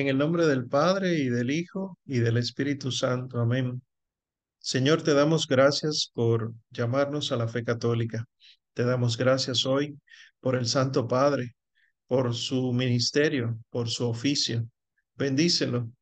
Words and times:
En 0.00 0.08
el 0.08 0.16
nombre 0.16 0.46
del 0.46 0.66
Padre 0.66 1.18
y 1.18 1.28
del 1.28 1.50
Hijo 1.50 1.98
y 2.06 2.20
del 2.20 2.38
Espíritu 2.38 2.90
Santo. 2.90 3.38
Amén. 3.38 3.82
Señor, 4.58 5.02
te 5.02 5.12
damos 5.12 5.46
gracias 5.46 6.10
por 6.14 6.54
llamarnos 6.70 7.32
a 7.32 7.36
la 7.36 7.46
fe 7.48 7.64
católica. 7.64 8.24
Te 8.72 8.84
damos 8.84 9.18
gracias 9.18 9.66
hoy 9.66 9.98
por 10.40 10.56
el 10.56 10.64
Santo 10.64 11.06
Padre, 11.06 11.54
por 12.06 12.34
su 12.34 12.72
ministerio, 12.72 13.58
por 13.68 13.90
su 13.90 14.08
oficio. 14.08 14.66
Bendícelo, 15.16 15.92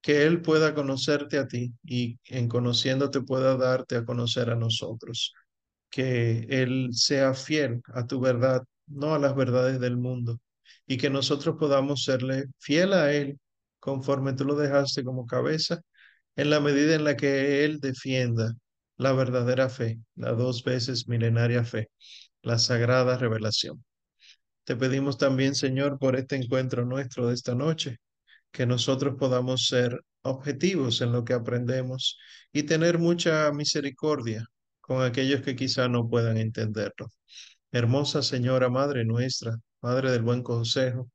que 0.00 0.24
Él 0.24 0.40
pueda 0.40 0.74
conocerte 0.74 1.36
a 1.36 1.46
ti 1.46 1.74
y 1.84 2.18
en 2.24 2.48
conociéndote 2.48 3.20
pueda 3.20 3.58
darte 3.58 3.96
a 3.96 4.06
conocer 4.06 4.48
a 4.48 4.56
nosotros. 4.56 5.34
Que 5.90 6.46
Él 6.48 6.88
sea 6.92 7.34
fiel 7.34 7.82
a 7.92 8.06
tu 8.06 8.20
verdad, 8.20 8.64
no 8.86 9.14
a 9.14 9.18
las 9.18 9.36
verdades 9.36 9.78
del 9.80 9.98
mundo 9.98 10.40
y 10.86 10.96
que 10.98 11.10
nosotros 11.10 11.56
podamos 11.58 12.04
serle 12.04 12.44
fiel 12.58 12.92
a 12.92 13.12
Él 13.12 13.38
conforme 13.78 14.32
tú 14.32 14.44
lo 14.44 14.56
dejaste 14.56 15.04
como 15.04 15.26
cabeza, 15.26 15.80
en 16.36 16.50
la 16.50 16.60
medida 16.60 16.94
en 16.94 17.04
la 17.04 17.16
que 17.16 17.64
Él 17.64 17.80
defienda 17.80 18.52
la 18.96 19.12
verdadera 19.12 19.68
fe, 19.68 19.98
la 20.16 20.32
dos 20.32 20.64
veces 20.64 21.08
milenaria 21.08 21.64
fe, 21.64 21.88
la 22.42 22.58
sagrada 22.58 23.16
revelación. 23.18 23.84
Te 24.64 24.76
pedimos 24.76 25.18
también, 25.18 25.54
Señor, 25.54 25.98
por 25.98 26.16
este 26.16 26.36
encuentro 26.36 26.84
nuestro 26.84 27.28
de 27.28 27.34
esta 27.34 27.54
noche, 27.54 27.98
que 28.52 28.66
nosotros 28.66 29.16
podamos 29.18 29.66
ser 29.66 30.00
objetivos 30.22 31.00
en 31.00 31.12
lo 31.12 31.24
que 31.24 31.34
aprendemos 31.34 32.18
y 32.52 32.64
tener 32.64 32.98
mucha 32.98 33.50
misericordia 33.52 34.44
con 34.80 35.02
aquellos 35.02 35.42
que 35.42 35.56
quizá 35.56 35.88
no 35.88 36.08
puedan 36.08 36.38
entenderlo. 36.38 37.08
Hermosa 37.72 38.22
Señora 38.22 38.68
Madre 38.70 39.04
nuestra, 39.04 39.56
Madre 39.80 40.10
del 40.10 40.22
Buen 40.22 40.42
Consejo, 40.42 41.10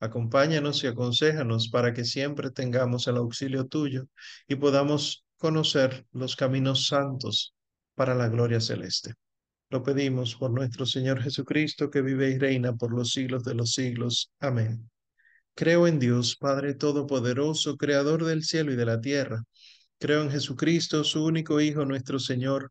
acompáñanos 0.00 0.82
y 0.84 0.86
aconséjanos 0.86 1.68
para 1.68 1.92
que 1.92 2.04
siempre 2.04 2.50
tengamos 2.50 3.06
el 3.08 3.16
auxilio 3.16 3.66
tuyo 3.66 4.06
y 4.48 4.56
podamos 4.56 5.24
conocer 5.36 6.06
los 6.12 6.36
caminos 6.36 6.86
santos 6.86 7.54
para 7.94 8.14
la 8.14 8.28
gloria 8.28 8.60
celeste. 8.60 9.14
Lo 9.68 9.82
pedimos 9.82 10.36
por 10.36 10.50
nuestro 10.50 10.86
Señor 10.86 11.20
Jesucristo, 11.22 11.90
que 11.90 12.00
vive 12.00 12.30
y 12.30 12.38
reina 12.38 12.74
por 12.74 12.92
los 12.92 13.10
siglos 13.10 13.44
de 13.44 13.54
los 13.54 13.72
siglos. 13.72 14.30
Amén. 14.38 14.88
Creo 15.54 15.86
en 15.86 15.98
Dios, 15.98 16.36
Padre 16.36 16.74
Todopoderoso, 16.74 17.76
Creador 17.76 18.24
del 18.24 18.44
cielo 18.44 18.72
y 18.72 18.76
de 18.76 18.86
la 18.86 19.00
tierra. 19.00 19.42
Creo 19.98 20.22
en 20.22 20.30
Jesucristo, 20.30 21.02
su 21.02 21.24
único 21.24 21.60
Hijo, 21.60 21.84
nuestro 21.84 22.18
Señor 22.18 22.70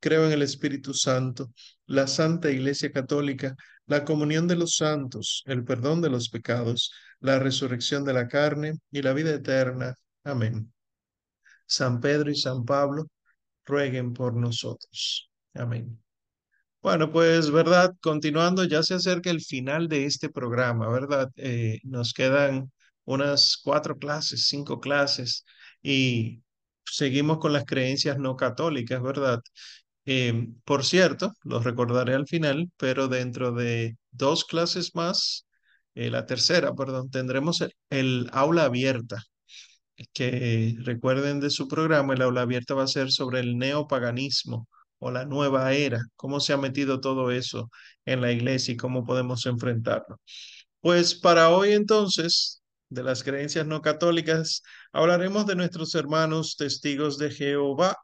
Creo 0.00 0.26
en 0.26 0.32
el 0.32 0.42
Espíritu 0.42 0.94
Santo, 0.94 1.50
la 1.86 2.06
Santa 2.06 2.50
Iglesia 2.50 2.92
Católica, 2.92 3.56
la 3.86 4.04
comunión 4.04 4.46
de 4.46 4.56
los 4.56 4.76
santos, 4.76 5.42
el 5.46 5.64
perdón 5.64 6.00
de 6.02 6.10
los 6.10 6.28
pecados, 6.28 6.92
la 7.20 7.38
resurrección 7.38 8.04
de 8.04 8.12
la 8.12 8.28
carne 8.28 8.74
y 8.90 9.02
la 9.02 9.12
vida 9.12 9.32
eterna. 9.34 9.94
Amén. 10.24 10.72
San 11.66 12.00
Pedro 12.00 12.30
y 12.30 12.36
San 12.36 12.64
Pablo, 12.64 13.06
rueguen 13.64 14.12
por 14.12 14.34
nosotros. 14.34 15.30
Amén. 15.54 16.00
Bueno, 16.80 17.10
pues, 17.10 17.50
¿verdad? 17.50 17.94
Continuando, 18.00 18.64
ya 18.64 18.82
se 18.82 18.94
acerca 18.94 19.30
el 19.30 19.40
final 19.42 19.88
de 19.88 20.04
este 20.06 20.30
programa, 20.30 20.88
¿verdad? 20.88 21.28
Eh, 21.36 21.80
nos 21.82 22.12
quedan 22.12 22.70
unas 23.04 23.56
cuatro 23.62 23.98
clases, 23.98 24.46
cinco 24.48 24.80
clases 24.80 25.44
y 25.82 26.42
seguimos 26.84 27.38
con 27.38 27.52
las 27.52 27.64
creencias 27.64 28.18
no 28.18 28.36
católicas, 28.36 29.02
¿verdad? 29.02 29.40
Em, 30.10 30.54
por 30.64 30.86
cierto, 30.86 31.34
los 31.44 31.64
recordaré 31.64 32.14
al 32.14 32.26
final, 32.26 32.70
pero 32.78 33.08
dentro 33.08 33.52
de 33.52 33.98
dos 34.10 34.46
clases 34.46 34.94
más, 34.94 35.46
eh, 35.94 36.10
la 36.10 36.24
tercera, 36.24 36.74
perdón, 36.74 37.10
tendremos 37.10 37.62
el, 37.90 38.30
aula 38.32 38.64
abierta, 38.64 39.22
que 40.14 40.76
recuerden 40.80 41.40
de 41.40 41.50
su 41.50 41.68
programa, 41.68 42.14
el 42.14 42.22
aula 42.22 42.42
abierta 42.42 42.74
va 42.74 42.84
a 42.84 42.86
ser 42.86 43.12
sobre 43.12 43.40
el 43.40 43.58
neopaganismo 43.58 44.68
o 44.98 45.10
la 45.10 45.26
nueva 45.26 45.72
era, 45.74 46.00
cómo 46.16 46.40
se 46.40 46.52
ha 46.54 46.56
metido 46.56 47.00
todo 47.00 47.30
eso 47.30 47.70
en 48.06 48.20
la 48.22 48.32
iglesia 48.32 48.74
y 48.74 48.76
cómo 48.78 49.04
podemos 49.04 49.44
enfrentarlo. 49.46 50.20
Pues 50.80 51.14
para 51.14 51.50
hoy 51.50 51.72
entonces, 51.72 52.62
de 52.88 53.02
las 53.02 53.22
creencias 53.24 53.66
no 53.66 53.82
católicas, 53.82 54.62
hablaremos 54.92 55.46
de 55.46 55.56
nuestros 55.56 55.94
hermanos 55.94 56.56
testigos 56.56 57.18
de 57.18 57.30
Jehová 57.30 57.96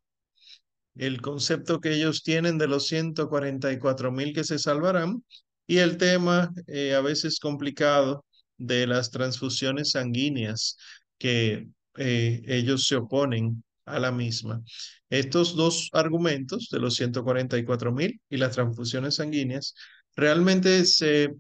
el 0.97 1.21
concepto 1.21 1.81
que 1.81 1.95
ellos 1.95 2.23
tienen 2.23 2.59
de 2.59 2.69
los 2.69 2.87
144 2.87 4.13
mil 4.13 4.33
que 4.33 4.45
se 4.45 4.59
salvarán 4.59 5.25
y 5.67 5.79
el 5.79 5.97
tema 5.97 6.53
eh, 6.67 6.95
a 6.95 7.01
veces 7.01 7.39
complicado 7.41 8.25
de 8.57 8.87
las 8.87 9.11
transfusiones 9.11 9.93
sanguíneas 9.93 10.77
que 11.19 11.69
eh, 11.97 12.43
ellos 12.47 12.87
se 12.87 12.97
oponen 12.97 13.65
a 13.87 13.99
la 13.99 14.13
misma. 14.13 14.63
Estos 15.11 15.57
dos 15.57 15.91
argumentos 15.93 16.69
de 16.71 16.79
los 16.81 16.95
144 16.97 17.93
mil 17.93 18.21
y 18.31 18.37
las 18.37 18.53
transfusiones 18.53 19.17
sanguíneas 19.17 19.75
realmente 20.17 20.85
se 20.85 21.35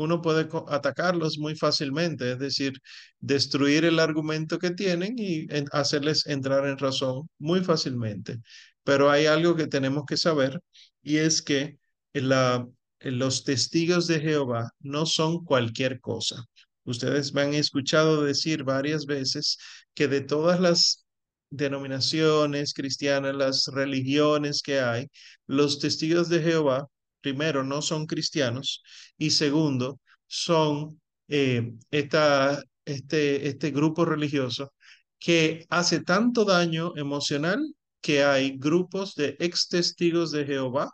uno 0.00 0.22
puede 0.22 0.48
atacarlos 0.68 1.38
muy 1.38 1.54
fácilmente, 1.56 2.32
es 2.32 2.38
decir, 2.38 2.72
destruir 3.18 3.84
el 3.84 3.98
argumento 3.98 4.58
que 4.58 4.70
tienen 4.70 5.14
y 5.18 5.46
hacerles 5.72 6.26
entrar 6.26 6.66
en 6.66 6.78
razón 6.78 7.28
muy 7.38 7.62
fácilmente. 7.62 8.38
Pero 8.82 9.10
hay 9.10 9.26
algo 9.26 9.56
que 9.56 9.66
tenemos 9.66 10.04
que 10.06 10.16
saber 10.16 10.60
y 11.02 11.18
es 11.18 11.42
que 11.42 11.78
los 12.12 13.44
testigos 13.44 14.06
de 14.06 14.20
Jehová 14.20 14.70
no 14.80 15.06
son 15.06 15.44
cualquier 15.44 16.00
cosa. 16.00 16.44
Ustedes 16.84 17.34
me 17.34 17.42
han 17.42 17.54
escuchado 17.54 18.24
decir 18.24 18.64
varias 18.64 19.06
veces 19.06 19.58
que 19.94 20.08
de 20.08 20.22
todas 20.22 20.60
las 20.60 21.04
denominaciones 21.50 22.72
cristianas, 22.74 23.34
las 23.34 23.66
religiones 23.66 24.62
que 24.62 24.80
hay, 24.80 25.08
los 25.46 25.78
testigos 25.78 26.28
de 26.28 26.40
Jehová 26.42 26.86
primero, 27.20 27.64
no 27.64 27.82
son 27.82 28.06
cristianos 28.06 28.82
y 29.18 29.30
segundo, 29.30 30.00
son 30.26 31.00
eh, 31.28 31.72
esta, 31.90 32.62
este, 32.84 33.48
este 33.48 33.70
grupo 33.70 34.04
religioso 34.04 34.72
que 35.18 35.66
hace 35.70 36.00
tanto 36.02 36.44
daño 36.44 36.92
emocional 36.96 37.60
que 38.00 38.24
hay 38.24 38.56
grupos 38.58 39.14
de 39.14 39.36
ex 39.40 39.68
testigos 39.68 40.30
de 40.32 40.46
Jehová 40.46 40.90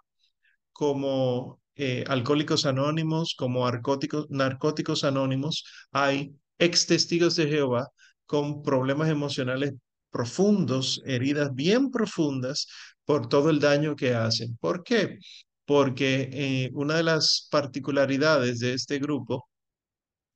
como 0.72 1.60
eh, 1.76 2.04
alcohólicos 2.08 2.66
anónimos, 2.66 3.34
como 3.36 3.70
narcóticos 3.70 5.04
anónimos, 5.04 5.64
hay 5.92 6.34
ex 6.58 6.86
testigos 6.86 7.36
de 7.36 7.48
Jehová 7.48 7.88
con 8.26 8.62
problemas 8.62 9.08
emocionales 9.10 9.74
profundos, 10.10 11.02
heridas 11.04 11.54
bien 11.54 11.90
profundas 11.90 12.66
por 13.04 13.28
todo 13.28 13.50
el 13.50 13.60
daño 13.60 13.94
que 13.96 14.14
hacen. 14.14 14.56
¿Por 14.56 14.82
qué? 14.82 15.18
Porque 15.66 16.30
eh, 16.32 16.70
una 16.74 16.96
de 16.96 17.02
las 17.04 17.48
particularidades 17.50 18.60
de 18.60 18.74
este 18.74 18.98
grupo 18.98 19.48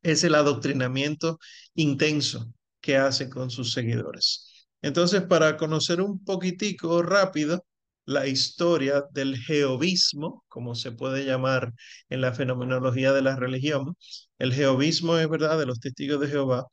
es 0.03 0.25
el 0.25 0.35
adoctrinamiento 0.35 1.39
intenso 1.75 2.53
que 2.81 2.97
hace 2.97 3.29
con 3.31 3.51
sus 3.51 3.73
seguidores. 3.73 4.69
Entonces, 4.83 5.23
para 5.23 5.57
conocer 5.57 6.01
un 6.01 6.25
poquitico 6.25 7.03
rápido 7.03 7.65
la 8.07 8.27
historia 8.27 9.05
del 9.13 9.37
jehovismo, 9.39 10.45
como 10.49 10.75
se 10.75 10.93
puede 10.93 11.25
llamar 11.25 11.73
en 12.09 12.21
la 12.23 12.33
fenomenología 12.33 13.13
de 13.13 13.23
la 13.23 13.37
religión, 13.37 13.97
el 14.39 14.53
jehovismo 14.55 15.17
es 15.19 15.29
verdad 15.29 15.59
de 15.59 15.67
los 15.67 15.81
testigos 15.81 16.21
de 16.21 16.29
Jehová. 16.29 16.67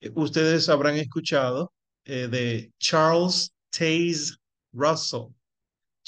Eh, 0.00 0.10
ustedes 0.14 0.68
habrán 0.68 0.96
escuchado 0.96 1.72
eh, 2.04 2.28
de 2.28 2.72
Charles 2.78 3.52
Taze 3.70 4.34
Russell. 4.72 5.28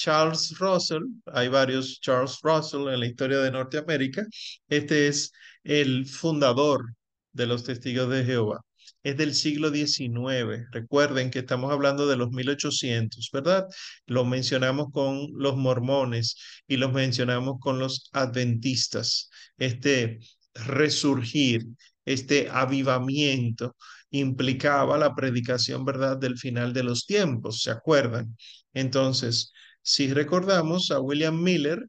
Charles 0.00 0.58
Russell, 0.58 1.02
hay 1.26 1.48
varios 1.48 2.00
Charles 2.00 2.38
Russell 2.42 2.88
en 2.88 3.00
la 3.00 3.06
historia 3.06 3.38
de 3.40 3.50
Norteamérica, 3.50 4.26
este 4.68 5.08
es 5.08 5.30
el 5.62 6.06
fundador 6.06 6.94
de 7.32 7.46
los 7.46 7.64
testigos 7.64 8.08
de 8.08 8.24
Jehová. 8.24 8.60
Es 9.02 9.18
del 9.18 9.34
siglo 9.34 9.70
XIX. 9.70 10.66
Recuerden 10.72 11.30
que 11.30 11.40
estamos 11.40 11.70
hablando 11.70 12.06
de 12.06 12.16
los 12.16 12.30
1800, 12.30 13.28
¿verdad? 13.30 13.66
Lo 14.06 14.24
mencionamos 14.24 14.86
con 14.90 15.28
los 15.34 15.56
mormones 15.56 16.36
y 16.66 16.78
los 16.78 16.92
mencionamos 16.92 17.56
con 17.60 17.78
los 17.78 18.08
adventistas. 18.12 19.28
Este 19.58 20.20
resurgir, 20.54 21.66
este 22.06 22.48
avivamiento 22.50 23.76
implicaba 24.10 24.96
la 24.96 25.14
predicación, 25.14 25.84
¿verdad?, 25.84 26.16
del 26.16 26.38
final 26.38 26.72
de 26.72 26.84
los 26.84 27.04
tiempos, 27.06 27.62
¿se 27.62 27.70
acuerdan? 27.70 28.34
Entonces, 28.72 29.52
si 29.82 30.12
recordamos 30.12 30.90
a 30.90 31.00
William 31.00 31.42
Miller, 31.42 31.86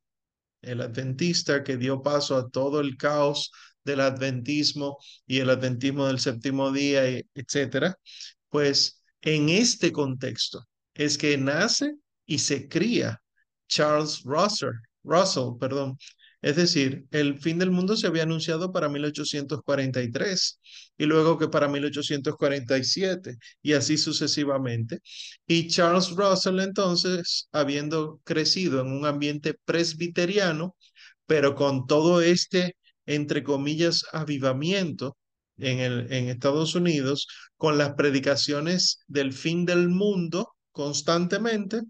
el 0.62 0.82
adventista 0.82 1.64
que 1.64 1.78
dio 1.78 2.02
paso 2.02 2.38
a 2.38 2.50
todo 2.50 2.80
el 2.82 2.98
caos 2.98 3.52
del 3.84 4.02
adventismo 4.02 4.98
y 5.26 5.40
el 5.40 5.50
adventismo 5.50 6.08
del 6.08 6.20
séptimo 6.20 6.72
día, 6.72 7.04
etcétera, 7.34 7.98
pues 8.50 9.04
en 9.22 9.50
este 9.50 9.92
contexto 9.92 10.68
es 10.94 11.18
que 11.18 11.38
nace 11.38 11.96
y 12.26 12.40
se 12.40 12.68
cría 12.68 13.22
Charles 13.68 14.22
Russell, 14.24 14.74
Russell, 15.04 15.58
perdón, 15.60 15.98
es 16.42 16.56
decir, 16.56 17.06
el 17.12 17.40
fin 17.40 17.60
del 17.60 17.72
mundo 17.72 17.96
se 17.96 18.08
había 18.08 18.24
anunciado 18.24 18.72
para 18.72 18.90
1843 18.90 20.60
y 20.98 21.06
luego 21.06 21.38
que 21.38 21.48
para 21.48 21.68
1847 21.68 23.38
y 23.62 23.74
así 23.74 23.98
sucesivamente. 23.98 25.00
Y 25.46 25.68
Charles 25.68 26.12
Russell 26.12 26.60
entonces, 26.60 27.48
habiendo 27.52 28.20
crecido 28.24 28.82
en 28.82 28.88
un 28.88 29.06
ambiente 29.06 29.56
presbiteriano, 29.66 30.76
pero 31.26 31.56
con 31.56 31.88
todo 31.88 32.22
este, 32.22 32.76
entre 33.06 33.44
comillas, 33.44 34.04
avivamiento 34.12 35.18
en, 35.58 35.80
el, 35.80 36.12
en 36.12 36.30
Estados 36.30 36.76
Unidos, 36.76 37.28
con 37.58 37.78
las 37.78 37.94
predicaciones 37.94 39.00
del 39.08 39.34
fin 39.34 39.66
del 39.66 39.90
mundo 39.90 40.56
constantemente, 40.72 41.82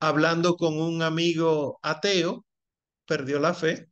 hablando 0.00 0.56
con 0.56 0.78
un 0.80 1.02
amigo 1.02 1.78
ateo, 1.82 2.44
perdió 3.06 3.38
la 3.38 3.54
fe, 3.54 3.88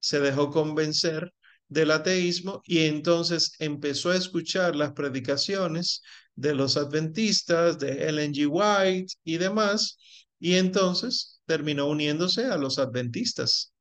se 0.00 0.20
dejó 0.20 0.50
convencer 0.50 1.32
del 1.68 1.90
ateísmo 1.90 2.62
y 2.64 2.86
entonces 2.86 3.52
empezó 3.58 4.10
a 4.10 4.16
escuchar 4.16 4.74
las 4.74 4.92
predicaciones 4.92 6.02
de 6.34 6.54
los 6.54 6.76
adventistas, 6.76 7.78
de 7.78 8.08
Ellen 8.08 8.32
G. 8.32 8.48
White 8.48 9.14
y 9.24 9.38
demás, 9.38 9.98
y 10.38 10.54
entonces 10.54 11.40
terminó 11.46 11.86
uniéndose 11.86 12.46
a 12.46 12.56
los 12.56 12.78
adventistas. 12.78 13.72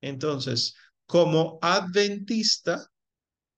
Entonces, 0.00 0.74
como 1.06 1.58
adventista, 1.62 2.88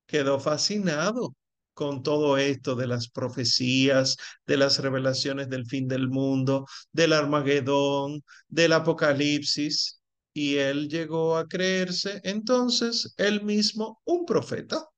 quedó 0.07 0.41
fascinado 0.41 1.35
con 1.75 2.03
todo 2.03 2.37
esto 2.39 2.75
de 2.75 2.89
las 2.89 3.09
profecías, 3.09 4.17
de 4.47 4.57
las 4.57 4.81
revelaciones 4.81 5.49
del 5.49 5.65
fin 5.67 5.87
del 5.87 6.09
mundo, 6.09 6.67
del 6.93 7.13
Armagedón, 7.13 8.25
del 8.49 8.73
Apocalipsis, 8.73 9.98
y 10.33 10.57
él 10.57 10.89
llegó 10.89 11.37
a 11.37 11.47
creerse 11.49 12.21
entonces 12.25 13.15
él 13.17 13.43
mismo 13.43 14.01
un 14.05 14.25
profeta. 14.25 14.89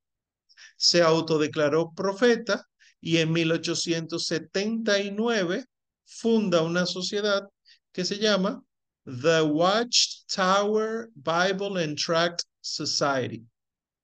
Se 0.77 1.03
autodeclaró 1.03 1.93
profeta 1.95 2.67
y 3.01 3.17
en 3.19 3.33
1879 3.33 5.65
funda 6.05 6.63
una 6.63 6.87
sociedad 6.87 7.49
que 7.93 8.05
se 8.05 8.19
llama 8.19 8.63
The 9.05 9.43
Watchtower 9.43 11.11
Bible 11.15 11.83
and 11.83 11.99
Tract 11.99 12.43
Society, 12.61 13.45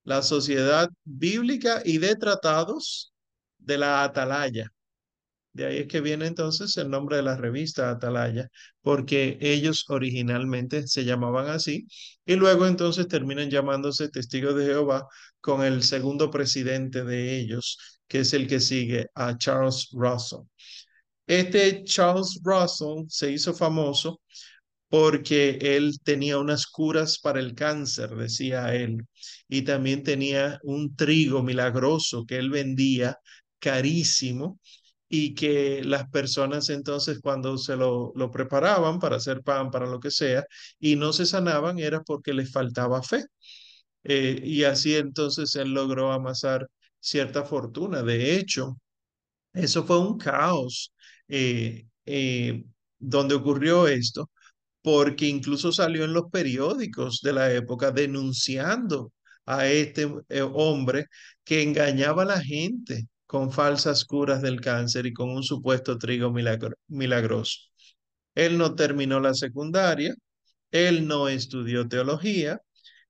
la 0.04 0.22
Sociedad 0.22 0.88
Bíblica 1.04 1.82
y 1.84 1.98
de 1.98 2.16
Tratados 2.16 3.12
de 3.58 3.78
la 3.78 4.04
Atalaya. 4.04 4.72
De 5.56 5.64
ahí 5.66 5.78
es 5.78 5.86
que 5.88 6.00
viene 6.02 6.26
entonces 6.26 6.76
el 6.76 6.90
nombre 6.90 7.16
de 7.16 7.22
la 7.22 7.34
revista 7.36 7.90
Atalaya, 7.90 8.48
porque 8.82 9.38
ellos 9.40 9.86
originalmente 9.88 10.86
se 10.86 11.04
llamaban 11.04 11.48
así 11.48 11.86
y 12.26 12.34
luego 12.36 12.66
entonces 12.66 13.08
terminan 13.08 13.48
llamándose 13.50 14.10
Testigos 14.10 14.54
de 14.56 14.66
Jehová 14.66 15.06
con 15.40 15.64
el 15.64 15.82
segundo 15.82 16.30
presidente 16.30 17.04
de 17.04 17.38
ellos, 17.40 17.78
que 18.06 18.20
es 18.20 18.34
el 18.34 18.46
que 18.48 18.60
sigue 18.60 19.06
a 19.14 19.38
Charles 19.38 19.88
Russell. 19.92 20.40
Este 21.26 21.84
Charles 21.84 22.38
Russell 22.44 23.04
se 23.08 23.32
hizo 23.32 23.54
famoso 23.54 24.20
porque 24.88 25.58
él 25.60 25.98
tenía 26.04 26.38
unas 26.38 26.66
curas 26.66 27.18
para 27.18 27.40
el 27.40 27.54
cáncer, 27.54 28.10
decía 28.10 28.74
él, 28.74 29.06
y 29.48 29.62
también 29.62 30.02
tenía 30.02 30.60
un 30.64 30.94
trigo 30.96 31.42
milagroso 31.42 32.26
que 32.26 32.36
él 32.38 32.50
vendía 32.50 33.18
carísimo 33.58 34.60
y 35.08 35.34
que 35.34 35.82
las 35.84 36.08
personas 36.10 36.68
entonces 36.70 37.20
cuando 37.22 37.58
se 37.58 37.76
lo, 37.76 38.12
lo, 38.16 38.30
preparaban 38.30 38.98
para 38.98 39.16
hacer 39.16 39.42
pan, 39.42 39.70
para 39.70 39.86
lo 39.86 40.00
que 40.00 40.10
sea, 40.10 40.44
y 40.78 40.96
no 40.96 41.12
se 41.12 41.26
sanaban, 41.26 41.78
era 41.78 42.02
porque 42.02 42.34
les 42.34 42.50
faltaba 42.52 43.02
fe. 43.02 43.24
Eh, 44.04 44.40
y 44.44 44.64
así 44.64 44.94
entonces 44.96 45.54
él 45.56 45.72
logró 45.74 46.12
amasar 46.12 46.68
cierta 47.00 47.44
fortuna. 47.44 48.02
De 48.02 48.36
hecho, 48.36 48.78
eso 49.52 49.84
fue 49.84 49.98
un 50.00 50.18
caos 50.18 50.92
eh, 51.28 51.86
eh, 52.06 52.64
donde 52.98 53.34
ocurrió 53.36 53.88
esto, 53.88 54.30
porque 54.82 55.26
incluso 55.28 55.72
salió 55.72 56.04
en 56.04 56.12
los 56.14 56.30
periódicos 56.30 57.20
de 57.22 57.32
la 57.32 57.52
época 57.52 57.90
denunciando 57.92 59.12
a 59.46 59.68
este 59.68 60.06
hombre 60.54 61.06
que 61.44 61.62
engañaba 61.62 62.22
a 62.22 62.26
la 62.26 62.40
gente 62.42 63.08
con 63.26 63.52
falsas 63.52 64.04
curas 64.04 64.42
del 64.42 64.60
cáncer 64.60 65.06
y 65.06 65.12
con 65.12 65.30
un 65.30 65.42
supuesto 65.42 65.98
trigo 65.98 66.32
milagroso. 66.88 67.58
Él 68.34 68.58
no 68.58 68.74
terminó 68.74 69.20
la 69.20 69.34
secundaria, 69.34 70.14
él 70.70 71.06
no 71.06 71.28
estudió 71.28 71.88
teología, 71.88 72.60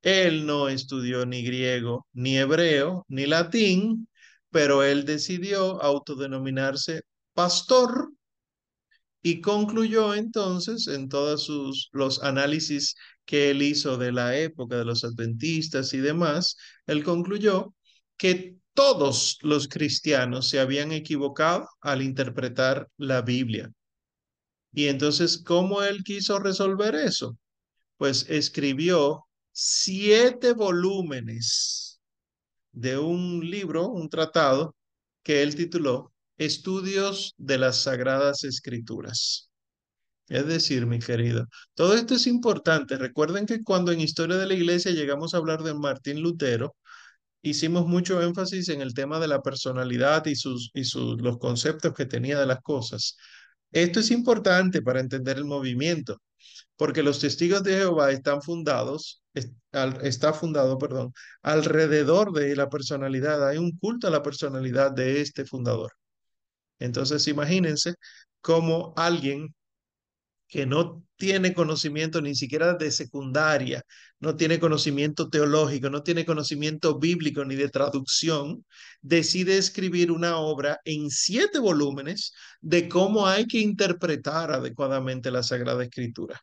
él 0.03 0.47
no 0.47 0.69
estudió 0.69 1.27
ni 1.27 1.43
griego, 1.43 2.07
ni 2.13 2.39
hebreo, 2.39 3.05
ni 3.09 3.27
latín, 3.27 4.09
pero 4.51 4.83
él 4.85 5.05
decidió 5.05 5.83
autodenominarse 5.83 7.03
pastor 7.35 8.13
y 9.23 9.41
concluyó 9.41 10.15
entonces 10.15 10.87
en 10.87 11.09
todos 11.09 11.45
sus, 11.45 11.89
los 11.93 12.23
análisis 12.23 12.95
que 13.25 13.51
él 13.51 13.63
hizo 13.63 13.97
de 13.99 14.13
la 14.13 14.37
época 14.39 14.77
de 14.79 14.85
los 14.85 15.03
adventistas 15.05 15.93
y 15.95 15.99
demás, 15.99 16.57
él 16.87 17.03
concluyó 17.03 17.75
que 18.17 18.57
todos 18.77 19.39
los 19.41 19.69
cristianos 19.69 20.51
se 20.51 20.61
habían 20.61 20.93
equivocado 20.93 21.67
al 21.81 22.03
interpretar 22.03 22.89
la 22.99 23.23
Biblia. 23.23 23.73
Y 24.73 24.89
entonces, 24.89 25.43
¿cómo 25.45 25.83
él 25.83 26.05
quiso 26.05 26.39
resolver 26.39 26.95
eso? 26.95 27.39
Pues 27.97 28.27
escribió 28.29 29.27
siete 29.51 30.53
volúmenes 30.53 31.99
de 32.73 32.99
un 32.99 33.41
libro, 33.51 33.89
un 33.89 34.11
tratado, 34.11 34.77
que 35.23 35.43
él 35.43 35.57
tituló 35.57 36.13
Estudios 36.37 37.35
de 37.39 37.57
las 37.57 37.79
Sagradas 37.79 38.45
Escrituras. 38.45 39.51
Es 40.29 40.47
decir, 40.47 40.87
mi 40.87 40.99
querido, 40.99 41.47
todo 41.75 41.95
esto 41.95 42.15
es 42.15 42.27
importante. 42.27 42.99
Recuerden 42.99 43.47
que 43.47 43.63
cuando 43.63 43.93
en 43.93 44.01
Historia 44.01 44.37
de 44.37 44.47
la 44.47 44.55
Iglesia 44.55 44.93
llegamos 44.93 45.33
a 45.33 45.39
hablar 45.39 45.63
de 45.63 45.73
Martín 45.73 46.21
Lutero, 46.21 46.77
hicimos 47.43 47.87
mucho 47.87 48.23
énfasis 48.23 48.69
en 48.69 48.81
el 48.81 48.95
tema 48.95 49.19
de 49.19 49.29
la 49.29 49.43
personalidad 49.43 50.27
y, 50.27 50.37
sus, 50.37 50.71
y 50.75 50.85
sus, 50.85 51.21
los 51.21 51.39
conceptos 51.39 51.93
que 51.95 52.07
tenía 52.07 52.39
de 52.41 52.47
las 52.47 52.61
cosas. 52.63 53.17
Esto 53.73 54.01
es 54.01 54.11
importante 54.11 54.83
para 54.83 55.01
entender 55.01 55.37
el 55.39 55.45
movimiento, 55.45 56.21
porque 56.77 57.03
los 57.03 57.21
testigos 57.21 57.63
de 57.63 57.75
Jehová 57.79 58.11
están 58.13 58.43
fundados, 58.43 59.23
está 60.03 60.33
fundado, 60.33 60.79
perdón, 60.79 61.13
alrededor 61.43 62.33
de 62.33 62.57
la 62.57 62.69
personalidad. 62.69 63.47
Hay 63.49 63.59
un 63.59 63.77
culto 63.79 64.09
a 64.09 64.11
la 64.11 64.23
personalidad 64.23 64.93
de 64.93 65.21
este 65.21 65.45
fundador. 65.45 65.93
Entonces, 66.79 67.27
imagínense 67.29 67.95
cómo 68.41 68.95
alguien 68.97 69.55
que 70.49 70.67
no 70.67 71.03
tiene 71.17 71.55
conocimiento 71.55 72.21
ni 72.21 72.35
siquiera 72.35 72.75
de 72.75 72.91
secundaria, 72.91 73.83
no 74.21 74.37
tiene 74.37 74.59
conocimiento 74.59 75.29
teológico, 75.29 75.91
no 75.91 76.03
tiene 76.03 76.25
conocimiento 76.25 76.99
bíblico 76.99 77.45
ni 77.45 77.57
de 77.57 77.69
traducción, 77.69 78.65
decide 79.01 79.59
escribir 79.59 80.13
una 80.13 80.37
obra 80.37 80.81
en 80.85 81.11
siete 81.11 81.59
volúmenes 81.59 82.33
de 82.61 82.89
cómo 82.89 83.27
hay 83.27 83.47
que 83.47 83.59
interpretar 83.59 84.53
adecuadamente 84.53 85.31
la 85.31 85.43
Sagrada 85.43 85.83
Escritura. 85.83 86.41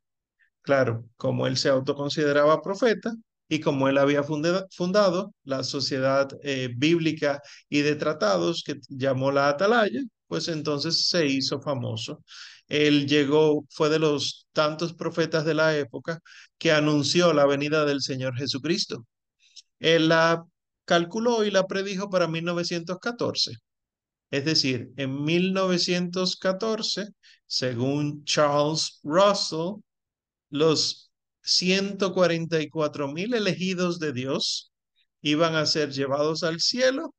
Claro, 0.62 1.06
como 1.18 1.46
él 1.48 1.58
se 1.58 1.70
autoconsideraba 1.70 2.62
profeta 2.62 3.14
y 3.50 3.60
como 3.60 3.90
él 3.90 3.98
había 3.98 4.24
fundado 4.24 5.34
la 5.44 5.64
Sociedad 5.64 6.30
eh, 6.42 6.70
Bíblica 6.76 7.42
y 7.70 7.82
de 7.82 7.96
Tratados 7.96 8.64
que 8.66 8.80
llamó 8.88 9.32
la 9.32 9.50
Atalaya, 9.50 10.02
pues 10.28 10.48
entonces 10.48 11.08
se 11.08 11.26
hizo 11.28 11.62
famoso 11.62 12.24
él 12.74 13.08
llegó, 13.08 13.66
fue 13.70 13.90
de 13.90 14.00
los 14.00 14.48
tantos 14.52 14.94
profetas 14.96 15.46
de 15.46 15.54
la 15.54 15.78
época 15.78 16.20
que 16.58 16.72
anunció 16.72 17.32
la 17.32 17.46
venida 17.46 17.86
del 17.86 18.02
Señor 18.02 18.36
Jesucristo. 18.36 19.06
Él 19.80 20.10
la 20.10 20.44
calculó 20.86 21.44
y 21.46 21.52
la 21.52 21.68
predijo 21.68 22.10
para 22.10 22.28
1914. 22.28 23.54
Es 24.32 24.46
decir, 24.46 24.92
en 24.98 25.24
1914, 25.24 27.10
según 27.46 28.24
Charles 28.26 29.00
Russell, 29.04 29.76
los 30.50 31.12
144 31.44 33.08
mil 33.08 33.36
elegidos 33.36 34.00
de 34.00 34.14
Dios 34.14 34.72
iban 35.22 35.56
a 35.56 35.68
ser 35.68 35.92
llevados 35.92 36.42
al 36.42 36.60
cielo 36.60 37.14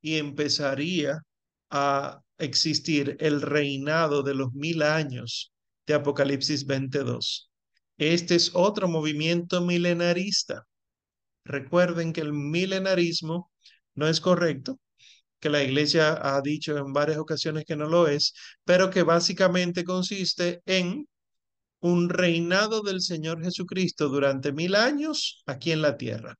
y 0.00 0.16
empezaría 0.16 1.22
a 1.70 2.20
existir 2.38 3.16
el 3.20 3.42
reinado 3.42 4.22
de 4.22 4.34
los 4.34 4.52
mil 4.52 4.82
años 4.82 5.52
de 5.86 5.94
Apocalipsis 5.94 6.66
22. 6.66 7.50
Este 7.98 8.34
es 8.36 8.52
otro 8.54 8.88
movimiento 8.88 9.60
milenarista. 9.60 10.66
Recuerden 11.44 12.12
que 12.12 12.20
el 12.20 12.32
milenarismo 12.32 13.50
no 13.94 14.06
es 14.08 14.20
correcto, 14.20 14.78
que 15.40 15.50
la 15.50 15.62
iglesia 15.62 16.18
ha 16.22 16.40
dicho 16.40 16.76
en 16.76 16.92
varias 16.92 17.18
ocasiones 17.18 17.64
que 17.64 17.76
no 17.76 17.86
lo 17.86 18.08
es, 18.08 18.34
pero 18.64 18.90
que 18.90 19.02
básicamente 19.02 19.84
consiste 19.84 20.62
en 20.66 21.08
un 21.80 22.08
reinado 22.08 22.82
del 22.82 23.00
Señor 23.00 23.42
Jesucristo 23.42 24.08
durante 24.08 24.52
mil 24.52 24.74
años 24.74 25.42
aquí 25.46 25.72
en 25.72 25.82
la 25.82 25.96
tierra, 25.96 26.36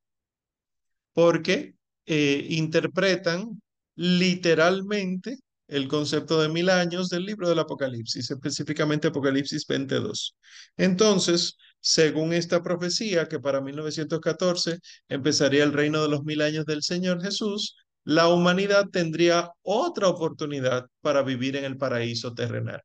porque 1.13 1.75
eh, 2.07 2.47
interpretan 2.51 3.61
literalmente 3.99 5.41
el 5.67 5.89
concepto 5.89 6.41
de 6.41 6.49
mil 6.49 6.71
años 6.71 7.09
del 7.09 7.27
libro 7.27 7.49
del 7.49 7.59
Apocalipsis, 7.59 8.31
específicamente 8.31 9.09
Apocalipsis 9.09 9.67
22. 9.67 10.37
Entonces, 10.77 11.57
según 11.81 12.33
esta 12.33 12.63
profecía, 12.63 13.27
que 13.27 13.41
para 13.41 13.61
1914 13.61 14.79
empezaría 15.09 15.65
el 15.65 15.73
reino 15.73 16.01
de 16.01 16.09
los 16.09 16.23
mil 16.23 16.43
años 16.43 16.65
del 16.65 16.85
Señor 16.85 17.21
Jesús, 17.21 17.77
la 18.05 18.29
humanidad 18.29 18.89
tendría 18.91 19.51
otra 19.63 20.07
oportunidad 20.07 20.87
para 21.01 21.23
vivir 21.23 21.57
en 21.57 21.65
el 21.65 21.77
paraíso 21.77 22.35
terrenal. 22.35 22.81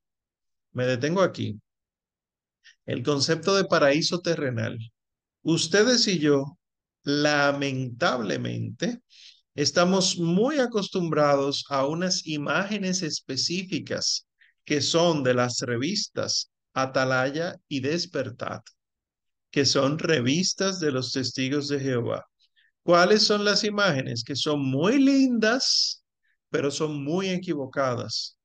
Me 0.72 0.88
detengo 0.88 1.22
aquí. 1.22 1.62
El 2.88 3.03
concepto 3.03 3.55
de 3.55 3.65
paraíso 3.65 4.22
terrenal. 4.22 4.79
Ustedes 5.43 6.08
y 6.08 6.17
yo, 6.17 6.58
lamentablemente, 7.03 9.02
estamos 9.55 10.17
muy 10.17 10.60
acostumbrados 10.60 11.65
a 11.69 11.86
unas 11.86 12.25
imágenes 12.25 13.01
específicas 13.01 14.27
que 14.65 14.81
son 14.81 15.24
de 15.24 15.33
las 15.33 15.60
revistas 15.60 16.51
Atalaya 16.74 17.55
y 17.67 17.81
Despertad, 17.81 18.62
que 19.51 19.65
son 19.65 20.00
revistas 20.00 20.79
de 20.79 20.91
los 20.91 21.12
testigos 21.12 21.67
de 21.67 21.79
Jehová. 21.79 22.25
¿Cuáles 22.81 23.24
son 23.24 23.45
las 23.45 23.63
imágenes? 23.63 24.24
Que 24.24 24.36
son 24.36 24.60
muy 24.65 24.98
lindas, 25.00 26.03
pero 26.50 26.72
son 26.72 27.03
muy 27.03 27.29
equivocadas 27.29 28.38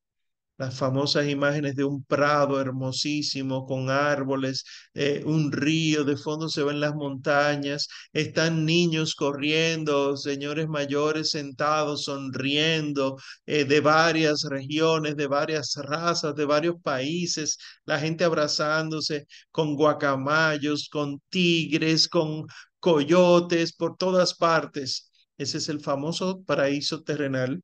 las 0.58 0.76
famosas 0.76 1.26
imágenes 1.28 1.74
de 1.76 1.84
un 1.84 2.04
prado 2.04 2.60
hermosísimo 2.60 3.64
con 3.66 3.90
árboles, 3.90 4.64
eh, 4.94 5.22
un 5.24 5.52
río, 5.52 6.04
de 6.04 6.16
fondo 6.16 6.48
se 6.48 6.62
ven 6.64 6.80
las 6.80 6.94
montañas, 6.94 7.88
están 8.12 8.64
niños 8.66 9.14
corriendo, 9.14 10.16
señores 10.16 10.68
mayores 10.68 11.30
sentados 11.30 12.04
sonriendo, 12.04 13.16
eh, 13.46 13.64
de 13.64 13.80
varias 13.80 14.42
regiones, 14.42 15.16
de 15.16 15.26
varias 15.28 15.74
razas, 15.76 16.34
de 16.34 16.44
varios 16.44 16.76
países, 16.82 17.58
la 17.84 17.98
gente 18.00 18.24
abrazándose 18.24 19.26
con 19.50 19.76
guacamayos, 19.76 20.88
con 20.90 21.20
tigres, 21.28 22.08
con 22.08 22.46
coyotes 22.80 23.72
por 23.72 23.96
todas 23.96 24.34
partes. 24.34 25.10
Ese 25.36 25.58
es 25.58 25.68
el 25.68 25.80
famoso 25.80 26.42
paraíso 26.44 27.02
terrenal 27.02 27.62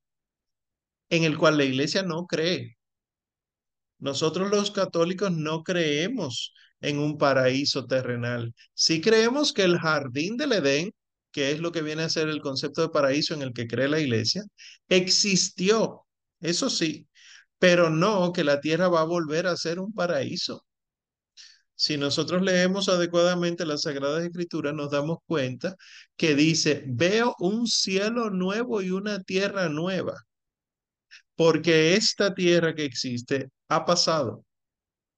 en 1.11 1.25
el 1.25 1.39
cual 1.39 1.57
la 1.59 1.65
iglesia 1.65 2.03
no 2.03 2.27
cree. 2.27 2.77
Nosotros 4.05 4.51
los 4.51 4.71
católicos 4.71 5.33
no 5.33 5.63
creemos 5.63 6.53
en 6.83 6.99
un 6.99 7.17
paraíso 7.17 7.87
terrenal. 7.87 8.55
Sí 8.75 9.01
creemos 9.01 9.55
que 9.55 9.63
el 9.63 9.79
jardín 9.79 10.37
del 10.37 10.53
Edén, 10.53 10.93
que 11.33 11.53
es 11.53 11.61
lo 11.61 11.73
que 11.73 11.81
viene 11.81 12.03
a 12.03 12.11
ser 12.11 12.29
el 12.29 12.43
concepto 12.43 12.83
de 12.83 12.91
paraíso 12.91 13.33
en 13.33 13.41
el 13.41 13.55
que 13.55 13.67
cree 13.67 13.89
la 13.89 14.01
iglesia, 14.01 14.43
existió, 14.91 16.05
eso 16.41 16.69
sí, 16.69 17.09
pero 17.59 17.89
no 17.89 18.33
que 18.35 18.45
la 18.45 18.61
tierra 18.61 18.89
va 18.89 19.01
a 19.01 19.05
volver 19.05 19.47
a 19.47 19.57
ser 19.57 19.81
un 19.81 19.95
paraíso. 19.95 20.67
Si 21.75 21.97
nosotros 21.97 22.43
leemos 22.43 22.91
adecuadamente 22.91 23.65
las 23.65 23.83
Sagradas 23.83 24.23
Escrituras, 24.23 24.75
nos 24.75 24.91
damos 24.91 25.19
cuenta 25.27 25.77
que 26.17 26.35
dice, 26.35 26.85
veo 26.87 27.35
un 27.39 27.67
cielo 27.67 28.29
nuevo 28.29 28.83
y 28.83 28.91
una 28.91 29.23
tierra 29.23 29.71
nueva 29.71 30.15
porque 31.37 31.95
esta 31.95 32.35
tierra 32.35 32.75
que 32.75 32.85
existe 32.85 33.49
ha 33.75 33.85
pasado. 33.85 34.45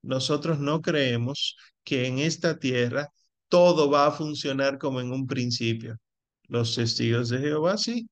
Nosotros 0.03 0.59
no 0.59 0.81
creemos 0.83 1.57
que 1.85 2.07
en 2.07 2.19
esta 2.19 2.59
tierra 2.59 3.09
todo 3.49 3.91
va 3.91 4.07
a 4.07 4.13
funcionar 4.13 4.79
como 4.79 5.01
en 5.01 5.13
un 5.13 5.27
principio. 5.27 5.97
Los 6.45 6.75
testigos 6.75 7.29
de 7.29 7.39
Jehová 7.39 7.77
sí. 7.77 8.09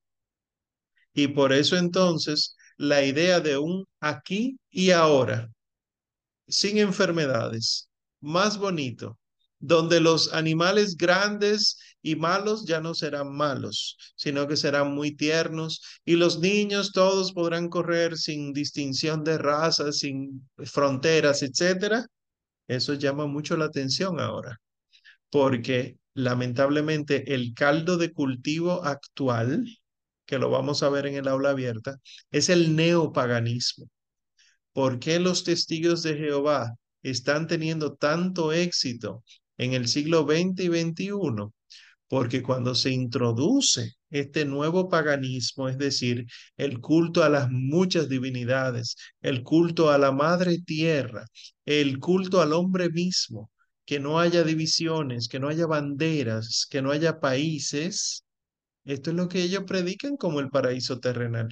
Y 1.13 1.29
por 1.29 1.53
eso 1.53 1.77
entonces 1.77 2.55
la 2.77 3.03
idea 3.03 3.39
de 3.39 3.57
un 3.57 3.85
aquí 3.99 4.57
y 4.69 4.91
ahora, 4.91 5.49
sin 6.47 6.77
enfermedades, 6.77 7.89
más 8.19 8.57
bonito, 8.57 9.17
donde 9.59 9.99
los 10.01 10.33
animales 10.33 10.97
grandes 10.97 11.79
y 12.05 12.15
malos 12.15 12.65
ya 12.65 12.81
no 12.81 12.93
serán 12.93 13.35
malos, 13.35 13.97
sino 14.15 14.47
que 14.47 14.57
serán 14.57 14.93
muy 14.93 15.15
tiernos 15.15 15.81
y 16.05 16.15
los 16.17 16.39
niños 16.39 16.91
todos 16.91 17.33
podrán 17.33 17.67
correr 17.67 18.15
sin 18.15 18.53
distinción 18.53 19.23
de 19.23 19.39
razas, 19.39 19.97
sin 19.97 20.47
fronteras, 20.65 21.41
etcétera. 21.41 22.05
Eso 22.67 22.93
llama 22.93 23.25
mucho 23.25 23.57
la 23.57 23.65
atención 23.65 24.19
ahora, 24.19 24.61
porque 25.31 25.97
lamentablemente 26.13 27.33
el 27.33 27.55
caldo 27.55 27.97
de 27.97 28.13
cultivo 28.13 28.83
actual, 28.83 29.65
que 30.27 30.37
lo 30.37 30.51
vamos 30.51 30.83
a 30.83 30.89
ver 30.89 31.07
en 31.07 31.15
el 31.15 31.27
aula 31.27 31.49
abierta, 31.49 31.97
es 32.29 32.49
el 32.49 32.75
neopaganismo. 32.75 33.89
¿Por 34.73 34.99
qué 34.99 35.19
los 35.19 35.43
testigos 35.43 36.03
de 36.03 36.15
Jehová 36.17 36.75
están 37.01 37.47
teniendo 37.47 37.95
tanto 37.95 38.51
éxito 38.51 39.23
en 39.57 39.73
el 39.73 39.87
siglo 39.87 40.27
XX 40.27 40.65
y 40.65 40.67
XXI, 40.67 41.51
porque 42.07 42.43
cuando 42.43 42.75
se 42.75 42.91
introduce 42.91 43.93
este 44.09 44.45
nuevo 44.45 44.89
paganismo, 44.89 45.69
es 45.69 45.77
decir, 45.77 46.25
el 46.57 46.79
culto 46.79 47.23
a 47.23 47.29
las 47.29 47.49
muchas 47.49 48.09
divinidades, 48.09 48.95
el 49.21 49.43
culto 49.43 49.91
a 49.91 49.97
la 49.97 50.11
madre 50.11 50.59
tierra, 50.59 51.25
el 51.65 51.99
culto 51.99 52.41
al 52.41 52.53
hombre 52.53 52.89
mismo, 52.89 53.51
que 53.85 53.99
no 53.99 54.19
haya 54.19 54.43
divisiones, 54.43 55.27
que 55.27 55.39
no 55.39 55.47
haya 55.49 55.65
banderas, 55.67 56.67
que 56.69 56.81
no 56.81 56.91
haya 56.91 57.19
países, 57.19 58.23
esto 58.85 59.09
es 59.11 59.15
lo 59.15 59.27
que 59.29 59.43
ellos 59.43 59.63
predican 59.65 60.17
como 60.17 60.39
el 60.39 60.49
paraíso 60.49 60.99
terrenal. 60.99 61.49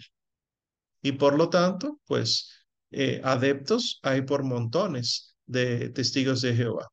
Y 1.01 1.13
por 1.13 1.35
lo 1.37 1.49
tanto, 1.49 1.99
pues 2.05 2.49
eh, 2.91 3.21
adeptos 3.23 3.99
hay 4.03 4.21
por 4.23 4.43
montones 4.43 5.35
de 5.45 5.89
testigos 5.89 6.41
de 6.41 6.55
Jehová. 6.55 6.87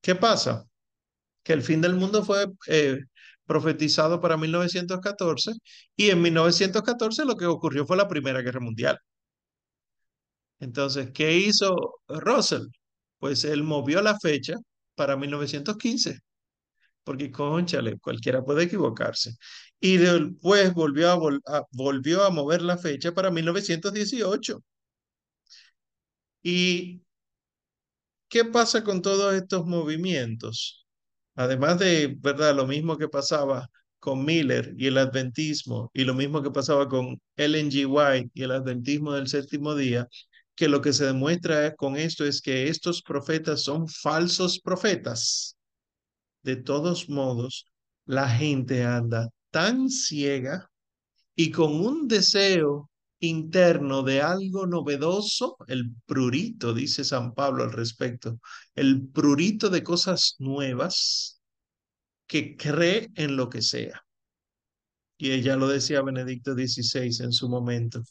¿Qué 0.00 0.14
pasa? 0.14 0.66
Que 1.50 1.54
el 1.54 1.62
fin 1.64 1.80
del 1.80 1.96
mundo 1.96 2.22
fue 2.24 2.46
eh, 2.68 3.00
profetizado 3.44 4.20
para 4.20 4.36
1914 4.36 5.54
y 5.96 6.10
en 6.10 6.22
1914 6.22 7.24
lo 7.24 7.34
que 7.36 7.46
ocurrió 7.46 7.84
fue 7.84 7.96
la 7.96 8.06
Primera 8.06 8.40
Guerra 8.40 8.60
Mundial. 8.60 8.96
Entonces, 10.60 11.10
¿qué 11.12 11.36
hizo 11.36 12.00
Russell? 12.06 12.66
Pues 13.18 13.42
él 13.44 13.64
movió 13.64 14.00
la 14.00 14.16
fecha 14.20 14.54
para 14.94 15.16
1915, 15.16 16.20
porque 17.04 17.30
conchale, 17.32 17.98
cualquiera 17.98 18.44
puede 18.44 18.64
equivocarse. 18.64 19.34
Y 19.80 19.96
después 19.96 20.72
volvió 20.74 21.10
a, 21.12 21.62
volvió 21.72 22.24
a 22.24 22.30
mover 22.30 22.62
la 22.62 22.78
fecha 22.78 23.12
para 23.12 23.30
1918. 23.32 24.62
Y 26.42 27.02
¿Qué 28.30 28.44
pasa 28.44 28.84
con 28.84 29.02
todos 29.02 29.34
estos 29.34 29.66
movimientos? 29.66 30.86
Además 31.34 31.78
de, 31.78 32.16
¿verdad? 32.20 32.54
Lo 32.54 32.66
mismo 32.66 32.98
que 32.98 33.08
pasaba 33.08 33.68
con 33.98 34.24
Miller 34.24 34.74
y 34.76 34.86
el 34.86 34.98
adventismo, 34.98 35.90
y 35.94 36.04
lo 36.04 36.14
mismo 36.14 36.42
que 36.42 36.50
pasaba 36.50 36.88
con 36.88 37.20
Ellen 37.36 37.70
G. 37.70 37.86
White 37.86 38.30
y 38.34 38.42
el 38.42 38.52
adventismo 38.52 39.12
del 39.12 39.28
séptimo 39.28 39.74
día, 39.74 40.08
que 40.54 40.68
lo 40.68 40.80
que 40.80 40.92
se 40.92 41.06
demuestra 41.06 41.74
con 41.74 41.96
esto 41.96 42.24
es 42.24 42.40
que 42.42 42.68
estos 42.68 43.02
profetas 43.02 43.62
son 43.62 43.88
falsos 43.88 44.60
profetas. 44.60 45.56
De 46.42 46.56
todos 46.56 47.08
modos, 47.08 47.66
la 48.06 48.28
gente 48.28 48.84
anda 48.84 49.28
tan 49.50 49.88
ciega 49.88 50.70
y 51.34 51.50
con 51.50 51.72
un 51.80 52.08
deseo 52.08 52.89
interno 53.20 54.02
de 54.02 54.22
algo 54.22 54.66
novedoso, 54.66 55.56
el 55.68 55.92
prurito, 56.06 56.74
dice 56.74 57.04
San 57.04 57.34
Pablo 57.34 57.64
al 57.64 57.72
respecto, 57.72 58.40
el 58.74 59.06
prurito 59.08 59.68
de 59.70 59.82
cosas 59.82 60.36
nuevas 60.38 61.40
que 62.26 62.56
cree 62.56 63.10
en 63.14 63.36
lo 63.36 63.48
que 63.48 63.62
sea. 63.62 64.04
Y 65.18 65.32
ella 65.32 65.56
lo 65.56 65.68
decía 65.68 66.02
Benedicto 66.02 66.54
XVI 66.54 67.24
en 67.24 67.32
su 67.32 67.48
momento. 67.48 68.02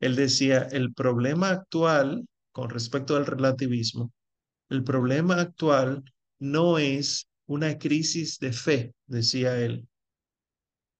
Él 0.00 0.16
decía, 0.16 0.68
el 0.72 0.92
problema 0.92 1.50
actual 1.50 2.26
con 2.56 2.70
respecto 2.70 3.16
al 3.16 3.26
relativismo, 3.26 4.12
el 4.70 4.82
problema 4.82 5.38
actual 5.38 6.02
no 6.38 6.78
es 6.78 7.28
una 7.44 7.78
crisis 7.78 8.38
de 8.38 8.52
fe, 8.52 8.94
decía 9.06 9.58
él. 9.60 9.86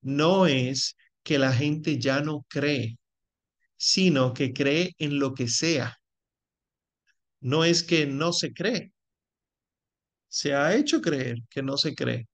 No 0.02 0.46
es 0.46 0.96
que 1.22 1.38
la 1.38 1.54
gente 1.54 1.98
ya 1.98 2.20
no 2.20 2.44
cree, 2.48 2.98
sino 3.76 4.32
que 4.34 4.52
cree 4.52 4.94
en 4.98 5.18
lo 5.18 5.34
que 5.34 5.48
sea. 5.48 5.98
No 7.40 7.64
es 7.64 7.82
que 7.82 8.04
no 8.06 8.32
se 8.34 8.52
cree, 8.52 8.92
se 10.28 10.54
ha 10.54 10.74
hecho 10.74 11.00
creer 11.00 11.38
que 11.50 11.62
no 11.62 11.76
se 11.76 11.94
cree. 11.94 12.26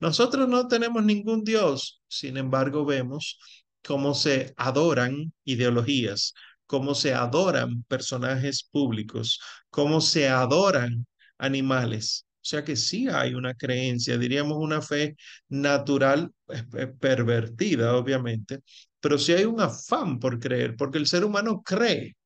Nosotros 0.00 0.48
no 0.48 0.68
tenemos 0.68 1.04
ningún 1.04 1.44
Dios, 1.44 2.02
sin 2.08 2.36
embargo 2.36 2.84
vemos 2.84 3.38
cómo 3.84 4.14
se 4.14 4.54
adoran 4.56 5.32
ideologías, 5.44 6.34
cómo 6.66 6.94
se 6.94 7.14
adoran 7.14 7.84
personajes 7.84 8.64
públicos, 8.64 9.40
cómo 9.70 10.00
se 10.00 10.28
adoran 10.28 11.06
animales. 11.38 12.26
O 12.42 12.44
sea 12.44 12.64
que 12.64 12.76
sí 12.76 13.08
hay 13.08 13.34
una 13.34 13.54
creencia, 13.54 14.18
diríamos 14.18 14.58
una 14.58 14.82
fe 14.82 15.16
natural, 15.48 16.32
eh, 16.48 16.64
eh, 16.78 16.86
pervertida, 16.88 17.96
obviamente, 17.96 18.60
pero 19.02 19.18
sí 19.18 19.32
hay 19.32 19.44
un 19.44 19.60
afán 19.60 20.20
por 20.20 20.38
creer, 20.40 20.76
porque 20.76 20.98
el 20.98 21.08
ser 21.08 21.24
humano 21.24 21.62
cree, 21.64 22.16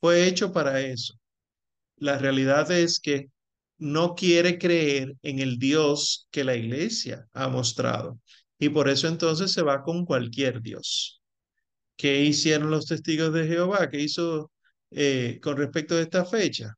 fue 0.00 0.26
hecho 0.28 0.52
para 0.52 0.80
eso. 0.80 1.14
La 1.98 2.18
realidad 2.18 2.70
es 2.72 3.00
que 3.00 3.30
no 3.78 4.14
quiere 4.14 4.58
creer 4.58 5.16
en 5.22 5.40
el 5.40 5.58
Dios 5.58 6.28
que 6.30 6.44
la 6.44 6.56
iglesia 6.56 7.28
ha 7.34 7.48
mostrado. 7.48 8.20
Y 8.58 8.70
por 8.70 8.88
eso 8.88 9.08
entonces 9.08 9.52
se 9.52 9.62
va 9.62 9.82
con 9.82 10.06
cualquier 10.06 10.62
Dios. 10.62 11.20
¿Qué 11.96 12.22
hicieron 12.24 12.70
los 12.70 12.86
testigos 12.86 13.32
de 13.34 13.46
Jehová? 13.46 13.90
¿Qué 13.90 14.00
hizo 14.00 14.52
eh, 14.90 15.40
con 15.42 15.56
respecto 15.58 15.96
a 15.96 16.00
esta 16.02 16.24
fecha? 16.24 16.74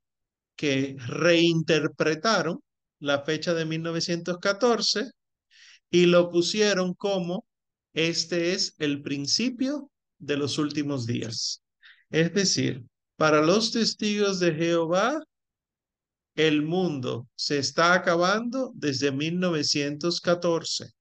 Que 0.56 0.96
reinterpretaron 0.98 2.60
la 3.00 3.22
fecha 3.22 3.54
de 3.54 3.64
1914 3.66 5.10
y 5.90 6.06
lo 6.06 6.30
pusieron 6.30 6.94
como 6.94 7.47
este 8.06 8.52
es 8.52 8.76
el 8.78 9.02
principio 9.02 9.90
de 10.18 10.36
los 10.36 10.58
últimos 10.58 11.04
días. 11.04 11.62
Es 12.10 12.32
decir, 12.32 12.84
para 13.16 13.42
los 13.42 13.72
testigos 13.72 14.38
de 14.38 14.54
Jehová, 14.54 15.20
el 16.36 16.62
mundo 16.62 17.26
se 17.34 17.58
está 17.58 17.94
acabando 17.94 18.70
desde 18.76 19.10
1914. 19.10 20.92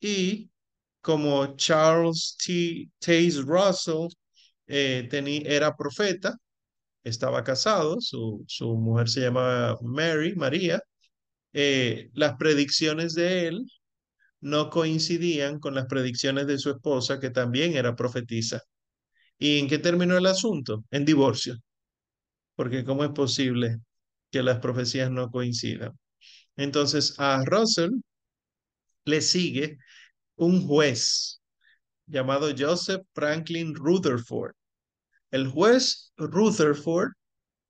Y 0.00 0.48
como 1.00 1.56
Charles 1.56 2.36
T. 2.44 2.88
Taze 3.00 3.42
Russell 3.42 4.06
eh, 4.68 5.08
era 5.44 5.76
profeta, 5.76 6.36
estaba 7.02 7.42
casado, 7.42 8.00
su, 8.00 8.46
mujer 8.76 9.08
se 9.08 9.22
llamaba 9.22 9.76
Mary, 9.82 10.36
María, 10.36 10.80
eh, 11.52 12.08
las 12.14 12.36
predicciones 12.36 13.14
de 13.14 13.48
él 13.48 13.66
no 14.42 14.70
coincidían 14.70 15.60
con 15.60 15.74
las 15.74 15.86
predicciones 15.86 16.46
de 16.46 16.58
su 16.58 16.70
esposa, 16.70 17.20
que 17.20 17.30
también 17.30 17.76
era 17.76 17.96
profetisa. 17.96 18.60
¿Y 19.38 19.58
en 19.60 19.68
qué 19.68 19.78
terminó 19.78 20.18
el 20.18 20.26
asunto? 20.26 20.84
En 20.90 21.04
divorcio. 21.04 21.56
Porque 22.56 22.84
¿cómo 22.84 23.04
es 23.04 23.10
posible 23.10 23.78
que 24.30 24.42
las 24.42 24.58
profecías 24.58 25.10
no 25.10 25.30
coincidan? 25.30 25.92
Entonces 26.56 27.14
a 27.18 27.42
Russell 27.44 27.92
le 29.04 29.20
sigue 29.20 29.78
un 30.36 30.66
juez 30.66 31.40
llamado 32.06 32.48
Joseph 32.56 33.02
Franklin 33.14 33.74
Rutherford. 33.74 34.54
El 35.30 35.48
juez 35.48 36.12
Rutherford 36.16 37.12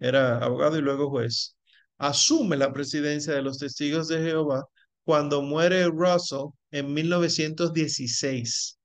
era 0.00 0.38
abogado 0.38 0.78
y 0.78 0.82
luego 0.82 1.10
juez. 1.10 1.56
Asume 1.98 2.56
la 2.56 2.72
presidencia 2.72 3.34
de 3.34 3.42
los 3.42 3.58
testigos 3.58 4.08
de 4.08 4.22
Jehová 4.22 4.64
cuando 5.04 5.42
muere 5.42 5.86
Russell 5.86 6.50
en 6.70 6.92
1916 6.92 8.78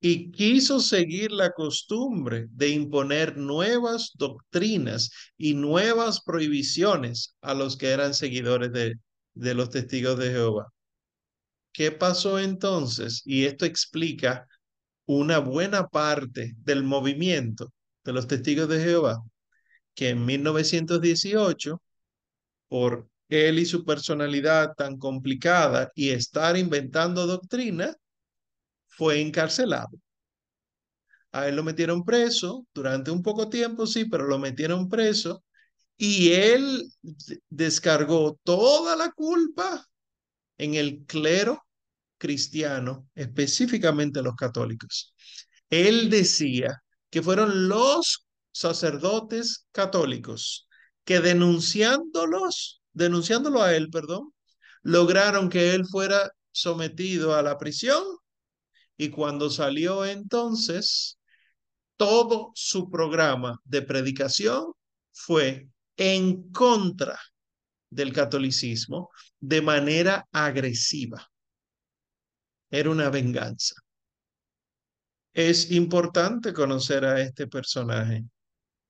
y 0.00 0.30
quiso 0.30 0.80
seguir 0.80 1.32
la 1.32 1.52
costumbre 1.52 2.46
de 2.50 2.68
imponer 2.68 3.36
nuevas 3.36 4.12
doctrinas 4.14 5.10
y 5.36 5.54
nuevas 5.54 6.20
prohibiciones 6.22 7.34
a 7.40 7.54
los 7.54 7.76
que 7.76 7.88
eran 7.88 8.14
seguidores 8.14 8.72
de, 8.72 8.94
de 9.34 9.54
los 9.54 9.70
testigos 9.70 10.18
de 10.18 10.30
Jehová. 10.30 10.72
¿Qué 11.72 11.92
pasó 11.92 12.38
entonces? 12.38 13.22
Y 13.24 13.44
esto 13.44 13.64
explica 13.64 14.46
una 15.06 15.38
buena 15.38 15.88
parte 15.88 16.54
del 16.58 16.84
movimiento 16.84 17.72
de 18.04 18.12
los 18.12 18.26
testigos 18.26 18.68
de 18.68 18.82
Jehová, 18.82 19.18
que 19.94 20.10
en 20.10 20.24
1918, 20.24 21.82
por 22.68 23.08
él 23.28 23.58
y 23.58 23.66
su 23.66 23.84
personalidad 23.84 24.74
tan 24.74 24.98
complicada 24.98 25.90
y 25.94 26.10
estar 26.10 26.56
inventando 26.56 27.26
doctrina, 27.26 27.94
fue 28.88 29.20
encarcelado. 29.20 29.90
A 31.32 31.48
él 31.48 31.56
lo 31.56 31.62
metieron 31.62 32.04
preso 32.04 32.66
durante 32.72 33.10
un 33.10 33.22
poco 33.22 33.48
tiempo, 33.48 33.86
sí, 33.86 34.06
pero 34.06 34.26
lo 34.26 34.38
metieron 34.38 34.88
preso 34.88 35.44
y 35.96 36.32
él 36.32 36.90
descargó 37.48 38.38
toda 38.42 38.96
la 38.96 39.10
culpa 39.12 39.86
en 40.58 40.74
el 40.74 41.04
clero 41.06 41.62
cristiano, 42.18 43.08
específicamente 43.14 44.22
los 44.22 44.34
católicos. 44.34 45.14
Él 45.70 46.10
decía 46.10 46.82
que 47.10 47.22
fueron 47.22 47.68
los 47.68 48.26
sacerdotes 48.52 49.66
católicos 49.72 50.66
que 51.04 51.20
denunciándolos, 51.20 52.82
denunciándolo 52.96 53.62
a 53.62 53.76
él, 53.76 53.90
perdón, 53.90 54.32
lograron 54.82 55.50
que 55.50 55.74
él 55.74 55.86
fuera 55.86 56.32
sometido 56.50 57.34
a 57.34 57.42
la 57.42 57.58
prisión 57.58 58.02
y 58.96 59.10
cuando 59.10 59.50
salió 59.50 60.06
entonces, 60.06 61.18
todo 61.98 62.52
su 62.54 62.90
programa 62.90 63.60
de 63.64 63.82
predicación 63.82 64.72
fue 65.12 65.68
en 65.98 66.50
contra 66.52 67.18
del 67.90 68.14
catolicismo 68.14 69.10
de 69.40 69.60
manera 69.60 70.26
agresiva. 70.32 71.28
Era 72.70 72.90
una 72.90 73.10
venganza. 73.10 73.74
Es 75.34 75.70
importante 75.70 76.54
conocer 76.54 77.04
a 77.04 77.20
este 77.20 77.46
personaje, 77.46 78.24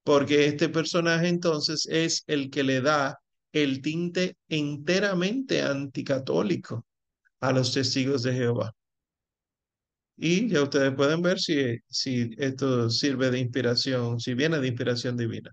porque 0.04 0.46
este 0.46 0.68
personaje 0.68 1.26
entonces 1.26 1.86
es 1.90 2.22
el 2.28 2.50
que 2.50 2.62
le 2.62 2.80
da 2.80 3.18
el 3.62 3.80
tinte 3.82 4.36
enteramente 4.48 5.62
anticatólico 5.62 6.86
a 7.40 7.52
los 7.52 7.72
testigos 7.72 8.22
de 8.22 8.34
Jehová. 8.34 8.72
Y 10.18 10.48
ya 10.48 10.62
ustedes 10.62 10.94
pueden 10.94 11.22
ver 11.22 11.38
si, 11.40 11.76
si 11.88 12.30
esto 12.38 12.90
sirve 12.90 13.30
de 13.30 13.38
inspiración, 13.38 14.20
si 14.20 14.34
viene 14.34 14.58
de 14.60 14.68
inspiración 14.68 15.16
divina. 15.16 15.50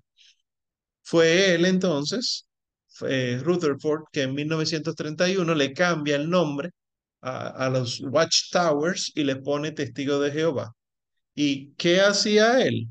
Fue 1.01 1.53
él 1.55 1.65
entonces, 1.65 2.47
Rutherford, 2.99 4.03
que 4.11 4.23
en 4.23 4.33
1931 4.35 5.55
le 5.55 5.73
cambia 5.73 6.15
el 6.15 6.29
nombre 6.29 6.71
a, 7.21 7.47
a 7.65 7.69
los 7.69 8.01
Watchtowers 8.01 9.11
y 9.15 9.23
le 9.23 9.37
pone 9.37 9.71
testigo 9.71 10.19
de 10.19 10.31
Jehová. 10.31 10.73
¿Y 11.35 11.73
qué 11.75 12.01
hacía 12.01 12.61
él? 12.65 12.87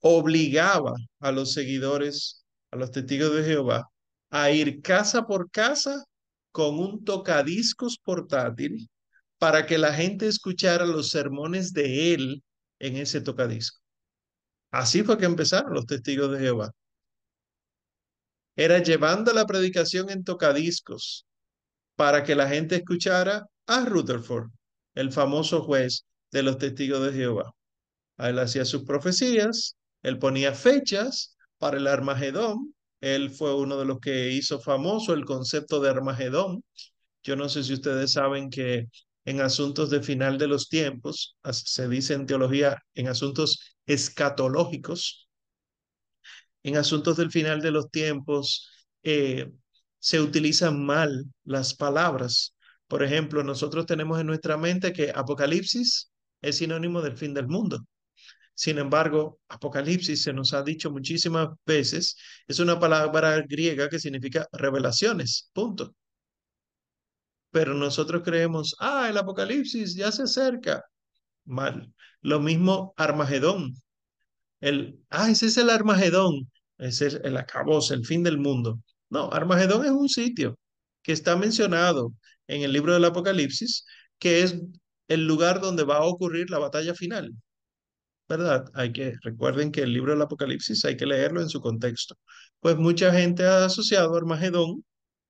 Obligaba 0.00 0.94
a 1.20 1.32
los 1.32 1.52
seguidores, 1.52 2.44
a 2.70 2.76
los 2.76 2.90
testigos 2.92 3.34
de 3.34 3.44
Jehová, 3.44 3.91
a 4.32 4.50
ir 4.50 4.80
casa 4.80 5.26
por 5.26 5.50
casa 5.50 6.04
con 6.52 6.78
un 6.78 7.04
tocadiscos 7.04 7.98
portátil 7.98 8.88
para 9.38 9.66
que 9.66 9.76
la 9.76 9.92
gente 9.92 10.26
escuchara 10.26 10.86
los 10.86 11.10
sermones 11.10 11.72
de 11.72 12.14
él 12.14 12.42
en 12.78 12.96
ese 12.96 13.20
tocadisco. 13.20 13.78
Así 14.70 15.02
fue 15.02 15.18
que 15.18 15.26
empezaron 15.26 15.74
los 15.74 15.84
testigos 15.84 16.32
de 16.32 16.38
Jehová. 16.38 16.70
Era 18.56 18.82
llevando 18.82 19.34
la 19.34 19.46
predicación 19.46 20.08
en 20.08 20.24
tocadiscos 20.24 21.26
para 21.94 22.24
que 22.24 22.34
la 22.34 22.48
gente 22.48 22.76
escuchara 22.76 23.46
a 23.66 23.84
Rutherford, 23.84 24.50
el 24.94 25.12
famoso 25.12 25.62
juez 25.62 26.06
de 26.30 26.42
los 26.42 26.56
testigos 26.56 27.04
de 27.04 27.12
Jehová. 27.12 27.52
él 28.16 28.38
hacía 28.38 28.64
sus 28.64 28.84
profecías, 28.84 29.76
él 30.02 30.18
ponía 30.18 30.54
fechas 30.54 31.36
para 31.58 31.76
el 31.76 31.86
Armagedón. 31.86 32.74
Él 33.02 33.30
fue 33.30 33.54
uno 33.54 33.76
de 33.78 33.84
los 33.84 34.00
que 34.00 34.30
hizo 34.30 34.60
famoso 34.60 35.12
el 35.12 35.26
concepto 35.26 35.80
de 35.80 35.90
Armagedón. 35.90 36.64
Yo 37.22 37.36
no 37.36 37.48
sé 37.48 37.64
si 37.64 37.74
ustedes 37.74 38.12
saben 38.12 38.48
que 38.50 38.86
en 39.24 39.40
asuntos 39.40 39.90
de 39.90 40.02
final 40.02 40.38
de 40.38 40.48
los 40.48 40.68
tiempos, 40.68 41.36
se 41.50 41.88
dice 41.88 42.14
en 42.14 42.26
teología, 42.26 42.78
en 42.94 43.08
asuntos 43.08 43.76
escatológicos, 43.86 45.28
en 46.62 46.76
asuntos 46.76 47.16
del 47.16 47.30
final 47.30 47.60
de 47.60 47.72
los 47.72 47.90
tiempos, 47.90 48.70
eh, 49.02 49.50
se 49.98 50.20
utilizan 50.20 50.84
mal 50.84 51.24
las 51.44 51.74
palabras. 51.74 52.54
Por 52.86 53.02
ejemplo, 53.02 53.42
nosotros 53.42 53.86
tenemos 53.86 54.20
en 54.20 54.26
nuestra 54.26 54.56
mente 54.56 54.92
que 54.92 55.12
Apocalipsis 55.14 56.10
es 56.40 56.56
sinónimo 56.58 57.02
del 57.02 57.16
fin 57.16 57.34
del 57.34 57.48
mundo. 57.48 57.84
Sin 58.54 58.78
embargo, 58.78 59.40
Apocalipsis 59.48 60.22
se 60.22 60.32
nos 60.32 60.52
ha 60.54 60.62
dicho 60.62 60.90
muchísimas 60.90 61.48
veces, 61.66 62.16
es 62.46 62.58
una 62.60 62.78
palabra 62.78 63.40
griega 63.42 63.88
que 63.88 63.98
significa 63.98 64.46
revelaciones, 64.52 65.50
punto. 65.52 65.94
pero 67.50 67.74
nosotros 67.74 68.22
creemos, 68.24 68.74
ah, 68.80 69.08
el 69.10 69.18
apocalipsis 69.18 69.94
ya 69.94 70.10
se 70.12 70.22
acerca. 70.24 70.82
Mal. 71.44 71.92
Lo 72.22 72.40
mismo 72.40 72.94
Armagedón. 72.96 73.74
El, 74.60 75.00
ah, 75.10 75.30
ese 75.30 75.46
es 75.46 75.56
el 75.58 75.70
Armagedón. 75.70 76.50
Es 76.78 77.00
el 77.02 77.36
acabose, 77.36 77.94
el 77.94 78.06
fin 78.06 78.22
del 78.22 78.38
mundo. 78.38 78.80
No, 79.10 79.30
Armagedón 79.32 79.84
es 79.84 79.92
un 79.92 80.08
sitio 80.08 80.58
que 81.02 81.12
está 81.12 81.36
mencionado 81.36 82.14
en 82.48 82.62
el 82.62 82.72
libro 82.72 82.94
del 82.94 83.04
Apocalipsis, 83.04 83.84
que 84.18 84.42
es 84.42 84.56
el 85.08 85.26
lugar 85.26 85.60
donde 85.60 85.84
va 85.84 85.98
a 85.98 86.04
ocurrir 86.04 86.50
la 86.50 86.58
batalla 86.58 86.94
final. 86.94 87.32
¿Verdad? 88.32 88.64
Hay 88.74 88.92
que, 88.92 89.14
recuerden 89.22 89.70
que 89.70 89.82
el 89.82 89.92
libro 89.92 90.12
del 90.12 90.22
Apocalipsis 90.22 90.84
hay 90.86 90.96
que 90.96 91.04
leerlo 91.04 91.42
en 91.42 91.50
su 91.50 91.60
contexto. 91.60 92.16
Pues 92.60 92.76
mucha 92.78 93.12
gente 93.12 93.44
ha 93.44 93.66
asociado 93.66 94.16
Armagedón 94.16 94.84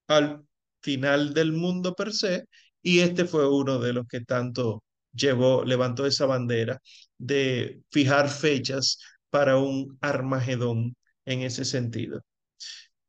al 0.09 0.45
final 0.83 1.35
del 1.35 1.53
mundo 1.53 1.95
per 1.97 2.13
se, 2.13 2.47
y 2.83 3.01
este 3.01 3.25
fue 3.25 3.49
uno 3.49 3.81
de 3.81 3.93
los 3.93 4.07
que 4.07 4.21
tanto 4.21 4.85
llevó, 5.13 5.65
levantó 5.65 6.07
esa 6.07 6.27
bandera 6.27 6.81
de 7.19 7.83
fijar 7.91 8.29
fechas 8.31 8.99
para 9.31 9.59
un 9.59 9.99
Armagedón 10.01 10.97
en 11.25 11.43
ese 11.43 11.65
sentido. 11.65 12.23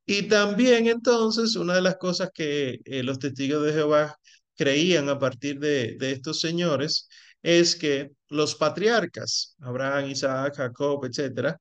Y 0.06 0.24
también 0.24 0.88
entonces, 0.88 1.56
una 1.56 1.76
de 1.76 1.82
las 1.82 1.98
cosas 1.98 2.32
que 2.34 2.80
eh, 2.86 3.04
los 3.04 3.20
testigos 3.20 3.64
de 3.66 3.74
Jehová 3.74 4.18
creían 4.56 5.10
a 5.10 5.20
partir 5.20 5.60
de, 5.60 5.98
de 6.00 6.12
estos 6.12 6.40
señores 6.40 7.08
es 7.44 7.76
que 7.76 8.12
los 8.34 8.56
patriarcas, 8.56 9.56
Abraham, 9.60 10.10
Isaac, 10.10 10.56
Jacob, 10.58 11.06
etcétera, 11.06 11.58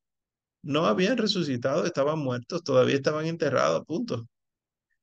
no 0.63 0.87
habían 0.87 1.19
resucitado, 1.19 1.85
estaban 1.87 2.21
muertos, 2.21 2.65
todavía 2.65 2.97
estaban 2.97 3.27
enterrados, 3.27 3.85
punto. 3.87 4.27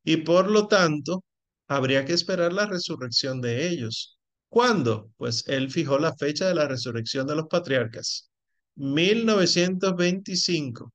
Y 0.03 0.17
por 0.17 0.49
lo 0.51 0.67
tanto, 0.67 1.23
habría 1.67 2.05
que 2.05 2.13
esperar 2.13 2.53
la 2.53 2.65
resurrección 2.65 3.41
de 3.41 3.67
ellos. 3.69 4.17
¿Cuándo? 4.49 5.11
Pues 5.17 5.43
él 5.47 5.71
fijó 5.71 5.99
la 5.99 6.15
fecha 6.15 6.47
de 6.47 6.55
la 6.55 6.67
resurrección 6.67 7.27
de 7.27 7.35
los 7.35 7.47
patriarcas, 7.47 8.29
1925. 8.75 10.91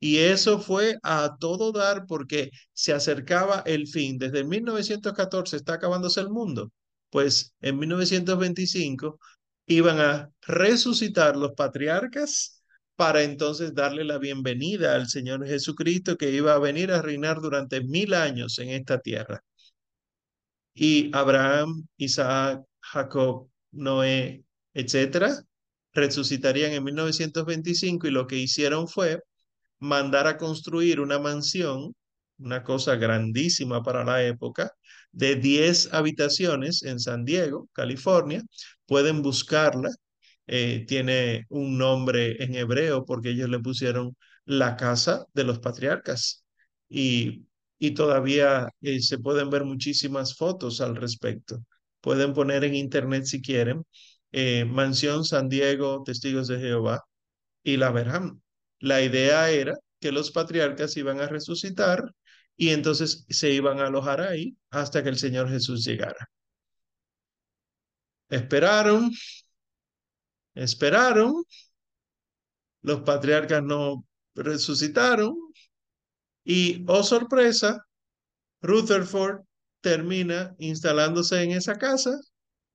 Y 0.00 0.18
eso 0.18 0.60
fue 0.60 0.96
a 1.02 1.36
todo 1.40 1.72
dar 1.72 2.06
porque 2.06 2.50
se 2.74 2.92
acercaba 2.92 3.62
el 3.66 3.88
fin. 3.88 4.18
Desde 4.18 4.44
1914 4.44 5.56
está 5.56 5.74
acabándose 5.74 6.20
el 6.20 6.30
mundo. 6.30 6.70
Pues 7.10 7.54
en 7.60 7.78
1925 7.78 9.18
iban 9.66 10.00
a 10.00 10.30
resucitar 10.42 11.36
los 11.36 11.52
patriarcas 11.52 12.62
para 12.96 13.22
entonces 13.22 13.74
darle 13.74 14.04
la 14.04 14.18
bienvenida 14.18 14.94
al 14.94 15.08
Señor 15.08 15.46
Jesucristo 15.46 16.16
que 16.16 16.30
iba 16.30 16.54
a 16.54 16.58
venir 16.58 16.92
a 16.92 17.02
reinar 17.02 17.40
durante 17.40 17.82
mil 17.82 18.14
años 18.14 18.58
en 18.58 18.70
esta 18.70 19.00
tierra. 19.00 19.42
Y 20.74 21.10
Abraham, 21.14 21.86
Isaac, 21.96 22.62
Jacob, 22.80 23.48
Noé, 23.72 24.44
etcétera, 24.74 25.42
resucitarían 25.92 26.72
en 26.72 26.84
1925 26.84 28.06
y 28.08 28.10
lo 28.10 28.26
que 28.26 28.36
hicieron 28.36 28.88
fue 28.88 29.20
mandar 29.78 30.26
a 30.26 30.36
construir 30.36 31.00
una 31.00 31.18
mansión, 31.18 31.94
una 32.38 32.62
cosa 32.64 32.96
grandísima 32.96 33.82
para 33.82 34.04
la 34.04 34.24
época, 34.24 34.72
de 35.12 35.36
10 35.36 35.92
habitaciones 35.92 36.82
en 36.82 36.98
San 36.98 37.24
Diego, 37.24 37.68
California. 37.72 38.42
Pueden 38.86 39.22
buscarla 39.22 39.90
eh, 40.46 40.84
tiene 40.86 41.46
un 41.48 41.78
nombre 41.78 42.42
en 42.42 42.54
hebreo 42.54 43.04
porque 43.04 43.30
ellos 43.30 43.48
le 43.48 43.60
pusieron 43.60 44.16
la 44.44 44.76
casa 44.76 45.26
de 45.34 45.44
los 45.44 45.58
patriarcas 45.60 46.44
y, 46.88 47.46
y 47.78 47.92
todavía 47.92 48.68
eh, 48.82 49.00
se 49.00 49.18
pueden 49.18 49.50
ver 49.50 49.64
muchísimas 49.64 50.36
fotos 50.36 50.80
al 50.80 50.96
respecto. 50.96 51.64
Pueden 52.00 52.34
poner 52.34 52.64
en 52.64 52.74
internet 52.74 53.24
si 53.24 53.40
quieren, 53.42 53.84
eh, 54.32 54.64
Mansión 54.66 55.24
San 55.24 55.48
Diego, 55.48 56.02
Testigos 56.04 56.48
de 56.48 56.58
Jehová, 56.58 57.02
y 57.62 57.76
la 57.78 57.90
verán. 57.92 58.42
La 58.80 59.02
idea 59.02 59.50
era 59.50 59.74
que 60.00 60.12
los 60.12 60.30
patriarcas 60.30 60.96
iban 60.96 61.20
a 61.20 61.26
resucitar 61.28 62.04
y 62.56 62.70
entonces 62.70 63.26
se 63.28 63.50
iban 63.52 63.80
a 63.80 63.86
alojar 63.88 64.20
ahí 64.20 64.56
hasta 64.70 65.02
que 65.02 65.08
el 65.10 65.18
Señor 65.18 65.48
Jesús 65.50 65.84
llegara. 65.84 66.28
Esperaron, 68.28 69.10
esperaron, 70.54 71.44
los 72.82 73.00
patriarcas 73.02 73.62
no 73.62 74.04
resucitaron 74.34 75.34
y, 76.44 76.84
oh 76.88 77.02
sorpresa, 77.02 77.86
Rutherford 78.62 79.42
termina 79.80 80.54
instalándose 80.58 81.42
en 81.42 81.52
esa 81.52 81.76
casa, 81.78 82.18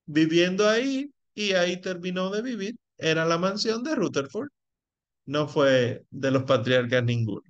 viviendo 0.06 0.68
ahí 0.70 1.12
y 1.34 1.54
ahí 1.54 1.82
terminó 1.82 2.30
de 2.32 2.42
vivir. 2.42 2.76
Era 2.98 3.26
la 3.26 3.38
mansión 3.38 3.84
de 3.84 3.96
Rutherford, 3.96 4.50
no 5.26 5.48
fue 5.48 6.06
de 6.12 6.32
los 6.32 6.44
patriarcas 6.44 7.04
ninguno. 7.04 7.44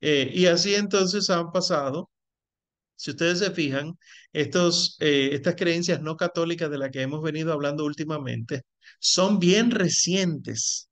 Eh, 0.00 0.30
y 0.34 0.46
así 0.46 0.74
entonces 0.74 1.30
han 1.30 1.52
pasado 1.52 2.10
si 3.00 3.12
ustedes 3.12 3.38
se 3.38 3.50
fijan, 3.50 3.98
estos, 4.32 4.96
eh, 5.00 5.30
estas 5.32 5.54
creencias 5.56 6.02
no 6.02 6.16
católicas 6.16 6.70
de 6.70 6.76
las 6.78 6.90
que 6.90 7.00
hemos 7.00 7.22
venido 7.22 7.50
hablando 7.52 7.84
últimamente 7.86 8.64
son 8.98 9.38
bien 9.38 9.70
recientes. 9.70 10.90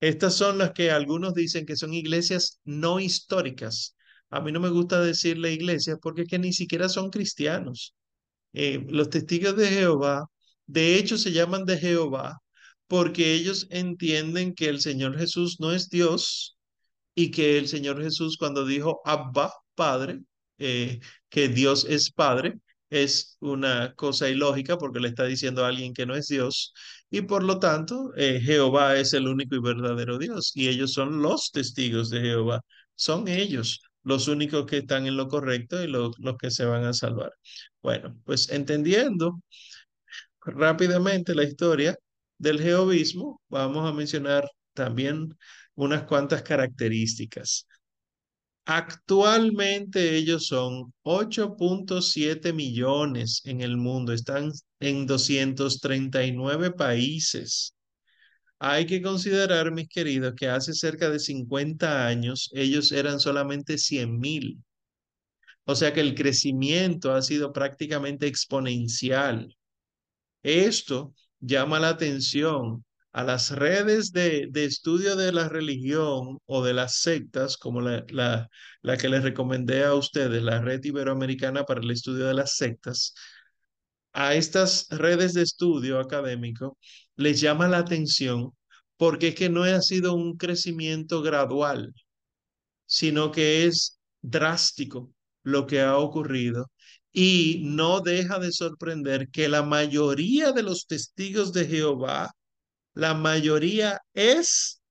Estas 0.00 0.34
son 0.34 0.58
las 0.58 0.72
que 0.72 0.90
algunos 0.90 1.34
dicen 1.34 1.64
que 1.64 1.76
son 1.76 1.94
iglesias 1.94 2.60
no 2.64 2.98
históricas. 2.98 3.94
A 4.30 4.40
mí 4.40 4.50
no 4.50 4.58
me 4.58 4.70
gusta 4.70 5.00
decirle 5.00 5.52
iglesias 5.52 5.98
porque 6.02 6.22
es 6.22 6.28
que 6.28 6.40
ni 6.40 6.52
siquiera 6.52 6.88
son 6.88 7.10
cristianos. 7.10 7.94
Eh, 8.52 8.84
los 8.88 9.08
testigos 9.10 9.56
de 9.56 9.68
Jehová, 9.68 10.26
de 10.66 10.96
hecho, 10.96 11.18
se 11.18 11.32
llaman 11.32 11.64
de 11.66 11.78
Jehová 11.78 12.40
porque 12.88 13.34
ellos 13.34 13.68
entienden 13.70 14.54
que 14.54 14.68
el 14.68 14.80
Señor 14.80 15.16
Jesús 15.18 15.58
no 15.60 15.72
es 15.72 15.88
Dios 15.88 16.58
y 17.14 17.30
que 17.30 17.58
el 17.58 17.68
Señor 17.68 18.02
Jesús 18.02 18.36
cuando 18.38 18.66
dijo 18.66 19.00
Abba, 19.04 19.52
Padre, 19.76 20.22
eh, 20.58 21.00
que 21.28 21.48
Dios 21.48 21.86
es 21.88 22.10
Padre 22.10 22.58
es 22.90 23.36
una 23.40 23.94
cosa 23.94 24.28
ilógica 24.28 24.76
porque 24.78 25.00
le 25.00 25.08
está 25.08 25.24
diciendo 25.24 25.64
a 25.64 25.68
alguien 25.68 25.94
que 25.94 26.06
no 26.06 26.14
es 26.14 26.28
Dios 26.28 26.74
y 27.10 27.22
por 27.22 27.42
lo 27.42 27.58
tanto 27.58 28.12
eh, 28.16 28.40
Jehová 28.42 28.96
es 28.98 29.14
el 29.14 29.28
único 29.28 29.54
y 29.56 29.60
verdadero 29.60 30.18
Dios 30.18 30.52
y 30.54 30.68
ellos 30.68 30.92
son 30.92 31.22
los 31.22 31.50
testigos 31.52 32.10
de 32.10 32.20
Jehová. 32.20 32.60
Son 32.94 33.28
ellos 33.28 33.80
los 34.02 34.28
únicos 34.28 34.66
que 34.66 34.78
están 34.78 35.06
en 35.06 35.16
lo 35.16 35.28
correcto 35.28 35.82
y 35.82 35.86
los 35.88 36.14
que 36.40 36.50
se 36.50 36.64
van 36.64 36.84
a 36.84 36.92
salvar. 36.92 37.32
Bueno, 37.82 38.16
pues 38.24 38.50
entendiendo 38.50 39.40
rápidamente 40.44 41.34
la 41.34 41.44
historia 41.44 41.96
del 42.38 42.60
jehovismo, 42.60 43.40
vamos 43.48 43.88
a 43.88 43.92
mencionar 43.94 44.48
también 44.74 45.36
unas 45.74 46.04
cuantas 46.04 46.42
características. 46.42 47.66
Actualmente 48.64 50.16
ellos 50.16 50.46
son 50.46 50.92
8.7 51.02 52.52
millones 52.52 53.42
en 53.44 53.60
el 53.60 53.76
mundo, 53.76 54.12
están 54.12 54.52
en 54.80 55.06
239 55.06 56.70
países. 56.70 57.74
Hay 58.60 58.86
que 58.86 59.02
considerar, 59.02 59.72
mis 59.72 59.88
queridos, 59.88 60.34
que 60.36 60.48
hace 60.48 60.74
cerca 60.74 61.10
de 61.10 61.18
50 61.18 62.06
años 62.06 62.48
ellos 62.52 62.92
eran 62.92 63.18
solamente 63.18 63.76
100 63.78 64.18
mil. 64.18 64.62
O 65.64 65.74
sea 65.74 65.92
que 65.92 66.00
el 66.00 66.14
crecimiento 66.14 67.12
ha 67.12 67.22
sido 67.22 67.52
prácticamente 67.52 68.26
exponencial. 68.28 69.56
Esto 70.42 71.14
llama 71.40 71.80
la 71.80 71.90
atención 71.90 72.84
a 73.12 73.24
las 73.24 73.50
redes 73.50 74.12
de, 74.12 74.50
estudio 74.54 75.16
de 75.16 75.32
la 75.32 75.48
religión 75.48 76.38
o 76.46 76.64
de 76.64 76.74
las 76.74 76.96
sectas, 76.96 77.56
como 77.56 77.80
la, 77.80 78.04
la, 78.08 78.48
la 78.82 78.96
que 78.96 79.08
les 79.08 79.22
recomendé 79.22 79.84
a 79.84 79.94
ustedes, 79.94 80.42
la 80.42 80.60
red 80.60 80.82
iberoamericana 80.84 81.64
para 81.64 81.80
el 81.80 81.90
estudio 81.90 82.26
de 82.26 82.34
las 82.34 82.56
sectas, 82.56 83.14
a 84.12 84.34
estas 84.34 84.86
redes 84.90 85.34
de 85.34 85.42
estudio 85.42 85.98
académico 85.98 86.78
les 87.16 87.40
llama 87.40 87.68
la 87.68 87.78
atención 87.78 88.52
porque 88.96 89.28
es 89.28 89.34
que 89.34 89.48
no 89.48 89.64
ha 89.64 89.80
sido 89.82 90.14
un 90.14 90.36
crecimiento 90.36 91.22
gradual, 91.22 91.94
sino 92.86 93.32
que 93.32 93.66
es 93.66 93.98
drástico 94.20 95.12
lo 95.42 95.66
que 95.66 95.80
ha 95.80 95.96
ocurrido 95.98 96.70
y 97.12 97.62
no 97.64 98.00
deja 98.00 98.38
de 98.38 98.52
sorprender 98.52 99.28
que 99.30 99.48
la 99.48 99.62
mayoría 99.62 100.52
de 100.52 100.62
los 100.62 100.86
testigos 100.86 101.52
de 101.52 101.66
Jehová 101.66 102.32
la 102.94 103.14
mayoría 103.14 104.00
es 104.14 104.82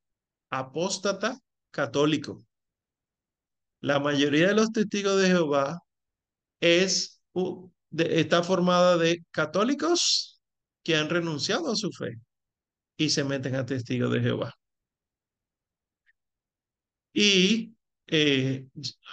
apóstata 0.50 1.38
católico. 1.72 2.44
La 3.80 4.00
mayoría 4.00 4.50
de 4.50 4.56
los 4.56 4.72
testigos 4.72 5.22
de 5.22 5.28
Jehová 5.28 5.80
es, 6.60 7.22
está 7.98 8.44
formada 8.44 8.98
de 8.98 9.24
católicos 9.32 10.42
que 10.84 10.96
han 10.96 11.10
renunciado 11.10 11.72
a 11.72 11.76
su 11.76 11.92
fe 11.92 12.16
y 12.98 13.10
se 13.10 13.24
meten 13.24 13.56
a 13.56 13.66
testigos 13.66 14.12
de 14.12 14.22
Jehová. 14.22 14.54
Y 17.14 17.76
eh, 18.08 18.68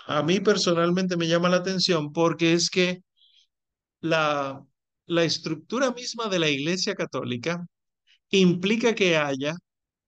a 0.06 0.22
mí 0.22 0.40
personalmente 0.40 1.16
me 1.16 1.28
llama 1.28 1.48
la 1.48 1.58
atención 1.58 2.12
porque 2.12 2.52
es 2.52 2.70
que 2.70 3.02
la, 4.00 4.64
la 5.06 5.24
estructura 5.24 5.92
misma 5.92 6.28
de 6.28 6.38
la 6.38 6.48
Iglesia 6.48 6.94
Católica 6.94 7.66
implica 8.30 8.94
que 8.94 9.16
haya 9.16 9.54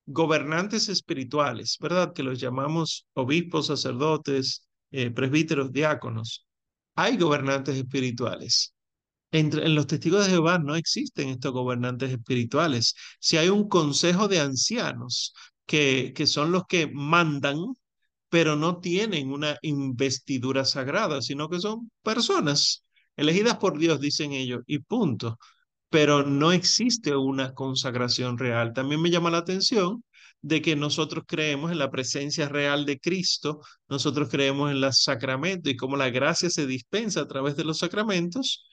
gobernantes 0.05 0.89
espirituales, 0.89 1.77
¿verdad? 1.79 2.13
Que 2.13 2.23
los 2.23 2.39
llamamos 2.39 3.07
obispos, 3.13 3.67
sacerdotes, 3.67 4.67
eh, 4.91 5.11
presbíteros, 5.11 5.71
diáconos. 5.71 6.45
Hay 6.95 7.17
gobernantes 7.17 7.77
espirituales. 7.77 8.73
Entre, 9.31 9.65
en 9.65 9.75
los 9.75 9.87
testigos 9.87 10.25
de 10.25 10.31
Jehová 10.31 10.59
no 10.59 10.75
existen 10.75 11.29
estos 11.29 11.53
gobernantes 11.53 12.11
espirituales. 12.11 12.95
Si 13.19 13.37
hay 13.37 13.49
un 13.49 13.69
consejo 13.69 14.27
de 14.27 14.39
ancianos 14.41 15.33
que, 15.65 16.13
que 16.15 16.27
son 16.27 16.51
los 16.51 16.65
que 16.67 16.87
mandan, 16.87 17.57
pero 18.29 18.55
no 18.55 18.79
tienen 18.79 19.31
una 19.31 19.57
investidura 19.61 20.65
sagrada, 20.65 21.21
sino 21.21 21.49
que 21.49 21.59
son 21.59 21.91
personas 22.01 22.85
elegidas 23.15 23.57
por 23.57 23.77
Dios, 23.77 23.99
dicen 23.99 24.31
ellos, 24.33 24.61
y 24.67 24.79
punto. 24.79 25.37
Pero 25.91 26.23
no 26.23 26.51
existe 26.53 27.15
una 27.15 27.53
consagración 27.53 28.37
real. 28.39 28.73
También 28.73 29.01
me 29.01 29.11
llama 29.11 29.29
la 29.31 29.39
atención 29.39 30.03
de 30.41 30.61
que 30.61 30.75
nosotros 30.75 31.25
creemos 31.27 31.71
en 31.71 31.79
la 31.79 31.91
presencia 31.91 32.49
real 32.49 32.85
de 32.85 32.99
Cristo, 32.99 33.61
nosotros 33.89 34.29
creemos 34.29 34.71
en 34.71 34.81
los 34.81 35.03
sacramentos 35.03 35.71
y 35.71 35.77
cómo 35.77 35.97
la 35.97 36.09
gracia 36.09 36.49
se 36.49 36.65
dispensa 36.67 37.21
a 37.21 37.27
través 37.27 37.55
de 37.57 37.65
los 37.65 37.79
sacramentos. 37.79 38.67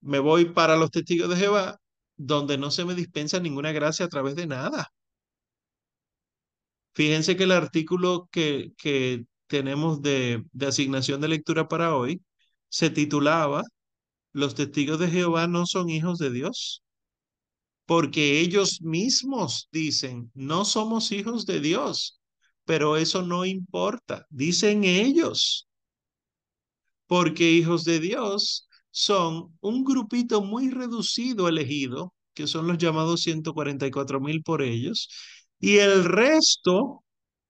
Me 0.00 0.18
voy 0.20 0.46
para 0.46 0.76
los 0.76 0.90
testigos 0.90 1.30
de 1.30 1.36
Jehová, 1.36 1.78
donde 2.16 2.58
no 2.58 2.70
se 2.70 2.84
me 2.84 2.94
dispensa 2.94 3.40
ninguna 3.40 3.72
gracia 3.72 4.06
a 4.06 4.08
través 4.08 4.34
de 4.36 4.46
nada. 4.46 4.90
Fíjense 6.94 7.36
que 7.36 7.44
el 7.44 7.52
artículo 7.52 8.28
que, 8.32 8.72
que 8.76 9.24
tenemos 9.46 10.02
de, 10.02 10.44
de 10.52 10.66
asignación 10.66 11.20
de 11.20 11.28
lectura 11.28 11.68
para 11.68 11.96
hoy 11.96 12.22
se 12.68 12.90
titulaba 12.90 13.62
Los 14.32 14.54
testigos 14.54 14.98
de 14.98 15.08
Jehová 15.08 15.46
no 15.46 15.66
son 15.66 15.90
hijos 15.90 16.18
de 16.18 16.30
Dios, 16.30 16.82
porque 17.86 18.40
ellos 18.40 18.80
mismos 18.82 19.68
dicen, 19.72 20.30
no 20.34 20.64
somos 20.64 21.10
hijos 21.12 21.46
de 21.46 21.60
Dios, 21.60 22.20
pero 22.64 22.96
eso 22.96 23.22
no 23.22 23.44
importa, 23.44 24.26
dicen 24.30 24.84
ellos, 24.84 25.68
porque 27.06 27.50
hijos 27.50 27.84
de 27.84 28.00
Dios 28.00 28.68
son 28.90 29.56
un 29.60 29.84
grupito 29.84 30.42
muy 30.42 30.70
reducido 30.70 31.48
elegido, 31.48 32.14
que 32.34 32.46
son 32.46 32.66
los 32.66 32.78
llamados 32.78 33.22
144 33.22 34.20
mil 34.20 34.42
por 34.42 34.62
ellos, 34.62 35.08
y 35.58 35.78
el 35.78 36.04
resto 36.04 37.04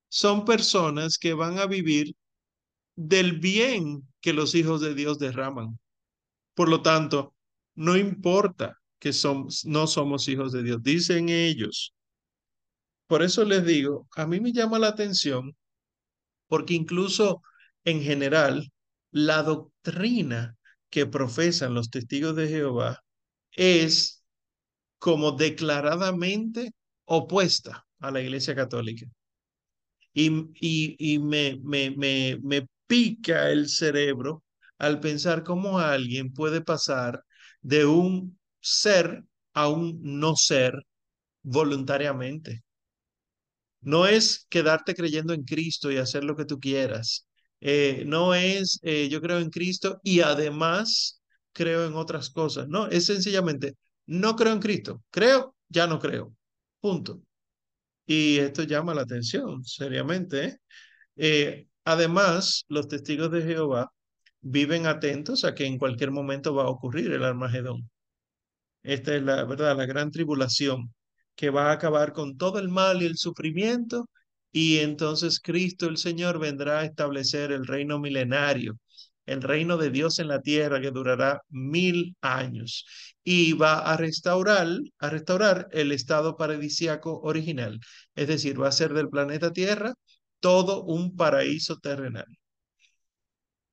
son 0.09 0.45
personas 0.45 1.17
que 1.17 1.33
van 1.33 1.59
a 1.59 1.67
vivir 1.67 2.15
del 2.95 3.39
bien 3.39 4.07
que 4.21 4.33
los 4.33 4.55
hijos 4.55 4.81
de 4.81 4.95
Dios 4.95 5.19
derraman. 5.19 5.79
Por 6.53 6.69
lo 6.69 6.81
tanto, 6.81 7.35
no 7.75 7.97
importa 7.97 8.79
que 8.99 9.11
no 9.65 9.87
somos 9.87 10.27
hijos 10.27 10.51
de 10.51 10.63
Dios, 10.63 10.81
dicen 10.83 11.29
ellos. 11.29 11.93
Por 13.07 13.21
eso 13.23 13.43
les 13.45 13.65
digo, 13.65 14.07
a 14.15 14.25
mí 14.27 14.39
me 14.39 14.53
llama 14.53 14.79
la 14.79 14.87
atención, 14.89 15.55
porque 16.47 16.73
incluso 16.75 17.41
en 17.85 18.01
general, 18.03 18.71
la 19.11 19.43
doctrina 19.43 20.57
que 20.89 21.05
profesan 21.07 21.73
los 21.73 21.89
testigos 21.89 22.35
de 22.35 22.47
Jehová 22.49 23.03
es 23.51 24.23
como 24.99 25.33
declaradamente 25.33 26.71
opuesta 27.05 27.87
a 27.99 28.11
la 28.11 28.21
Iglesia 28.21 28.55
Católica. 28.55 29.07
Y, 30.13 30.29
y, 30.59 30.95
y 31.15 31.19
me, 31.19 31.59
me, 31.63 31.91
me, 31.91 32.37
me 32.43 32.67
pica 32.87 33.49
el 33.51 33.69
cerebro 33.69 34.43
al 34.81 34.99
pensar 34.99 35.43
cómo 35.43 35.79
alguien 35.79 36.33
puede 36.33 36.61
pasar 36.61 37.23
de 37.61 37.85
un 37.85 38.39
ser 38.61 39.23
a 39.53 39.67
un 39.69 39.99
no 40.01 40.35
ser 40.35 40.73
voluntariamente. 41.43 42.63
No 43.81 44.07
es 44.07 44.45
quedarte 44.49 44.95
creyendo 44.95 45.33
en 45.33 45.43
Cristo 45.43 45.91
y 45.91 45.97
hacer 45.97 46.23
lo 46.23 46.35
que 46.35 46.45
tú 46.45 46.59
quieras. 46.59 47.27
Eh, 47.61 48.03
no 48.07 48.33
es 48.33 48.79
eh, 48.83 49.07
yo 49.09 49.21
creo 49.21 49.39
en 49.39 49.51
Cristo 49.51 49.99
y 50.03 50.21
además 50.21 51.21
creo 51.53 51.85
en 51.85 51.93
otras 51.93 52.29
cosas. 52.31 52.67
No, 52.67 52.87
es 52.87 53.05
sencillamente 53.05 53.75
no 54.07 54.35
creo 54.35 54.53
en 54.53 54.59
Cristo. 54.59 55.03
Creo, 55.11 55.55
ya 55.69 55.87
no 55.87 55.99
creo. 55.99 56.33
Punto. 56.79 57.21
Y 58.05 58.37
esto 58.39 58.63
llama 58.63 58.93
la 58.95 59.03
atención, 59.03 59.63
seriamente. 59.65 60.59
¿eh? 61.17 61.67
Además, 61.85 62.65
los 62.69 62.87
testigos 62.87 63.31
de 63.31 63.43
Jehová 63.43 63.91
viven 64.41 64.85
atentos 64.87 65.43
a 65.45 65.55
que 65.55 65.65
en 65.65 65.77
cualquier 65.77 66.11
momento 66.11 66.53
va 66.55 66.63
a 66.63 66.69
ocurrir 66.69 67.11
el 67.11 67.23
Armagedón. 67.23 67.89
Esta 68.83 69.15
es 69.15 69.23
la 69.23 69.43
verdad, 69.45 69.77
la 69.77 69.85
gran 69.85 70.11
tribulación 70.11 70.93
que 71.35 71.49
va 71.49 71.69
a 71.69 71.73
acabar 71.73 72.13
con 72.13 72.37
todo 72.37 72.59
el 72.59 72.69
mal 72.69 73.01
y 73.01 73.05
el 73.05 73.17
sufrimiento 73.17 74.09
y 74.51 74.79
entonces 74.79 75.39
Cristo 75.39 75.87
el 75.87 75.97
Señor 75.97 76.39
vendrá 76.39 76.79
a 76.79 76.85
establecer 76.85 77.51
el 77.51 77.65
reino 77.65 77.99
milenario, 77.99 78.77
el 79.25 79.41
reino 79.41 79.77
de 79.77 79.91
Dios 79.91 80.19
en 80.19 80.27
la 80.27 80.41
tierra 80.41 80.81
que 80.81 80.91
durará 80.91 81.41
mil 81.49 82.15
años 82.21 82.85
y 83.23 83.53
va 83.53 83.79
a 83.79 83.97
restaurar, 83.97 84.67
a 84.99 85.09
restaurar 85.09 85.67
el 85.71 85.91
estado 85.91 86.35
paradisiaco 86.37 87.19
original. 87.21 87.79
Es 88.15 88.27
decir, 88.27 88.61
va 88.61 88.67
a 88.69 88.71
ser 88.71 88.93
del 88.93 89.09
planeta 89.09 89.53
Tierra 89.53 89.93
todo 90.39 90.83
un 90.83 91.15
paraíso 91.15 91.77
terrenal. 91.77 92.25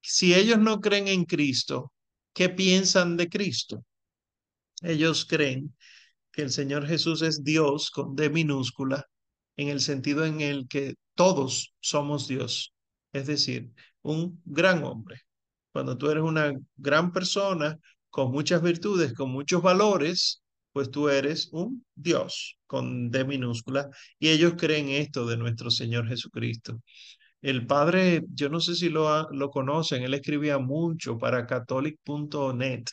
Si 0.01 0.35
ellos 0.35 0.59
no 0.59 0.81
creen 0.81 1.09
en 1.09 1.25
Cristo, 1.25 1.93
¿qué 2.33 2.49
piensan 2.49 3.17
de 3.17 3.29
Cristo? 3.29 3.85
Ellos 4.83 5.25
creen 5.25 5.75
que 6.33 6.43
el 6.43 6.51
Señor 6.51 6.87
Jesús 6.87 7.23
es 7.23 7.43
Dios 7.43 7.91
con 7.91 8.15
D 8.15 8.31
minúscula, 8.31 9.05
en 9.57 9.69
el 9.69 9.81
sentido 9.81 10.25
en 10.25 10.41
el 10.41 10.69
que 10.69 10.95
todos 11.15 11.75
somos 11.81 12.29
Dios, 12.29 12.73
es 13.13 13.27
decir, 13.27 13.73
un 14.03 14.41
gran 14.45 14.85
hombre. 14.85 15.23
Cuando 15.73 15.99
tú 15.99 16.11
eres 16.11 16.23
una 16.23 16.53
gran 16.77 17.13
persona 17.13 17.79
con 18.09 18.31
muchas 18.31 18.63
virtudes, 18.63 19.13
con 19.15 19.31
muchos 19.31 19.63
valores, 19.63 20.43
pues 20.73 20.91
tú 20.91 21.09
eres 21.09 21.49
un 21.53 21.85
Dios 21.95 22.57
con 22.67 23.11
D 23.11 23.25
minúscula 23.25 23.89
y 24.19 24.29
ellos 24.29 24.55
creen 24.57 24.91
esto 24.91 25.27
de 25.27 25.37
nuestro 25.37 25.71
Señor 25.71 26.09
Jesucristo. 26.09 26.81
El 27.41 27.67
padre, 27.67 28.25
yo 28.35 28.49
no 28.49 28.61
sé 28.61 28.75
si 28.75 28.89
lo, 28.89 29.29
lo 29.31 29.51
conocen, 29.51 30.03
él 30.03 30.15
escribía 30.15 30.59
mucho 30.59 31.17
para 31.19 31.47
catholic.net, 31.47 32.85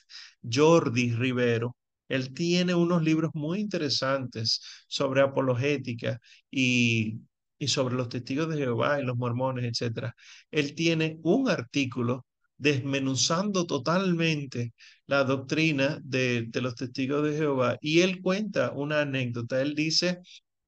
Jordi 0.43 1.11
Rivero. 1.13 1.75
Él 2.07 2.33
tiene 2.33 2.75
unos 2.75 3.01
libros 3.03 3.31
muy 3.33 3.59
interesantes 3.59 4.61
sobre 4.87 5.21
apologética 5.21 6.19
y, 6.51 7.19
y 7.57 7.67
sobre 7.67 7.95
los 7.95 8.09
testigos 8.09 8.47
de 8.49 8.57
Jehová 8.57 8.99
y 9.01 9.03
los 9.05 9.17
mormones, 9.17 9.65
etc. 9.65 10.13
Él 10.51 10.75
tiene 10.75 11.17
un 11.23 11.49
artículo 11.49 12.25
desmenuzando 12.57 13.65
totalmente 13.65 14.73
la 15.07 15.23
doctrina 15.23 15.99
de, 16.03 16.45
de 16.47 16.61
los 16.61 16.75
testigos 16.75 17.23
de 17.23 17.35
Jehová 17.35 17.77
y 17.81 18.01
él 18.01 18.21
cuenta 18.21 18.71
una 18.71 19.01
anécdota. 19.01 19.59
Él 19.61 19.73
dice 19.75 20.19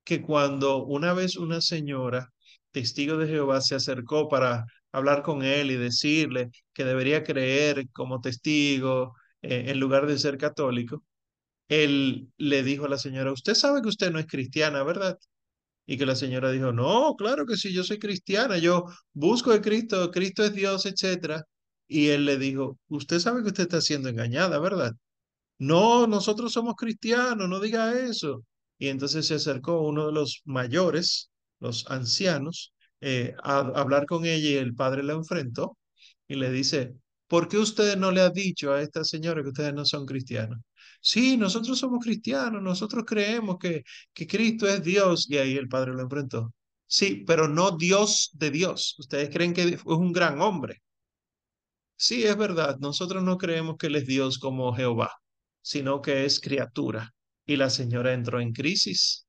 que 0.03 0.21
cuando 0.21 0.85
una 0.85 1.13
vez 1.13 1.35
una 1.37 1.61
señora 1.61 2.31
testigo 2.79 3.17
de 3.17 3.27
Jehová 3.27 3.61
se 3.61 3.75
acercó 3.75 4.29
para 4.29 4.65
hablar 4.91 5.23
con 5.23 5.43
él 5.43 5.71
y 5.71 5.75
decirle 5.77 6.49
que 6.73 6.85
debería 6.85 7.23
creer 7.23 7.87
como 7.91 8.21
testigo 8.21 9.15
eh, 9.41 9.65
en 9.67 9.79
lugar 9.79 10.07
de 10.07 10.17
ser 10.19 10.37
católico, 10.37 11.03
él 11.69 12.29
le 12.37 12.63
dijo 12.63 12.85
a 12.85 12.89
la 12.89 12.97
señora, 12.97 13.31
usted 13.33 13.55
sabe 13.55 13.81
que 13.81 13.89
usted 13.89 14.11
no 14.11 14.19
es 14.19 14.27
cristiana, 14.27 14.83
¿verdad? 14.83 15.17
Y 15.87 15.97
que 15.97 16.05
la 16.05 16.15
señora 16.15 16.51
dijo, 16.51 16.71
no, 16.73 17.15
claro 17.17 17.45
que 17.45 17.57
sí, 17.57 17.73
yo 17.73 17.83
soy 17.83 17.99
cristiana, 17.99 18.57
yo 18.57 18.85
busco 19.13 19.51
a 19.51 19.61
Cristo, 19.61 20.11
Cristo 20.11 20.43
es 20.43 20.53
Dios, 20.53 20.85
etcétera. 20.85 21.43
Y 21.87 22.09
él 22.09 22.25
le 22.25 22.37
dijo, 22.37 22.79
usted 22.89 23.19
sabe 23.19 23.41
que 23.43 23.49
usted 23.49 23.63
está 23.63 23.81
siendo 23.81 24.09
engañada, 24.09 24.59
¿verdad? 24.59 24.93
No, 25.59 26.07
nosotros 26.07 26.53
somos 26.53 26.75
cristianos, 26.75 27.49
no 27.49 27.59
diga 27.59 27.93
eso. 27.99 28.43
Y 28.79 28.89
entonces 28.89 29.27
se 29.27 29.35
acercó 29.35 29.81
uno 29.81 30.07
de 30.07 30.13
los 30.13 30.41
mayores, 30.45 31.31
los 31.59 31.89
ancianos, 31.89 32.73
eh, 33.01 33.35
a, 33.43 33.59
hablar 33.59 34.05
con 34.05 34.25
ella 34.25 34.49
y 34.49 34.55
el 34.55 34.75
padre 34.75 35.03
la 35.03 35.13
enfrentó 35.13 35.77
y 36.27 36.35
le 36.35 36.51
dice, 36.51 36.95
¿por 37.27 37.47
qué 37.47 37.57
usted 37.57 37.97
no 37.97 38.11
le 38.11 38.21
ha 38.21 38.29
dicho 38.29 38.73
a 38.73 38.81
esta 38.81 39.03
señora 39.03 39.43
que 39.43 39.49
ustedes 39.49 39.73
no 39.73 39.85
son 39.85 40.05
cristianos? 40.05 40.59
Sí, 41.01 41.37
nosotros 41.37 41.79
somos 41.79 42.03
cristianos, 42.03 42.61
nosotros 42.61 43.03
creemos 43.05 43.57
que, 43.59 43.83
que 44.13 44.27
Cristo 44.27 44.67
es 44.67 44.83
Dios 44.83 45.29
y 45.29 45.37
ahí 45.37 45.55
el 45.55 45.67
padre 45.69 45.93
lo 45.93 46.01
enfrentó. 46.01 46.53
Sí, 46.87 47.23
pero 47.27 47.47
no 47.47 47.71
Dios 47.77 48.31
de 48.33 48.51
Dios. 48.51 48.95
Ustedes 48.99 49.29
creen 49.29 49.53
que 49.53 49.63
es 49.63 49.81
un 49.85 50.13
gran 50.13 50.41
hombre. 50.41 50.81
Sí, 51.95 52.23
es 52.23 52.37
verdad, 52.37 52.77
nosotros 52.79 53.23
no 53.23 53.37
creemos 53.37 53.77
que 53.77 53.87
Él 53.87 53.95
es 53.95 54.05
Dios 54.07 54.37
como 54.39 54.73
Jehová, 54.73 55.11
sino 55.61 56.01
que 56.01 56.25
es 56.25 56.39
criatura. 56.39 57.13
Y 57.45 57.55
la 57.57 57.69
señora 57.69 58.13
entró 58.13 58.39
en 58.39 58.53
crisis. 58.53 59.25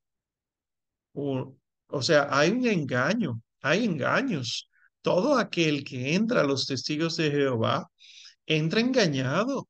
O, 1.15 1.57
o 1.89 2.03
sea, 2.03 2.29
hay 2.31 2.51
un 2.51 2.67
engaño, 2.67 3.41
hay 3.63 3.85
engaños. 3.85 4.69
Todo 5.03 5.39
aquel 5.39 5.85
que 5.85 6.15
entra 6.15 6.43
a 6.43 6.45
los 6.45 6.67
testigos 6.67 7.17
de 7.17 7.31
Jehová 7.31 7.89
entra 8.47 8.81
engañado. 8.81 9.69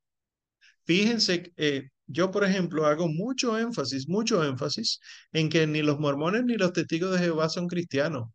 Fíjense, 0.85 1.53
eh, 1.57 1.91
yo 2.07 2.31
por 2.31 2.45
ejemplo 2.45 2.87
hago 2.87 3.09
mucho 3.09 3.59
énfasis, 3.59 4.09
mucho 4.09 4.43
énfasis 4.45 5.01
en 5.33 5.49
que 5.49 5.67
ni 5.67 5.83
los 5.83 5.99
mormones 6.01 6.45
ni 6.45 6.57
los 6.57 6.73
testigos 6.73 7.13
de 7.13 7.19
Jehová 7.19 7.49
son 7.49 7.69
cristianos. 7.69 8.29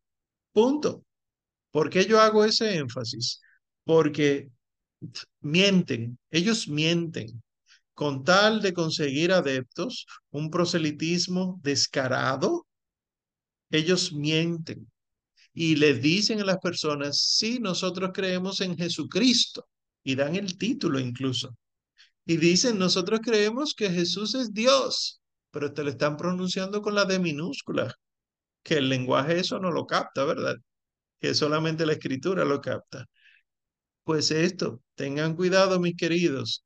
Punto. 0.53 1.03
¿Por 1.71 1.89
qué 1.89 2.05
yo 2.05 2.21
hago 2.21 2.45
ese 2.45 2.75
énfasis? 2.77 3.41
Porque 3.83 4.51
mienten, 5.41 6.17
ellos 6.31 6.67
mienten 6.67 7.43
con 7.93 8.23
tal 8.23 8.61
de 8.61 8.73
conseguir 8.73 9.31
adeptos, 9.31 10.05
un 10.31 10.49
proselitismo 10.49 11.59
descarado, 11.63 12.65
ellos 13.73 14.13
mienten 14.13 14.87
y 15.53 15.75
le 15.75 15.95
dicen 15.95 16.41
a 16.41 16.45
las 16.45 16.57
personas, 16.57 17.19
sí, 17.19 17.59
nosotros 17.59 18.11
creemos 18.13 18.61
en 18.61 18.77
Jesucristo 18.77 19.67
y 20.03 20.15
dan 20.15 20.35
el 20.35 20.57
título 20.57 20.99
incluso. 20.99 21.55
Y 22.25 22.37
dicen, 22.37 22.79
nosotros 22.79 23.19
creemos 23.23 23.73
que 23.75 23.89
Jesús 23.89 24.35
es 24.35 24.53
Dios, 24.53 25.21
pero 25.51 25.73
te 25.73 25.83
lo 25.83 25.89
están 25.89 26.17
pronunciando 26.17 26.81
con 26.81 26.95
la 26.95 27.05
D 27.05 27.19
minúscula, 27.19 27.93
que 28.63 28.75
el 28.75 28.89
lenguaje 28.89 29.39
eso 29.39 29.59
no 29.59 29.71
lo 29.71 29.85
capta, 29.87 30.23
¿verdad? 30.25 30.55
Que 31.19 31.33
solamente 31.35 31.85
la 31.85 31.93
escritura 31.93 32.45
lo 32.45 32.61
capta. 32.61 33.05
Pues 34.03 34.31
esto, 34.31 34.81
tengan 34.95 35.35
cuidado, 35.35 35.79
mis 35.79 35.95
queridos. 35.95 36.63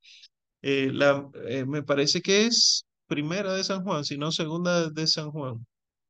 Eh, 0.62 0.92
la, 0.94 1.30
eh, 1.48 1.66
me 1.66 1.84
parece 1.84 2.22
que 2.22 2.46
es 2.48 2.86
primera 3.08 3.54
de 3.54 3.64
San 3.64 3.84
Juan, 3.84 4.06
si 4.06 4.18
no 4.18 4.32
segunda 4.32 4.90
de 4.90 5.08
San 5.08 5.32
Juan, 5.32 5.66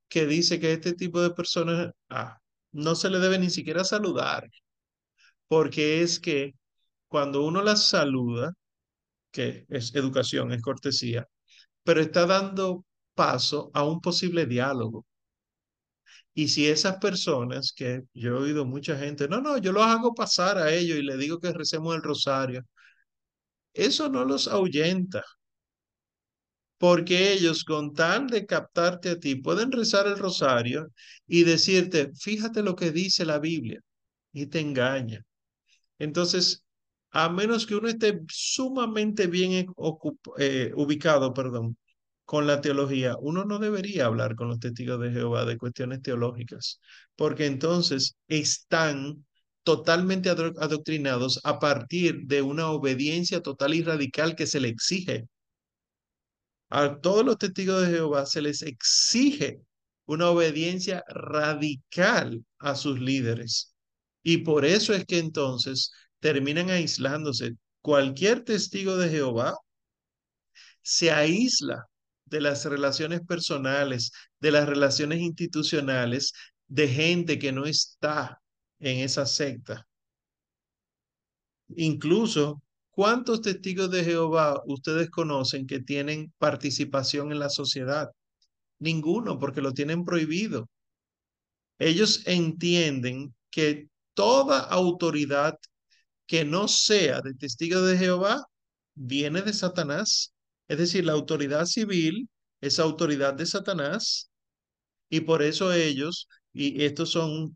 que 0.10 0.26
dice 0.26 0.60
que 0.60 0.74
este 0.74 0.94
tipo 0.94 1.22
de 1.22 1.32
personas 1.32 1.92
ah, 2.10 2.38
no 2.72 2.96
se 2.96 3.10
le 3.10 3.20
debe 3.20 3.40
ni 3.40 3.50
siquiera 3.50 3.84
saludar, 3.84 4.50
porque 5.48 6.02
es 6.02 6.20
que 6.20 6.54
cuando 7.08 7.44
uno 7.46 7.62
las 7.64 7.88
saluda, 7.90 8.54
que 9.32 9.66
es 9.70 9.96
educación, 9.96 10.52
es 10.54 10.62
cortesía, 10.62 11.28
pero 11.84 12.02
está 12.02 12.26
dando 12.26 12.86
paso 13.16 13.72
a 13.74 13.86
un 13.86 14.02
posible 14.02 14.46
diálogo. 14.46 15.06
Y 16.34 16.48
si 16.50 16.68
esas 16.68 16.98
personas, 16.98 17.74
que 17.76 18.04
yo 18.14 18.38
he 18.38 18.40
oído 18.44 18.66
mucha 18.66 18.98
gente, 18.98 19.28
no, 19.28 19.42
no, 19.42 19.58
yo 19.58 19.72
los 19.74 19.84
hago 19.84 20.14
pasar 20.14 20.58
a 20.58 20.72
ellos 20.74 20.98
y 21.00 21.04
le 21.04 21.18
digo 21.18 21.40
que 21.40 21.52
recemos 21.52 21.96
el 21.96 22.04
rosario, 22.04 22.64
eso 23.74 24.10
no 24.10 24.26
los 24.26 24.48
ahuyenta, 24.48 25.24
porque 26.78 27.34
ellos 27.34 27.64
con 27.64 27.94
tal 27.94 28.28
de 28.28 28.46
captarte 28.46 29.10
a 29.12 29.20
ti 29.20 29.36
pueden 29.36 29.72
rezar 29.72 30.08
el 30.08 30.18
rosario 30.18 30.92
y 31.28 31.44
decirte, 31.44 32.12
fíjate 32.14 32.62
lo 32.64 32.76
que 32.76 32.92
dice 32.92 33.26
la 33.26 33.40
Biblia, 33.40 33.82
y 34.34 34.48
te 34.48 34.60
engaña. 34.60 35.24
Entonces, 36.00 36.64
a 37.12 37.30
menos 37.30 37.66
que 37.66 37.76
uno 37.76 37.88
esté 37.88 38.22
sumamente 38.30 39.28
bien 39.28 39.68
eh, 40.38 40.72
ubicado, 40.76 41.34
perdón, 41.34 41.78
con 42.26 42.46
la 42.48 42.62
teología, 42.62 43.16
uno 43.20 43.46
no 43.46 43.60
debería 43.60 44.06
hablar 44.06 44.36
con 44.36 44.50
los 44.50 44.60
testigos 44.60 45.00
de 45.00 45.12
Jehová 45.12 45.46
de 45.46 45.58
cuestiones 45.58 46.02
teológicas, 46.02 46.80
porque 47.16 47.46
entonces 47.46 48.16
están 48.28 49.26
totalmente 49.64 50.30
adoctrinados 50.30 51.40
a 51.44 51.60
partir 51.60 52.22
de 52.26 52.42
una 52.42 52.70
obediencia 52.72 53.42
total 53.42 53.74
y 53.76 53.84
radical 53.84 54.36
que 54.36 54.48
se 54.48 54.60
le 54.60 54.70
exige. 54.70 55.28
A 56.70 57.00
todos 57.00 57.26
los 57.26 57.38
testigos 57.38 57.82
de 57.82 57.94
Jehová 57.94 58.26
se 58.26 58.42
les 58.42 58.62
exige 58.62 59.62
una 60.06 60.30
obediencia 60.30 61.04
radical 61.08 62.44
a 62.60 62.76
sus 62.76 63.00
líderes. 63.00 63.74
Y 64.24 64.40
por 64.40 64.66
eso 64.66 64.94
es 64.94 65.06
que 65.06 65.20
entonces 65.20 65.92
terminan 66.20 66.70
aislándose. 66.70 67.56
Cualquier 67.82 68.44
testigo 68.44 68.98
de 68.98 69.10
Jehová 69.10 69.56
se 70.82 71.12
aísla 71.12 71.86
de 72.26 72.42
las 72.42 72.66
relaciones 72.66 73.22
personales, 73.22 74.12
de 74.40 74.52
las 74.52 74.68
relaciones 74.68 75.20
institucionales, 75.20 76.34
de 76.68 76.88
gente 76.88 77.40
que 77.40 77.52
no 77.52 77.66
está 77.66 78.42
en 78.80 79.00
esa 79.00 79.26
secta. 79.26 79.88
Incluso, 81.76 82.62
¿cuántos 82.98 83.42
testigos 83.42 83.92
de 83.92 84.04
Jehová 84.04 84.60
ustedes 84.66 85.12
conocen 85.12 85.68
que 85.68 85.80
tienen 85.80 86.34
participación 86.40 87.32
en 87.32 87.38
la 87.38 87.50
sociedad? 87.50 88.10
Ninguno, 88.80 89.38
porque 89.38 89.62
lo 89.62 89.72
tienen 89.74 90.04
prohibido. 90.04 90.68
Ellos 91.78 92.24
entienden 92.26 93.36
que 93.52 93.88
toda 94.16 94.62
autoridad 94.62 95.54
que 96.26 96.44
no 96.44 96.68
sea 96.68 97.22
de 97.22 97.36
testigo 97.36 97.82
de 97.82 98.00
Jehová 98.00 98.44
viene 98.96 99.44
de 99.44 99.54
Satanás. 99.54 100.34
Es 100.68 100.80
decir, 100.80 101.06
la 101.06 101.14
autoridad 101.14 101.66
civil 101.66 102.28
es 102.62 102.80
autoridad 102.80 103.36
de 103.36 103.46
Satanás 103.46 104.32
y 105.08 105.20
por 105.22 105.44
eso 105.44 105.72
ellos, 105.72 106.28
y 106.52 106.84
estos 106.84 107.12
son 107.12 107.56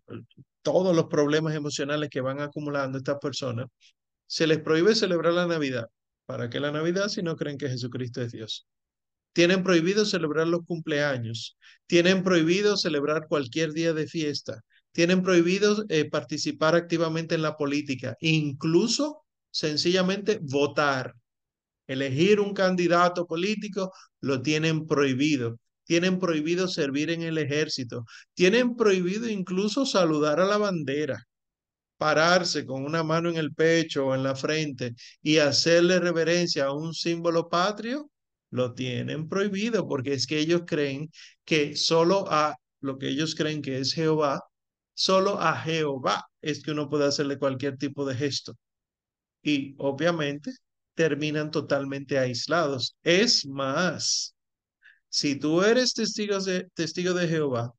todos 0.62 0.96
los 0.96 1.06
problemas 1.08 1.56
emocionales 1.56 2.10
que 2.12 2.22
van 2.22 2.42
acumulando 2.42 3.00
estas 3.00 3.18
personas, 3.20 3.66
se 4.32 4.48
les 4.48 4.60
prohíbe 4.60 4.96
celebrar 4.96 5.34
la 5.34 5.46
Navidad. 5.46 5.90
¿Para 6.26 6.50
qué 6.50 6.62
la 6.62 6.72
Navidad 6.72 7.10
si 7.10 7.22
no 7.22 7.36
creen 7.36 7.58
que 7.58 7.68
Jesucristo 7.68 8.22
es 8.22 8.32
Dios? 8.32 8.66
Tienen 9.34 9.62
prohibido 9.62 10.06
celebrar 10.06 10.48
los 10.48 10.62
cumpleaños. 10.66 11.58
Tienen 11.86 12.24
prohibido 12.24 12.78
celebrar 12.78 13.28
cualquier 13.28 13.74
día 13.74 13.92
de 13.92 14.08
fiesta. 14.08 14.62
Tienen 14.94 15.22
prohibido 15.22 15.84
eh, 15.90 16.10
participar 16.10 16.76
activamente 16.76 17.36
en 17.36 17.42
la 17.42 17.58
política. 17.58 18.16
Incluso, 18.22 19.26
sencillamente, 19.50 20.40
votar. 20.42 21.14
Elegir 21.86 22.40
un 22.40 22.54
candidato 22.54 23.28
político 23.28 23.92
lo 24.22 24.42
tienen 24.42 24.88
prohibido. 24.88 25.60
Tienen 25.84 26.20
prohibido 26.20 26.70
servir 26.70 27.10
en 27.10 27.24
el 27.24 27.38
ejército. 27.38 28.06
Tienen 28.34 28.78
prohibido 28.78 29.28
incluso 29.28 29.86
saludar 29.86 30.40
a 30.40 30.46
la 30.46 30.58
bandera 30.58 31.28
pararse 32.02 32.66
con 32.66 32.84
una 32.84 33.04
mano 33.04 33.30
en 33.30 33.38
el 33.38 33.54
pecho 33.54 34.08
o 34.08 34.16
en 34.16 34.24
la 34.24 34.36
frente 34.36 34.96
y 35.22 35.38
hacerle 35.38 36.00
reverencia 36.00 36.66
a 36.66 36.74
un 36.74 36.96
símbolo 36.96 37.48
patrio, 37.48 38.10
lo 38.50 38.74
tienen 38.74 39.30
prohibido 39.30 39.88
porque 39.88 40.14
es 40.14 40.26
que 40.26 40.40
ellos 40.40 40.64
creen 40.66 41.12
que 41.46 41.76
solo 41.76 42.26
a 42.28 42.58
lo 42.80 42.98
que 42.98 43.08
ellos 43.10 43.36
creen 43.36 43.62
que 43.62 43.78
es 43.78 43.94
Jehová, 43.94 44.42
solo 44.96 45.40
a 45.40 45.56
Jehová 45.62 46.26
es 46.42 46.64
que 46.64 46.72
uno 46.72 46.90
puede 46.90 47.06
hacerle 47.06 47.38
cualquier 47.38 47.78
tipo 47.78 48.04
de 48.04 48.16
gesto. 48.16 48.58
Y 49.44 49.76
obviamente 49.78 50.52
terminan 50.96 51.52
totalmente 51.52 52.18
aislados. 52.18 52.96
Es 53.04 53.46
más, 53.46 54.34
si 55.10 55.36
tú 55.36 55.62
eres 55.62 55.94
testigo 55.94 56.40
de, 56.40 56.68
testigo 56.74 57.14
de 57.14 57.28
Jehová 57.28 57.76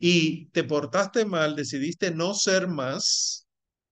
y 0.00 0.46
te 0.48 0.64
portaste 0.64 1.26
mal, 1.26 1.56
decidiste 1.56 2.10
no 2.12 2.34
ser 2.34 2.68
más, 2.68 3.46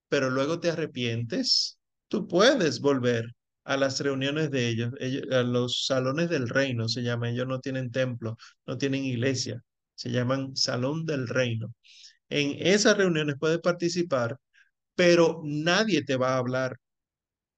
pero 0.09 0.29
luego 0.31 0.59
te 0.59 0.71
arrepientes, 0.71 1.79
tú 2.09 2.27
puedes 2.27 2.81
volver 2.81 3.27
a 3.65 3.77
las 3.77 3.99
reuniones 4.01 4.51
de 4.51 4.69
ellos, 4.69 4.91
a 5.31 5.43
los 5.43 5.85
salones 5.85 6.29
del 6.29 6.49
reino 6.49 6.89
se 6.89 7.03
llama, 7.03 7.29
ellos 7.29 7.47
no 7.47 7.59
tienen 7.61 7.91
templo, 7.91 8.37
no 8.65 8.77
tienen 8.77 9.05
iglesia, 9.05 9.63
se 9.95 10.11
llaman 10.11 10.55
salón 10.55 11.05
del 11.05 11.27
reino. 11.27 11.73
En 12.29 12.55
esas 12.67 12.97
reuniones 12.97 13.35
puedes 13.39 13.59
participar, 13.59 14.37
pero 14.95 15.41
nadie 15.45 16.03
te 16.03 16.17
va 16.17 16.35
a 16.35 16.39
hablar. 16.39 16.77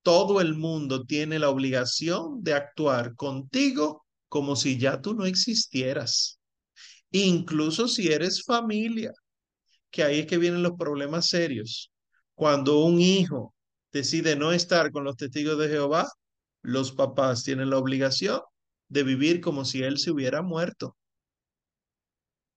Todo 0.03 0.41
el 0.41 0.55
mundo 0.55 1.05
tiene 1.05 1.39
la 1.39 1.49
obligación 1.49 2.43
de 2.43 2.55
actuar 2.55 3.15
contigo 3.15 4.05
como 4.29 4.55
si 4.57 4.77
ya 4.79 5.01
tú 5.01 5.15
no 5.15 5.25
existieras. 5.25 6.40
Incluso 7.12 7.88
si 7.88 8.08
eres 8.12 8.43
familia, 8.43 9.12
que 9.91 10.04
ahí 10.04 10.19
es 10.19 10.28
que 10.28 10.38
vienen 10.38 10.63
los 10.63 10.74
problemas 10.74 11.28
serios. 11.28 11.91
Cuando 12.36 12.80
un 12.86 13.02
hijo 13.02 13.54
decide 13.91 14.36
no 14.36 14.52
estar 14.54 14.91
con 14.91 15.04
los 15.04 15.17
testigos 15.17 15.58
de 15.60 15.69
Jehová, 15.69 16.08
los 16.62 16.92
papás 16.94 17.44
tienen 17.44 17.69
la 17.69 17.77
obligación 17.77 18.42
de 18.88 19.04
vivir 19.04 19.42
como 19.42 19.65
si 19.65 19.83
él 19.83 19.98
se 19.98 20.12
hubiera 20.12 20.42
muerto. 20.42 20.98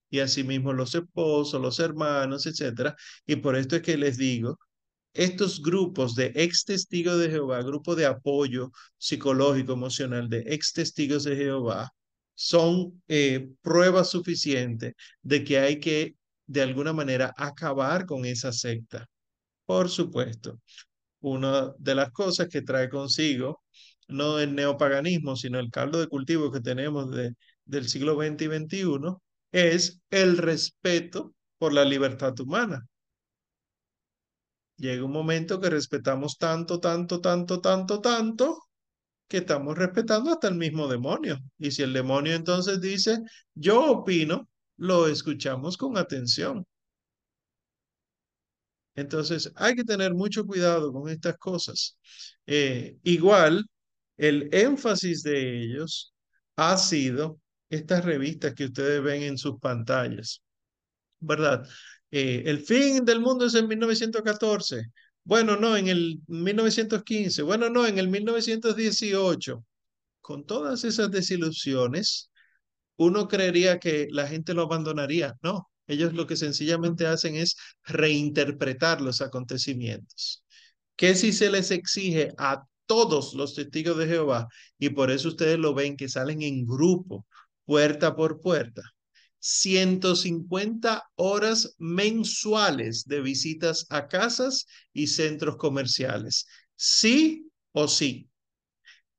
Y 0.09 0.19
asimismo 0.19 0.73
los 0.73 0.95
esposos, 0.95 1.61
los 1.61 1.79
hermanos, 1.79 2.45
etcétera. 2.45 2.95
Y 3.25 3.37
por 3.37 3.55
esto 3.55 3.75
es 3.75 3.81
que 3.81 3.97
les 3.97 4.17
digo, 4.17 4.57
estos 5.13 5.61
grupos 5.61 6.15
de 6.15 6.31
ex 6.35 6.65
testigos 6.65 7.19
de 7.19 7.29
Jehová, 7.29 7.61
grupo 7.63 7.95
de 7.95 8.05
apoyo 8.05 8.71
psicológico, 8.97 9.73
emocional 9.73 10.29
de 10.29 10.43
ex 10.47 10.73
testigos 10.73 11.23
de 11.23 11.35
Jehová, 11.35 11.91
son 12.35 13.01
eh, 13.07 13.49
pruebas 13.61 14.09
suficientes 14.11 14.93
de 15.21 15.43
que 15.43 15.59
hay 15.59 15.79
que, 15.79 16.15
de 16.47 16.61
alguna 16.61 16.93
manera, 16.93 17.33
acabar 17.37 18.05
con 18.05 18.25
esa 18.25 18.51
secta. 18.51 19.07
Por 19.65 19.89
supuesto, 19.89 20.59
una 21.21 21.73
de 21.79 21.95
las 21.95 22.11
cosas 22.11 22.49
que 22.49 22.61
trae 22.61 22.89
consigo, 22.89 23.63
no 24.07 24.39
el 24.39 24.55
neopaganismo, 24.55 25.35
sino 25.35 25.59
el 25.59 25.71
caldo 25.71 25.99
de 25.99 26.07
cultivo 26.07 26.51
que 26.51 26.61
tenemos 26.61 27.11
de, 27.11 27.33
del 27.65 27.89
siglo 27.89 28.15
XX 28.15 28.41
y 28.43 28.47
XXI, 28.47 29.15
es 29.51 30.01
el 30.11 30.37
respeto 30.37 31.33
por 31.57 31.73
la 31.73 31.85
libertad 31.85 32.39
humana. 32.39 32.85
Llega 34.77 35.05
un 35.05 35.11
momento 35.11 35.59
que 35.59 35.69
respetamos 35.69 36.37
tanto, 36.37 36.79
tanto, 36.79 37.21
tanto, 37.21 37.61
tanto, 37.61 38.01
tanto, 38.01 38.59
que 39.27 39.37
estamos 39.37 39.77
respetando 39.77 40.31
hasta 40.31 40.47
el 40.47 40.55
mismo 40.55 40.87
demonio. 40.87 41.39
Y 41.57 41.71
si 41.71 41.83
el 41.83 41.93
demonio 41.93 42.33
entonces 42.35 42.81
dice, 42.81 43.19
yo 43.53 43.85
opino, 43.91 44.49
lo 44.77 45.07
escuchamos 45.07 45.77
con 45.77 45.97
atención. 45.97 46.65
Entonces, 48.95 49.51
hay 49.55 49.75
que 49.75 49.83
tener 49.83 50.13
mucho 50.13 50.45
cuidado 50.45 50.91
con 50.93 51.09
estas 51.09 51.37
cosas. 51.37 51.97
Eh, 52.45 52.97
igual, 53.03 53.65
el 54.17 54.49
énfasis 54.53 55.23
de 55.23 55.63
ellos 55.63 56.13
ha 56.55 56.77
sido 56.77 57.39
estas 57.69 58.05
revistas 58.05 58.53
que 58.53 58.65
ustedes 58.65 59.03
ven 59.03 59.23
en 59.23 59.37
sus 59.37 59.59
pantallas, 59.59 60.41
¿verdad? 61.19 61.67
Eh, 62.11 62.43
el 62.45 62.59
fin 62.59 63.03
del 63.05 63.19
mundo 63.19 63.45
es 63.45 63.55
en 63.55 63.67
1914. 63.67 64.85
Bueno, 65.25 65.57
no, 65.57 65.75
en 65.75 65.87
el 65.87 66.21
1915. 66.27 67.41
Bueno, 67.41 67.69
no, 67.69 67.85
en 67.87 67.97
el 67.97 68.07
1918. 68.09 69.65
Con 70.21 70.45
todas 70.45 70.83
esas 70.85 71.11
desilusiones, 71.11 72.31
uno 72.97 73.27
creería 73.27 73.79
que 73.79 74.07
la 74.11 74.27
gente 74.27 74.53
lo 74.53 74.63
abandonaría. 74.63 75.35
No, 75.43 75.69
ellos 75.87 76.13
lo 76.13 76.27
que 76.27 76.37
sencillamente 76.37 77.07
hacen 77.07 77.35
es 77.35 77.57
reinterpretar 77.85 79.01
los 79.01 79.21
acontecimientos. 79.21 80.43
¿Qué 80.97 81.15
si 81.15 81.33
se 81.33 81.51
les 81.51 81.71
exige 81.71 82.33
a 82.37 82.63
todos 82.87 83.33
los 83.35 83.55
testigos 83.55 83.97
de 83.97 84.07
Jehová? 84.07 84.47
Y 84.79 84.89
por 84.91 85.11
eso 85.11 85.29
ustedes 85.29 85.59
lo 85.59 85.73
ven 85.73 85.97
que 85.97 86.09
salen 86.09 86.41
en 86.43 86.65
grupo, 86.67 87.25
puerta 87.65 88.15
por 88.15 88.41
puerta. 88.41 88.81
150 89.47 91.03
horas 91.17 91.75
mensuales 91.77 93.05
de 93.05 93.21
visitas 93.21 93.85
a 93.89 94.07
casas 94.07 94.65
y 94.91 95.05
centros 95.05 95.57
comerciales. 95.57 96.47
Sí 96.75 97.47
o 97.71 97.87
sí 97.87 98.27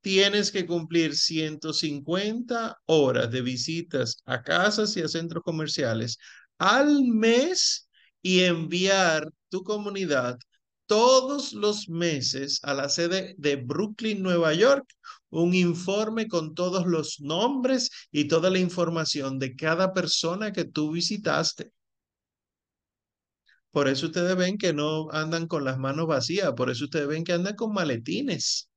tienes 0.00 0.50
que 0.50 0.66
cumplir 0.66 1.16
150 1.16 2.76
horas 2.86 3.30
de 3.30 3.40
visitas 3.42 4.20
a 4.24 4.42
casas 4.42 4.96
y 4.96 5.02
a 5.02 5.08
centros 5.08 5.44
comerciales 5.44 6.18
al 6.58 7.04
mes 7.04 7.88
y 8.20 8.40
enviar 8.40 9.30
tu 9.48 9.62
comunidad 9.62 10.38
todos 10.86 11.52
los 11.52 11.88
meses 11.88 12.58
a 12.64 12.74
la 12.74 12.88
sede 12.88 13.36
de 13.38 13.56
Brooklyn, 13.56 14.22
Nueva 14.22 14.54
York, 14.54 14.86
un 15.30 15.54
informe 15.54 16.28
con 16.28 16.54
todos 16.54 16.86
los 16.86 17.20
nombres 17.20 17.90
y 18.10 18.28
toda 18.28 18.50
la 18.50 18.58
información 18.58 19.38
de 19.38 19.54
cada 19.56 19.92
persona 19.92 20.52
que 20.52 20.64
tú 20.64 20.92
visitaste. 20.92 21.72
Por 23.70 23.88
eso 23.88 24.06
ustedes 24.06 24.36
ven 24.36 24.56
que 24.58 24.72
no 24.72 25.10
andan 25.10 25.46
con 25.46 25.64
las 25.64 25.78
manos 25.78 26.06
vacías, 26.06 26.52
por 26.54 26.70
eso 26.70 26.84
ustedes 26.84 27.08
ven 27.08 27.24
que 27.24 27.32
andan 27.34 27.54
con 27.56 27.72
maletines 27.74 28.70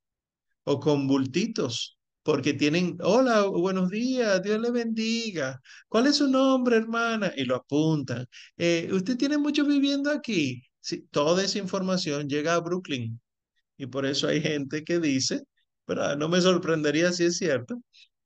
o 0.64 0.80
con 0.80 1.08
bultitos, 1.08 1.97
porque 2.24 2.54
tienen, 2.54 2.97
hola, 3.02 3.43
buenos 3.45 3.89
días, 3.89 4.41
Dios 4.43 4.60
le 4.62 4.72
bendiga. 4.72 5.60
¿Cuál 5.88 6.08
es 6.08 6.18
su 6.18 6.28
nombre, 6.28 6.78
hermana? 6.78 7.34
Y 7.36 7.45
lo 7.45 7.56
apuntan. 7.56 8.26
Eh, 8.58 8.89
¿Usted 8.91 9.18
tiene 9.18 9.38
mucho 9.38 9.66
viviendo 9.66 10.12
aquí? 10.12 10.64
Sí, 10.82 11.08
toda 11.12 11.43
esa 11.43 11.60
información 11.60 12.28
llega 12.30 12.56
a 12.56 12.60
Brooklyn. 12.60 13.20
Y 13.78 13.88
por 13.88 14.06
eso 14.06 14.28
hay 14.28 14.41
gente 14.41 14.84
que 14.84 15.00
dice, 15.00 15.43
pero 15.90 16.16
no 16.16 16.30
me 16.30 16.40
sorprendería 16.42 17.12
si 17.14 17.26
es 17.26 17.38
cierto, 17.38 17.82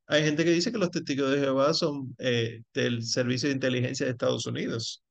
hay 0.08 0.24
gente 0.24 0.44
que 0.44 0.52
dice 0.52 0.72
que 0.72 0.78
los 0.78 0.92
testigos 0.92 1.32
de 1.32 1.40
Jehová 1.40 1.74
son 1.74 2.14
eh, 2.20 2.64
del 2.74 3.04
Servicio 3.04 3.48
de 3.50 3.56
Inteligencia 3.56 4.06
de 4.06 4.12
Estados 4.12 4.46
Unidos. 4.46 5.02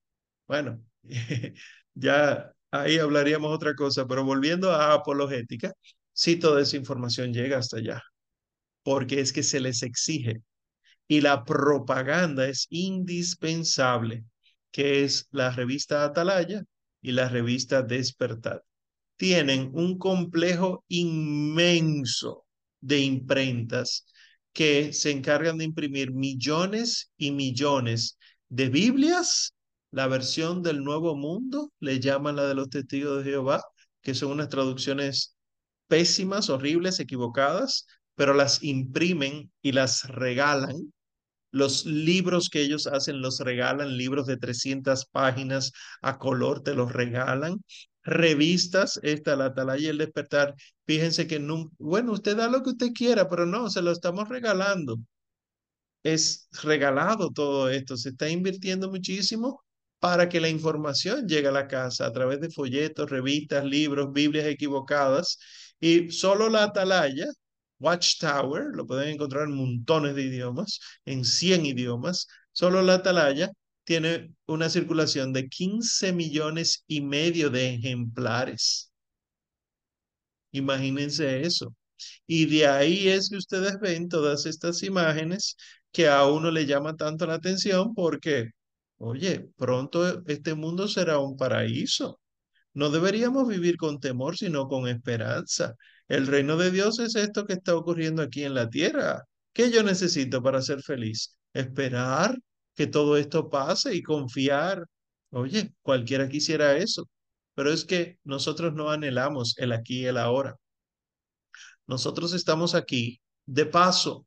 Bueno, 0.46 0.84
ya 1.94 2.52
ahí 2.70 2.98
hablaríamos 2.98 3.52
otra 3.54 3.74
cosa, 3.74 4.06
pero 4.06 4.24
volviendo 4.24 4.70
a 4.72 4.92
apologética, 4.94 5.72
si 6.12 6.36
toda 6.36 6.60
esa 6.62 6.76
información 6.76 7.32
llega 7.32 7.58
hasta 7.58 7.78
allá, 7.78 8.02
porque 8.82 9.20
es 9.20 9.32
que 9.32 9.42
se 9.42 9.60
les 9.60 9.82
exige. 9.82 10.42
Y 11.08 11.22
la 11.22 11.44
propaganda 11.44 12.48
es 12.48 12.66
indispensable, 12.70 14.24
que 14.72 15.04
es 15.04 15.28
la 15.32 15.50
revista 15.52 16.04
Atalaya 16.04 16.64
y 17.02 17.12
la 17.12 17.28
revista 17.30 17.82
Despertar. 17.82 18.62
Tienen 19.16 19.70
un 19.74 19.98
complejo 19.98 20.84
inmenso 20.88 22.46
de 22.80 23.00
imprentas 23.00 24.04
que 24.52 24.92
se 24.92 25.10
encargan 25.10 25.58
de 25.58 25.64
imprimir 25.64 26.12
millones 26.12 27.10
y 27.16 27.30
millones 27.30 28.18
de 28.48 28.68
Biblias, 28.68 29.54
la 29.90 30.06
versión 30.08 30.62
del 30.62 30.82
Nuevo 30.84 31.16
Mundo, 31.16 31.72
le 31.80 32.00
llaman 32.00 32.36
la 32.36 32.46
de 32.46 32.54
los 32.54 32.68
testigos 32.68 33.24
de 33.24 33.30
Jehová, 33.30 33.62
que 34.02 34.14
son 34.14 34.32
unas 34.32 34.48
traducciones 34.48 35.36
pésimas, 35.86 36.50
horribles, 36.50 37.00
equivocadas, 37.00 37.86
pero 38.14 38.34
las 38.34 38.62
imprimen 38.62 39.50
y 39.62 39.72
las 39.72 40.08
regalan. 40.08 40.92
Los 41.50 41.86
libros 41.86 42.48
que 42.50 42.62
ellos 42.62 42.86
hacen 42.86 43.20
los 43.20 43.40
regalan, 43.40 43.96
libros 43.96 44.26
de 44.26 44.38
300 44.38 45.06
páginas 45.06 45.72
a 46.02 46.18
color 46.18 46.62
te 46.62 46.74
los 46.74 46.92
regalan. 46.92 47.58
Revistas, 48.04 48.98
esta, 49.02 49.36
la 49.36 49.46
Atalaya 49.46 49.86
y 49.86 49.88
el 49.88 49.98
Despertar, 49.98 50.54
fíjense 50.86 51.26
que 51.26 51.38
no, 51.38 51.70
bueno, 51.78 52.12
usted 52.12 52.36
da 52.36 52.48
lo 52.48 52.62
que 52.62 52.70
usted 52.70 52.92
quiera, 52.92 53.28
pero 53.28 53.46
no, 53.46 53.70
se 53.70 53.82
lo 53.82 53.92
estamos 53.92 54.28
regalando. 54.28 54.98
Es 56.02 56.48
regalado 56.62 57.30
todo 57.30 57.68
esto, 57.70 57.96
se 57.96 58.10
está 58.10 58.28
invirtiendo 58.28 58.90
muchísimo 58.90 59.62
para 60.00 60.28
que 60.28 60.40
la 60.40 60.48
información 60.48 61.28
llegue 61.28 61.48
a 61.48 61.52
la 61.52 61.68
casa 61.68 62.06
a 62.06 62.12
través 62.12 62.40
de 62.40 62.50
folletos, 62.50 63.08
revistas, 63.10 63.64
libros, 63.64 64.12
Biblias 64.12 64.46
equivocadas 64.46 65.38
y 65.80 66.10
solo 66.10 66.48
la 66.48 66.64
atalaya, 66.64 67.26
Watchtower, 67.78 68.66
lo 68.74 68.86
pueden 68.86 69.10
encontrar 69.10 69.44
en 69.44 69.54
montones 69.56 70.14
de 70.16 70.22
idiomas, 70.22 70.80
en 71.04 71.24
100 71.24 71.66
idiomas, 71.66 72.26
solo 72.52 72.82
la 72.82 72.94
atalaya 72.94 73.50
tiene 73.84 74.34
una 74.46 74.68
circulación 74.70 75.32
de 75.32 75.48
15 75.48 76.12
millones 76.12 76.84
y 76.86 77.00
medio 77.00 77.50
de 77.50 77.74
ejemplares. 77.74 78.92
Imagínense 80.52 81.42
eso. 81.42 81.74
Y 82.26 82.46
de 82.46 82.66
ahí 82.66 83.08
es 83.08 83.30
que 83.30 83.36
ustedes 83.36 83.78
ven 83.80 84.08
todas 84.08 84.46
estas 84.46 84.82
imágenes 84.82 85.56
que 85.92 86.08
a 86.08 86.26
uno 86.26 86.50
le 86.50 86.66
llama 86.66 86.96
tanto 86.96 87.26
la 87.26 87.34
atención 87.34 87.94
porque, 87.94 88.50
oye, 88.98 89.48
pronto 89.56 90.22
este 90.26 90.54
mundo 90.54 90.88
será 90.88 91.18
un 91.18 91.36
paraíso. 91.36 92.20
No 92.74 92.90
deberíamos 92.90 93.48
vivir 93.48 93.76
con 93.76 94.00
temor, 94.00 94.36
sino 94.36 94.68
con 94.68 94.88
esperanza. 94.88 95.74
El 96.08 96.26
reino 96.26 96.56
de 96.56 96.70
Dios 96.70 96.98
es 97.00 97.14
esto 97.16 97.46
que 97.46 97.54
está 97.54 97.76
ocurriendo 97.76 98.22
aquí 98.22 98.44
en 98.44 98.54
la 98.54 98.68
tierra. 98.70 99.24
¿Qué 99.52 99.70
yo 99.70 99.82
necesito 99.82 100.42
para 100.42 100.62
ser 100.62 100.82
feliz? 100.82 101.36
Esperar 101.52 102.38
que 102.74 102.86
todo 102.86 103.16
esto 103.16 103.48
pase 103.50 103.94
y 103.94 104.02
confiar. 104.02 104.86
Oye, 105.30 105.74
cualquiera 105.82 106.28
quisiera 106.28 106.76
eso, 106.76 107.08
pero 107.54 107.72
es 107.72 107.84
que 107.84 108.18
nosotros 108.24 108.74
no 108.74 108.90
anhelamos 108.90 109.54
el 109.58 109.72
aquí 109.72 110.00
y 110.00 110.06
el 110.06 110.18
ahora. 110.18 110.56
Nosotros 111.86 112.32
estamos 112.32 112.74
aquí 112.74 113.20
de 113.46 113.66
paso 113.66 114.26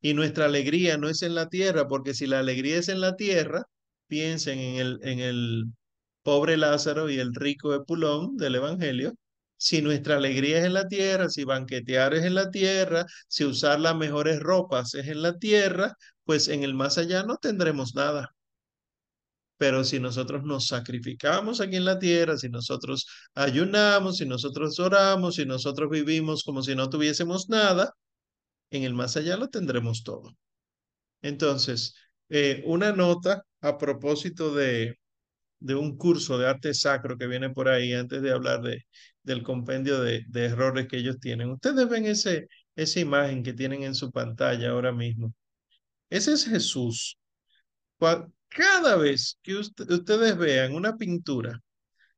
y 0.00 0.14
nuestra 0.14 0.46
alegría 0.46 0.96
no 0.98 1.08
es 1.08 1.22
en 1.22 1.34
la 1.34 1.48
tierra, 1.48 1.88
porque 1.88 2.14
si 2.14 2.26
la 2.26 2.40
alegría 2.40 2.78
es 2.78 2.88
en 2.88 3.00
la 3.00 3.16
tierra, 3.16 3.64
piensen 4.06 4.58
en 4.58 4.76
el, 4.76 4.98
en 5.02 5.20
el 5.20 5.64
pobre 6.22 6.56
Lázaro 6.56 7.10
y 7.10 7.18
el 7.18 7.34
rico 7.34 7.74
Epulón 7.74 8.36
del 8.36 8.56
Evangelio, 8.56 9.14
si 9.58 9.82
nuestra 9.82 10.16
alegría 10.16 10.58
es 10.58 10.64
en 10.66 10.74
la 10.74 10.88
tierra, 10.88 11.28
si 11.30 11.44
banquetear 11.44 12.14
es 12.14 12.24
en 12.24 12.34
la 12.34 12.50
tierra, 12.50 13.06
si 13.28 13.44
usar 13.44 13.80
las 13.80 13.96
mejores 13.96 14.40
ropas 14.40 14.94
es 14.94 15.08
en 15.08 15.22
la 15.22 15.38
tierra, 15.38 15.94
pues 16.26 16.48
en 16.48 16.62
el 16.64 16.74
más 16.74 16.98
allá 16.98 17.22
no 17.24 17.38
tendremos 17.38 17.94
nada. 17.94 18.34
Pero 19.58 19.84
si 19.84 19.98
nosotros 20.00 20.44
nos 20.44 20.66
sacrificamos 20.66 21.60
aquí 21.60 21.76
en 21.76 21.86
la 21.86 21.98
tierra, 21.98 22.36
si 22.36 22.48
nosotros 22.50 23.06
ayunamos, 23.34 24.18
si 24.18 24.26
nosotros 24.26 24.78
oramos, 24.78 25.36
si 25.36 25.46
nosotros 25.46 25.88
vivimos 25.90 26.44
como 26.44 26.62
si 26.62 26.74
no 26.74 26.90
tuviésemos 26.90 27.48
nada, 27.48 27.94
en 28.70 28.84
el 28.84 28.94
más 28.94 29.16
allá 29.16 29.36
lo 29.36 29.48
tendremos 29.48 30.04
todo. 30.04 30.36
Entonces, 31.22 31.94
eh, 32.30 32.62
una 32.66 32.92
nota 32.92 33.44
a 33.60 33.78
propósito 33.78 34.54
de, 34.54 34.98
de 35.60 35.74
un 35.74 35.96
curso 35.98 36.38
de 36.38 36.48
arte 36.48 36.74
sacro 36.74 37.18
que 37.18 37.26
viene 37.28 37.50
por 37.50 37.68
ahí 37.68 37.92
antes 37.94 38.22
de 38.22 38.32
hablar 38.32 38.62
de, 38.62 38.84
del 39.22 39.42
compendio 39.42 40.00
de, 40.02 40.24
de 40.28 40.46
errores 40.46 40.88
que 40.88 40.98
ellos 40.98 41.18
tienen. 41.20 41.50
Ustedes 41.52 41.88
ven 41.88 42.06
ese, 42.06 42.48
esa 42.76 43.00
imagen 43.00 43.42
que 43.42 43.54
tienen 43.54 43.82
en 43.84 43.94
su 43.94 44.12
pantalla 44.12 44.70
ahora 44.70 44.92
mismo. 44.92 45.34
Ese 46.10 46.32
es 46.32 46.46
Jesús. 46.46 47.18
Cada 48.48 48.96
vez 48.96 49.38
que 49.42 49.56
ustedes 49.56 50.36
vean 50.36 50.74
una 50.74 50.96
pintura 50.96 51.60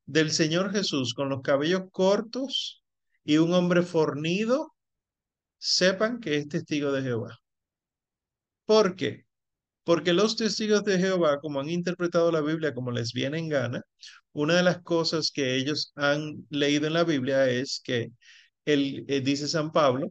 del 0.07 0.31
Señor 0.31 0.73
Jesús 0.73 1.15
con 1.15 1.29
los 1.29 1.43
cabellos 1.43 1.83
cortos 1.93 2.83
y 3.25 3.39
un 3.39 3.53
hombre 3.55 3.83
fornido, 3.83 4.75
sepan 5.59 6.21
que 6.21 6.37
es 6.37 6.49
testigo 6.49 6.93
de 6.93 7.03
Jehová. 7.03 7.39
¿Por 8.65 8.97
qué? 8.97 9.27
Porque 9.85 10.13
los 10.13 10.37
testigos 10.37 10.85
de 10.85 10.99
Jehová, 10.99 11.41
como 11.41 11.61
han 11.61 11.71
interpretado 11.71 12.31
la 12.33 12.41
Biblia 12.43 12.75
como 12.75 12.91
les 12.93 13.13
viene 13.13 13.39
en 13.39 13.49
gana, 13.49 13.83
una 14.33 14.57
de 14.57 14.63
las 14.63 14.83
cosas 14.83 15.31
que 15.33 15.57
ellos 15.57 15.93
han 15.97 16.47
leído 16.51 16.87
en 16.87 16.95
la 16.95 17.05
Biblia 17.05 17.49
es 17.49 17.81
que, 17.83 18.11
él, 18.67 19.05
eh, 19.09 19.21
dice 19.23 19.49
San 19.49 19.73
Pablo, 19.73 20.11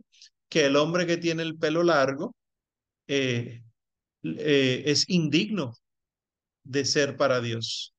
que 0.50 0.66
el 0.66 0.76
hombre 0.78 1.08
que 1.08 1.18
tiene 1.18 1.44
el 1.44 1.58
pelo 1.58 1.84
largo 1.84 2.36
eh, 3.08 3.64
eh, 4.24 4.84
es 4.86 5.10
indigno 5.10 5.74
de 6.64 6.86
ser 6.86 7.18
para 7.18 7.42
Dios. 7.42 7.94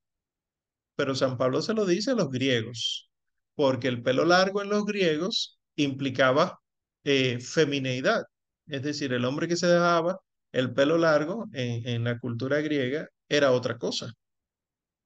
Pero 0.96 1.14
San 1.14 1.38
Pablo 1.38 1.62
se 1.62 1.74
lo 1.74 1.86
dice 1.86 2.10
a 2.12 2.14
los 2.14 2.30
griegos, 2.30 3.10
porque 3.54 3.88
el 3.88 4.02
pelo 4.02 4.24
largo 4.24 4.62
en 4.62 4.68
los 4.70 4.84
griegos 4.84 5.58
implicaba 5.76 6.60
eh, 7.04 7.40
femineidad, 7.40 8.24
es 8.66 8.82
decir, 8.82 9.12
el 9.12 9.24
hombre 9.24 9.48
que 9.48 9.56
se 9.56 9.66
dejaba 9.66 10.18
el 10.52 10.72
pelo 10.74 10.98
largo 10.98 11.46
en, 11.52 11.86
en 11.88 12.04
la 12.04 12.18
cultura 12.18 12.60
griega 12.60 13.08
era 13.28 13.52
otra 13.52 13.78
cosa. 13.78 14.12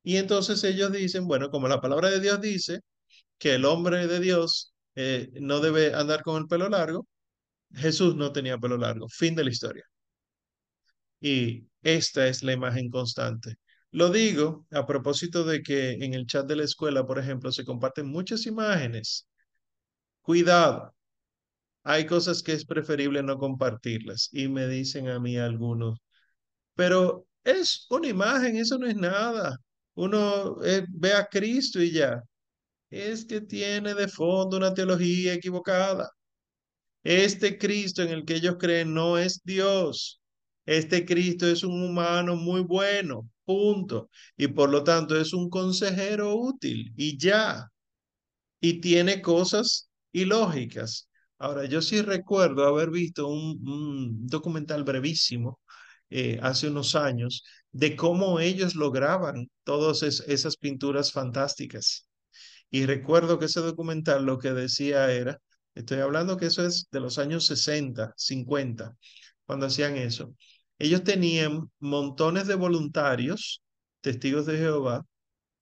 Y 0.02 0.16
entonces 0.16 0.62
ellos 0.64 0.92
dicen, 0.92 1.26
bueno, 1.26 1.50
como 1.50 1.68
la 1.68 1.80
palabra 1.80 2.10
de 2.10 2.20
Dios 2.20 2.40
dice 2.40 2.80
que 3.38 3.54
el 3.56 3.64
hombre 3.64 4.06
de 4.06 4.20
Dios 4.20 4.74
eh, 4.96 5.30
no 5.40 5.60
debe 5.60 5.94
andar 5.94 6.22
con 6.22 6.42
el 6.42 6.48
pelo 6.48 6.68
largo, 6.68 7.06
Jesús 7.74 8.16
no 8.16 8.32
tenía 8.32 8.58
pelo 8.58 8.78
largo. 8.78 9.08
Fin 9.08 9.34
de 9.36 9.44
la 9.44 9.50
historia. 9.50 9.84
Y 11.23 11.68
esta 11.83 12.27
es 12.29 12.43
la 12.43 12.53
imagen 12.53 12.91
constante. 12.91 13.57
Lo 13.93 14.11
digo 14.11 14.66
a 14.73 14.87
propósito 14.87 15.45
de 15.45 15.62
que 15.62 15.93
en 15.93 16.14
el 16.14 16.27
chat 16.27 16.47
de 16.47 16.57
la 16.57 16.64
escuela, 16.64 17.07
por 17.07 17.18
ejemplo, 17.18 17.53
se 17.53 17.64
comparten 17.64 18.07
muchas 18.09 18.47
imágenes. 18.47 19.27
Cuidado. 20.23 20.95
Hay 21.85 22.07
cosas 22.07 22.43
que 22.43 22.53
es 22.53 22.64
preferible 22.64 23.23
no 23.23 23.39
compartirlas. 23.39 24.29
Y 24.33 24.49
me 24.49 24.68
dicen 24.68 25.09
a 25.09 25.20
mí 25.20 25.37
algunos, 25.39 25.99
pero 26.75 27.27
es 27.45 27.87
una 27.91 28.09
imagen, 28.09 28.57
eso 28.57 28.79
no 28.79 28.87
es 28.89 28.97
nada. 28.97 29.59
Uno 29.95 30.62
eh, 30.64 30.87
ve 30.91 31.12
a 31.14 31.27
Cristo 31.27 31.83
y 31.83 31.93
ya. 31.93 32.23
Es 32.91 33.25
que 33.27 33.43
tiene 33.43 33.95
de 33.95 34.09
fondo 34.09 34.57
una 34.59 34.75
teología 34.75 35.35
equivocada. 35.35 36.11
Este 37.05 37.59
Cristo 37.59 38.03
en 38.03 38.11
el 38.11 38.25
que 38.25 38.37
ellos 38.37 38.57
creen 38.59 38.95
no 38.95 39.18
es 39.18 39.43
Dios. 39.45 40.22
Este 40.66 41.04
Cristo 41.04 41.46
es 41.46 41.64
un 41.64 41.82
humano 41.82 42.36
muy 42.36 42.62
bueno, 42.62 43.28
punto. 43.44 44.10
Y 44.36 44.48
por 44.48 44.70
lo 44.70 44.84
tanto 44.84 45.18
es 45.18 45.32
un 45.32 45.50
consejero 45.50 46.34
útil 46.36 46.92
y 46.96 47.18
ya. 47.18 47.68
Y 48.60 48.80
tiene 48.80 49.20
cosas 49.22 49.90
ilógicas. 50.12 51.08
Ahora, 51.38 51.64
yo 51.64 51.82
sí 51.82 52.02
recuerdo 52.02 52.64
haber 52.66 52.90
visto 52.90 53.26
un, 53.28 54.26
documental 54.26 54.84
brevísimo 54.84 55.60
eh, 56.10 56.38
hace 56.42 56.68
unos 56.68 56.94
años 56.94 57.44
de 57.72 57.96
cómo 57.96 58.38
ellos 58.40 58.74
lograban 58.76 59.50
todas 59.64 60.02
esas 60.02 60.56
pinturas 60.56 61.12
fantásticas. 61.12 62.06
Y 62.70 62.86
recuerdo 62.86 63.38
que 63.38 63.46
ese 63.46 63.60
documental 63.60 64.24
lo 64.24 64.38
que 64.38 64.52
decía 64.52 65.12
era, 65.12 65.38
estoy 65.74 65.98
hablando 66.00 66.36
que 66.36 66.46
eso 66.46 66.64
es 66.66 66.88
de 66.90 67.00
los 67.00 67.18
años 67.18 67.46
60, 67.46 68.14
50, 68.16 68.96
cuando 69.47 69.66
hacían 69.66 69.97
eso. 69.97 70.34
Ellos 70.78 71.05
tenían 71.05 71.70
montones 71.80 72.47
de 72.47 72.55
voluntarios, 72.57 73.62
testigos 74.01 74.47
de 74.47 74.59
Jehová, 74.59 75.05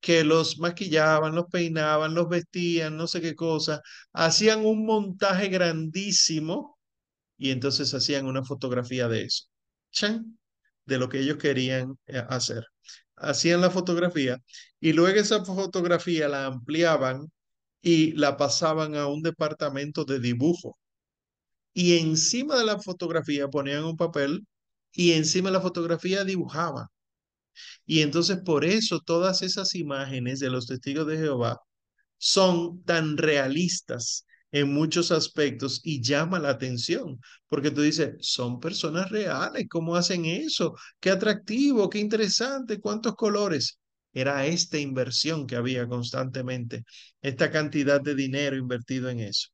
que 0.00 0.24
los 0.24 0.58
maquillaban, 0.58 1.34
los 1.34 1.46
peinaban, 1.46 2.14
los 2.14 2.28
vestían, 2.28 2.96
no 2.96 3.06
sé 3.06 3.20
qué 3.20 3.34
cosa, 3.34 3.82
hacían 4.12 4.64
un 4.66 4.86
montaje 4.86 5.48
grandísimo 5.48 6.78
y 7.38 7.50
entonces 7.50 7.94
hacían 7.94 8.26
una 8.26 8.44
fotografía 8.44 9.08
de 9.08 9.24
eso, 9.24 9.46
de 10.86 10.98
lo 10.98 11.08
que 11.08 11.20
ellos 11.20 11.38
querían 11.38 11.98
eh, 12.06 12.22
hacer. 12.28 12.64
Hacían 13.16 13.60
la 13.60 13.70
fotografía 13.70 14.38
y 14.80 14.92
luego 14.92 15.20
esa 15.20 15.44
fotografía 15.44 16.28
la 16.28 16.46
ampliaban 16.46 17.30
y 17.82 18.12
la 18.12 18.36
pasaban 18.36 18.96
a 18.96 19.06
un 19.08 19.22
departamento 19.22 20.04
de 20.04 20.20
dibujo. 20.20 20.78
Y 21.74 21.98
encima 21.98 22.56
de 22.58 22.64
la 22.64 22.78
fotografía 22.80 23.48
ponían 23.48 23.84
un 23.84 23.96
papel 23.96 24.46
y 24.92 25.12
encima 25.12 25.50
de 25.50 25.54
la 25.54 25.60
fotografía 25.62 26.24
dibujaban. 26.24 26.86
Y 27.86 28.00
entonces 28.02 28.38
por 28.44 28.64
eso 28.64 29.00
todas 29.00 29.42
esas 29.42 29.74
imágenes 29.74 30.38
de 30.40 30.50
los 30.50 30.66
testigos 30.66 31.06
de 31.06 31.18
Jehová 31.18 31.58
son 32.18 32.82
tan 32.84 33.16
realistas 33.18 34.26
en 34.52 34.72
muchos 34.74 35.12
aspectos 35.12 35.80
y 35.84 36.02
llama 36.02 36.38
la 36.40 36.50
atención, 36.50 37.20
porque 37.48 37.70
tú 37.70 37.82
dices, 37.82 38.14
son 38.20 38.60
personas 38.60 39.10
reales, 39.10 39.66
¿cómo 39.70 39.96
hacen 39.96 40.26
eso? 40.26 40.74
Qué 41.00 41.10
atractivo, 41.10 41.90
qué 41.90 41.98
interesante, 42.00 42.80
cuántos 42.80 43.14
colores. 43.16 43.78
Era 44.12 44.46
esta 44.46 44.78
inversión 44.78 45.46
que 45.46 45.56
había 45.56 45.86
constantemente, 45.88 46.84
esta 47.22 47.50
cantidad 47.50 48.00
de 48.00 48.14
dinero 48.14 48.56
invertido 48.56 49.10
en 49.10 49.20
eso. 49.20 49.48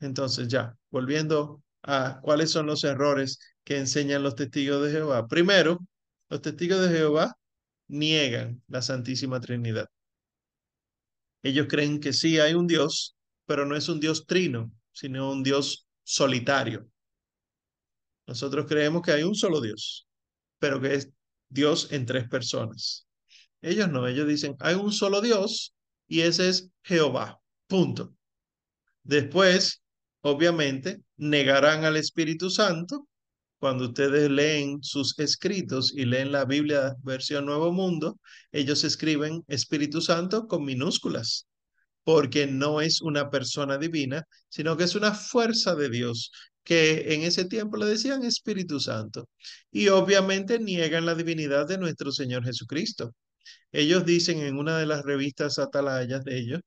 Entonces 0.00 0.48
ya, 0.48 0.76
volviendo 0.90 1.62
a 1.82 2.20
cuáles 2.22 2.50
son 2.50 2.66
los 2.66 2.84
errores 2.84 3.38
que 3.64 3.78
enseñan 3.78 4.22
los 4.22 4.34
testigos 4.34 4.84
de 4.84 4.92
Jehová. 4.92 5.26
Primero, 5.26 5.80
los 6.28 6.42
testigos 6.42 6.80
de 6.80 6.96
Jehová 6.96 7.36
niegan 7.88 8.62
la 8.68 8.82
Santísima 8.82 9.40
Trinidad. 9.40 9.88
Ellos 11.42 11.66
creen 11.68 12.00
que 12.00 12.12
sí 12.12 12.38
hay 12.40 12.54
un 12.54 12.66
Dios, 12.66 13.14
pero 13.46 13.64
no 13.66 13.76
es 13.76 13.88
un 13.88 14.00
Dios 14.00 14.26
trino, 14.26 14.72
sino 14.92 15.30
un 15.30 15.42
Dios 15.42 15.86
solitario. 16.02 16.88
Nosotros 18.26 18.66
creemos 18.66 19.02
que 19.02 19.12
hay 19.12 19.22
un 19.22 19.34
solo 19.34 19.60
Dios, 19.60 20.08
pero 20.58 20.80
que 20.80 20.94
es 20.94 21.10
Dios 21.48 21.92
en 21.92 22.06
tres 22.06 22.28
personas. 22.28 23.06
Ellos 23.60 23.88
no, 23.88 24.06
ellos 24.06 24.26
dicen, 24.26 24.56
hay 24.58 24.74
un 24.74 24.92
solo 24.92 25.20
Dios 25.20 25.74
y 26.08 26.22
ese 26.22 26.48
es 26.48 26.68
Jehová. 26.82 27.40
Punto. 27.68 28.14
Después, 29.04 29.82
obviamente, 30.26 30.98
negarán 31.16 31.84
al 31.84 31.96
Espíritu 31.96 32.50
Santo. 32.50 33.06
Cuando 33.58 33.86
ustedes 33.86 34.30
leen 34.30 34.82
sus 34.82 35.18
escritos 35.18 35.92
y 35.94 36.04
leen 36.04 36.32
la 36.32 36.44
Biblia 36.44 36.94
versión 37.02 37.46
Nuevo 37.46 37.72
Mundo, 37.72 38.18
ellos 38.52 38.84
escriben 38.84 39.44
Espíritu 39.48 40.00
Santo 40.00 40.46
con 40.46 40.64
minúsculas 40.64 41.46
porque 42.06 42.46
no 42.46 42.80
es 42.80 43.02
una 43.02 43.30
persona 43.30 43.78
divina, 43.78 44.22
sino 44.48 44.76
que 44.76 44.84
es 44.84 44.94
una 44.94 45.12
fuerza 45.12 45.74
de 45.74 45.90
Dios, 45.90 46.30
que 46.62 47.14
en 47.14 47.22
ese 47.22 47.46
tiempo 47.46 47.76
le 47.78 47.86
decían 47.86 48.24
Espíritu 48.24 48.78
Santo. 48.78 49.28
Y 49.72 49.88
obviamente 49.88 50.60
niegan 50.60 51.04
la 51.04 51.16
divinidad 51.16 51.66
de 51.66 51.78
nuestro 51.78 52.12
Señor 52.12 52.44
Jesucristo. 52.44 53.12
Ellos 53.72 54.04
dicen 54.06 54.38
en 54.40 54.56
una 54.58 54.78
de 54.78 54.86
las 54.86 55.02
revistas 55.04 55.58
atalayas 55.58 56.22
de 56.24 56.38
ellos, 56.38 56.60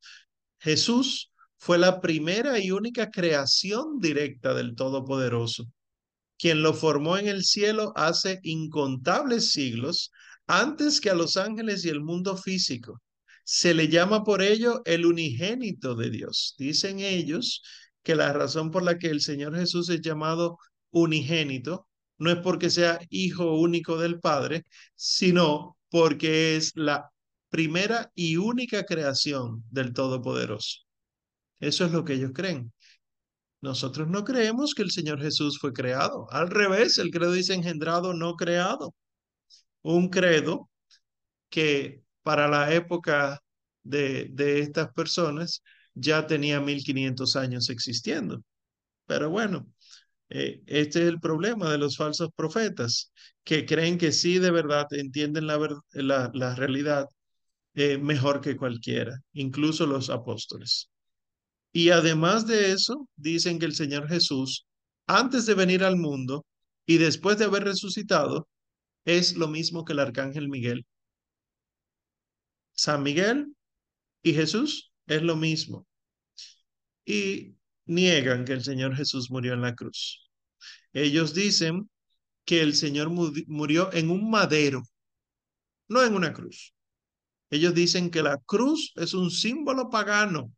Jesús 0.59 1.31
fue 1.59 1.77
la 1.77 1.99
primera 1.99 2.57
y 2.57 2.71
única 2.71 3.11
creación 3.11 3.99
directa 3.99 4.53
del 4.53 4.75
Todopoderoso, 4.75 5.65
quien 6.37 6.63
lo 6.63 6.73
formó 6.73 7.17
en 7.17 7.27
el 7.27 7.43
cielo 7.43 7.91
hace 7.95 8.39
incontables 8.43 9.51
siglos, 9.51 10.11
antes 10.47 11.01
que 11.01 11.09
a 11.09 11.15
los 11.15 11.37
ángeles 11.37 11.85
y 11.85 11.89
el 11.89 12.01
mundo 12.01 12.37
físico 12.37 13.01
se 13.43 13.73
le 13.73 13.89
llama 13.89 14.23
por 14.23 14.41
ello 14.41 14.81
el 14.85 15.05
unigénito 15.05 15.95
de 15.95 16.09
Dios. 16.09 16.55
Dicen 16.57 16.99
ellos 16.99 17.61
que 18.03 18.15
la 18.15 18.31
razón 18.31 18.71
por 18.71 18.83
la 18.83 18.97
que 18.97 19.07
el 19.07 19.21
Señor 19.21 19.55
Jesús 19.55 19.89
es 19.89 20.01
llamado 20.01 20.57
unigénito 20.91 21.87
no 22.17 22.31
es 22.31 22.37
porque 22.37 22.69
sea 22.69 22.99
hijo 23.09 23.55
único 23.59 23.97
del 23.97 24.19
Padre, 24.19 24.63
sino 24.95 25.77
porque 25.89 26.55
es 26.55 26.73
la 26.75 27.09
primera 27.49 28.11
y 28.15 28.37
única 28.37 28.85
creación 28.85 29.63
del 29.71 29.93
Todopoderoso. 29.93 30.88
Eso 31.59 31.85
es 31.85 31.91
lo 31.91 32.03
que 32.05 32.13
ellos 32.13 32.31
creen. 32.33 32.71
Nosotros 33.61 34.07
no 34.07 34.23
creemos 34.25 34.73
que 34.75 34.83
el 34.83 34.91
Señor 34.91 35.21
Jesús 35.21 35.59
fue 35.59 35.73
creado. 35.73 36.27
Al 36.31 36.49
revés, 36.49 36.97
el 36.97 37.11
credo 37.11 37.33
dice 37.33 37.53
engendrado, 37.53 38.13
no 38.13 38.35
creado. 38.35 38.95
Un 39.81 40.09
credo 40.09 40.69
que 41.49 42.03
para 42.23 42.47
la 42.47 42.73
época 42.73 43.41
de, 43.83 44.29
de 44.31 44.59
estas 44.59 44.93
personas 44.93 45.63
ya 45.93 46.27
tenía 46.27 46.61
1500 46.61 47.35
años 47.35 47.69
existiendo. 47.69 48.43
Pero 49.07 49.29
bueno, 49.29 49.67
eh, 50.29 50.61
este 50.67 51.03
es 51.03 51.09
el 51.09 51.19
problema 51.19 51.71
de 51.71 51.77
los 51.79 51.97
falsos 51.97 52.29
profetas, 52.35 53.11
que 53.43 53.65
creen 53.65 53.97
que 53.97 54.11
sí 54.11 54.39
de 54.39 54.51
verdad 54.51 54.87
entienden 54.91 55.47
la, 55.47 55.59
la, 55.93 56.31
la 56.33 56.55
realidad 56.55 57.07
eh, 57.75 57.97
mejor 57.97 58.41
que 58.41 58.57
cualquiera, 58.57 59.19
incluso 59.33 59.85
los 59.87 60.09
apóstoles. 60.09 60.89
Y 61.71 61.91
además 61.91 62.47
de 62.47 62.71
eso, 62.71 63.07
dicen 63.15 63.59
que 63.59 63.65
el 63.65 63.75
Señor 63.75 64.07
Jesús, 64.07 64.65
antes 65.07 65.45
de 65.45 65.53
venir 65.53 65.83
al 65.83 65.97
mundo 65.97 66.45
y 66.85 66.97
después 66.97 67.37
de 67.37 67.45
haber 67.45 67.63
resucitado, 67.63 68.47
es 69.05 69.35
lo 69.37 69.47
mismo 69.47 69.85
que 69.85 69.93
el 69.93 69.99
arcángel 69.99 70.49
Miguel. 70.49 70.85
San 72.73 73.03
Miguel 73.03 73.55
y 74.23 74.33
Jesús 74.33 74.91
es 75.07 75.21
lo 75.21 75.35
mismo. 75.35 75.85
Y 77.05 77.55
niegan 77.85 78.45
que 78.45 78.53
el 78.53 78.63
Señor 78.63 78.95
Jesús 78.95 79.29
murió 79.29 79.53
en 79.53 79.61
la 79.61 79.75
cruz. 79.75 80.29
Ellos 80.93 81.33
dicen 81.33 81.89
que 82.45 82.61
el 82.61 82.75
Señor 82.75 83.09
murió 83.09 83.93
en 83.93 84.09
un 84.09 84.29
madero, 84.29 84.83
no 85.87 86.03
en 86.03 86.15
una 86.15 86.33
cruz. 86.33 86.73
Ellos 87.51 87.73
dicen 87.73 88.09
que 88.11 88.23
la 88.23 88.37
cruz 88.37 88.91
es 88.95 89.13
un 89.13 89.31
símbolo 89.31 89.89
pagano 89.89 90.51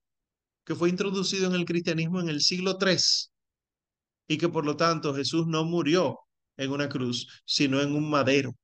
que 0.71 0.75
fue 0.75 0.87
introducido 0.89 1.47
en 1.47 1.55
el 1.55 1.65
cristianismo 1.65 2.21
en 2.21 2.29
el 2.29 2.39
siglo 2.39 2.77
III. 2.79 2.95
y 4.27 4.37
que 4.37 4.47
por 4.47 4.65
lo 4.65 4.77
tanto 4.77 5.13
Jesús 5.13 5.45
no 5.47 5.65
murió 5.65 6.19
en 6.55 6.71
una 6.71 6.87
cruz, 6.87 7.27
sino 7.45 7.81
en 7.81 7.93
un 7.93 8.09
madero. 8.09 8.55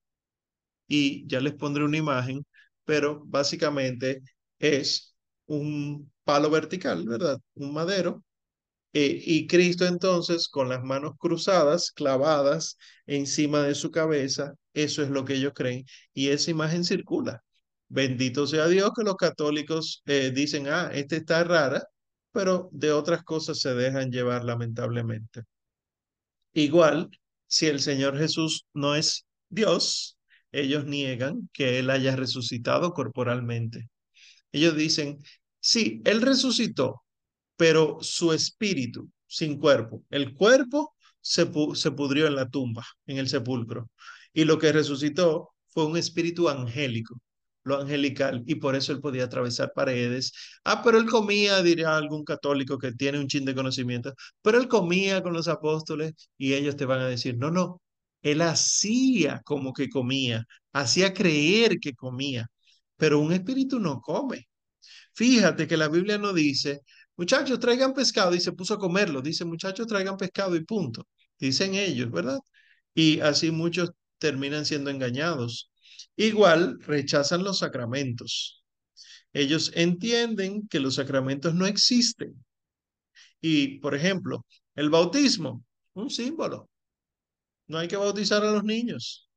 Y 0.87 1.27
ya 1.27 1.41
les 1.41 1.53
pondré 1.53 1.83
una 1.83 1.97
imagen, 1.97 2.45
pero 2.85 3.23
básicamente 3.25 4.21
es 4.59 5.15
un 5.47 6.09
palo 6.23 6.49
vertical, 6.49 7.05
¿verdad? 7.05 7.39
Un 7.55 7.73
madero. 7.73 8.23
Eh, 8.93 9.21
y 9.25 9.47
Cristo 9.47 9.85
entonces 9.85 10.47
con 10.47 10.69
las 10.69 10.83
manos 10.83 11.13
cruzadas, 11.19 11.91
clavadas 11.91 12.77
encima 13.05 13.63
de 13.63 13.75
su 13.75 13.91
cabeza, 13.91 14.53
eso 14.73 15.03
es 15.03 15.09
lo 15.09 15.25
que 15.25 15.35
ellos 15.35 15.53
creen. 15.55 15.85
Y 16.13 16.29
esa 16.29 16.51
imagen 16.51 16.85
circula. 16.85 17.43
Bendito 17.89 18.47
sea 18.47 18.67
Dios 18.67 18.91
que 18.95 19.03
los 19.03 19.17
católicos 19.17 20.03
eh, 20.05 20.31
dicen, 20.33 20.67
ah, 20.67 20.89
esta 20.93 21.17
está 21.17 21.43
rara, 21.43 21.83
pero 22.37 22.69
de 22.71 22.91
otras 22.91 23.23
cosas 23.23 23.57
se 23.57 23.73
dejan 23.73 24.11
llevar 24.11 24.45
lamentablemente. 24.45 25.41
Igual, 26.53 27.09
si 27.47 27.65
el 27.65 27.79
Señor 27.79 28.15
Jesús 28.15 28.67
no 28.75 28.93
es 28.93 29.25
Dios, 29.49 30.19
ellos 30.51 30.85
niegan 30.85 31.49
que 31.51 31.79
Él 31.79 31.89
haya 31.89 32.15
resucitado 32.15 32.93
corporalmente. 32.93 33.89
Ellos 34.51 34.75
dicen, 34.75 35.17
sí, 35.59 36.03
Él 36.05 36.21
resucitó, 36.21 37.01
pero 37.55 37.97
su 38.01 38.31
espíritu 38.33 39.09
sin 39.25 39.57
cuerpo. 39.57 40.03
El 40.11 40.35
cuerpo 40.35 40.95
se, 41.19 41.47
pudrió 41.47 42.27
en 42.27 42.35
la 42.35 42.47
tumba, 42.51 42.85
en 43.07 43.17
el 43.17 43.29
sepulcro. 43.29 43.89
Y 44.31 44.43
lo 44.45 44.59
que 44.59 44.71
resucitó 44.71 45.55
fue 45.69 45.87
un 45.87 45.97
espíritu 45.97 46.49
angélico 46.49 47.19
lo 47.67 47.79
angelical, 47.81 48.43
y 48.45 48.55
por 48.55 48.75
eso 48.75 48.91
él 48.93 48.99
podía 49.01 49.25
atravesar 49.25 49.71
paredes. 49.75 50.31
Ah, 50.63 50.81
pero 50.83 50.97
él 50.97 51.05
comía, 51.09 51.61
diría 51.63 51.95
algún 51.97 52.23
católico 52.23 52.77
que 52.77 52.93
tiene 52.93 53.19
un 53.19 53.27
chin 53.27 53.45
de 53.45 53.55
conocimiento, 53.55 54.13
pero 54.41 54.57
él 54.59 54.67
comía 54.67 55.21
con 55.23 55.33
los 55.33 55.47
apóstoles 55.47 56.13
y 56.37 56.53
ellos 56.53 56.75
te 56.75 56.85
van 56.85 57.01
a 57.01 57.07
decir, 57.07 57.37
no, 57.37 57.51
no, 57.51 57.81
él 58.21 58.41
hacía 58.41 59.41
como 59.45 59.73
que 59.73 59.89
comía, 59.89 60.45
hacía 60.73 61.13
creer 61.13 61.79
que 61.79 61.93
comía, 61.93 62.47
pero 62.97 63.19
un 63.19 63.31
espíritu 63.33 63.79
no 63.79 64.01
come. 64.01 64.47
Fíjate 65.13 65.67
que 65.67 65.77
la 65.77 65.87
Biblia 65.89 66.17
no 66.17 66.33
dice, 66.33 66.81
muchachos, 67.15 67.59
traigan 67.59 67.93
pescado 67.93 68.35
y 68.35 68.39
se 68.39 68.51
puso 68.53 68.75
a 68.75 68.79
comerlo. 68.79 69.21
Dice, 69.21 69.45
muchachos, 69.45 69.87
traigan 69.87 70.17
pescado 70.17 70.55
y 70.55 70.63
punto. 70.63 71.07
Dicen 71.39 71.75
ellos, 71.75 72.11
¿verdad? 72.11 72.39
Y 72.93 73.19
así 73.21 73.51
muchos 73.51 73.91
terminan 74.19 74.65
siendo 74.65 74.89
engañados. 74.89 75.71
Igual 76.17 76.79
rechazan 76.81 77.43
los 77.43 77.59
sacramentos. 77.59 78.63
Ellos 79.31 79.71
entienden 79.75 80.67
que 80.67 80.79
los 80.79 80.95
sacramentos 80.95 81.53
no 81.53 81.67
existen. 81.67 82.43
Y, 83.39 83.79
por 83.79 83.93
ejemplo, 83.93 84.45
el 84.75 84.89
bautismo, 84.89 85.63
un 85.93 86.09
símbolo. 86.09 86.69
No 87.67 87.77
hay 87.77 87.87
que 87.87 87.97
bautizar 87.97 88.43
a 88.43 88.51
los 88.51 88.63
niños. 88.63 89.29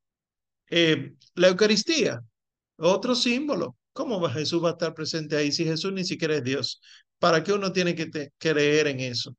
Eh, 0.70 1.14
la 1.34 1.48
Eucaristía, 1.48 2.20
otro 2.76 3.14
símbolo. 3.14 3.76
¿Cómo 3.92 4.26
Jesús 4.30 4.64
va 4.64 4.70
a 4.70 4.72
estar 4.72 4.94
presente 4.94 5.36
ahí 5.36 5.52
si 5.52 5.64
Jesús 5.64 5.92
ni 5.92 6.04
siquiera 6.04 6.36
es 6.36 6.44
Dios? 6.44 6.80
¿Para 7.18 7.44
qué 7.44 7.52
uno 7.52 7.72
tiene 7.72 7.94
que 7.94 8.30
creer 8.38 8.86
en 8.86 9.00
eso? 9.00 9.36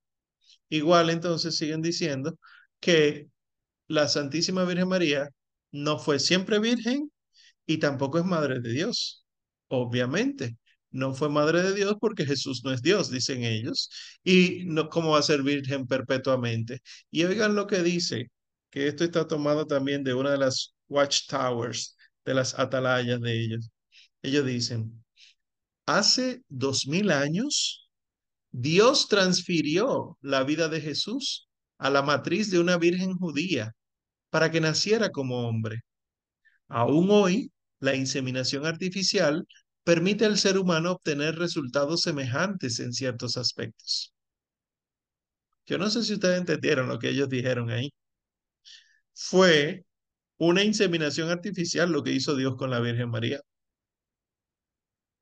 Igual 0.69 1.09
entonces 1.09 1.55
siguen 1.57 1.81
diciendo 1.81 2.37
que 2.79 3.27
la 3.87 4.07
Santísima 4.07 4.63
Virgen 4.65 4.89
María 4.89 5.29
no 5.71 5.97
fue 5.97 6.19
siempre 6.19 6.59
virgen 6.59 7.11
y 7.73 7.77
tampoco 7.79 8.19
es 8.19 8.25
madre 8.25 8.59
de 8.59 8.71
Dios. 8.71 9.25
Obviamente, 9.69 10.57
no 10.91 11.13
fue 11.13 11.29
madre 11.29 11.63
de 11.63 11.73
Dios 11.73 11.95
porque 11.99 12.25
Jesús 12.25 12.63
no 12.63 12.71
es 12.73 12.81
Dios, 12.81 13.09
dicen 13.11 13.43
ellos, 13.43 13.89
y 14.23 14.65
no, 14.65 14.89
¿cómo 14.89 15.11
va 15.11 15.19
a 15.19 15.23
ser 15.23 15.43
virgen 15.43 15.87
perpetuamente? 15.87 16.81
Y 17.11 17.23
oigan 17.23 17.55
lo 17.55 17.67
que 17.67 17.81
dice, 17.83 18.29
que 18.69 18.87
esto 18.87 19.03
está 19.03 19.27
tomado 19.27 19.65
también 19.67 20.03
de 20.03 20.13
una 20.13 20.31
de 20.31 20.37
las 20.37 20.73
watchtowers, 20.89 21.97
de 22.25 22.33
las 22.33 22.57
atalayas 22.59 23.21
de 23.21 23.39
ellos. 23.41 23.69
Ellos 24.21 24.45
dicen, 24.45 25.03
hace 25.85 26.43
dos 26.49 26.87
mil 26.87 27.11
años, 27.11 27.89
Dios 28.51 29.07
transfirió 29.07 30.17
la 30.21 30.43
vida 30.43 30.69
de 30.69 30.81
Jesús 30.81 31.49
a 31.77 31.89
la 31.89 32.01
matriz 32.01 32.51
de 32.51 32.59
una 32.59 32.77
virgen 32.77 33.17
judía 33.17 33.73
para 34.29 34.51
que 34.51 34.61
naciera 34.61 35.09
como 35.11 35.47
hombre. 35.47 35.81
Aún 36.67 37.09
hoy, 37.11 37.51
la 37.81 37.95
inseminación 37.95 38.65
artificial 38.65 39.45
permite 39.83 40.25
al 40.25 40.37
ser 40.37 40.57
humano 40.57 40.93
obtener 40.93 41.35
resultados 41.37 42.01
semejantes 42.01 42.79
en 42.79 42.93
ciertos 42.93 43.37
aspectos. 43.37 44.13
Yo 45.65 45.77
no 45.77 45.89
sé 45.89 46.03
si 46.03 46.13
ustedes 46.13 46.39
entendieron 46.39 46.87
lo 46.87 46.99
que 46.99 47.09
ellos 47.09 47.29
dijeron 47.29 47.69
ahí. 47.71 47.91
Fue 49.13 49.85
una 50.37 50.63
inseminación 50.63 51.29
artificial 51.29 51.91
lo 51.91 52.03
que 52.03 52.11
hizo 52.13 52.35
Dios 52.35 52.55
con 52.57 52.69
la 52.71 52.79
Virgen 52.79 53.09
María. 53.09 53.41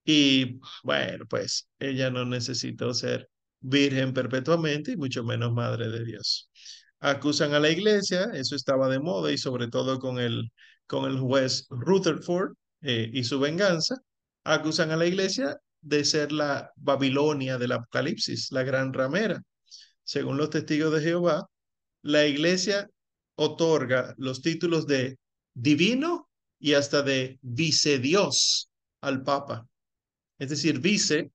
Y 0.06 0.60
bueno, 0.84 1.26
pues 1.30 1.68
ella 1.80 2.10
no 2.10 2.26
necesitó 2.26 2.94
ser 2.94 3.30
virgen 3.60 4.14
perpetuamente 4.14 4.92
y 4.94 4.98
mucho 4.98 5.24
menos 5.24 5.54
madre 5.54 5.90
de 5.90 6.04
Dios. 6.06 6.50
Acusan 7.00 7.54
a 7.54 7.60
la 7.60 7.70
iglesia, 7.70 8.26
eso 8.34 8.56
estaba 8.56 8.90
de 8.90 9.00
moda 9.00 9.32
y 9.32 9.38
sobre 9.38 9.68
todo 9.68 10.00
con 10.00 10.20
el 10.20 10.52
con 10.90 11.06
el 11.06 11.20
juez 11.20 11.68
Rutherford 11.70 12.56
eh, 12.82 13.12
y 13.14 13.24
su 13.24 13.40
venganza, 13.40 13.96
acusan 14.44 14.90
a 14.90 14.98
la 14.98 15.06
iglesia 15.06 15.56
de 15.82 16.04
ser 16.04 16.32
la 16.32 16.74
Babilonia 16.76 17.60
del 17.60 17.74
Apocalipsis, 17.74 18.52
la 18.52 18.64
gran 18.64 18.92
ramera. 18.92 19.40
Según 20.04 20.38
los 20.38 20.50
testigos 20.50 20.92
de 20.92 21.02
Jehová, 21.02 21.48
la 22.02 22.26
iglesia 22.26 22.90
otorga 23.36 24.16
los 24.18 24.42
títulos 24.42 24.88
de 24.88 25.20
divino 25.54 26.28
y 26.60 26.74
hasta 26.74 27.04
de 27.04 27.38
vicedios 27.44 28.72
al 29.02 29.22
Papa. 29.22 29.68
Es 30.40 30.50
decir, 30.50 30.80
vice 30.80 31.32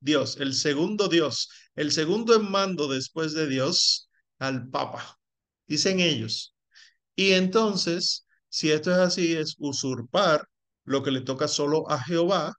Dios, 0.00 0.38
el 0.40 0.54
segundo 0.54 1.08
Dios, 1.08 1.50
el 1.74 1.92
segundo 1.92 2.34
en 2.34 2.50
mando 2.50 2.88
después 2.88 3.34
de 3.34 3.46
Dios 3.46 4.08
al 4.38 4.70
Papa, 4.70 5.18
dicen 5.66 6.00
ellos. 6.00 6.54
Y 7.14 7.32
entonces 7.32 8.25
si 8.56 8.70
esto 8.70 8.90
es 8.90 8.96
así, 8.96 9.34
es 9.34 9.54
usurpar 9.58 10.48
lo 10.84 11.02
que 11.02 11.10
le 11.10 11.20
toca 11.20 11.46
solo 11.46 11.90
a 11.90 12.02
Jehová 12.02 12.54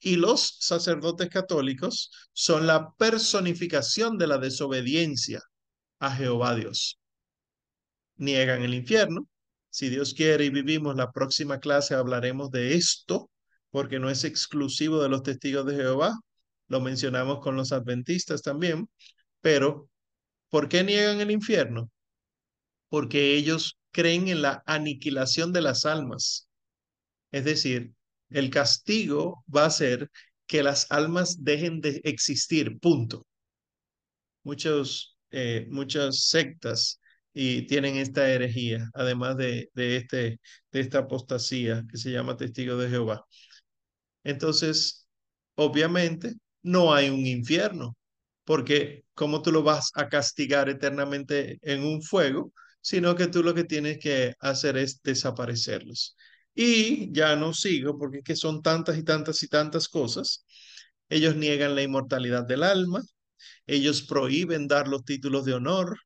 y 0.00 0.16
los 0.16 0.56
sacerdotes 0.58 1.28
católicos 1.28 2.10
son 2.32 2.66
la 2.66 2.90
personificación 2.94 4.18
de 4.18 4.26
la 4.26 4.38
desobediencia 4.38 5.40
a 6.00 6.10
Jehová 6.10 6.56
Dios. 6.56 6.98
Niegan 8.16 8.62
el 8.64 8.74
infierno. 8.74 9.28
Si 9.70 9.88
Dios 9.88 10.14
quiere 10.14 10.46
y 10.46 10.50
vivimos 10.50 10.96
la 10.96 11.12
próxima 11.12 11.60
clase 11.60 11.94
hablaremos 11.94 12.50
de 12.50 12.74
esto, 12.74 13.30
porque 13.70 14.00
no 14.00 14.10
es 14.10 14.24
exclusivo 14.24 15.00
de 15.00 15.10
los 15.10 15.22
testigos 15.22 15.64
de 15.64 15.76
Jehová. 15.76 16.18
Lo 16.66 16.80
mencionamos 16.80 17.38
con 17.38 17.54
los 17.54 17.70
adventistas 17.70 18.42
también. 18.42 18.88
Pero, 19.40 19.88
¿por 20.48 20.68
qué 20.68 20.82
niegan 20.82 21.20
el 21.20 21.30
infierno? 21.30 21.88
Porque 22.88 23.36
ellos 23.36 23.78
creen 23.96 24.28
en 24.28 24.42
la 24.42 24.62
aniquilación 24.66 25.54
de 25.54 25.62
las 25.62 25.86
almas. 25.86 26.50
Es 27.32 27.46
decir, 27.46 27.94
el 28.28 28.50
castigo 28.50 29.42
va 29.54 29.64
a 29.64 29.70
ser 29.70 30.10
que 30.46 30.62
las 30.62 30.90
almas 30.90 31.42
dejen 31.44 31.80
de 31.80 32.02
existir, 32.04 32.78
punto. 32.78 33.26
Muchos, 34.44 35.16
eh, 35.30 35.66
muchas 35.70 36.26
sectas 36.28 37.00
y 37.32 37.62
tienen 37.66 37.96
esta 37.96 38.28
herejía, 38.28 38.90
además 38.92 39.38
de, 39.38 39.70
de, 39.72 39.96
este, 39.96 40.40
de 40.72 40.80
esta 40.80 40.98
apostasía 40.98 41.82
que 41.90 41.96
se 41.96 42.10
llama 42.10 42.36
testigo 42.36 42.76
de 42.76 42.90
Jehová. 42.90 43.24
Entonces, 44.24 45.08
obviamente, 45.54 46.34
no 46.62 46.92
hay 46.92 47.08
un 47.08 47.26
infierno, 47.26 47.96
porque 48.44 49.04
¿cómo 49.14 49.40
tú 49.40 49.52
lo 49.52 49.62
vas 49.62 49.90
a 49.94 50.10
castigar 50.10 50.68
eternamente 50.68 51.58
en 51.62 51.82
un 51.82 52.02
fuego 52.02 52.52
sino 52.86 53.16
que 53.16 53.26
tú 53.26 53.42
lo 53.42 53.52
que 53.52 53.64
tienes 53.64 53.98
que 53.98 54.36
hacer 54.38 54.76
es 54.76 55.02
desaparecerlos. 55.02 56.16
Y 56.54 57.12
ya 57.12 57.34
no 57.34 57.52
sigo 57.52 57.98
porque 57.98 58.18
es 58.18 58.24
que 58.24 58.36
son 58.36 58.62
tantas 58.62 58.96
y 58.96 59.02
tantas 59.02 59.42
y 59.42 59.48
tantas 59.48 59.88
cosas. 59.88 60.46
Ellos 61.08 61.34
niegan 61.34 61.74
la 61.74 61.82
inmortalidad 61.82 62.44
del 62.46 62.62
alma, 62.62 63.02
ellos 63.66 64.02
prohíben 64.02 64.68
dar 64.68 64.86
los 64.86 65.04
títulos 65.04 65.44
de 65.44 65.54
honor, 65.54 65.98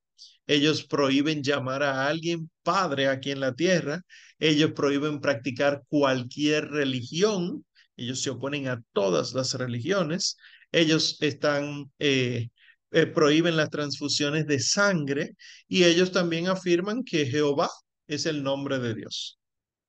ellos 0.47 0.85
prohíben 0.85 1.43
llamar 1.43 1.83
a 1.83 2.09
alguien 2.09 2.51
padre 2.63 3.09
aquí 3.09 3.31
en 3.31 3.41
la 3.41 3.53
tierra, 3.55 4.01
ellos 4.39 4.73
prohíben 4.73 5.21
practicar 5.21 5.83
cualquier 5.89 6.71
religión, 6.71 7.67
ellos 7.97 8.23
se 8.23 8.31
oponen 8.31 8.69
a 8.69 8.83
todas 8.95 9.35
las 9.35 9.53
religiones, 9.53 10.39
ellos 10.73 11.19
están 11.21 11.93
eh, 11.99 12.49
eh, 12.93 13.07
prohíben 13.07 13.57
las 13.57 13.71
transfusiones 13.71 14.47
de 14.47 14.61
sangre 14.61 15.37
y 15.69 15.85
ellos 15.85 16.13
también 16.13 16.49
afirman 16.49 17.05
que 17.05 17.27
Jehová 17.27 17.69
es 18.07 18.27
el 18.27 18.43
nombre 18.43 18.79
de 18.79 18.95
Dios. 18.95 19.39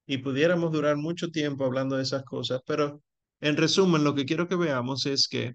Y 0.05 0.19
pudiéramos 0.19 0.71
durar 0.71 0.97
mucho 0.97 1.29
tiempo 1.29 1.65
hablando 1.65 1.97
de 1.97 2.03
esas 2.03 2.23
cosas, 2.23 2.61
pero 2.65 3.01
en 3.39 3.57
resumen, 3.57 4.03
lo 4.03 4.13
que 4.15 4.25
quiero 4.25 4.47
que 4.47 4.55
veamos 4.55 5.05
es 5.07 5.27
que 5.27 5.53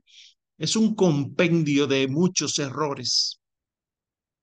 es 0.58 0.76
un 0.76 0.94
compendio 0.94 1.86
de 1.86 2.08
muchos 2.08 2.58
errores 2.58 3.40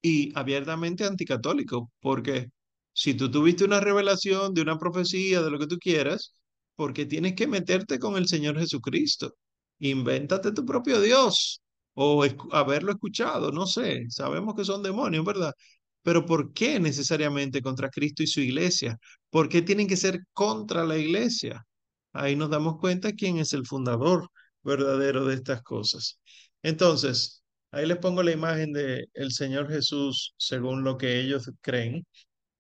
y 0.01 0.32
abiertamente 0.38 1.06
anticatólico, 1.06 1.91
porque 2.01 2.49
si 2.93 3.16
tú 3.16 3.32
tuviste 3.32 3.66
una 3.66 3.80
revelación 3.80 4.54
de 4.54 4.62
una 4.62 4.78
profecía, 4.78 5.41
de 5.41 5.51
lo 5.51 5.60
que 5.60 5.68
tú 5.68 5.78
quieras, 5.80 6.36
porque 6.76 7.06
tienes 7.06 7.36
que 7.36 7.47
meterte 7.47 7.99
con 7.99 8.18
el 8.18 8.28
Señor 8.28 8.60
Jesucristo. 8.60 9.36
Invéntate 9.80 10.51
tu 10.54 10.66
propio 10.66 11.01
Dios 11.01 11.62
o 11.95 12.23
haberlo 12.51 12.91
escuchado, 12.91 13.51
no 13.51 13.65
sé, 13.67 14.05
sabemos 14.09 14.55
que 14.55 14.65
son 14.65 14.83
demonios, 14.83 15.25
¿verdad? 15.25 15.53
Pero 16.01 16.25
¿por 16.25 16.53
qué 16.53 16.79
necesariamente 16.79 17.61
contra 17.61 17.89
Cristo 17.89 18.23
y 18.23 18.27
su 18.27 18.41
iglesia? 18.41 18.97
¿Por 19.29 19.49
qué 19.49 19.61
tienen 19.61 19.87
que 19.87 19.97
ser 19.97 20.21
contra 20.33 20.83
la 20.85 20.97
iglesia? 20.97 21.65
Ahí 22.13 22.35
nos 22.35 22.49
damos 22.49 22.77
cuenta 22.79 23.13
quién 23.13 23.37
es 23.37 23.53
el 23.53 23.65
fundador 23.65 24.29
verdadero 24.63 25.25
de 25.25 25.35
estas 25.35 25.61
cosas. 25.63 26.19
Entonces, 26.61 27.43
ahí 27.71 27.85
les 27.87 27.97
pongo 27.97 28.23
la 28.23 28.31
imagen 28.31 28.73
de 28.73 29.07
el 29.13 29.31
Señor 29.31 29.69
Jesús 29.69 30.33
según 30.37 30.83
lo 30.83 30.97
que 30.97 31.19
ellos 31.19 31.49
creen 31.61 32.05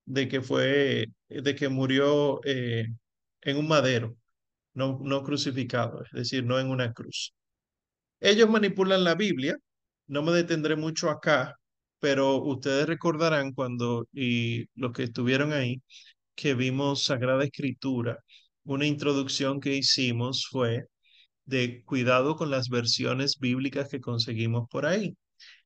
de 0.05 0.27
que 0.27 0.41
fue, 0.41 1.07
de 1.29 1.55
que 1.55 1.69
murió 1.69 2.41
eh, 2.45 2.87
en 3.41 3.57
un 3.57 3.67
madero, 3.67 4.15
no, 4.73 4.99
no 5.03 5.23
crucificado, 5.23 6.03
es 6.05 6.11
decir, 6.13 6.45
no 6.45 6.59
en 6.59 6.69
una 6.69 6.93
cruz. 6.93 7.33
Ellos 8.23 8.49
manipulan 8.49 9.03
la 9.03 9.15
Biblia, 9.15 9.57
no 10.07 10.21
me 10.23 10.31
detendré 10.31 10.75
mucho 10.77 11.09
acá, 11.09 11.55
pero 11.99 12.37
ustedes 12.37 12.87
recordarán 12.87 13.51
cuando, 13.53 14.07
y 14.13 14.65
los 14.75 14.93
que 14.93 15.03
estuvieron 15.03 15.51
ahí, 15.53 15.81
que 16.35 16.53
vimos 16.55 17.05
Sagrada 17.05 17.43
Escritura, 17.45 18.19
una 18.63 18.85
introducción 18.87 19.59
que 19.61 19.75
hicimos 19.75 20.47
fue 20.49 20.85
de 21.45 21.83
cuidado 21.85 22.35
con 22.37 22.51
las 22.51 22.69
versiones 22.69 23.39
bíblicas 23.39 23.89
que 23.89 24.01
conseguimos 24.01 24.69
por 24.69 24.85
ahí. 24.85 25.15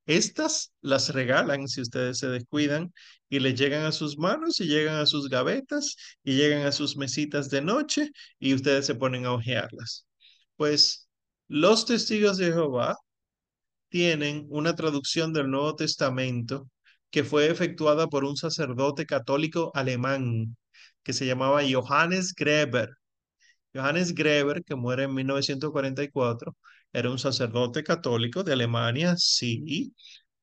Estas 0.07 0.73
las 0.81 1.09
regalan 1.13 1.67
si 1.67 1.81
ustedes 1.81 2.19
se 2.19 2.27
descuidan 2.29 2.93
y 3.29 3.39
le 3.39 3.55
llegan 3.55 3.85
a 3.85 3.91
sus 3.91 4.17
manos 4.17 4.59
y 4.61 4.67
llegan 4.67 4.97
a 4.97 5.05
sus 5.05 5.29
gavetas 5.29 5.95
y 6.23 6.37
llegan 6.37 6.65
a 6.65 6.71
sus 6.71 6.97
mesitas 6.97 7.49
de 7.51 7.61
noche 7.61 8.11
y 8.39 8.53
ustedes 8.55 8.85
se 8.87 8.95
ponen 8.95 9.25
a 9.27 9.33
hojearlas. 9.33 10.07
Pues 10.55 11.06
los 11.47 11.85
testigos 11.85 12.37
de 12.37 12.47
Jehová 12.47 12.95
tienen 13.89 14.47
una 14.49 14.75
traducción 14.75 15.33
del 15.33 15.49
Nuevo 15.49 15.75
Testamento 15.75 16.69
que 17.09 17.23
fue 17.23 17.49
efectuada 17.49 18.07
por 18.07 18.25
un 18.25 18.37
sacerdote 18.37 19.05
católico 19.05 19.71
alemán 19.75 20.57
que 21.03 21.13
se 21.13 21.25
llamaba 21.25 21.61
Johannes 21.63 22.33
Greber. 22.35 22.89
Johannes 23.73 24.13
Greber, 24.13 24.63
que 24.63 24.75
muere 24.75 25.03
en 25.03 25.13
1944, 25.13 26.55
era 26.93 27.09
un 27.09 27.19
sacerdote 27.19 27.83
católico 27.83 28.43
de 28.43 28.53
Alemania, 28.53 29.15
sí, 29.17 29.93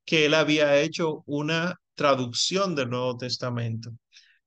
que 0.05 0.27
él 0.27 0.35
había 0.35 0.81
hecho 0.81 1.23
una 1.27 1.77
traducción 1.95 2.75
del 2.75 2.91
Nuevo 2.91 3.17
Testamento. 3.17 3.91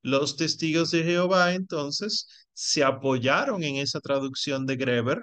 Los 0.02 0.36
testigos 0.36 0.90
de 0.90 1.04
Jehová 1.04 1.54
entonces 1.54 2.26
se 2.52 2.84
apoyaron 2.84 3.62
en 3.62 3.76
esa 3.76 4.00
traducción 4.00 4.66
de 4.66 4.76
Greber 4.76 5.20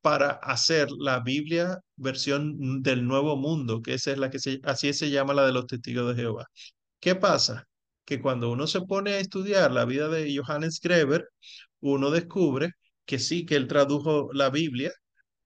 para 0.00 0.30
hacer 0.30 0.88
la 0.98 1.20
Biblia 1.20 1.78
versión 1.96 2.82
del 2.82 3.06
Nuevo 3.06 3.36
Mundo, 3.36 3.82
que 3.82 3.94
esa 3.94 4.12
es 4.12 4.18
la 4.18 4.30
que 4.30 4.38
así 4.64 4.92
se 4.92 5.10
llama 5.10 5.34
la 5.34 5.46
de 5.46 5.52
los 5.52 5.66
testigos 5.66 6.14
de 6.14 6.22
Jehová. 6.22 6.46
¿Qué 7.00 7.14
pasa? 7.14 7.66
Que 8.04 8.20
cuando 8.20 8.50
uno 8.50 8.66
se 8.66 8.80
pone 8.82 9.12
a 9.12 9.20
estudiar 9.20 9.72
la 9.72 9.84
vida 9.84 10.08
de 10.08 10.34
Johannes 10.36 10.80
Greber, 10.80 11.28
uno 11.80 12.10
descubre 12.10 12.72
que 13.06 13.18
sí, 13.18 13.46
que 13.46 13.56
él 13.56 13.68
tradujo 13.68 14.30
la 14.32 14.50
Biblia, 14.50 14.92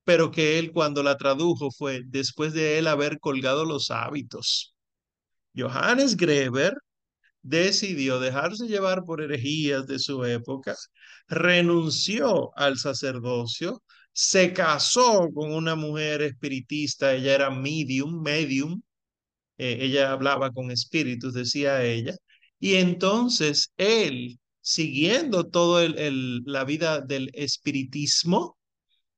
pero 0.04 0.30
que 0.30 0.58
él 0.58 0.72
cuando 0.72 1.02
la 1.02 1.16
tradujo 1.16 1.70
fue 1.70 2.02
después 2.06 2.52
de 2.54 2.78
él 2.78 2.86
haber 2.88 3.18
colgado 3.20 3.64
los 3.64 3.90
hábitos. 3.90 4.74
Johannes 5.56 6.16
Greber 6.16 6.74
decidió 7.42 8.20
dejarse 8.20 8.66
llevar 8.68 9.04
por 9.04 9.22
herejías 9.22 9.86
de 9.86 9.98
su 9.98 10.24
época, 10.24 10.76
renunció 11.28 12.56
al 12.56 12.78
sacerdocio, 12.78 13.82
se 14.12 14.52
casó 14.52 15.30
con 15.32 15.52
una 15.52 15.74
mujer 15.76 16.22
espiritista, 16.22 17.14
ella 17.14 17.34
era 17.34 17.50
medium, 17.50 18.22
medium, 18.22 18.82
eh, 19.58 19.78
ella 19.80 20.12
hablaba 20.12 20.52
con 20.52 20.70
espíritus, 20.70 21.34
decía 21.34 21.84
ella, 21.84 22.16
y 22.58 22.76
entonces 22.76 23.72
él, 23.76 24.38
siguiendo 24.60 25.48
toda 25.48 25.88
la 25.88 26.64
vida 26.64 27.00
del 27.00 27.30
espiritismo, 27.34 28.58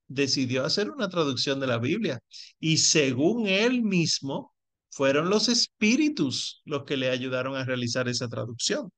decidió 0.09 0.65
hacer 0.65 0.91
una 0.91 1.09
traducción 1.09 1.61
de 1.61 1.67
la 1.67 1.79
Biblia 1.79 2.21
y 2.61 2.79
según 2.79 3.47
él 3.49 3.83
mismo, 3.83 4.55
fueron 4.91 5.29
los 5.31 5.49
espíritus 5.49 6.63
los 6.65 6.85
que 6.85 6.97
le 6.97 7.11
ayudaron 7.11 7.57
a 7.57 7.65
realizar 7.65 8.09
esa 8.09 8.29
traducción. 8.29 8.91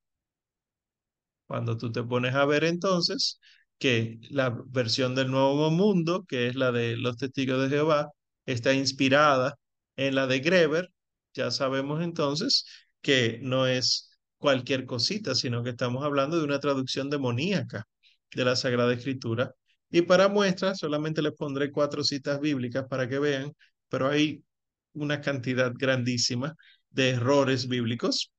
Cuando 1.46 1.76
tú 1.76 1.90
te 1.92 2.02
pones 2.02 2.34
a 2.34 2.44
ver 2.44 2.64
entonces 2.64 3.40
que 3.78 4.18
la 4.30 4.50
versión 4.68 5.14
del 5.14 5.30
Nuevo 5.30 5.70
Mundo, 5.70 6.24
que 6.28 6.48
es 6.48 6.56
la 6.56 6.72
de 6.72 6.96
los 6.96 7.16
testigos 7.16 7.62
de 7.62 7.68
Jehová, 7.76 8.10
está 8.46 8.72
inspirada 8.74 9.56
en 9.96 10.14
la 10.14 10.26
de 10.26 10.40
Greber, 10.40 10.90
ya 11.34 11.50
sabemos 11.50 12.02
entonces 12.02 12.64
que 13.02 13.38
no 13.42 13.66
es 13.66 14.10
cualquier 14.38 14.86
cosita, 14.86 15.34
sino 15.34 15.62
que 15.62 15.70
estamos 15.70 16.04
hablando 16.04 16.38
de 16.38 16.44
una 16.44 16.60
traducción 16.60 17.10
demoníaca 17.10 17.84
de 18.34 18.44
la 18.44 18.56
Sagrada 18.56 18.92
Escritura 18.92 19.52
y 19.90 20.02
para 20.02 20.28
muestra, 20.28 20.74
solamente 20.74 21.22
les 21.22 21.32
pondré 21.34 21.70
cuatro 21.70 22.02
citas 22.04 22.40
bíblicas 22.40 22.86
para 22.88 23.08
que 23.08 23.18
vean, 23.18 23.52
pero 23.88 24.08
hay 24.08 24.42
una 24.94 25.20
cantidad 25.20 25.72
grandísima 25.74 26.54
de 26.90 27.10
errores 27.10 27.68
bíblicos. 27.68 28.32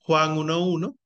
Juan 0.00 0.36
1.1, 0.36 0.96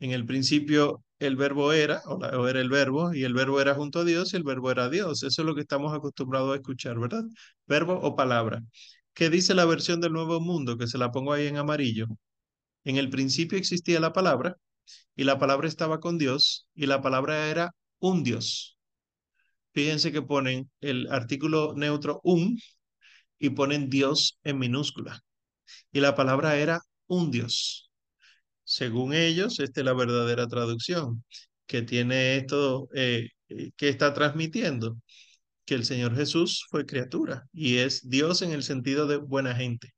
en 0.00 0.10
el 0.10 0.26
principio 0.26 1.04
el 1.26 1.36
verbo 1.36 1.72
era, 1.72 2.02
o, 2.06 2.48
era 2.48 2.60
el 2.60 2.68
verbo, 2.70 3.14
y 3.14 3.24
el 3.24 3.34
verbo 3.34 3.60
era 3.60 3.74
junto 3.74 4.00
a 4.00 4.04
Dios 4.04 4.32
y 4.32 4.36
el 4.36 4.42
verbo 4.44 4.70
era 4.70 4.88
Dios. 4.90 5.22
Eso 5.22 5.42
es 5.42 5.46
lo 5.46 5.54
que 5.54 5.62
estamos 5.62 5.94
acostumbrados 5.94 6.52
a 6.52 6.56
escuchar, 6.56 6.98
¿verdad? 6.98 7.24
Verbo 7.66 7.94
o 7.94 8.16
palabra. 8.16 8.62
¿Qué 9.14 9.30
dice 9.30 9.54
la 9.54 9.64
versión 9.66 10.00
del 10.00 10.12
Nuevo 10.12 10.40
Mundo? 10.40 10.78
Que 10.78 10.86
se 10.86 10.98
la 10.98 11.12
pongo 11.12 11.32
ahí 11.32 11.46
en 11.46 11.58
amarillo. 11.58 12.06
En 12.84 12.96
el 12.96 13.10
principio 13.10 13.58
existía 13.58 14.00
la 14.00 14.12
palabra, 14.12 14.56
y 15.16 15.24
la 15.24 15.38
palabra 15.38 15.68
estaba 15.68 16.00
con 16.00 16.18
Dios, 16.18 16.68
y 16.74 16.86
la 16.86 17.02
palabra 17.02 17.48
era 17.50 17.72
un 18.00 18.24
Dios. 18.24 18.78
Fíjense 19.74 20.12
que 20.12 20.22
ponen 20.22 20.70
el 20.80 21.08
artículo 21.10 21.74
neutro 21.76 22.20
un 22.24 22.58
y 23.38 23.50
ponen 23.50 23.90
Dios 23.90 24.38
en 24.44 24.58
minúscula. 24.58 25.22
Y 25.92 26.00
la 26.00 26.14
palabra 26.14 26.56
era 26.56 26.82
un 27.06 27.30
Dios. 27.30 27.91
Según 28.72 29.12
ellos, 29.14 29.60
esta 29.60 29.80
es 29.82 29.84
la 29.84 29.92
verdadera 29.92 30.46
traducción 30.48 31.24
que 31.66 31.82
tiene 31.82 32.36
esto, 32.38 32.88
eh, 32.94 33.28
eh, 33.50 33.70
que 33.76 33.90
está 33.90 34.14
transmitiendo, 34.14 34.96
que 35.66 35.74
el 35.74 35.84
Señor 35.84 36.16
Jesús 36.16 36.66
fue 36.70 36.86
criatura 36.86 37.44
y 37.52 37.78
es 37.78 38.08
Dios 38.08 38.42
en 38.42 38.52
el 38.52 38.62
sentido 38.62 39.06
de 39.06 39.18
buena 39.18 39.54
gente. 39.54 39.90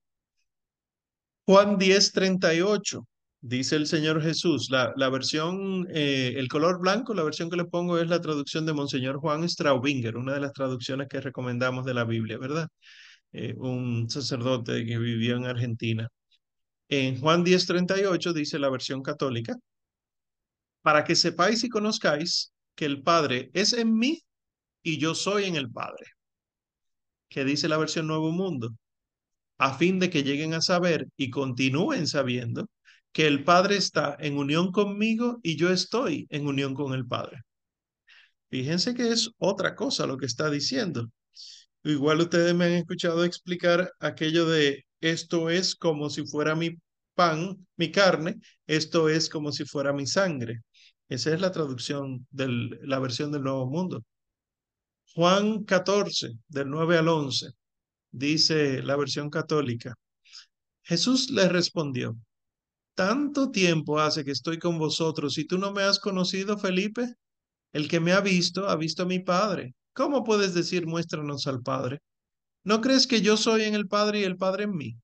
Juan 1.47 1.79
10, 1.79 2.13
38. 2.13 3.07
Dice 3.41 3.77
el 3.77 3.87
Señor 3.87 4.21
Jesús, 4.23 4.71
la, 4.71 4.93
versión, 5.11 5.87
eh, 5.91 6.35
el 6.37 6.49
color 6.49 6.81
blanco, 6.81 7.15
la 7.15 7.23
versión 7.23 7.51
que 7.51 7.57
le 7.57 7.67
pongo 7.67 7.99
es 7.99 8.09
la 8.09 8.21
traducción 8.21 8.67
de 8.67 8.73
Monseñor 8.73 9.19
Juan 9.19 9.49
Straubinger, 9.49 10.17
una 10.17 10.35
de 10.35 10.41
las 10.41 10.53
traducciones 10.53 11.09
que 11.09 11.21
recomendamos 11.21 11.85
de 11.85 11.95
la 11.95 12.05
Biblia, 12.05 12.39
¿verdad? 12.39 12.69
Un 13.57 14.09
sacerdote 14.11 14.85
que 14.87 14.99
vivió 14.99 15.37
en 15.37 15.47
Argentina. 15.47 16.09
En 16.89 17.19
Juan 17.21 17.45
10:38 17.45 18.33
dice 18.33 18.59
la 18.59 18.71
versión 18.71 19.03
católica, 19.03 19.57
para 20.83 21.05
que 21.05 21.17
sepáis 21.17 21.65
y 21.65 21.69
conozcáis 21.69 22.53
que 22.75 22.85
el 22.85 23.03
Padre 23.03 23.51
es 23.55 23.73
en 23.73 23.97
mí 23.97 24.23
y 24.83 24.99
yo 24.99 25.15
soy 25.15 25.45
en 25.45 25.57
el 25.57 25.71
Padre. 25.71 26.07
¿Qué 27.29 27.45
dice 27.45 27.69
la 27.69 27.79
versión 27.79 28.07
Nuevo 28.07 28.31
Mundo? 28.33 28.71
A 29.59 29.75
fin 29.75 29.99
de 29.99 30.11
que 30.11 30.23
lleguen 30.23 30.55
a 30.55 30.61
saber 30.61 31.09
y 31.17 31.31
continúen 31.31 32.07
sabiendo 32.07 32.69
que 33.13 33.27
el 33.27 33.45
Padre 33.45 33.77
está 33.77 34.17
en 34.21 34.37
unión 34.37 34.73
conmigo 34.73 35.39
y 35.43 35.57
yo 35.57 35.71
estoy 35.71 36.27
en 36.31 36.47
unión 36.47 36.75
con 36.75 36.93
el 36.95 37.07
Padre. 37.07 37.43
Fíjense 38.51 38.95
que 38.95 39.11
es 39.11 39.31
otra 39.39 39.75
cosa 39.75 40.07
lo 40.07 40.19
que 40.19 40.27
está 40.27 40.51
diciendo. 40.51 41.11
Igual 41.85 42.21
ustedes 42.21 42.55
me 42.55 42.67
han 42.67 42.73
escuchado 42.73 43.25
explicar 43.25 43.93
aquello 44.01 44.47
de 44.47 44.85
esto 45.11 45.51
es 45.51 45.75
como 45.75 46.09
si 46.11 46.27
fuera 46.27 46.55
mi 46.55 46.79
pan, 47.15 47.67
mi 47.77 47.93
carne, 47.93 48.37
esto 48.67 49.09
es 49.09 49.29
como 49.29 49.53
si 49.53 49.65
fuera 49.65 49.93
mi 49.93 50.07
sangre. 50.07 50.63
Esa 51.09 51.35
es 51.35 51.41
la 51.41 51.53
traducción 51.53 52.27
de 52.31 52.49
la 52.83 52.99
versión 52.99 53.31
del 53.31 53.43
Nuevo 53.43 53.67
Mundo. 53.67 54.03
Juan 55.15 55.65
14, 55.65 56.31
del 56.49 56.71
9 56.71 56.99
al 56.99 57.09
11, 57.09 57.51
dice 58.11 58.83
la 58.83 58.97
versión 58.97 59.31
católica. 59.31 59.95
Jesús 60.83 61.31
le 61.31 61.49
respondió, 61.49 62.17
tanto 62.95 63.51
tiempo 63.51 64.01
hace 64.01 64.25
que 64.25 64.33
estoy 64.33 64.59
con 64.59 64.79
vosotros 64.79 65.39
y 65.39 65.47
tú 65.47 65.59
no 65.59 65.73
me 65.73 65.83
has 65.83 65.99
conocido, 65.99 66.59
Felipe. 66.59 67.15
El 67.73 67.89
que 67.89 68.01
me 68.01 68.13
ha 68.13 68.21
visto, 68.21 68.69
ha 68.69 68.77
visto 68.77 69.03
a 69.03 69.07
mi 69.07 69.19
Padre. 69.21 69.75
¿Cómo 69.93 70.25
puedes 70.25 70.55
decir, 70.55 70.87
muéstranos 70.87 71.47
al 71.47 71.63
Padre? 71.63 72.01
¿No 72.65 72.81
crees 72.81 73.07
que 73.07 73.21
yo 73.21 73.37
soy 73.37 73.65
en 73.65 73.75
el 73.75 73.87
Padre 73.87 74.21
y 74.21 74.25
el 74.25 74.37
Padre 74.37 74.65
en 74.65 74.77
mí? 74.77 74.97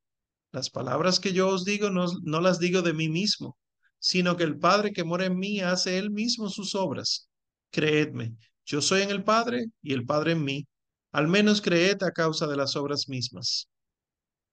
Las 0.53 0.71
palabras 0.71 1.21
que 1.21 1.33
yo 1.33 1.49
os 1.49 1.65
digo 1.65 1.91
no, 1.91 2.07
no 2.23 2.41
las 2.41 2.59
digo 2.59 2.83
de 2.83 2.95
mí 2.95 3.09
mismo, 3.09 3.57
sino 3.99 4.37
que 4.37 4.45
el 4.45 4.59
Padre 4.59 4.93
que 4.93 5.05
mora 5.05 5.27
en 5.27 5.39
mí 5.39 5.61
hace 5.61 5.99
él 5.99 6.11
mismo 6.11 6.49
sus 6.49 6.75
obras. 6.75 7.29
Creedme, 7.71 8.35
yo 8.65 8.81
soy 8.81 9.03
en 9.03 9.11
el 9.11 9.23
Padre 9.23 9.67
y 9.83 9.93
el 9.93 10.05
Padre 10.07 10.33
en 10.33 10.45
mí. 10.45 10.67
Al 11.13 11.29
menos 11.29 11.61
creed 11.61 12.03
a 12.03 12.13
causa 12.13 12.47
de 12.47 12.57
las 12.57 12.77
obras 12.77 13.09
mismas. 13.09 13.69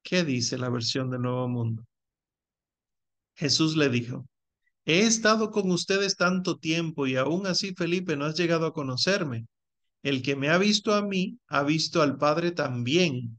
¿Qué 0.03 0.23
dice 0.23 0.57
la 0.57 0.69
versión 0.69 1.09
del 1.09 1.21
Nuevo 1.21 1.47
Mundo? 1.47 1.83
Jesús 3.35 3.75
le 3.77 3.89
dijo, 3.89 4.25
He 4.85 5.01
estado 5.01 5.51
con 5.51 5.69
ustedes 5.71 6.15
tanto 6.15 6.57
tiempo 6.57 7.07
y 7.07 7.15
aún 7.15 7.45
así, 7.45 7.73
Felipe, 7.75 8.15
no 8.15 8.25
has 8.25 8.35
llegado 8.35 8.65
a 8.65 8.73
conocerme. 8.73 9.45
El 10.07 10.21
que 10.21 10.37
me 10.37 10.47
ha 10.47 10.57
visto 10.57 10.93
a 10.93 11.01
mí, 11.01 11.37
ha 11.49 11.63
visto 11.63 12.01
al 12.01 12.17
Padre 12.17 12.51
también. 12.51 13.37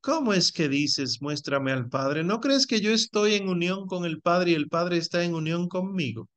¿Cómo 0.00 0.32
es 0.32 0.50
que 0.50 0.70
dices, 0.70 1.20
muéstrame 1.20 1.70
al 1.70 1.90
Padre? 1.90 2.24
¿No 2.24 2.40
crees 2.40 2.66
que 2.66 2.80
yo 2.80 2.92
estoy 2.92 3.34
en 3.34 3.50
unión 3.50 3.86
con 3.86 4.06
el 4.06 4.22
Padre 4.22 4.52
y 4.52 4.54
el 4.54 4.68
Padre 4.68 4.96
está 4.96 5.22
en 5.22 5.34
unión 5.34 5.68
conmigo? 5.68 6.30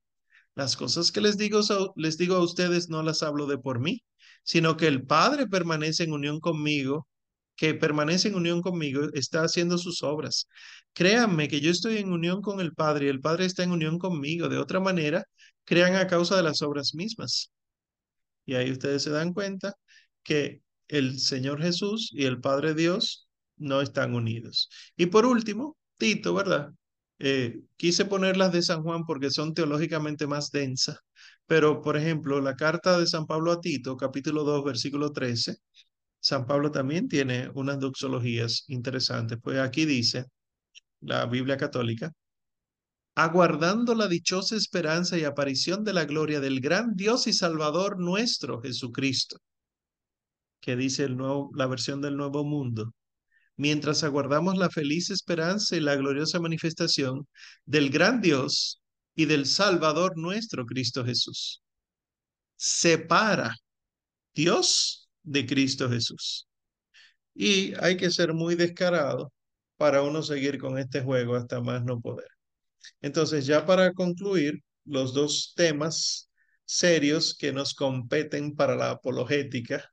Las 0.55 0.75
cosas 0.75 1.09
que 1.09 1.21
les 1.21 1.37
digo, 1.37 1.61
les 1.95 2.17
digo 2.17 2.35
a 2.35 2.43
ustedes 2.43 2.89
no 2.89 3.01
las 3.01 3.23
hablo 3.23 3.47
de 3.47 3.57
por 3.57 3.79
mí, 3.79 4.03
sino 4.43 4.75
que 4.75 4.87
el 4.87 5.05
Padre 5.05 5.47
permanece 5.47 6.03
en 6.03 6.11
unión 6.11 6.41
conmigo, 6.41 7.07
que 7.55 7.75
permanece 7.75 8.27
en 8.27 8.35
unión 8.35 8.61
conmigo, 8.61 9.07
está 9.13 9.43
haciendo 9.43 9.77
sus 9.77 10.03
obras. 10.03 10.49
Créanme 10.91 11.47
que 11.47 11.61
yo 11.61 11.71
estoy 11.71 11.99
en 11.99 12.11
unión 12.11 12.41
con 12.41 12.59
el 12.59 12.73
Padre 12.73 13.05
y 13.05 13.09
el 13.09 13.21
Padre 13.21 13.45
está 13.45 13.63
en 13.63 13.71
unión 13.71 13.99
conmigo. 13.99 14.49
De 14.49 14.57
otra 14.57 14.81
manera, 14.81 15.23
crean 15.63 15.95
a 15.95 16.07
causa 16.07 16.35
de 16.35 16.43
las 16.43 16.61
obras 16.61 16.93
mismas. 16.93 17.53
Y 18.45 18.55
ahí 18.55 18.71
ustedes 18.71 19.03
se 19.03 19.09
dan 19.11 19.33
cuenta 19.33 19.75
que 20.23 20.61
el 20.87 21.19
Señor 21.19 21.61
Jesús 21.61 22.09
y 22.13 22.25
el 22.25 22.39
Padre 22.41 22.73
Dios 22.73 23.27
no 23.57 23.81
están 23.81 24.13
unidos. 24.13 24.69
Y 24.97 25.07
por 25.07 25.25
último, 25.25 25.77
Tito, 25.97 26.33
¿verdad? 26.33 26.71
Eh, 27.19 27.61
quise 27.77 28.05
ponerlas 28.05 28.51
de 28.51 28.61
San 28.61 28.83
Juan 28.83 29.05
porque 29.05 29.29
son 29.31 29.53
teológicamente 29.53 30.27
más 30.27 30.51
densas, 30.51 30.97
pero 31.47 31.81
por 31.81 31.95
ejemplo, 31.97 32.41
la 32.41 32.55
carta 32.55 32.99
de 32.99 33.07
San 33.07 33.25
Pablo 33.25 33.51
a 33.53 33.61
Tito, 33.61 33.95
capítulo 33.97 34.43
2, 34.43 34.65
versículo 34.65 35.11
13, 35.11 35.57
San 36.19 36.45
Pablo 36.47 36.71
también 36.71 37.07
tiene 37.07 37.49
unas 37.55 37.79
doxologías 37.79 38.65
interesantes, 38.67 39.37
pues 39.41 39.59
aquí 39.59 39.85
dice 39.85 40.25
la 41.01 41.25
Biblia 41.27 41.57
católica, 41.57 42.11
aguardando 43.15 43.95
la 43.95 44.07
dichosa 44.07 44.55
esperanza 44.55 45.17
y 45.17 45.23
aparición 45.23 45.83
de 45.83 45.93
la 45.93 46.05
gloria 46.05 46.41
del 46.41 46.59
gran 46.59 46.95
Dios 46.95 47.27
y 47.27 47.33
Salvador 47.33 47.97
nuestro 47.99 48.61
Jesucristo, 48.61 49.37
que 50.59 50.75
dice 50.75 51.07
la 51.09 51.67
versión 51.67 52.01
del 52.01 52.17
Nuevo 52.17 52.43
Mundo, 52.43 52.93
mientras 53.55 54.03
aguardamos 54.03 54.57
la 54.57 54.69
feliz 54.69 55.09
esperanza 55.09 55.77
y 55.77 55.79
la 55.79 55.95
gloriosa 55.95 56.39
manifestación 56.39 57.27
del 57.65 57.89
gran 57.89 58.21
Dios 58.21 58.81
y 59.15 59.25
del 59.25 59.45
Salvador 59.45 60.17
nuestro 60.17 60.65
Cristo 60.65 61.05
Jesús. 61.05 61.61
Separa 62.57 63.55
Dios 64.33 65.09
de 65.23 65.45
Cristo 65.45 65.89
Jesús. 65.89 66.47
Y 67.33 67.73
hay 67.81 67.97
que 67.97 68.11
ser 68.11 68.33
muy 68.33 68.55
descarado 68.55 69.31
para 69.77 70.01
uno 70.01 70.21
seguir 70.23 70.57
con 70.57 70.77
este 70.77 71.01
juego 71.01 71.35
hasta 71.35 71.61
más 71.61 71.83
no 71.83 71.99
poder. 72.01 72.34
Entonces, 73.01 73.45
ya 73.45 73.65
para 73.65 73.93
concluir, 73.93 74.63
los 74.85 75.13
dos 75.13 75.53
temas 75.55 76.29
serios 76.65 77.35
que 77.37 77.51
nos 77.53 77.73
competen 77.73 78.55
para 78.55 78.75
la 78.75 78.91
apologética, 78.91 79.91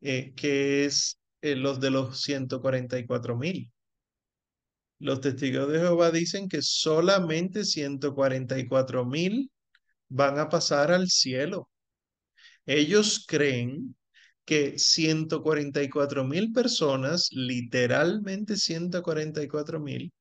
eh, 0.00 0.34
que 0.36 0.84
es 0.84 1.18
eh, 1.42 1.56
los 1.56 1.80
de 1.80 1.90
los 1.90 2.20
144 2.22 3.36
mil. 3.36 3.70
Los 5.00 5.20
testigos 5.20 5.70
de 5.70 5.78
Jehová 5.80 6.10
dicen 6.10 6.48
que 6.48 6.60
solamente 6.62 7.64
144 7.64 9.04
mil 9.04 9.50
van 10.08 10.38
a 10.38 10.48
pasar 10.48 10.90
al 10.92 11.08
cielo. 11.08 11.68
Ellos 12.66 13.24
creen 13.26 13.96
que 14.44 14.78
144 14.78 16.24
mil 16.24 16.52
personas, 16.52 17.28
literalmente 17.32 18.56
144 18.56 19.80
mil, 19.80 20.12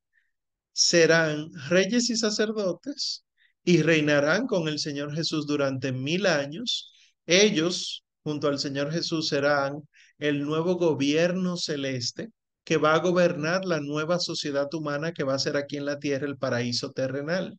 serán 0.77 1.49
reyes 1.69 2.11
y 2.11 2.15
sacerdotes 2.15 3.25
y 3.63 3.81
reinarán 3.81 4.45
con 4.45 4.67
el 4.67 4.77
Señor 4.77 5.11
Jesús 5.15 5.47
durante 5.47 5.91
mil 5.91 6.27
años. 6.27 6.93
Ellos, 7.25 8.03
junto 8.23 8.47
al 8.47 8.59
Señor 8.59 8.91
Jesús, 8.91 9.27
serán 9.29 9.81
el 10.19 10.43
nuevo 10.43 10.75
gobierno 10.75 11.57
celeste 11.57 12.29
que 12.63 12.77
va 12.77 12.93
a 12.93 12.99
gobernar 12.99 13.65
la 13.65 13.79
nueva 13.79 14.19
sociedad 14.19 14.71
humana 14.71 15.13
que 15.13 15.23
va 15.23 15.33
a 15.33 15.39
ser 15.39 15.57
aquí 15.57 15.77
en 15.77 15.85
la 15.85 15.97
tierra 15.97 16.27
el 16.27 16.37
paraíso 16.37 16.91
terrenal. 16.91 17.57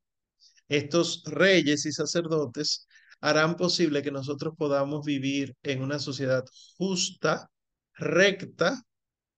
Estos 0.68 1.24
reyes 1.24 1.86
y 1.86 1.92
sacerdotes 1.92 2.86
harán 3.20 3.56
posible 3.56 4.00
que 4.00 4.12
nosotros 4.12 4.54
podamos 4.56 5.04
vivir 5.04 5.56
en 5.64 5.82
una 5.82 5.98
sociedad 5.98 6.44
justa, 6.76 7.50
recta, 7.94 8.80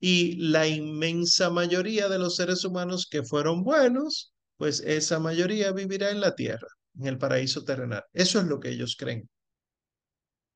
y 0.01 0.37
la 0.37 0.67
inmensa 0.67 1.51
mayoría 1.51 2.09
de 2.09 2.19
los 2.19 2.37
seres 2.37 2.65
humanos 2.65 3.07
que 3.11 3.23
fueron 3.23 3.63
buenos, 3.63 4.33
pues 4.57 4.81
esa 4.81 5.21
mayoría 5.21 5.73
vivirá 5.73 6.11
en 6.11 6.21
la 6.21 6.35
tierra, 6.35 6.69
en 6.99 7.07
el 7.07 7.19
paraíso 7.19 7.65
terrenal. 7.65 8.03
Eso 8.13 8.41
es 8.41 8.47
lo 8.47 8.61
que 8.61 8.71
ellos 8.71 8.97
creen. 8.99 9.29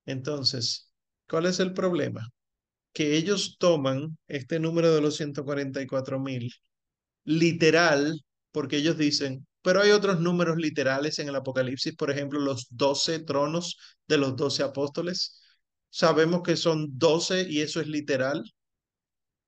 Entonces, 0.06 0.90
¿cuál 1.28 1.46
es 1.46 1.60
el 1.60 1.72
problema? 1.72 2.28
que 2.94 3.16
ellos 3.16 3.58
toman 3.58 4.18
este 4.28 4.60
número 4.60 4.94
de 4.94 5.00
los 5.02 5.16
144 5.16 6.20
mil 6.20 6.52
literal, 7.24 8.22
porque 8.52 8.78
ellos 8.78 8.98
dicen, 8.98 9.46
pero 9.62 9.82
hay 9.82 9.92
otros 9.92 10.20
números 10.20 10.56
literales 10.58 11.18
en 11.20 11.28
el 11.28 11.36
Apocalipsis, 11.36 11.96
por 11.96 12.10
ejemplo, 12.10 12.40
los 12.40 12.68
12 12.70 13.20
tronos 13.20 13.78
de 14.08 14.18
los 14.18 14.36
12 14.36 14.62
apóstoles. 14.64 15.40
Sabemos 15.90 16.42
que 16.42 16.56
son 16.56 16.88
12 16.98 17.46
y 17.50 17.60
eso 17.62 17.80
es 17.80 17.88
literal. 17.88 18.44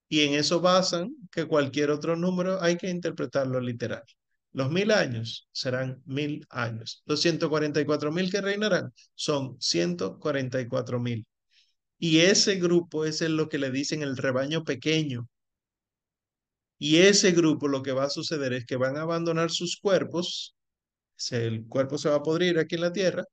Y 0.08 0.20
en 0.22 0.34
eso 0.34 0.60
basan 0.60 1.14
que 1.30 1.46
cualquier 1.46 1.90
otro 1.90 2.16
número 2.16 2.62
hay 2.62 2.76
que 2.76 2.90
interpretarlo 2.90 3.60
literal. 3.60 4.02
Los 4.52 4.70
mil 4.70 4.90
años 4.90 5.48
serán 5.52 6.02
mil 6.06 6.46
años. 6.48 7.02
Los 7.06 7.20
144 7.20 8.12
mil 8.12 8.30
que 8.30 8.40
reinarán 8.40 8.92
son 9.14 9.56
144 9.60 11.00
mil. 11.00 11.26
Y 11.98 12.20
ese 12.20 12.56
grupo 12.56 13.04
es 13.04 13.20
lo 13.22 13.48
que 13.48 13.58
le 13.58 13.70
dicen 13.70 14.02
el 14.02 14.16
rebaño 14.16 14.64
pequeño. 14.64 15.28
Y 16.78 16.98
ese 16.98 17.32
grupo 17.32 17.68
lo 17.68 17.82
que 17.82 17.92
va 17.92 18.04
a 18.04 18.10
suceder 18.10 18.52
es 18.52 18.66
que 18.66 18.76
van 18.76 18.96
a 18.96 19.02
abandonar 19.02 19.50
sus 19.50 19.78
cuerpos, 19.78 20.54
el 21.30 21.66
cuerpo 21.66 21.98
se 21.98 22.10
va 22.10 22.16
a 22.16 22.22
podrir 22.22 22.58
aquí 22.58 22.74
en 22.74 22.82
la 22.82 22.92
tierra, 22.92 23.24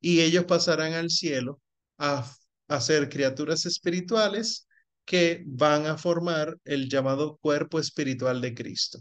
y 0.00 0.20
ellos 0.20 0.44
pasarán 0.44 0.92
al 0.94 1.10
cielo 1.10 1.60
a, 1.98 2.30
a 2.68 2.80
ser 2.80 3.08
criaturas 3.08 3.66
espirituales 3.66 4.68
que 5.04 5.42
van 5.46 5.86
a 5.86 5.98
formar 5.98 6.56
el 6.64 6.88
llamado 6.88 7.36
cuerpo 7.38 7.78
espiritual 7.80 8.40
de 8.40 8.54
Cristo. 8.54 8.98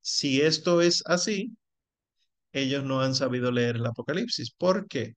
Si 0.00 0.40
esto 0.40 0.80
es 0.82 1.02
así, 1.06 1.56
ellos 2.52 2.84
no 2.84 3.02
han 3.02 3.14
sabido 3.14 3.50
leer 3.52 3.76
el 3.76 3.86
Apocalipsis. 3.86 4.52
¿Por 4.52 4.88
qué? 4.88 5.14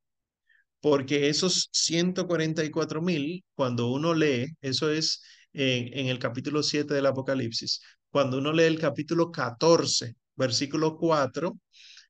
porque 0.81 1.29
esos 1.29 1.69
144 1.71 3.01
mil, 3.01 3.45
cuando 3.55 3.91
uno 3.91 4.13
lee, 4.13 4.47
eso 4.61 4.91
es 4.91 5.21
en, 5.53 6.07
el 6.07 6.19
capítulo 6.19 6.63
7 6.63 6.93
del 6.93 7.05
Apocalipsis, 7.05 7.81
cuando 8.09 8.39
uno 8.39 8.51
lee 8.51 8.63
el 8.63 8.79
capítulo 8.79 9.31
14, 9.31 10.15
versículo 10.35 10.97
4, 10.97 11.57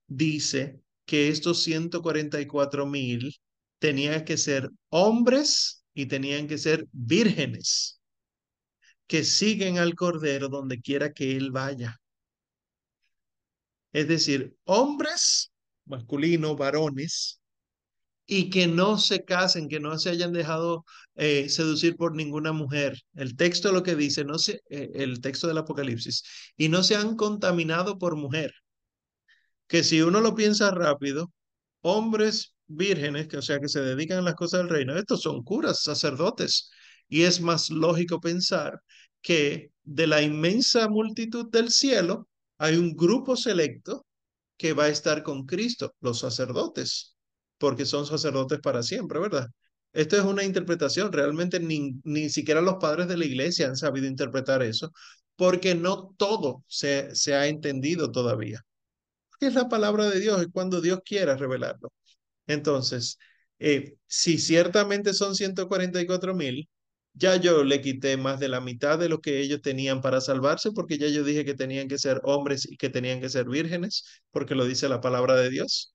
dice 0.08 0.80
que 1.06 1.30
estos 1.30 1.64
144 1.64 2.86
mil 2.86 3.36
tenían 3.80 4.24
que 4.26 4.38
ser 4.38 4.70
hombres 4.90 5.81
y 6.02 6.08
tenían 6.08 6.48
que 6.48 6.58
ser 6.58 6.88
vírgenes 6.92 8.02
que 9.06 9.24
siguen 9.24 9.78
al 9.78 9.94
Cordero 9.94 10.48
donde 10.50 10.82
quiera 10.82 11.14
que 11.14 11.38
él 11.38 11.52
vaya. 11.52 12.02
Es 13.94 14.08
decir, 14.08 14.56
hombres, 14.64 15.52
masculinos, 15.86 16.58
varones, 16.58 17.40
y 18.26 18.50
que 18.50 18.66
no 18.66 18.98
se 18.98 19.24
casen, 19.26 19.68
que 19.70 19.80
no 19.80 20.00
se 20.00 20.10
hayan 20.10 20.34
dejado 20.34 20.86
eh, 21.16 21.50
seducir 21.50 21.98
por 21.98 22.16
ninguna 22.16 22.52
mujer. 22.52 22.98
El 23.14 23.36
texto 23.36 23.72
lo 23.72 23.84
que 23.84 23.96
dice, 23.96 24.24
no 24.26 24.40
se, 24.40 24.62
eh, 24.70 24.90
el 24.96 25.22
texto 25.22 25.48
del 25.48 25.60
Apocalipsis, 25.60 26.24
y 26.58 26.70
no 26.70 26.82
se 26.82 26.96
han 26.96 27.16
contaminado 27.16 28.00
por 28.00 28.16
mujer. 28.16 28.54
Que 29.68 29.84
si 29.84 30.02
uno 30.02 30.20
lo 30.22 30.34
piensa 30.34 30.72
rápido, 30.72 31.32
hombres 31.82 32.56
vírgenes, 32.76 33.28
que 33.28 33.38
o 33.38 33.42
sea 33.42 33.60
que 33.60 33.70
se 33.70 33.82
dedican 33.82 34.20
a 34.20 34.22
las 34.22 34.36
cosas 34.36 34.62
del 34.62 34.70
reino, 34.70 34.96
estos 34.98 35.22
son 35.22 35.44
curas, 35.44 35.84
sacerdotes, 35.84 36.70
y 37.08 37.24
es 37.24 37.42
más 37.42 37.70
lógico 37.70 38.20
pensar 38.22 38.82
que 39.22 39.72
de 39.84 40.08
la 40.08 40.22
inmensa 40.22 40.88
multitud 40.90 41.50
del 41.52 41.72
cielo 41.72 42.28
hay 42.58 42.76
un 42.78 42.96
grupo 42.96 43.36
selecto 43.36 44.06
que 44.58 44.74
va 44.74 44.86
a 44.86 44.90
estar 44.90 45.24
con 45.24 45.46
Cristo, 45.46 45.96
los 46.02 46.20
sacerdotes 46.20 47.16
porque 47.62 47.86
son 47.86 48.06
sacerdotes 48.08 48.60
para 48.60 48.82
siempre, 48.84 49.20
¿verdad? 49.20 49.48
Esto 49.94 50.18
es 50.18 50.24
una 50.24 50.44
interpretación, 50.44 51.12
realmente 51.14 51.60
ni, 51.60 51.94
ni 52.04 52.30
siquiera 52.30 52.60
los 52.62 52.76
padres 52.78 53.08
de 53.08 53.18
la 53.18 53.26
iglesia 53.26 53.68
han 53.68 53.76
sabido 53.78 54.08
interpretar 54.08 54.64
eso, 54.64 54.92
porque 55.36 55.76
no 55.76 56.14
todo 56.18 56.64
se, 56.68 57.14
se 57.16 57.36
ha 57.36 57.48
entendido 57.48 58.12
todavía. 58.12 58.62
Porque 59.30 59.48
es 59.48 59.54
la 59.56 59.70
palabra 59.70 60.10
de 60.10 60.20
Dios, 60.20 60.42
es 60.42 60.48
cuando 60.54 60.82
Dios 60.82 61.02
quiera 61.06 61.38
revelarlo. 61.38 61.92
Entonces, 62.52 63.18
eh, 63.60 63.96
si 64.08 64.38
ciertamente 64.40 65.14
son 65.14 65.36
144 65.36 66.36
mil, 66.36 66.70
ya 67.14 67.36
yo 67.38 67.64
le 67.64 67.82
quité 67.82 68.18
más 68.18 68.40
de 68.40 68.48
la 68.50 68.62
mitad 68.62 68.98
de 69.00 69.10
lo 69.10 69.20
que 69.22 69.40
ellos 69.42 69.62
tenían 69.62 70.02
para 70.02 70.22
salvarse, 70.22 70.72
porque 70.72 70.98
ya 70.98 71.08
yo 71.08 71.24
dije 71.24 71.46
que 71.46 71.54
tenían 71.54 71.88
que 71.88 71.98
ser 72.00 72.22
hombres 72.24 72.66
y 72.72 72.78
que 72.78 72.90
tenían 72.90 73.20
que 73.22 73.30
ser 73.30 73.48
vírgenes, 73.50 74.06
porque 74.32 74.56
lo 74.56 74.66
dice 74.66 74.90
la 74.90 75.02
palabra 75.02 75.36
de 75.36 75.50
Dios. 75.50 75.94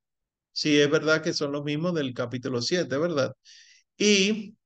Sí, 0.53 0.79
es 0.81 0.91
verdad 0.91 1.23
que 1.23 1.33
son 1.35 1.53
los 1.53 1.65
mismos 1.65 1.95
del 1.95 2.15
capítulo 2.15 2.63
7, 2.63 2.99
¿verdad? 2.99 3.35
Y 3.99 4.57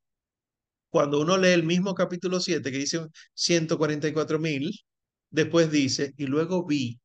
cuando 0.90 1.20
uno 1.20 1.36
lee 1.38 1.48
el 1.50 1.62
mismo 1.64 1.94
capítulo 1.94 2.40
7, 2.40 2.70
que 2.72 2.78
dice 2.78 3.06
144 3.34 4.38
mil, 4.38 4.72
después 5.30 5.70
dice, 5.70 6.12
y 6.16 6.26
luego 6.26 6.66
vi 6.66 7.00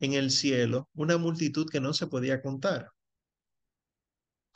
en 0.00 0.14
el 0.14 0.30
cielo 0.30 0.88
una 0.94 1.18
multitud 1.18 1.68
que 1.70 1.80
no 1.80 1.92
se 1.94 2.06
podía 2.08 2.42
contar. 2.42 2.90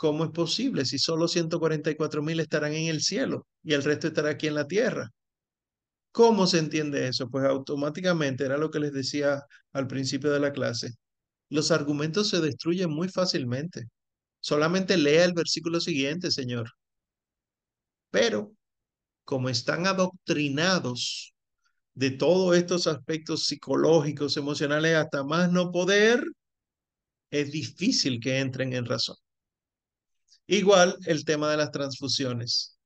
¿Cómo 0.01 0.25
es 0.25 0.31
posible 0.31 0.87
si 0.87 0.99
solo 0.99 1.29
144 1.29 2.23
mil 2.23 2.41
estarán 2.41 2.73
en 2.73 2.87
el 2.89 3.03
cielo 3.03 3.47
y 3.63 3.75
el 3.75 3.83
resto 3.85 4.07
estará 4.07 4.31
aquí 4.31 4.47
en 4.47 4.55
la 4.55 4.67
tierra? 4.67 5.11
¿Cómo 6.11 6.47
se 6.47 6.59
entiende 6.59 7.07
eso? 7.07 7.29
Pues 7.29 7.45
automáticamente 7.45 8.45
era 8.47 8.57
lo 8.57 8.71
que 8.71 8.81
les 8.81 8.95
decía 8.95 9.43
al 9.75 9.87
principio 9.87 10.31
de 10.31 10.41
la 10.41 10.53
clase. 10.53 10.93
Los 11.51 11.71
argumentos 11.71 12.31
se 12.31 12.41
destruyen 12.41 12.91
muy 12.91 13.11
fácilmente. 13.11 13.85
Solamente 14.41 14.97
lea 14.97 15.25
el 15.27 15.35
versículo 15.35 15.81
siguiente, 15.81 16.31
Señor. 16.31 16.71
Pero 18.11 18.53
como 19.25 19.51
están 19.51 19.87
adoctrinados 19.87 21.35
de 21.95 22.11
todos 22.13 22.57
estos 22.57 22.87
aspectos 22.87 23.45
psicológicos, 23.45 24.39
emocionales, 24.39 24.97
hasta 24.97 25.25
más 25.25 25.53
no 25.53 25.71
poder, 25.73 26.25
es 27.31 27.53
difícil 27.53 28.21
que 28.21 28.39
entren 28.39 28.73
en 28.73 28.87
razón. 28.87 29.17
Igual 30.51 30.97
el 31.07 31.25
tema 31.25 31.49
de 31.49 31.57
las 31.59 31.71
transfusiones. 31.71 32.77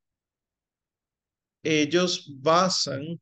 Ellos 1.63 2.31
basan 2.43 3.19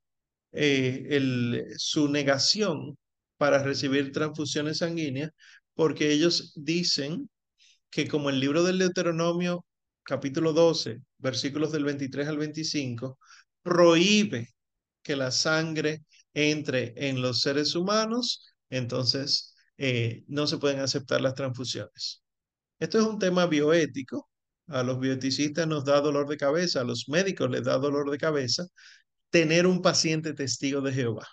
eh, 0.53 1.65
su 1.77 2.09
negación 2.09 2.99
para 3.37 3.63
recibir 3.63 4.11
transfusiones 4.13 4.79
sanguíneas 4.79 5.31
porque 5.75 6.11
ellos 6.13 6.53
dicen 6.57 7.31
que 7.91 8.09
como 8.09 8.31
el 8.31 8.41
libro 8.41 8.65
del 8.65 8.79
Deuteronomio 8.79 9.65
capítulo 10.03 10.53
12, 10.53 10.99
versículos 11.19 11.71
del 11.73 11.85
23 11.85 12.27
al 12.29 12.39
25, 12.39 13.19
prohíbe 13.63 14.49
que 15.03 15.17
la 15.17 15.31
sangre 15.31 16.05
entre 16.35 16.95
en 16.97 17.23
los 17.23 17.43
seres 17.43 17.77
humanos, 17.77 18.45
entonces 18.71 19.55
eh, 19.79 20.25
no 20.29 20.49
se 20.49 20.59
pueden 20.59 20.81
aceptar 20.81 21.21
las 21.21 21.35
transfusiones. 21.37 22.23
Esto 22.81 22.99
es 22.99 23.05
un 23.05 23.19
tema 23.21 23.47
bioético 23.47 24.29
a 24.73 24.83
los 24.83 24.99
bioeticistas 24.99 25.67
nos 25.67 25.85
da 25.85 26.01
dolor 26.01 26.29
de 26.29 26.37
cabeza, 26.37 26.81
a 26.81 26.85
los 26.85 27.09
médicos 27.09 27.51
les 27.51 27.65
da 27.65 27.79
dolor 27.79 28.11
de 28.11 28.19
cabeza 28.19 28.67
tener 29.31 29.67
un 29.67 29.83
paciente 29.83 30.35
testigo 30.35 30.81
de 30.81 30.93
Jehová, 30.93 31.27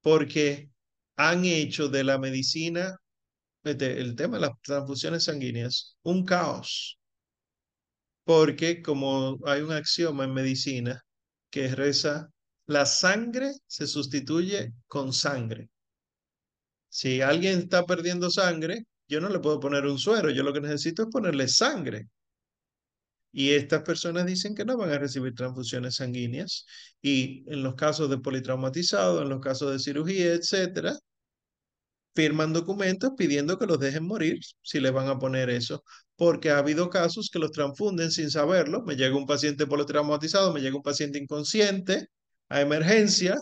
porque 0.00 0.70
han 1.16 1.44
hecho 1.44 1.88
de 1.88 2.04
la 2.04 2.18
medicina, 2.18 2.96
el 3.64 4.16
tema 4.16 4.36
de 4.36 4.42
las 4.42 4.60
transfusiones 4.62 5.24
sanguíneas, 5.24 5.96
un 6.02 6.24
caos, 6.24 6.98
porque 8.24 8.82
como 8.82 9.38
hay 9.46 9.62
un 9.62 9.72
axioma 9.72 10.24
en 10.24 10.34
medicina 10.34 11.00
que 11.50 11.74
reza, 11.74 12.28
la 12.66 12.86
sangre 12.86 13.52
se 13.66 13.86
sustituye 13.86 14.72
con 14.86 15.12
sangre. 15.12 15.68
Si 16.88 17.20
alguien 17.20 17.60
está 17.60 17.84
perdiendo 17.84 18.30
sangre, 18.30 18.84
yo 19.08 19.20
no 19.20 19.28
le 19.28 19.38
puedo 19.40 19.60
poner 19.60 19.86
un 19.86 19.98
suero, 19.98 20.30
yo 20.30 20.42
lo 20.42 20.52
que 20.52 20.60
necesito 20.60 21.02
es 21.02 21.08
ponerle 21.10 21.48
sangre. 21.48 22.08
Y 23.32 23.50
estas 23.50 23.82
personas 23.82 24.26
dicen 24.26 24.54
que 24.54 24.64
no 24.64 24.76
van 24.76 24.90
a 24.90 24.98
recibir 24.98 25.34
transfusiones 25.34 25.96
sanguíneas. 25.96 26.66
Y 27.02 27.44
en 27.52 27.62
los 27.64 27.74
casos 27.74 28.08
de 28.08 28.18
politraumatizado, 28.18 29.22
en 29.22 29.28
los 29.28 29.40
casos 29.40 29.72
de 29.72 29.80
cirugía, 29.80 30.34
etcétera, 30.34 30.96
firman 32.14 32.52
documentos 32.52 33.12
pidiendo 33.16 33.58
que 33.58 33.66
los 33.66 33.78
dejen 33.80 34.04
morir 34.06 34.38
si 34.62 34.80
les 34.80 34.92
van 34.92 35.08
a 35.08 35.18
poner 35.18 35.50
eso. 35.50 35.82
Porque 36.16 36.50
ha 36.50 36.58
habido 36.58 36.90
casos 36.90 37.28
que 37.32 37.40
los 37.40 37.50
transfunden 37.50 38.10
sin 38.12 38.30
saberlo. 38.30 38.82
Me 38.84 38.96
llega 38.96 39.16
un 39.16 39.26
paciente 39.26 39.66
politraumatizado, 39.66 40.52
me 40.52 40.60
llega 40.60 40.76
un 40.76 40.82
paciente 40.82 41.18
inconsciente 41.18 42.08
a 42.48 42.60
emergencia, 42.60 43.40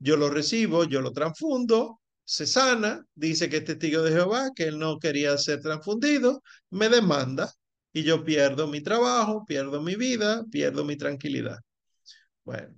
yo 0.00 0.16
lo 0.16 0.30
recibo, 0.30 0.84
yo 0.84 1.00
lo 1.02 1.12
transfundo, 1.12 1.99
se 2.30 2.46
sana, 2.46 3.04
dice 3.16 3.48
que 3.50 3.56
es 3.56 3.64
testigo 3.64 4.02
de 4.02 4.12
Jehová, 4.12 4.50
que 4.54 4.68
él 4.68 4.78
no 4.78 5.00
quería 5.00 5.36
ser 5.36 5.60
transfundido, 5.60 6.44
me 6.70 6.88
demanda 6.88 7.52
y 7.92 8.04
yo 8.04 8.24
pierdo 8.24 8.68
mi 8.68 8.80
trabajo, 8.82 9.44
pierdo 9.44 9.82
mi 9.82 9.96
vida, 9.96 10.44
pierdo 10.48 10.84
mi 10.84 10.96
tranquilidad. 10.96 11.58
Bueno, 12.44 12.72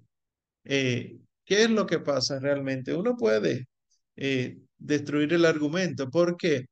eh, 0.65 1.19
¿qué 1.45 1.65
es 1.65 1.71
lo 1.71 1.87
que 1.87 1.99
pasa 1.99 2.39
realmente? 2.39 2.95
Uno 2.95 3.15
puede 3.15 3.69
eh, 4.17 4.57
destruir 4.79 5.35
el 5.35 5.45
argumento 5.45 6.09
porque 6.11 6.65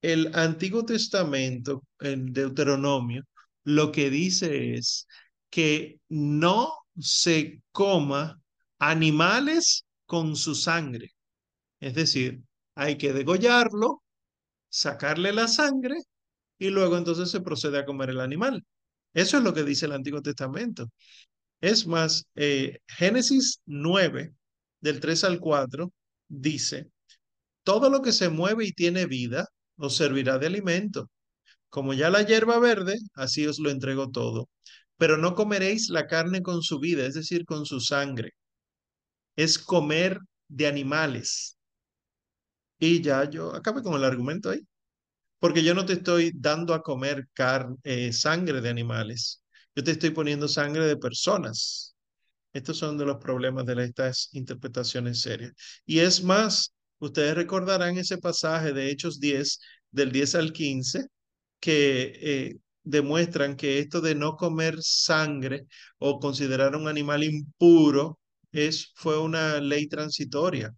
el 0.00 0.30
Antiguo 0.34 0.84
Testamento, 0.84 1.82
el 1.98 2.32
Deuteronomio, 2.32 3.24
lo 3.64 3.90
que 3.90 4.10
dice 4.10 4.74
es 4.74 5.08
que 5.50 5.98
no 6.08 6.72
se 6.96 7.62
coma 7.72 8.40
animales 8.78 9.86
con 10.06 10.36
su 10.36 10.54
sangre. 10.54 11.10
Es 11.82 11.94
decir, 11.94 12.40
hay 12.76 12.96
que 12.96 13.12
degollarlo, 13.12 14.02
sacarle 14.70 15.32
la 15.32 15.48
sangre 15.48 15.96
y 16.58 16.70
luego 16.70 16.96
entonces 16.96 17.30
se 17.30 17.40
procede 17.40 17.78
a 17.80 17.84
comer 17.84 18.10
el 18.10 18.20
animal. 18.20 18.64
Eso 19.14 19.38
es 19.38 19.42
lo 19.44 19.52
que 19.52 19.64
dice 19.64 19.86
el 19.86 19.92
Antiguo 19.92 20.22
Testamento. 20.22 20.90
Es 21.60 21.86
más, 21.86 22.26
eh, 22.36 22.78
Génesis 22.86 23.60
9, 23.66 24.32
del 24.80 25.00
3 25.00 25.24
al 25.24 25.40
4, 25.40 25.92
dice, 26.28 26.88
todo 27.64 27.90
lo 27.90 28.00
que 28.02 28.12
se 28.12 28.28
mueve 28.28 28.66
y 28.66 28.72
tiene 28.72 29.06
vida 29.06 29.48
os 29.76 29.96
servirá 29.96 30.38
de 30.38 30.46
alimento. 30.46 31.10
Como 31.70 31.94
ya 31.94 32.10
la 32.10 32.22
hierba 32.22 32.60
verde, 32.60 32.96
así 33.14 33.46
os 33.46 33.58
lo 33.58 33.70
entrego 33.70 34.10
todo. 34.10 34.48
Pero 34.98 35.18
no 35.18 35.34
comeréis 35.34 35.88
la 35.90 36.06
carne 36.06 36.42
con 36.42 36.62
su 36.62 36.78
vida, 36.80 37.06
es 37.06 37.14
decir, 37.14 37.44
con 37.44 37.66
su 37.66 37.80
sangre. 37.80 38.34
Es 39.36 39.58
comer 39.58 40.20
de 40.48 40.68
animales. 40.68 41.56
Y 42.82 43.00
ya 43.00 43.30
yo 43.30 43.54
acabé 43.54 43.80
con 43.82 43.94
el 43.94 44.02
argumento 44.04 44.50
ahí. 44.50 44.66
Porque 45.40 45.64
yo 45.64 45.74
no 45.74 45.86
te 45.86 45.94
estoy 45.94 46.32
dando 46.34 46.74
a 46.74 46.82
comer 46.82 47.28
eh, 47.84 48.12
sangre 48.12 48.60
de 48.60 48.70
animales. 48.70 49.42
Yo 49.76 49.84
te 49.84 49.92
estoy 49.92 50.10
poniendo 50.10 50.48
sangre 50.48 50.86
de 50.86 50.96
personas. 50.96 51.96
Estos 52.52 52.78
son 52.78 52.98
de 52.98 53.06
los 53.06 53.18
problemas 53.18 53.66
de 53.66 53.84
estas 53.84 54.30
interpretaciones 54.32 55.22
serias. 55.22 55.52
Y 55.86 56.00
es 56.00 56.24
más, 56.24 56.74
ustedes 56.98 57.36
recordarán 57.36 57.98
ese 57.98 58.18
pasaje 58.18 58.72
de 58.72 58.90
Hechos 58.90 59.20
10, 59.20 59.60
del 59.92 60.12
10 60.12 60.34
al 60.36 60.52
15, 60.52 61.06
que 61.60 62.12
eh, 62.22 62.56
demuestran 62.84 63.56
que 63.56 63.78
esto 63.80 64.00
de 64.00 64.14
no 64.16 64.36
comer 64.36 64.76
sangre 64.82 65.66
o 65.98 66.20
considerar 66.20 66.76
un 66.76 66.88
animal 66.88 67.24
impuro 67.24 68.18
es, 68.52 68.92
fue 68.96 69.18
una 69.20 69.60
ley 69.60 69.88
transitoria. 69.88 70.74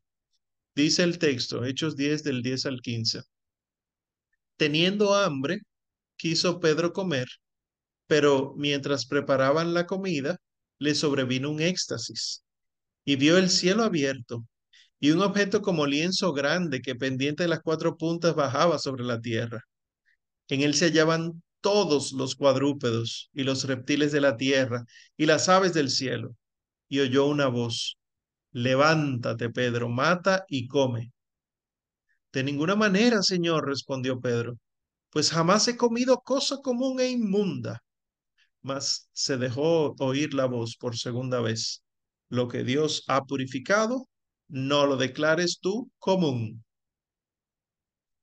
Dice 0.74 1.02
el 1.04 1.18
texto, 1.18 1.64
Hechos 1.64 1.96
10 1.96 2.24
del 2.24 2.42
10 2.42 2.66
al 2.66 2.80
15. 2.80 3.22
Teniendo 4.56 5.14
hambre, 5.14 5.60
quiso 6.16 6.60
Pedro 6.60 6.92
comer, 6.92 7.28
pero 8.06 8.54
mientras 8.56 9.06
preparaban 9.06 9.74
la 9.74 9.86
comida, 9.86 10.38
le 10.78 10.94
sobrevino 10.94 11.50
un 11.50 11.60
éxtasis 11.60 12.44
y 13.04 13.16
vio 13.16 13.38
el 13.38 13.50
cielo 13.50 13.84
abierto 13.84 14.44
y 15.00 15.10
un 15.10 15.22
objeto 15.22 15.62
como 15.62 15.86
lienzo 15.86 16.32
grande 16.32 16.80
que 16.82 16.94
pendiente 16.94 17.44
de 17.44 17.48
las 17.48 17.60
cuatro 17.60 17.96
puntas 17.96 18.34
bajaba 18.34 18.78
sobre 18.78 19.04
la 19.04 19.20
tierra. 19.20 19.62
En 20.48 20.62
él 20.62 20.74
se 20.74 20.86
hallaban 20.86 21.42
todos 21.60 22.12
los 22.12 22.34
cuadrúpedos 22.36 23.30
y 23.32 23.44
los 23.44 23.64
reptiles 23.64 24.12
de 24.12 24.20
la 24.20 24.36
tierra 24.36 24.84
y 25.16 25.26
las 25.26 25.48
aves 25.48 25.74
del 25.74 25.90
cielo. 25.90 26.36
Y 26.88 27.00
oyó 27.00 27.26
una 27.26 27.48
voz, 27.48 27.98
Levántate, 28.54 29.50
Pedro, 29.50 29.88
mata 29.88 30.44
y 30.48 30.68
come. 30.68 31.12
De 32.32 32.44
ninguna 32.44 32.76
manera, 32.76 33.20
Señor, 33.22 33.66
respondió 33.66 34.20
Pedro, 34.20 34.56
pues 35.10 35.30
jamás 35.30 35.66
he 35.66 35.76
comido 35.76 36.20
cosa 36.20 36.58
común 36.62 37.00
e 37.00 37.08
inmunda. 37.10 37.82
Mas 38.62 39.08
se 39.12 39.36
dejó 39.38 39.94
oír 39.98 40.34
la 40.34 40.46
voz 40.46 40.76
por 40.76 40.96
segunda 40.96 41.40
vez. 41.40 41.82
Lo 42.28 42.46
que 42.46 42.62
Dios 42.62 43.02
ha 43.08 43.24
purificado, 43.24 44.08
no 44.48 44.86
lo 44.86 44.96
declares 44.96 45.58
tú 45.60 45.90
común. 45.98 46.64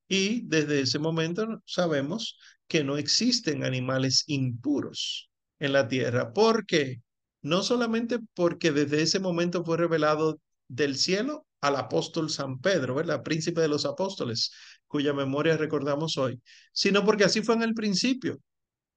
Y 0.08 0.48
desde 0.48 0.82
ese 0.82 1.00
momento 1.00 1.62
sabemos 1.66 2.38
que 2.68 2.86
no 2.86 2.96
existen 2.96 3.66
animales 3.66 4.24
impuros 4.28 5.30
en 5.60 5.74
la 5.74 5.90
tierra. 5.90 6.32
¿Por 6.32 6.66
qué? 6.66 7.02
No 7.42 7.64
solamente 7.64 8.20
porque 8.34 8.72
desde 8.72 9.02
ese 9.02 9.20
momento 9.20 9.64
fue 9.64 9.78
revelado 9.78 10.40
del 10.68 10.96
cielo 10.98 11.46
al 11.62 11.76
apóstol 11.76 12.30
San 12.30 12.60
Pedro, 12.60 12.96
¿verdad? 12.96 13.24
Príncipe 13.24 13.62
de 13.62 13.68
los 13.68 13.86
apóstoles, 13.86 14.52
cuya 14.88 15.14
memoria 15.14 15.58
recordamos 15.58 16.18
hoy, 16.18 16.42
sino 16.74 17.06
porque 17.06 17.26
así 17.26 17.42
fue 17.42 17.56
en 17.56 17.64
el 17.64 17.74
principio. 17.74 18.40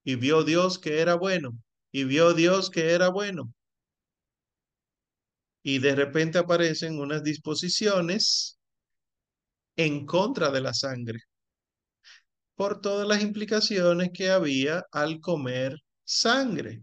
Y 0.05 0.17
vio 0.17 0.45
Dios 0.45 0.79
que 0.79 1.01
era 1.01 1.15
bueno, 1.15 1.53
y 1.93 2.05
vio 2.05 2.35
Dios 2.35 2.71
que 2.71 2.93
era 2.93 3.09
bueno. 3.11 3.53
Y 5.65 5.79
de 5.81 5.97
repente 5.97 6.39
aparecen 6.39 7.01
unas 7.01 7.25
disposiciones 7.25 8.59
en 9.77 10.05
contra 10.07 10.51
de 10.51 10.61
la 10.61 10.75
sangre 10.75 11.21
por 12.57 12.81
todas 12.81 13.07
las 13.07 13.23
implicaciones 13.23 14.11
que 14.13 14.31
había 14.31 14.85
al 14.93 15.21
comer 15.21 15.79
sangre. 16.05 16.83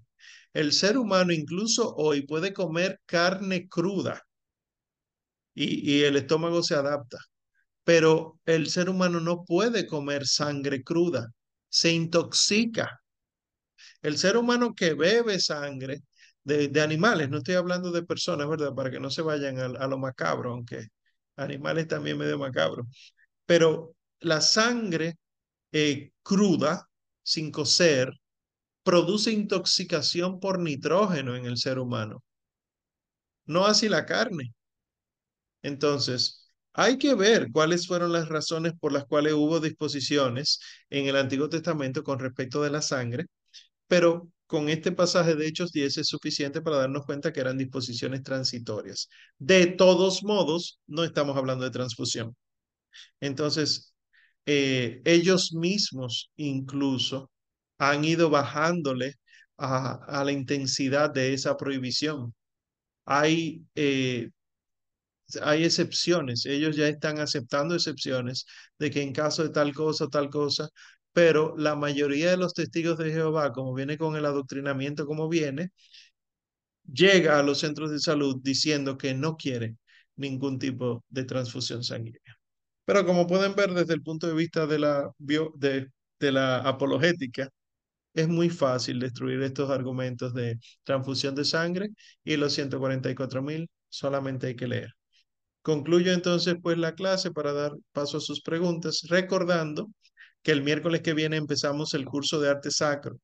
El 0.53 0.73
ser 0.73 0.97
humano 0.97 1.33
incluso 1.33 1.93
hoy 1.95 2.25
puede 2.25 2.53
comer 2.53 2.99
carne 3.05 3.67
cruda 3.67 4.21
y, 5.53 6.03
el 6.03 6.15
estómago 6.15 6.63
se 6.63 6.75
adapta, 6.75 7.17
pero 7.83 8.39
el 8.45 8.69
ser 8.69 8.89
humano 8.89 9.19
no 9.19 9.43
puede 9.45 9.87
comer 9.87 10.27
sangre 10.27 10.83
cruda, 10.83 11.27
se 11.69 11.91
intoxica. 11.91 13.01
El 14.01 14.17
ser 14.17 14.37
humano 14.37 14.73
que 14.75 14.93
bebe 14.93 15.39
sangre 15.39 16.03
de, 16.43 16.81
animales, 16.81 17.29
no 17.29 17.37
estoy 17.37 17.55
hablando 17.55 17.91
de 17.91 18.03
personas, 18.03 18.47
¿verdad? 18.49 18.73
Para 18.73 18.91
que 18.91 18.99
no 18.99 19.09
se 19.09 19.21
vayan 19.21 19.59
a, 19.59 19.65
a 19.65 19.87
lo 19.87 19.97
macabro, 19.97 20.51
aunque 20.53 20.87
animales 21.35 21.87
también 21.87 22.17
medio 22.17 22.37
macabro, 22.39 22.87
pero 23.45 23.95
la 24.21 24.41
sangre 24.41 25.17
eh, 25.71 26.11
cruda, 26.23 26.87
sin 27.23 27.51
cocer, 27.51 28.11
produce 28.83 29.31
intoxicación 29.31 30.39
por 30.39 30.59
nitrógeno 30.59 31.35
en 31.35 31.45
el 31.45 31.57
ser 31.57 31.79
humano. 31.79 32.23
No 33.45 33.65
así 33.67 33.87
la 33.87 34.05
carne. 34.07 34.53
Entonces, 35.63 36.49
hay 36.73 36.97
que 36.97 37.15
ver 37.15 37.47
cuáles 37.51 37.87
fueron 37.87 38.11
las 38.13 38.29
razones 38.29 38.73
por 38.79 38.91
las 38.91 39.05
cuales 39.05 39.33
hubo 39.33 39.59
disposiciones 39.59 40.59
en 40.89 41.07
el 41.07 41.15
Antiguo 41.17 41.49
Testamento 41.49 42.03
con 42.03 42.19
respecto 42.19 42.61
de 42.61 42.69
la 42.71 42.81
sangre, 42.81 43.25
pero 43.87 44.29
con 44.47 44.69
este 44.69 44.91
pasaje 44.91 45.35
de 45.35 45.47
Hechos 45.47 45.71
10 45.71 45.97
es 45.97 46.07
suficiente 46.07 46.61
para 46.61 46.77
darnos 46.77 47.05
cuenta 47.05 47.33
que 47.33 47.41
eran 47.41 47.57
disposiciones 47.57 48.23
transitorias. 48.23 49.09
De 49.39 49.67
todos 49.67 50.23
modos, 50.23 50.79
no 50.87 51.03
estamos 51.03 51.37
hablando 51.37 51.65
de 51.65 51.71
transfusión. 51.71 52.35
Entonces, 53.21 53.93
eh, 54.45 55.01
ellos 55.05 55.53
mismos 55.53 56.31
incluso 56.35 57.30
han 57.81 58.05
ido 58.05 58.29
bajándole 58.29 59.15
a, 59.57 60.23
la 60.23 60.31
intensidad 60.31 61.11
de 61.11 61.33
esa 61.33 61.57
prohibición. 61.57 62.33
Hay, 63.05 63.65
eh, 63.75 64.29
hay 65.41 65.63
excepciones, 65.65 66.45
ellos 66.45 66.75
ya 66.75 66.87
están 66.87 67.19
aceptando 67.19 67.75
excepciones 67.75 68.45
de 68.79 68.91
que 68.91 69.01
en 69.01 69.13
caso 69.13 69.43
de 69.43 69.49
tal 69.49 69.73
cosa, 69.73 70.07
tal 70.09 70.29
cosa, 70.29 70.69
pero 71.13 71.55
la 71.57 71.75
mayoría 71.75 72.31
de 72.31 72.37
los 72.37 72.53
testigos 72.53 72.97
de 72.99 73.11
Jehová, 73.11 73.51
como 73.53 73.73
viene 73.73 73.97
con 73.97 74.15
el 74.15 74.25
adoctrinamiento 74.25 75.05
como 75.07 75.27
viene, 75.29 75.71
llega 76.85 77.39
a 77.39 77.43
los 77.43 77.59
centros 77.59 77.91
de 77.91 77.99
salud 77.99 78.37
diciendo 78.43 78.97
que 78.97 79.13
no 79.13 79.37
quiere 79.37 79.77
ningún 80.15 80.59
tipo 80.59 81.03
de 81.09 81.23
transfusión 81.25 81.83
sanguínea. 81.83 82.37
Pero 82.85 83.05
como 83.05 83.27
pueden 83.27 83.55
ver 83.55 83.73
desde 83.73 83.93
el 83.95 84.03
punto 84.03 84.27
de 84.27 84.33
vista 84.35 84.67
de 84.67 84.79
la, 84.79 85.11
de, 85.17 85.89
de 86.19 86.31
la 86.31 86.57
apologética, 86.59 87.49
es 88.13 88.27
muy 88.27 88.49
fácil 88.49 88.99
destruir 88.99 89.41
estos 89.41 89.69
argumentos 89.69 90.33
de 90.33 90.59
transfusión 90.83 91.35
de 91.35 91.45
sangre 91.45 91.89
y 92.23 92.37
los 92.37 92.53
144 92.53 93.41
mil 93.41 93.69
solamente 93.89 94.47
hay 94.47 94.55
que 94.55 94.67
leer. 94.67 94.89
Concluyo 95.61 96.11
entonces 96.13 96.55
pues 96.61 96.77
la 96.77 96.95
clase 96.95 97.31
para 97.31 97.53
dar 97.53 97.73
paso 97.91 98.17
a 98.17 98.21
sus 98.21 98.41
preguntas, 98.41 99.01
recordando 99.09 99.89
que 100.43 100.51
el 100.51 100.63
miércoles 100.63 101.01
que 101.01 101.13
viene 101.13 101.37
empezamos 101.37 101.93
el 101.93 102.05
curso 102.05 102.39
de 102.39 102.49
arte 102.49 102.71
sacro. 102.71 103.17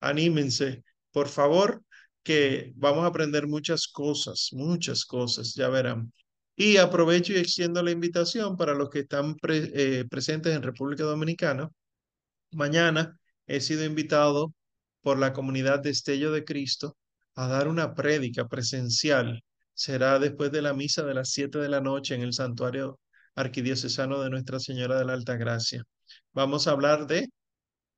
Anímense, 0.00 0.84
por 1.12 1.28
favor, 1.28 1.82
que 2.22 2.72
vamos 2.76 3.04
a 3.04 3.08
aprender 3.08 3.46
muchas 3.46 3.88
cosas, 3.88 4.50
muchas 4.52 5.04
cosas, 5.04 5.54
ya 5.54 5.68
verán. 5.68 6.12
Y 6.56 6.76
aprovecho 6.78 7.32
y 7.32 7.36
extiendo 7.38 7.82
la 7.82 7.90
invitación 7.90 8.56
para 8.56 8.74
los 8.74 8.90
que 8.90 9.00
están 9.00 9.36
eh, 9.48 10.04
presentes 10.10 10.54
en 10.54 10.62
República 10.62 11.04
Dominicana. 11.04 11.68
Mañana 12.52 13.18
he 13.52 13.60
sido 13.60 13.84
invitado 13.84 14.54
por 15.02 15.18
la 15.18 15.34
comunidad 15.34 15.80
de 15.80 15.90
Estello 15.90 16.32
de 16.32 16.42
Cristo 16.42 16.96
a 17.34 17.48
dar 17.48 17.68
una 17.68 17.94
prédica 17.94 18.48
presencial. 18.48 19.42
Será 19.74 20.18
después 20.18 20.50
de 20.52 20.62
la 20.62 20.72
misa 20.72 21.02
de 21.02 21.12
las 21.12 21.32
7 21.32 21.58
de 21.58 21.68
la 21.68 21.82
noche 21.82 22.14
en 22.14 22.22
el 22.22 22.32
santuario 22.32 22.98
arquidiocesano 23.34 24.22
de 24.22 24.30
Nuestra 24.30 24.58
Señora 24.58 24.98
de 24.98 25.04
la 25.04 25.12
Alta 25.12 25.36
Gracia. 25.36 25.84
Vamos 26.32 26.66
a 26.66 26.70
hablar 26.70 27.06
de 27.06 27.28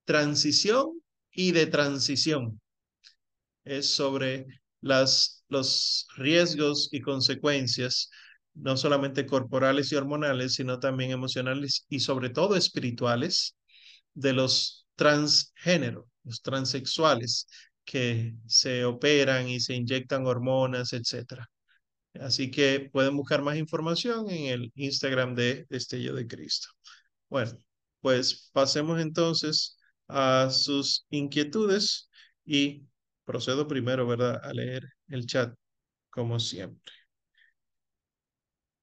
transición 0.05 1.01
y 1.31 1.53
de 1.53 1.67
transición. 1.67 2.61
Es 3.63 3.91
sobre 3.91 4.47
las, 4.81 5.45
los 5.49 6.09
riesgos 6.17 6.89
y 6.91 7.01
consecuencias 7.01 8.11
no 8.55 8.77
solamente 8.77 9.25
corporales 9.25 9.93
y 9.93 9.95
hormonales, 9.95 10.55
sino 10.55 10.81
también 10.81 11.13
emocionales 11.13 11.87
y 11.89 12.01
sobre 12.01 12.31
todo 12.31 12.57
espirituales 12.57 13.57
de 14.15 14.33
los 14.33 14.84
transgéneros, 14.97 16.07
los 16.25 16.43
transexuales 16.43 17.47
que 17.85 18.35
se 18.47 18.85
operan 18.85 19.49
y 19.49 19.61
se 19.61 19.75
inyectan 19.75 20.27
hormonas, 20.27 20.93
etc. 20.93 21.49
Así 22.21 22.51
que 22.51 22.91
pueden 22.93 23.17
buscar 23.17 23.43
más 23.43 23.57
información 23.57 24.31
en 24.31 24.47
el 24.47 24.73
Instagram 24.77 25.35
de 25.35 25.67
Destello 25.71 26.15
de 26.15 26.27
Cristo. 26.27 26.69
Bueno, 27.29 27.53
pues 28.01 28.51
pasemos 28.53 29.01
entonces 29.01 29.79
a 30.09 30.51
sus 30.51 31.07
inquietudes 31.11 32.11
y 32.45 32.87
procedo 33.25 33.67
primero, 33.69 34.07
¿verdad?, 34.07 34.41
a 34.45 34.53
leer 34.53 34.89
el 35.09 35.27
chat 35.27 35.55
como 36.11 36.41
siempre. 36.41 36.93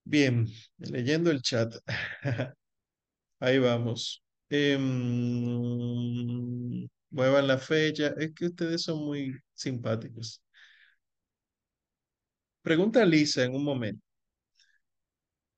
Bien, 0.03 0.47
leyendo 0.77 1.31
el 1.31 1.41
chat. 1.41 1.73
Ahí 3.39 3.59
vamos. 3.59 4.23
Em, 4.51 4.87
muevan 7.09 7.47
la 7.47 7.57
fecha. 7.57 8.13
Es 8.17 8.33
que 8.33 8.45
ustedes 8.47 8.83
son 8.83 8.99
muy 9.05 9.33
simpáticos. 9.53 10.41
Pregunta 12.63 13.05
Lisa 13.05 13.43
en 13.43 13.53
un 13.53 13.63
momento. 13.63 14.03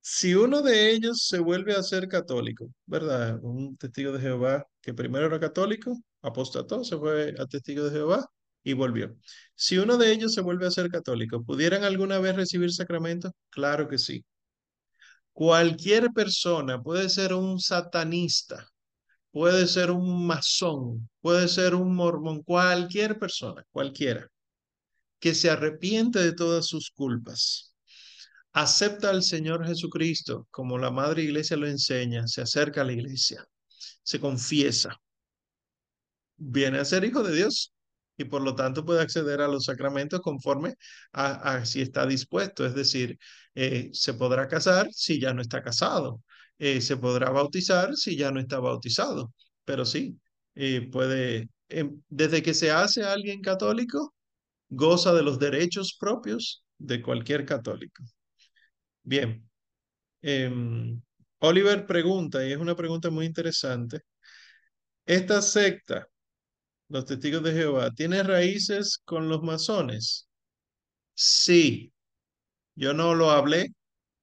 Si 0.02 0.36
uno 0.36 0.62
de 0.62 0.92
ellos 0.92 1.26
se 1.28 1.40
vuelve 1.40 1.74
a 1.74 1.82
ser 1.84 2.08
católico, 2.08 2.70
¿verdad? 2.86 3.40
Un 3.42 3.76
testigo 3.78 4.12
de 4.12 4.20
Jehová 4.20 4.66
que 4.82 4.94
primero 4.94 5.26
era 5.28 5.40
católico, 5.40 5.98
apostató, 6.22 6.84
se 6.84 6.98
fue 6.98 7.34
a 7.40 7.46
testigo 7.48 7.86
de 7.86 7.92
Jehová 7.92 8.26
y 8.64 8.74
volvió. 8.74 9.16
Si 9.56 9.78
uno 9.78 9.98
de 9.98 10.12
ellos 10.12 10.34
se 10.34 10.42
vuelve 10.42 10.68
a 10.68 10.72
ser 10.72 10.90
católico, 10.90 11.44
¿pudieran 11.44 11.84
alguna 11.84 12.20
vez 12.20 12.36
recibir 12.36 12.72
sacramento? 12.74 13.32
Claro 13.50 13.88
que 13.88 13.98
sí. 13.98 14.24
Cualquier 15.32 16.12
persona 16.12 16.82
puede 16.82 17.08
ser 17.10 17.34
un 17.34 17.60
satanista, 17.60 18.68
puede 19.34 19.68
ser 19.68 19.92
un 19.92 20.28
masón, 20.28 21.10
puede 21.20 21.48
ser 21.48 21.76
un 21.76 21.96
mormón, 21.96 22.44
cualquier 22.44 23.18
persona, 23.20 23.66
cualquiera, 23.72 24.30
que 25.20 25.34
se 25.36 25.50
arrepiente 25.50 26.20
de 26.20 26.34
todas 26.34 26.68
sus 26.68 26.92
culpas, 26.92 27.76
acepta 28.54 29.10
al 29.10 29.24
Señor 29.24 29.66
Jesucristo 29.66 30.48
como 30.52 30.78
la 30.78 30.92
Madre 30.92 31.24
Iglesia 31.24 31.58
lo 31.58 31.68
enseña, 31.68 32.28
se 32.28 32.42
acerca 32.42 32.82
a 32.82 32.86
la 32.86 32.94
iglesia, 32.94 33.44
se 34.04 34.20
confiesa, 34.20 34.96
viene 36.38 36.78
a 36.80 36.86
ser 36.86 37.04
hijo 37.04 37.24
de 37.24 37.36
Dios 37.36 37.74
y 38.18 38.26
por 38.26 38.44
lo 38.44 38.54
tanto 38.56 38.86
puede 38.86 39.02
acceder 39.02 39.42
a 39.42 39.48
los 39.48 39.66
sacramentos 39.66 40.22
conforme 40.22 40.76
a, 41.14 41.66
si 41.66 41.82
está 41.82 42.06
dispuesto. 42.06 42.66
Es 42.66 42.76
decir, 42.76 43.18
eh, 43.56 43.90
se 43.94 44.14
podrá 44.14 44.48
casar 44.48 44.90
si 44.92 45.20
ya 45.20 45.34
no 45.34 45.42
está 45.42 45.64
casado, 45.64 46.22
eh, 46.60 46.82
se 46.82 46.98
podrá 46.98 47.30
bautizar 47.32 47.96
si 47.96 48.16
ya 48.18 48.32
no 48.32 48.40
está 48.40 48.60
bautizado, 48.60 49.34
pero 49.66 49.86
sí, 49.86 50.20
eh, 50.56 50.90
puede, 50.92 51.50
em, 51.70 52.02
desde 52.10 52.44
que 52.44 52.54
se 52.54 52.72
hace 52.72 53.04
alguien 53.04 53.42
católico, 53.42 54.14
goza 54.70 55.14
de 55.14 55.24
los 55.24 55.40
derechos 55.40 55.98
propios 56.00 56.64
de 56.80 57.02
cualquier 57.02 57.46
católico. 57.46 58.04
Bien. 59.04 59.50
Em, 60.22 61.02
Oliver 61.40 61.86
pregunta, 61.88 62.46
y 62.48 62.52
es 62.54 62.58
una 62.60 62.76
pregunta 62.76 63.10
muy 63.12 63.26
interesante, 63.26 64.02
¿esta 65.06 65.42
secta 65.42 66.08
los 66.90 67.06
testigos 67.06 67.44
de 67.44 67.54
Jehová, 67.54 67.92
¿tiene 67.92 68.24
raíces 68.24 69.00
con 69.06 69.30
los 69.30 69.42
masones? 69.44 70.28
Sí, 71.16 71.94
yo 72.76 72.94
no 72.94 73.16
lo 73.16 73.32
hablé 73.32 73.70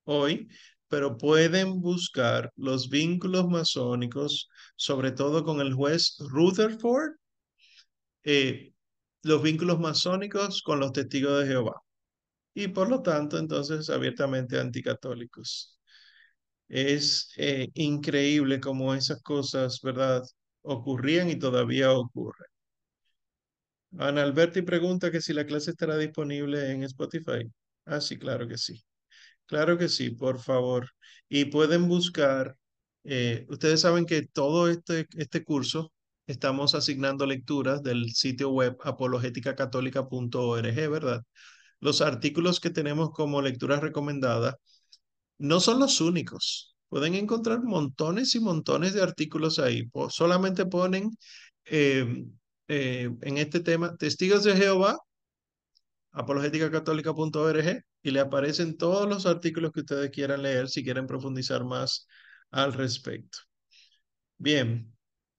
hoy, 0.04 0.48
pero 0.90 1.16
pueden 1.18 1.80
buscar 1.80 2.52
los 2.56 2.90
vínculos 2.90 3.48
masónicos, 3.48 4.50
sobre 4.76 5.12
todo 5.12 5.44
con 5.44 5.60
el 5.62 5.74
juez 5.74 6.16
Rutherford, 6.30 7.12
eh, 8.24 8.72
los 9.22 9.42
vínculos 9.42 9.78
masónicos 9.80 10.62
con 10.62 10.80
los 10.80 10.92
testigos 10.92 11.40
de 11.40 11.46
Jehová. 11.48 11.74
y 12.54 12.68
por 12.68 12.88
lo 12.90 13.02
tanto 13.02 13.38
entonces 13.38 13.90
abiertamente 13.90 14.58
anticatólicos. 14.60 15.78
Es 16.68 17.32
eh, 17.38 17.68
increíble 17.74 18.60
cómo 18.60 18.94
esas 18.94 19.22
cosas, 19.22 19.80
¿verdad? 19.82 20.22
Ocurrían 20.62 21.30
y 21.30 21.38
todavía 21.38 21.92
ocurren. 21.92 22.48
Ana 24.06 24.22
Alberti 24.24 24.62
pregunta 24.62 25.12
que 25.12 25.20
si 25.20 25.32
la 25.32 25.46
clase 25.46 25.70
estará 25.70 25.96
disponible 25.96 26.72
en 26.72 26.82
Spotify. 26.82 27.48
Ah, 27.86 28.00
sí, 28.00 28.18
claro 28.18 28.48
que 28.48 28.58
sí. 28.58 28.82
Claro 29.50 29.76
que 29.78 29.88
sí, 29.88 30.10
por 30.10 30.38
favor. 30.40 30.90
Y 31.28 31.46
pueden 31.46 31.88
buscar, 31.88 32.56
eh, 33.04 33.46
ustedes 33.48 33.80
saben 33.80 34.06
que 34.06 34.22
todo 34.22 34.68
este, 34.68 35.06
este 35.16 35.42
curso 35.44 35.92
estamos 36.26 36.74
asignando 36.76 37.26
lecturas 37.26 37.82
del 37.82 38.12
sitio 38.12 38.50
web 38.50 38.76
apologéticacatólica.org, 38.84 40.74
¿verdad? 40.90 41.22
Los 41.80 42.00
artículos 42.02 42.60
que 42.60 42.70
tenemos 42.70 43.10
como 43.12 43.42
lecturas 43.42 43.80
recomendadas 43.82 44.54
no 45.38 45.60
son 45.60 45.80
los 45.80 46.00
únicos. 46.00 46.76
Pueden 46.88 47.14
encontrar 47.14 47.62
montones 47.62 48.34
y 48.36 48.40
montones 48.40 48.94
de 48.94 49.02
artículos 49.02 49.58
ahí. 49.58 49.90
solamente 50.10 50.66
ponen 50.66 51.10
eh, 51.66 52.24
eh, 52.68 53.10
en 53.22 53.38
este 53.38 53.60
tema 53.60 53.96
Testigos 53.96 54.44
de 54.44 54.56
Jehová, 54.56 54.98
apologéticacatólica.org 56.12 57.84
y 58.02 58.10
le 58.10 58.20
aparecen 58.20 58.76
todos 58.76 59.08
los 59.08 59.26
artículos 59.26 59.72
que 59.72 59.80
ustedes 59.80 60.10
quieran 60.10 60.42
leer 60.42 60.68
si 60.68 60.84
quieren 60.84 61.06
profundizar 61.06 61.64
más 61.64 62.06
al 62.50 62.72
respecto. 62.72 63.38
Bien, 64.38 64.92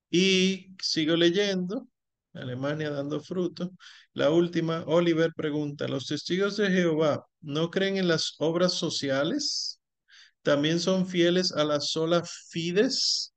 y 0.09 0.75
sigo 0.81 1.15
leyendo. 1.15 1.87
Alemania 2.33 2.89
dando 2.91 3.19
fruto. 3.21 3.71
La 4.13 4.29
última, 4.31 4.83
Oliver 4.87 5.33
pregunta, 5.35 5.87
¿los 5.87 6.07
testigos 6.07 6.57
de 6.57 6.69
Jehová 6.69 7.25
no 7.41 7.69
creen 7.71 7.97
en 7.97 8.07
las 8.07 8.35
obras 8.39 8.73
sociales? 8.73 9.81
¿También 10.41 10.79
son 10.79 11.07
fieles 11.07 11.51
a 11.51 11.63
la 11.65 11.81
sola 11.81 12.23
fides? 12.23 13.33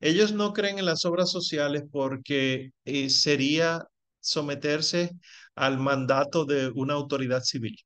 Ellos 0.00 0.32
no 0.32 0.52
creen 0.52 0.78
en 0.78 0.86
las 0.86 1.04
obras 1.04 1.30
sociales 1.30 1.84
porque 1.90 2.72
eh, 2.84 3.10
sería 3.10 3.86
someterse 4.24 5.10
al 5.54 5.78
mandato 5.78 6.44
de 6.44 6.68
una 6.74 6.94
autoridad 6.94 7.42
civil. 7.44 7.76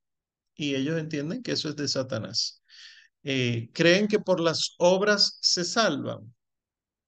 Y 0.56 0.74
ellos 0.76 0.98
entienden 0.98 1.42
que 1.42 1.52
eso 1.52 1.68
es 1.70 1.76
de 1.76 1.88
Satanás. 1.88 2.62
Eh, 3.24 3.70
creen 3.74 4.08
que 4.08 4.20
por 4.20 4.40
las 4.40 4.74
obras 4.78 5.38
se 5.42 5.64
salvan. 5.64 6.34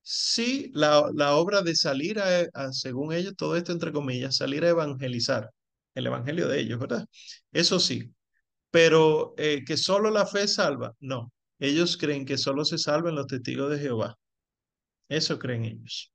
Sí, 0.03 0.71
la, 0.73 1.09
la 1.15 1.35
obra 1.35 1.61
de 1.61 1.75
salir 1.75 2.19
a, 2.19 2.71
según 2.73 3.13
ellos, 3.13 3.35
todo 3.37 3.55
esto 3.55 3.71
entre 3.71 3.91
comillas, 3.91 4.37
salir 4.37 4.65
a 4.65 4.69
evangelizar, 4.69 5.49
el 5.95 6.07
evangelio 6.07 6.47
de 6.47 6.59
ellos, 6.59 6.79
¿verdad? 6.79 7.05
Eso 7.51 7.79
sí, 7.79 8.13
pero 8.71 9.35
eh, 9.37 9.63
que 9.65 9.77
solo 9.77 10.11
la 10.11 10.25
fe 10.27 10.47
salva, 10.47 10.93
no. 10.99 11.33
Ellos 11.59 11.97
creen 11.97 12.25
que 12.25 12.37
solo 12.37 12.65
se 12.65 12.77
salvan 12.79 13.15
los 13.15 13.27
testigos 13.27 13.71
de 13.71 13.79
Jehová. 13.79 14.17
Eso 15.09 15.39
creen 15.39 15.65
ellos. 15.65 16.11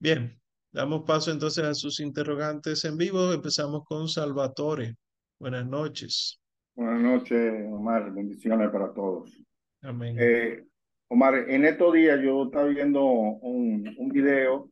Bien, 0.00 0.40
Damos 0.76 1.04
paso 1.04 1.30
entonces 1.30 1.64
a 1.64 1.72
sus 1.72 2.00
interrogantes 2.00 2.84
en 2.84 2.98
vivo. 2.98 3.32
Empezamos 3.32 3.82
con 3.86 4.08
Salvatore. 4.08 4.94
Buenas 5.40 5.66
noches. 5.66 6.38
Buenas 6.74 7.00
noches, 7.00 7.64
Omar. 7.72 8.12
Bendiciones 8.12 8.68
para 8.70 8.92
todos. 8.92 9.42
Amén. 9.80 10.16
Eh, 10.20 10.66
Omar, 11.08 11.48
en 11.48 11.64
estos 11.64 11.94
días 11.94 12.20
yo 12.22 12.44
estaba 12.44 12.66
viendo 12.66 13.02
un, 13.02 13.90
un 13.96 14.08
video 14.10 14.70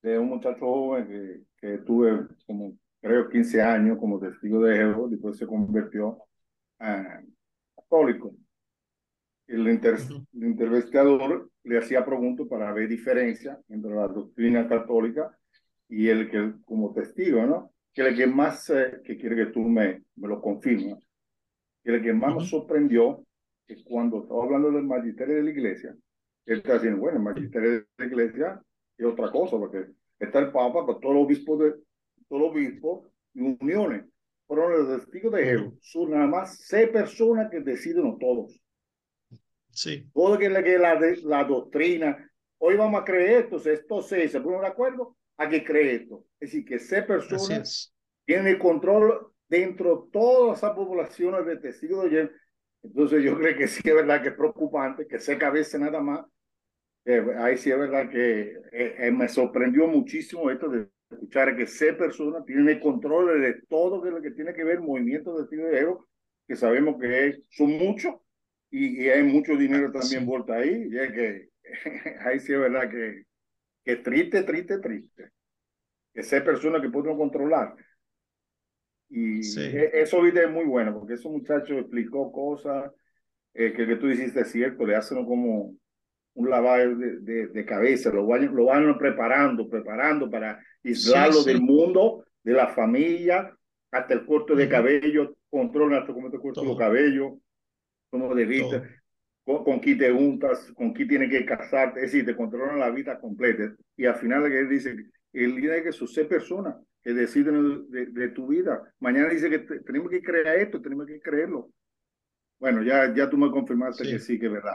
de 0.00 0.16
un 0.16 0.28
muchacho 0.28 0.60
joven 0.60 1.08
que, 1.08 1.40
que 1.56 1.78
tuve 1.78 2.24
como, 2.46 2.78
creo, 3.00 3.28
15 3.28 3.62
años 3.62 3.98
como 3.98 4.20
testigo 4.20 4.62
de 4.62 4.76
Jehová, 4.76 5.08
después 5.10 5.36
se 5.38 5.48
convirtió 5.48 6.18
a 6.78 7.20
católico. 7.74 8.32
El, 9.48 9.66
inter, 9.66 9.96
el 10.34 10.44
intervestigador 10.44 11.50
le 11.64 11.78
hacía 11.78 12.04
preguntas 12.04 12.46
para 12.48 12.72
ver 12.72 12.88
diferencia 12.88 13.58
entre 13.68 13.94
la 13.94 14.08
doctrina 14.08 14.68
católica 14.68 15.36
y 15.88 16.08
el 16.08 16.30
que, 16.30 16.54
como 16.64 16.92
testigo, 16.92 17.44
¿no? 17.44 17.72
Que 17.92 18.02
el 18.02 18.16
que 18.16 18.26
más, 18.26 18.72
que 19.04 19.16
quiere 19.18 19.36
que 19.36 19.46
tú 19.52 19.60
me, 19.60 20.04
me 20.16 20.28
lo 20.28 20.40
confirmes, 20.40 20.98
que 21.84 21.94
el 21.94 22.02
que 22.02 22.12
más 22.12 22.34
me 22.34 22.44
sorprendió 22.44 23.24
es 23.66 23.82
cuando 23.84 24.22
estaba 24.22 24.44
hablando 24.44 24.70
del 24.70 24.84
magisterio 24.84 25.36
de 25.36 25.42
la 25.42 25.50
iglesia, 25.50 25.96
él 26.46 26.58
está 26.58 26.74
diciendo, 26.74 27.00
bueno, 27.00 27.18
el 27.18 27.24
magisterio 27.24 27.70
de 27.70 27.86
la 27.98 28.06
iglesia 28.06 28.62
es 28.96 29.06
otra 29.06 29.30
cosa, 29.30 29.58
porque 29.58 29.86
está 30.18 30.40
el 30.40 30.52
Papa, 30.52 30.84
pero 30.86 30.98
todos 30.98 31.14
los 31.14 31.24
obispos 31.24 31.58
de 31.60 31.74
todos 32.28 32.42
los 32.42 32.50
obispos 32.52 33.08
y 33.34 33.40
uniones. 33.40 34.04
Pero 34.48 34.68
los 34.68 35.00
testigos 35.00 35.32
de 35.32 35.44
Jehová 35.44 35.72
son 35.80 36.10
nada 36.10 36.26
más 36.26 36.58
seis 36.58 36.88
personas 36.88 37.50
que 37.50 37.60
deciden, 37.60 38.04
no 38.04 38.16
todos. 38.18 38.60
Sí. 39.72 40.06
Todo 40.12 40.38
que, 40.38 40.48
que 40.48 40.78
la, 40.78 41.00
la 41.24 41.44
doctrina, 41.44 42.30
hoy 42.58 42.76
vamos 42.76 43.00
a 43.00 43.04
creer 43.04 43.44
esto, 43.44 43.56
esto 43.70 44.02
se, 44.02 44.28
se 44.28 44.40
pone 44.40 44.60
de 44.60 44.66
acuerdo 44.66 45.16
a 45.36 45.48
que 45.48 45.64
cree 45.64 45.96
esto. 45.96 46.26
Es 46.38 46.50
decir, 46.50 46.64
que 46.64 46.74
esa 46.76 47.06
persona 47.06 47.62
tiene 48.24 48.50
el 48.50 48.58
control 48.58 49.32
dentro 49.48 49.96
de 49.96 50.10
todas 50.12 50.58
esas 50.58 50.72
poblaciones 50.72 51.44
de 51.46 51.56
testigos 51.56 52.10
de 52.10 52.30
Entonces 52.82 53.22
yo 53.22 53.38
creo 53.38 53.56
que 53.56 53.66
sí 53.66 53.82
es 53.84 53.94
verdad 53.94 54.22
que 54.22 54.28
es 54.28 54.34
preocupante, 54.34 55.06
que 55.06 55.18
se 55.18 55.38
cabeza 55.38 55.78
nada 55.78 56.00
más. 56.00 56.24
ahí 57.38 57.56
sí 57.56 57.70
es 57.70 57.78
verdad 57.78 58.08
que 58.10 58.52
eh, 58.72 58.94
eh, 58.98 59.10
me 59.10 59.28
sorprendió 59.28 59.86
muchísimo 59.86 60.50
esto 60.50 60.68
de 60.68 60.88
escuchar 61.10 61.56
que 61.56 61.64
esa 61.64 61.96
persona 61.96 62.44
tiene 62.44 62.72
el 62.72 62.80
control 62.80 63.40
de 63.40 63.54
todo 63.68 64.04
lo 64.04 64.22
que 64.22 64.30
tiene 64.30 64.54
que 64.54 64.64
ver 64.64 64.80
movimiento 64.80 65.34
de 65.34 65.42
testigos 65.42 65.70
de 65.70 65.96
que 66.48 66.56
sabemos 66.56 67.00
que 67.00 67.40
son 67.50 67.70
muchos 67.72 68.14
y, 68.72 69.08
hay 69.10 69.22
mucho 69.22 69.54
dinero 69.54 69.92
también 69.92 70.24
vuelto 70.24 70.54
ahí, 70.54 70.88
y 70.90 70.98
es 70.98 71.12
que 71.12 71.48
ahí 72.24 72.40
sí 72.40 72.54
es 72.54 72.58
verdad 72.58 72.90
que, 72.90 73.24
que 73.84 73.96
triste, 73.96 74.42
triste, 74.42 74.78
triste. 74.78 75.30
Que 76.14 76.22
sea 76.22 76.42
persona 76.42 76.80
que 76.80 76.88
pueden 76.88 77.16
controlar. 77.16 77.74
Y 79.10 79.40
e, 79.60 79.90
eso 80.00 80.26
es 80.26 80.50
muy 80.50 80.64
bueno, 80.64 80.98
porque 80.98 81.14
ese 81.14 81.28
muchacho 81.28 81.78
explicó 81.78 82.32
cosas 82.32 82.90
eh, 83.52 83.74
que, 83.74 83.86
que 83.86 83.96
tú 83.96 84.08
hiciste 84.08 84.44
cierto, 84.46 84.86
le 84.86 84.96
hacen 84.96 85.24
como 85.26 85.74
un 86.34 86.50
lavado 86.50 86.96
de, 86.96 87.48
de, 87.48 87.64
cabeza, 87.66 88.10
lo 88.10 88.26
van, 88.26 88.54
lo 88.54 88.64
van 88.66 88.96
preparando, 88.96 89.68
preparando 89.68 90.30
para 90.30 90.58
aislarlo 90.82 91.44
del 91.44 91.60
mundo, 91.60 92.24
de 92.42 92.54
la 92.54 92.68
familia, 92.68 93.54
hasta 93.90 94.14
el 94.14 94.24
corte 94.24 94.54
de 94.54 94.66
cabello, 94.66 95.36
controla 95.50 95.98
hasta 95.98 96.14
cómo 96.14 96.30
te 96.30 96.38
corto 96.38 96.64
los 96.64 96.78
cabellos, 96.78 97.34
como 98.12 98.34
de 98.34 98.44
vista, 98.44 98.86
con, 99.42 99.64
con 99.64 99.80
quién 99.80 99.96
te 99.96 100.12
untas, 100.12 100.70
con 100.74 100.92
quién 100.92 101.08
tienes 101.08 101.30
que 101.30 101.46
casarte, 101.46 102.00
es 102.00 102.12
decir, 102.12 102.26
te 102.26 102.36
controlan 102.36 102.78
la 102.78 102.90
vida 102.90 103.18
completa. 103.18 103.74
Y 103.96 104.04
al 104.04 104.16
final 104.16 104.44
él 104.52 104.68
dice, 104.68 104.94
el 105.32 105.56
día 105.56 105.72
de 105.72 105.82
que 105.82 105.92
sus 105.92 106.12
seis 106.12 106.26
personas 106.26 106.76
que 107.02 107.14
deciden 107.14 107.90
de, 107.90 108.28
tu 108.28 108.48
vida, 108.48 108.82
mañana 109.00 109.30
dice 109.30 109.48
que 109.48 109.60
tenemos 109.60 110.10
que 110.10 110.22
creer 110.22 110.60
esto, 110.60 110.82
tenemos 110.82 111.06
que 111.06 111.20
creerlo. 111.20 111.70
Bueno, 112.60 112.82
ya, 112.82 113.12
ya 113.14 113.30
tú 113.30 113.38
me 113.38 113.50
confirmaste 113.50 114.04
que 114.04 114.18
sí, 114.18 114.38
que 114.38 114.46
es 114.46 114.52
verdad. 114.52 114.74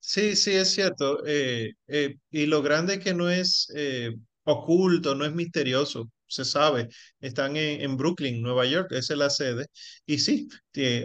Sí, 0.00 0.34
sí, 0.34 0.50
es 0.50 0.72
cierto. 0.72 1.24
Eh, 1.24 1.72
eh, 1.86 2.16
y 2.30 2.46
lo 2.46 2.62
grande 2.62 2.94
es 2.94 2.98
que 2.98 3.14
no 3.14 3.30
es 3.30 3.72
eh, 3.76 4.12
oculto, 4.42 5.14
no 5.14 5.24
es 5.24 5.32
misterioso, 5.32 6.10
se 6.26 6.44
sabe. 6.44 6.88
Están 7.20 7.56
en, 7.56 7.80
en, 7.80 7.96
Brooklyn, 7.96 8.42
Nueva 8.42 8.66
York, 8.66 8.88
esa 8.90 9.12
es 9.12 9.18
la 9.20 9.30
sede. 9.30 9.66
Y 10.04 10.18
sí, 10.18 10.48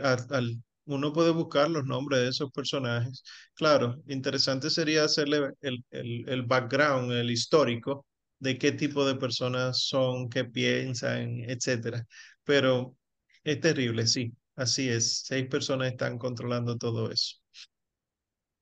al, 0.02 0.58
uno 0.88 1.14
puede 1.14 1.32
buscar 1.32 1.70
los 1.70 1.86
nombres 1.86 2.22
de 2.22 2.30
esos 2.30 2.52
personajes. 2.52 3.24
Claro, 3.54 4.02
interesante 4.08 4.70
sería 4.70 5.04
hacerle 5.04 5.52
el, 5.62 5.84
el, 5.92 6.30
el, 6.30 6.44
background, 6.44 7.12
el 7.12 7.30
histórico 7.32 8.06
de 8.40 8.58
qué 8.58 8.72
tipo 8.72 9.06
de 9.06 9.16
personas 9.16 9.84
son, 9.84 10.30
qué 10.30 10.46
piensan, 10.46 11.42
etcétera. 11.50 12.06
Pero 12.44 12.96
es 13.44 13.60
terrible, 13.60 14.08
sí, 14.08 14.34
así 14.56 14.90
es. 14.90 15.24
Seis 15.26 15.48
personas 15.48 15.92
están 15.92 16.18
controlando 16.18 16.78
todo 16.78 17.12
eso. 17.12 17.38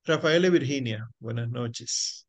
Rafael 0.05 0.45
y 0.45 0.49
Virginia, 0.49 1.07
buenas 1.19 1.49
noches. 1.49 2.27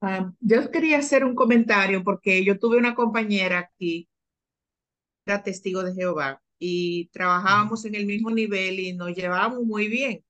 Ah, 0.00 0.32
yo 0.40 0.70
quería 0.70 0.98
hacer 0.98 1.24
un 1.24 1.34
comentario 1.34 2.02
porque 2.04 2.44
yo 2.44 2.58
tuve 2.58 2.76
una 2.78 2.94
compañera 2.94 3.58
aquí, 3.58 4.08
era 5.26 5.42
testigo 5.42 5.82
de 5.82 5.92
Jehová, 5.94 6.40
y 6.58 7.06
trabajábamos 7.08 7.84
en 7.84 7.94
el 7.94 8.06
mismo 8.06 8.30
nivel 8.30 8.80
y 8.80 8.92
nos 8.94 9.14
llevábamos 9.14 9.64
muy 9.64 9.88
bien, 9.88 10.24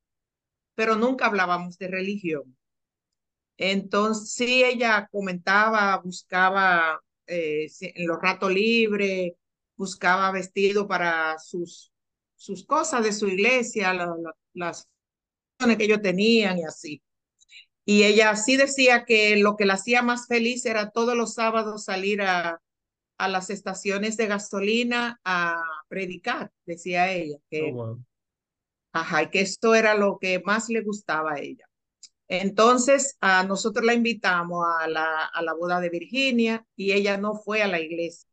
pero 0.74 0.97
nunca 0.97 1.27
hablábamos 1.27 1.78
de 1.78 1.89
religión. 1.89 2.57
Entonces, 3.57 4.32
sí, 4.32 4.65
ella 4.65 5.09
comentaba, 5.11 5.97
buscaba 5.98 7.01
eh, 7.27 7.69
en 7.81 8.07
los 8.07 8.20
ratos 8.20 8.53
libres, 8.53 9.32
buscaba 9.77 10.31
vestido 10.32 10.86
para 10.86 11.39
sus, 11.39 11.93
sus 12.36 12.65
cosas 12.66 13.05
de 13.05 13.12
su 13.12 13.28
iglesia, 13.28 13.94
las 14.53 14.89
que 15.59 15.85
ellos 15.85 16.03
tenían 16.03 16.59
y 16.59 16.65
así. 16.65 17.03
Y 17.85 18.03
ella 18.05 18.36
sí 18.36 18.57
decía 18.57 19.05
que 19.05 19.36
lo 19.36 19.57
que 19.57 19.65
la 19.65 19.74
hacía 19.74 20.03
más 20.03 20.27
feliz 20.27 20.66
era 20.66 20.90
todos 20.90 21.16
los 21.16 21.35
sábados 21.35 21.85
salir 21.85 22.20
a, 22.23 22.61
a 23.18 23.28
las 23.28 23.51
estaciones 23.51 24.16
de 24.16 24.26
gasolina 24.26 25.20
a 25.24 25.60
predicar, 25.88 26.51
decía 26.64 27.12
ella, 27.12 27.38
que, 27.51 27.72
oh, 27.74 27.98
ajá, 28.93 29.30
que 29.30 29.40
esto 29.40 29.74
era 29.74 29.94
lo 29.94 30.18
que 30.18 30.40
más 30.44 30.68
le 30.68 30.82
gustaba 30.82 31.34
a 31.34 31.40
ella. 31.40 31.66
Entonces, 32.28 33.16
a 33.20 33.44
nosotros 33.44 33.84
la 33.84 33.94
invitamos 33.94 34.66
a 34.80 34.88
la, 34.88 35.26
a 35.26 35.43
la 35.43 35.55
boda 35.55 35.80
de 35.80 35.90
Virginia 35.90 36.66
y 36.74 36.93
ella 36.93 37.16
no 37.18 37.34
fue 37.36 37.62
a 37.62 37.68
la 37.68 37.80
iglesia. 37.80 38.26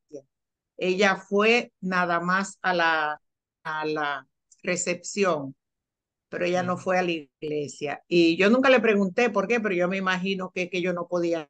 Ella 0.77 1.17
fue 1.17 1.71
nada 1.81 2.19
más 2.19 2.57
a 2.61 2.73
la, 2.73 3.21
a 3.63 3.85
la 3.85 4.27
recepción, 4.63 5.55
pero 6.29 6.45
ella 6.45 6.63
no 6.63 6.75
mm. 6.75 6.79
fue 6.79 6.97
a 6.97 7.03
la 7.03 7.11
iglesia. 7.11 8.03
Y 8.07 8.35
yo 8.37 8.49
nunca 8.49 8.69
le 8.69 8.79
pregunté 8.79 9.29
por 9.29 9.47
qué, 9.47 9.59
pero 9.59 9.75
yo 9.75 9.87
me 9.87 9.97
imagino 9.97 10.51
que, 10.51 10.69
que 10.69 10.81
yo 10.81 10.93
no 10.93 11.07
podía. 11.07 11.49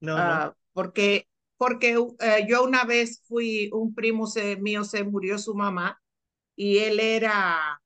No, 0.00 0.16
ah, 0.16 0.54
Porque, 0.72 1.28
porque 1.60 1.90
eh, 2.20 2.46
yo 2.48 2.64
una 2.64 2.84
vez 2.84 3.22
fui, 3.28 3.68
un 3.74 3.94
primo 3.94 4.26
mío 4.60 4.82
se 4.84 5.04
murió 5.04 5.38
su 5.38 5.54
mamá 5.54 6.00
y 6.56 6.78
él 6.78 7.00
era 7.00 7.82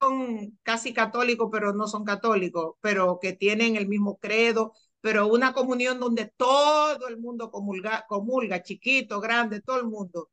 son 0.00 0.58
casi 0.62 0.92
católicos, 0.94 1.48
pero 1.52 1.72
no 1.72 1.86
son 1.88 2.04
católicos, 2.04 2.76
pero 2.80 3.18
que 3.20 3.32
tienen 3.32 3.76
el 3.76 3.88
mismo 3.88 4.18
credo, 4.18 4.72
pero 5.00 5.26
una 5.28 5.52
comunión 5.52 6.00
donde 6.00 6.26
todo 6.36 7.08
el 7.08 7.18
mundo 7.18 7.50
comulga, 7.50 8.04
comulga, 8.08 8.62
chiquito, 8.62 9.20
grande, 9.20 9.60
todo 9.62 9.78
el 9.78 9.86
mundo. 9.86 10.30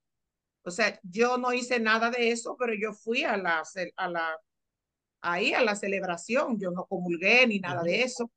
O 0.63 0.71
sea, 0.71 0.99
yo 1.03 1.37
no 1.37 1.53
hice 1.53 1.79
nada 1.79 2.11
de 2.11 2.31
eso, 2.31 2.57
pero 2.59 2.73
yo 2.75 2.93
fui 2.93 3.23
a 3.23 3.37
la, 3.37 3.63
a 3.97 4.09
la, 4.09 4.37
ahí 5.21 5.53
a 5.53 5.63
la 5.63 5.75
celebración, 5.75 6.59
yo 6.59 6.71
no 6.71 6.85
comulgué 6.85 7.47
ni 7.47 7.59
nada 7.59 7.83
de 7.83 8.03
eso, 8.03 8.31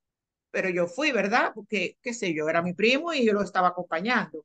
pero 0.50 0.68
yo 0.70 0.86
fui, 0.86 1.12
¿verdad? 1.12 1.52
Porque, 1.54 1.98
qué 2.02 2.14
sé 2.14 2.34
yo, 2.34 2.48
era 2.48 2.62
mi 2.62 2.74
primo 2.74 3.12
y 3.12 3.24
yo 3.26 3.32
lo 3.32 3.42
estaba 3.42 3.68
acompañando. 3.68 4.44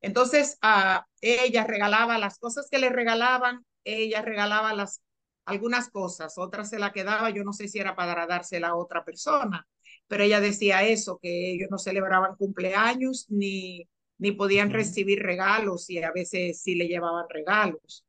Entonces, 0.00 0.58
a 0.62 1.06
ella 1.20 1.64
regalaba 1.64 2.18
las 2.18 2.38
cosas 2.38 2.68
que 2.70 2.78
le 2.78 2.90
regalaban, 2.90 3.64
ella 3.84 4.22
regalaba 4.22 4.74
las 4.74 5.02
algunas 5.44 5.88
cosas, 5.90 6.36
otras 6.36 6.68
se 6.70 6.78
la 6.78 6.92
quedaba, 6.92 7.30
yo 7.30 7.42
no 7.42 7.54
sé 7.54 7.68
si 7.68 7.78
era 7.78 7.96
para 7.96 8.26
dársela 8.26 8.68
a 8.68 8.76
otra 8.76 9.02
persona, 9.04 9.66
pero 10.06 10.22
ella 10.24 10.40
decía 10.40 10.82
eso, 10.84 11.18
que 11.22 11.52
ellos 11.52 11.68
no 11.70 11.78
celebraban 11.78 12.36
cumpleaños 12.36 13.24
ni, 13.30 13.88
ni 14.18 14.32
podían 14.32 14.70
recibir 14.70 15.20
regalos 15.22 15.88
y 15.90 16.02
a 16.02 16.12
veces 16.12 16.60
sí 16.62 16.74
le 16.74 16.86
llevaban 16.86 17.24
regalos. 17.30 18.04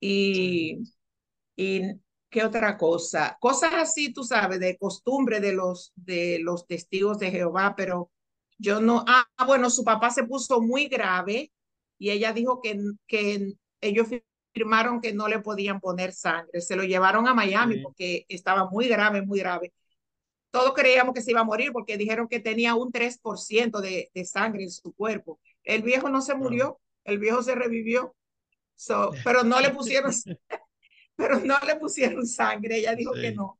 Y, 0.00 0.78
y 1.56 1.82
qué 2.34 2.42
otra 2.42 2.76
cosa, 2.76 3.38
cosas 3.38 3.74
así, 3.74 4.12
tú 4.12 4.24
sabes, 4.24 4.58
de 4.58 4.76
costumbre 4.76 5.38
de 5.38 5.52
los, 5.52 5.92
de 5.94 6.40
los 6.42 6.66
testigos 6.66 7.20
de 7.20 7.30
Jehová, 7.30 7.74
pero 7.76 8.10
yo 8.58 8.80
no, 8.80 9.04
ah, 9.06 9.24
bueno, 9.46 9.70
su 9.70 9.84
papá 9.84 10.10
se 10.10 10.24
puso 10.24 10.60
muy 10.60 10.88
grave 10.88 11.52
y 11.96 12.10
ella 12.10 12.32
dijo 12.32 12.60
que, 12.60 12.76
que 13.06 13.52
ellos 13.80 14.08
firmaron 14.52 15.00
que 15.00 15.12
no 15.12 15.28
le 15.28 15.38
podían 15.38 15.78
poner 15.78 16.12
sangre. 16.12 16.60
Se 16.60 16.74
lo 16.74 16.82
llevaron 16.82 17.28
a 17.28 17.34
Miami 17.34 17.78
porque 17.78 18.26
estaba 18.28 18.68
muy 18.68 18.88
grave, 18.88 19.22
muy 19.22 19.38
grave. 19.38 19.72
Todos 20.50 20.74
creíamos 20.74 21.14
que 21.14 21.22
se 21.22 21.30
iba 21.30 21.42
a 21.42 21.44
morir 21.44 21.70
porque 21.70 21.96
dijeron 21.96 22.26
que 22.26 22.40
tenía 22.40 22.74
un 22.74 22.90
3% 22.90 23.80
de, 23.80 24.10
de 24.12 24.24
sangre 24.24 24.64
en 24.64 24.72
su 24.72 24.92
cuerpo. 24.92 25.38
El 25.62 25.82
viejo 25.82 26.08
no 26.08 26.20
se 26.20 26.34
murió, 26.34 26.80
el 27.04 27.20
viejo 27.20 27.44
se 27.44 27.54
revivió, 27.54 28.12
so, 28.74 29.12
pero 29.22 29.44
no 29.44 29.60
le 29.60 29.70
pusieron, 29.70 30.10
pero 31.16 31.40
no 31.40 31.58
le 31.66 31.76
pusieron 31.76 32.26
sangre. 32.26 32.78
Ella 32.78 32.94
dijo 32.94 33.12
que 33.20 33.32
no. 33.32 33.58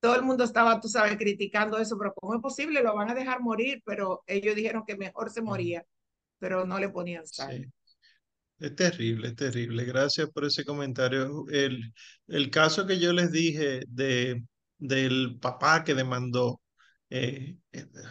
Todo 0.00 0.16
el 0.16 0.22
mundo 0.22 0.44
estaba, 0.44 0.80
tú 0.80 0.88
sabes, 0.88 1.16
criticando 1.16 1.78
eso, 1.78 1.96
pero 1.98 2.14
¿cómo 2.14 2.34
es 2.34 2.40
posible? 2.42 2.82
Lo 2.82 2.94
van 2.94 3.10
a 3.10 3.14
dejar 3.14 3.40
morir, 3.40 3.82
pero 3.86 4.22
ellos 4.26 4.54
dijeron 4.54 4.84
que 4.86 4.96
mejor 4.96 5.30
se 5.30 5.42
moría, 5.42 5.84
pero 6.38 6.66
no 6.66 6.78
le 6.78 6.90
ponían 6.90 7.26
sangre. 7.26 7.70
Es 8.58 8.74
terrible, 8.76 9.28
es 9.28 9.36
terrible. 9.36 9.84
Gracias 9.84 10.30
por 10.30 10.44
ese 10.44 10.64
comentario. 10.64 11.44
El, 11.50 11.92
el 12.28 12.50
caso 12.50 12.86
que 12.86 12.98
yo 12.98 13.12
les 13.12 13.32
dije 13.32 13.82
de, 13.88 14.42
del 14.78 15.38
papá 15.40 15.84
que 15.84 15.94
demandó 15.94 16.60
eh, 17.10 17.56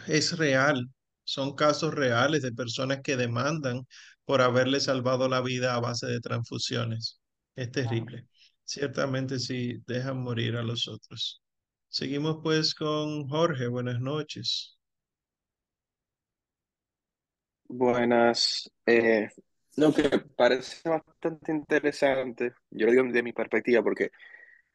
es 0.06 0.36
real. 0.38 0.88
Son 1.24 1.54
casos 1.56 1.94
reales 1.94 2.42
de 2.42 2.52
personas 2.52 3.00
que 3.02 3.16
demandan 3.16 3.86
por 4.24 4.42
haberle 4.42 4.80
salvado 4.80 5.28
la 5.28 5.40
vida 5.40 5.74
a 5.74 5.80
base 5.80 6.06
de 6.06 6.20
transfusiones. 6.20 7.20
Es 7.56 7.72
terrible. 7.72 8.26
Ciertamente 8.64 9.38
sí, 9.38 9.82
dejan 9.86 10.22
morir 10.22 10.56
a 10.56 10.62
los 10.62 10.88
otros. 10.88 11.42
Seguimos 11.88 12.38
pues 12.42 12.74
con 12.74 13.28
Jorge. 13.28 13.68
Buenas 13.68 14.00
noches. 14.00 14.76
Buenas. 17.66 18.70
Eh, 18.86 19.28
lo 19.76 19.92
que 19.92 20.08
parece 20.36 20.88
bastante 20.88 21.52
interesante, 21.52 22.54
yo 22.70 22.86
lo 22.86 22.92
digo 22.92 23.04
de 23.04 23.22
mi 23.22 23.32
perspectiva, 23.32 23.82
porque 23.82 24.10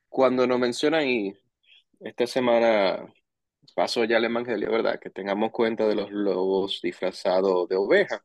cuando 0.08 0.46
nos 0.46 0.60
mencionan, 0.60 1.08
y 1.08 1.34
esta 2.00 2.28
semana 2.28 3.06
pasó 3.76 4.04
ya 4.04 4.18
el 4.18 4.26
evangelio, 4.26 4.72
¿verdad? 4.72 5.00
Que 5.00 5.10
tengamos 5.10 5.52
cuenta 5.52 5.88
de 5.88 5.96
los 5.96 6.12
lobos 6.12 6.80
disfrazados 6.82 7.68
de 7.70 7.76
oveja. 7.76 8.22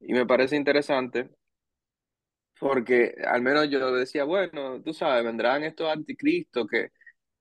Y 0.00 0.12
me 0.12 0.26
parece 0.26 0.56
interesante 0.56 1.30
porque 2.58 3.16
al 3.26 3.42
menos 3.42 3.68
yo 3.70 3.92
decía, 3.92 4.24
bueno, 4.24 4.82
tú 4.82 4.94
sabes, 4.94 5.24
vendrán 5.24 5.64
estos 5.64 5.90
anticristos 5.90 6.66
que 6.68 6.90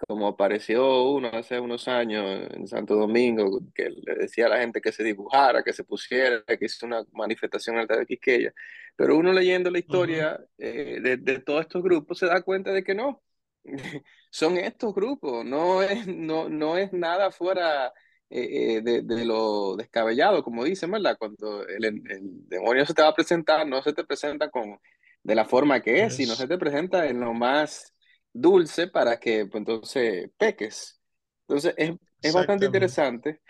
como 0.07 0.27
apareció 0.27 1.03
uno 1.11 1.30
hace 1.34 1.60
unos 1.60 1.88
años 1.88 2.49
en 2.52 2.68
Santo 2.68 2.95
Domingo, 2.95 3.61
que 3.73 3.90
le 3.90 4.15
decía 4.15 4.48
a 4.48 4.49
la 4.49 4.60
gente 4.60 4.81
que 4.81 4.91
se 4.91 5.03
dibujara, 5.03 5.64
que 5.64 5.73
se 5.73 5.84
pusiera, 5.84 6.44
que 6.45 6.65
hizo 6.65 6.85
una 6.85 7.03
manifestación 7.14 7.77
alta 7.77 7.98
de 7.98 8.06
Quisqueya. 8.06 8.53
Pero 8.95 9.18
uno 9.18 9.31
leyendo 9.34 9.72
la 9.72 9.80
historia 9.80 10.40
eh, 10.57 10.99
de, 11.02 11.18
de, 11.18 11.40
todos 11.40 11.61
estos 11.61 11.84
grupos 11.84 12.19
se 12.19 12.26
da 12.27 12.41
cuenta 12.41 12.72
de 12.72 12.84
que 12.84 12.95
no, 12.95 13.23
son 14.31 14.57
estos 14.57 14.94
grupos, 14.94 15.45
no 15.45 15.81
es, 15.84 16.07
no, 16.07 16.49
no 16.49 16.77
es 16.77 16.91
nada 16.94 17.31
fuera 17.31 17.94
eh, 18.30 18.77
eh, 18.77 18.81
de, 18.81 19.02
de, 19.03 19.26
lo 19.26 19.76
descabellado, 19.77 20.44
como 20.44 20.64
dicen, 20.64 20.91
¿verdad? 20.91 21.18
Cuando 21.18 21.65
el, 21.68 21.85
el, 21.85 22.02
demonio 22.49 22.85
se 22.85 22.94
te 22.94 23.02
va 23.02 23.10
a 23.10 23.15
presentar, 23.15 23.68
no 23.68 23.81
se 23.84 23.94
te 23.94 24.03
presenta 24.03 24.49
con, 24.49 24.80
de 25.24 25.36
la 25.36 25.45
forma 25.45 25.82
que 25.82 26.04
es, 26.04 26.16
sino 26.16 26.36
se 26.36 26.48
te 26.48 26.58
presenta 26.58 27.08
en 27.08 27.20
lo 27.20 27.34
más 27.34 27.94
dulce 28.32 28.88
para 28.88 29.20
que 29.20 29.45
pues, 29.45 29.62
entonces 29.62 30.30
peques. 30.38 31.02
Entonces 31.48 31.74
es, 31.78 31.91
es 32.22 32.34
bastante 32.34 32.66
interesante 32.66 33.41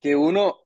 que 0.00 0.16
uno 0.16 0.64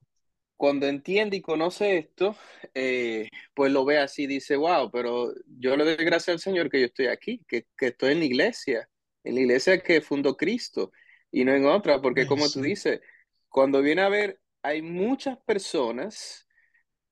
cuando 0.56 0.86
entiende 0.86 1.38
y 1.38 1.42
conoce 1.42 1.98
esto, 1.98 2.36
eh, 2.72 3.28
pues 3.52 3.72
lo 3.72 3.84
ve 3.84 3.98
así, 3.98 4.28
dice, 4.28 4.54
wow, 4.54 4.92
pero 4.92 5.34
yo 5.58 5.76
le 5.76 5.84
doy 5.84 6.04
gracias 6.04 6.34
al 6.34 6.38
Señor 6.38 6.70
que 6.70 6.78
yo 6.78 6.86
estoy 6.86 7.06
aquí, 7.08 7.42
que, 7.48 7.66
que 7.76 7.88
estoy 7.88 8.12
en 8.12 8.20
la 8.20 8.26
iglesia, 8.26 8.88
en 9.24 9.34
la 9.34 9.40
iglesia 9.40 9.82
que 9.82 10.00
fundó 10.00 10.36
Cristo 10.36 10.92
y 11.32 11.44
no 11.44 11.52
en 11.52 11.66
otra, 11.66 12.00
porque 12.00 12.28
como 12.28 12.48
tú 12.48 12.60
dices, 12.60 13.00
cuando 13.48 13.82
viene 13.82 14.02
a 14.02 14.08
ver, 14.08 14.38
hay 14.62 14.82
muchas 14.82 15.36
personas 15.38 16.46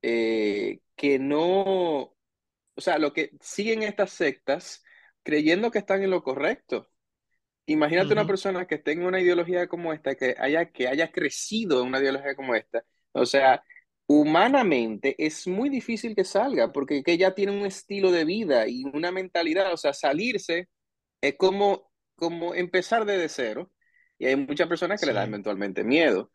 eh, 0.01 0.78
que 0.94 1.19
no, 1.19 2.15
o 2.74 2.80
sea, 2.80 2.98
lo 2.98 3.12
que 3.12 3.30
siguen 3.40 3.82
estas 3.82 4.12
sectas, 4.12 4.82
creyendo 5.22 5.70
que 5.70 5.78
están 5.78 6.02
en 6.02 6.10
lo 6.10 6.22
correcto. 6.22 6.88
Imagínate 7.66 8.12
una 8.12 8.26
persona 8.26 8.66
que 8.66 8.78
tenga 8.78 9.06
una 9.06 9.20
ideología 9.20 9.68
como 9.68 9.92
esta, 9.92 10.14
que 10.14 10.34
haya, 10.38 10.70
que 10.72 10.88
haya 10.88 11.12
crecido 11.12 11.82
en 11.82 11.88
una 11.88 12.01
ideología 12.01 12.34
como 12.34 12.55
esta. 12.55 12.84
O 13.12 13.26
sea, 13.26 13.62
humanamente 14.06 15.14
es 15.18 15.47
muy 15.47 15.68
difícil 15.68 16.16
que 16.16 16.24
salga, 16.24 16.72
porque 16.72 17.02
que 17.02 17.16
ya 17.16 17.34
tiene 17.34 17.52
un 17.52 17.66
estilo 17.66 18.10
de 18.10 18.24
vida 18.24 18.66
y 18.66 18.84
una 18.92 19.12
mentalidad. 19.12 19.72
O 19.72 19.76
sea, 19.76 19.92
salirse 19.92 20.68
es 21.20 21.36
como, 21.36 21.92
como 22.16 22.55
empezar 22.55 23.05
desde 23.05 23.28
cero. 23.28 23.70
Y 24.18 24.26
hay 24.26 24.36
muchas 24.36 24.68
personas 24.68 25.01
que 25.01 25.06
le 25.06 25.12
dan 25.12 25.28
eventualmente 25.28 25.84
miedo. 25.84 26.30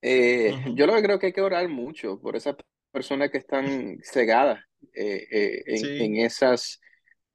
Eh, 0.00 0.54
yo 0.74 0.86
lo 0.86 0.94
que 0.94 1.02
creo 1.02 1.18
que 1.18 1.26
hay 1.26 1.32
que 1.32 1.42
orar 1.42 1.68
mucho 1.68 2.20
por 2.20 2.34
esas 2.34 2.56
personas 2.92 3.30
que 3.30 3.38
están 3.38 3.98
cegadas 4.04 4.60
eh, 4.94 5.26
eh, 5.30 5.62
en, 5.66 6.02
en, 6.02 6.16
esas 6.24 6.80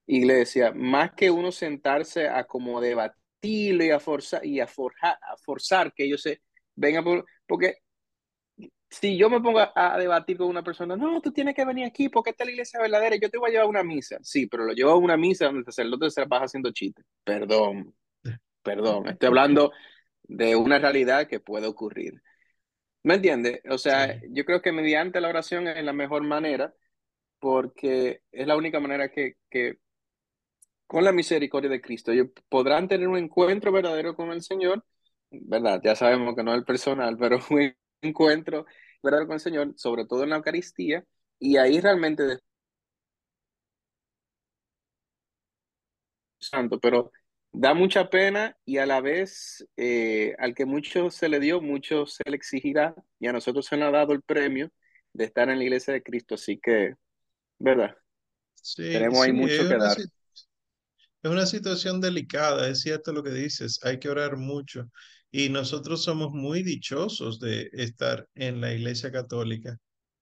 iglesia, 0.05 0.71
más 0.73 1.11
que 1.11 1.29
uno 1.29 1.51
sentarse 1.51 2.27
a 2.27 2.45
como 2.45 2.79
debatirlo 2.79 3.83
y 3.83 3.91
a 3.91 3.99
forzar, 3.99 4.45
y 4.45 4.59
a, 4.59 4.67
forjar, 4.67 5.17
a 5.21 5.37
forzar 5.37 5.93
que 5.93 6.05
ellos 6.05 6.21
se 6.21 6.41
vengan 6.75 7.03
por, 7.03 7.25
porque 7.45 7.75
si 8.89 9.17
yo 9.17 9.29
me 9.29 9.41
pongo 9.41 9.59
a, 9.59 9.97
debatir 9.97 10.37
con 10.37 10.47
una 10.47 10.63
persona, 10.63 10.95
no, 10.95 11.21
tú 11.21 11.31
tienes 11.31 11.53
que 11.55 11.65
venir 11.65 11.85
aquí 11.85 12.09
porque 12.09 12.29
esta 12.29 12.43
es 12.43 12.47
la 12.47 12.51
iglesia 12.53 12.79
verdadera 12.79 13.17
yo 13.17 13.29
te 13.29 13.37
voy 13.37 13.49
a 13.49 13.51
llevar 13.51 13.65
a 13.65 13.69
una 13.69 13.83
misa. 13.83 14.17
Sí, 14.21 14.47
pero 14.47 14.63
lo 14.63 14.73
llevo 14.73 14.91
a 14.91 14.97
una 14.97 15.17
misa 15.17 15.45
donde 15.45 15.59
el 15.59 15.65
sacerdote 15.65 16.09
se 16.09 16.21
la 16.21 16.27
pasa 16.27 16.45
haciendo 16.45 16.71
chistes. 16.71 17.05
Perdón, 17.23 17.93
perdón, 18.63 19.09
estoy 19.09 19.27
hablando 19.27 19.73
de 20.23 20.55
una 20.55 20.79
realidad 20.79 21.27
que 21.27 21.39
puede 21.39 21.67
ocurrir. 21.67 22.21
¿Me 23.07 23.15
entiendes? 23.15 23.61
O 23.69 23.77
sea, 23.77 24.19
yo 24.29 24.43
creo 24.43 24.61
que 24.61 24.73
mediante 24.73 25.21
la 25.21 25.29
oración 25.29 25.65
es 25.69 25.81
la 25.83 25.93
mejor 25.93 26.23
manera 26.23 26.73
porque 27.39 28.21
es 28.31 28.47
la 28.47 28.57
única 28.57 28.79
manera 28.81 29.09
que, 29.11 29.37
que 29.49 29.79
con 30.85 31.03
la 31.05 31.13
misericordia 31.13 31.69
de 31.69 31.81
Cristo. 31.81 32.11
Ellos 32.11 32.27
podrán 32.49 32.87
tener 32.89 33.07
un 33.07 33.17
encuentro 33.17 33.71
verdadero 33.71 34.13
con 34.15 34.31
el 34.31 34.41
Señor, 34.41 34.83
¿verdad? 35.31 35.81
Ya 35.83 35.95
sabemos 35.95 36.35
que 36.35 36.43
no 36.43 36.51
es 36.51 36.57
el 36.59 36.65
personal, 36.65 37.17
pero 37.19 37.39
un 37.49 37.73
encuentro 38.01 38.65
¿verdad? 39.01 39.21
Con 39.25 39.35
el 39.35 39.39
Señor, 39.39 39.73
sobre 39.77 40.05
todo 40.05 40.23
en 40.23 40.31
la 40.31 40.37
Eucaristía, 40.37 41.05
y 41.39 41.55
ahí 41.57 41.79
realmente 41.79 42.39
santo, 46.39 46.79
pero 46.79 47.11
da 47.59 47.73
mucha 47.73 48.09
pena 48.11 48.55
y 48.65 48.77
a 48.77 48.85
la 48.85 49.01
vez 49.01 49.67
eh, 49.77 50.35
al 50.37 50.53
que 50.53 50.65
mucho 50.65 51.09
se 51.09 51.27
le 51.27 51.39
dio, 51.39 51.59
mucho 51.59 52.05
se 52.05 52.23
le 52.29 52.35
exigirá 52.35 52.93
y 53.19 53.27
a 53.27 53.33
nosotros 53.33 53.65
se 53.65 53.77
nos 53.77 53.89
ha 53.89 53.97
dado 53.97 54.13
el 54.13 54.21
premio 54.21 54.71
de 55.11 55.25
estar 55.25 55.49
en 55.49 55.57
la 55.57 55.63
iglesia 55.63 55.91
de 55.91 56.03
Cristo, 56.03 56.35
así 56.35 56.59
que, 56.61 56.93
¿verdad? 57.57 57.95
Sí, 58.53 58.83
Tenemos 58.83 59.21
ahí 59.21 59.33
mucho 59.33 59.67
que 59.67 59.75
dar. 59.75 59.97
Es 59.97 61.31
una 61.31 61.47
situación 61.47 61.99
delicada, 61.99 62.69
es 62.69 62.81
cierto 62.81 63.11
lo 63.11 63.23
que 63.23 63.31
dices, 63.31 63.79
hay 63.83 63.97
que 63.97 64.09
orar 64.09 64.37
mucho 64.37 64.87
y 65.31 65.49
nosotros 65.49 66.03
somos 66.03 66.31
muy 66.33 66.61
dichosos 66.61 67.39
de 67.39 67.71
estar 67.73 68.27
en 68.35 68.61
la 68.61 68.71
iglesia 68.71 69.11
católica. 69.11 69.77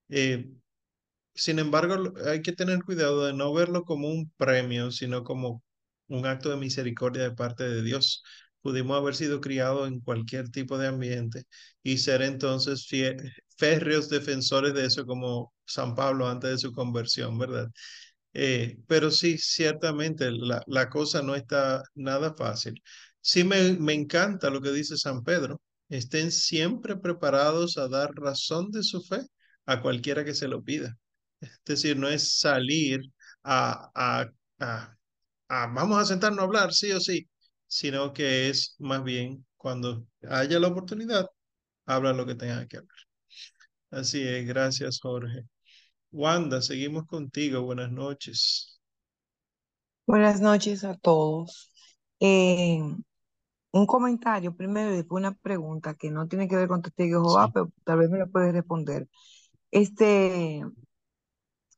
Eh, 0.07 0.49
sin 1.33 1.59
embargo, 1.59 2.13
hay 2.27 2.41
que 2.41 2.53
tener 2.53 2.81
cuidado 2.85 3.25
de 3.25 3.33
no 3.33 3.53
verlo 3.53 3.83
como 3.83 4.07
un 4.07 4.31
premio, 4.37 4.89
sino 4.89 5.25
como 5.25 5.64
un 6.07 6.25
acto 6.25 6.49
de 6.49 6.57
misericordia 6.57 7.23
de 7.23 7.31
parte 7.31 7.63
de 7.63 7.81
Dios. 7.83 8.23
Pudimos 8.61 8.97
haber 8.97 9.15
sido 9.15 9.41
criados 9.41 9.87
en 9.87 9.99
cualquier 9.99 10.49
tipo 10.49 10.77
de 10.77 10.87
ambiente 10.87 11.43
y 11.83 11.97
ser 11.99 12.21
entonces 12.21 12.87
férreos 13.57 14.09
defensores 14.09 14.73
de 14.73 14.85
eso 14.85 15.05
como 15.05 15.53
San 15.65 15.95
Pablo 15.95 16.27
antes 16.27 16.49
de 16.51 16.57
su 16.57 16.71
conversión, 16.71 17.37
¿verdad? 17.37 17.69
Eh, 18.33 18.77
pero 18.87 19.11
sí, 19.11 19.37
ciertamente 19.37 20.29
la, 20.31 20.61
la, 20.67 20.89
cosa 20.89 21.21
no 21.21 21.35
está 21.35 21.83
nada 21.95 22.33
fácil. 22.35 22.81
Sí 23.21 23.43
me, 23.43 23.73
me 23.79 23.93
encanta 23.93 24.49
lo 24.49 24.61
que 24.61 24.71
dice 24.71 24.97
San 24.97 25.23
Pedro. 25.23 25.61
Estén 25.89 26.31
siempre 26.31 26.97
preparados 26.97 27.77
a 27.77 27.87
dar 27.87 28.13
razón 28.15 28.71
de 28.71 28.83
su 28.83 29.01
fe 29.03 29.21
a 29.65 29.81
cualquiera 29.81 30.25
que 30.25 30.33
se 30.33 30.47
lo 30.47 30.63
pida. 30.63 30.97
Es 31.39 31.61
decir, 31.65 31.97
no 31.97 32.09
es 32.09 32.39
salir 32.39 33.01
a, 33.43 33.89
a, 33.95 34.29
a 34.59 34.94
Ah, 35.49 35.67
vamos 35.73 35.99
a 35.99 36.05
sentarnos 36.05 36.39
a 36.39 36.43
hablar, 36.43 36.73
sí 36.73 36.91
o 36.91 36.99
sí, 36.99 37.27
sino 37.67 38.13
que 38.13 38.49
es 38.49 38.75
más 38.79 39.03
bien 39.03 39.45
cuando 39.57 40.05
haya 40.29 40.59
la 40.59 40.67
oportunidad, 40.67 41.27
habla 41.85 42.13
lo 42.13 42.25
que 42.25 42.35
tenga 42.35 42.67
que 42.67 42.77
hablar. 42.77 42.97
Así 43.91 44.21
es, 44.27 44.45
gracias 44.47 44.99
Jorge. 45.01 45.43
Wanda, 46.11 46.61
seguimos 46.61 47.05
contigo, 47.07 47.61
buenas 47.63 47.91
noches. 47.91 48.79
Buenas 50.07 50.41
noches 50.41 50.83
a 50.83 50.95
todos. 50.95 51.71
Eh, 52.19 52.79
un 53.71 53.85
comentario 53.85 54.55
primero 54.55 54.93
y 54.93 54.97
después 54.97 55.21
una 55.21 55.33
pregunta 55.33 55.95
que 55.95 56.11
no 56.11 56.27
tiene 56.27 56.47
que 56.47 56.55
ver 56.55 56.67
con 56.67 56.81
Testigo 56.81 57.23
Jehová, 57.23 57.51
pero 57.53 57.71
tal 57.83 57.99
vez 57.99 58.09
me 58.09 58.19
lo 58.19 58.29
puedes 58.31 58.53
responder. 58.53 59.07
Este, 59.71 60.63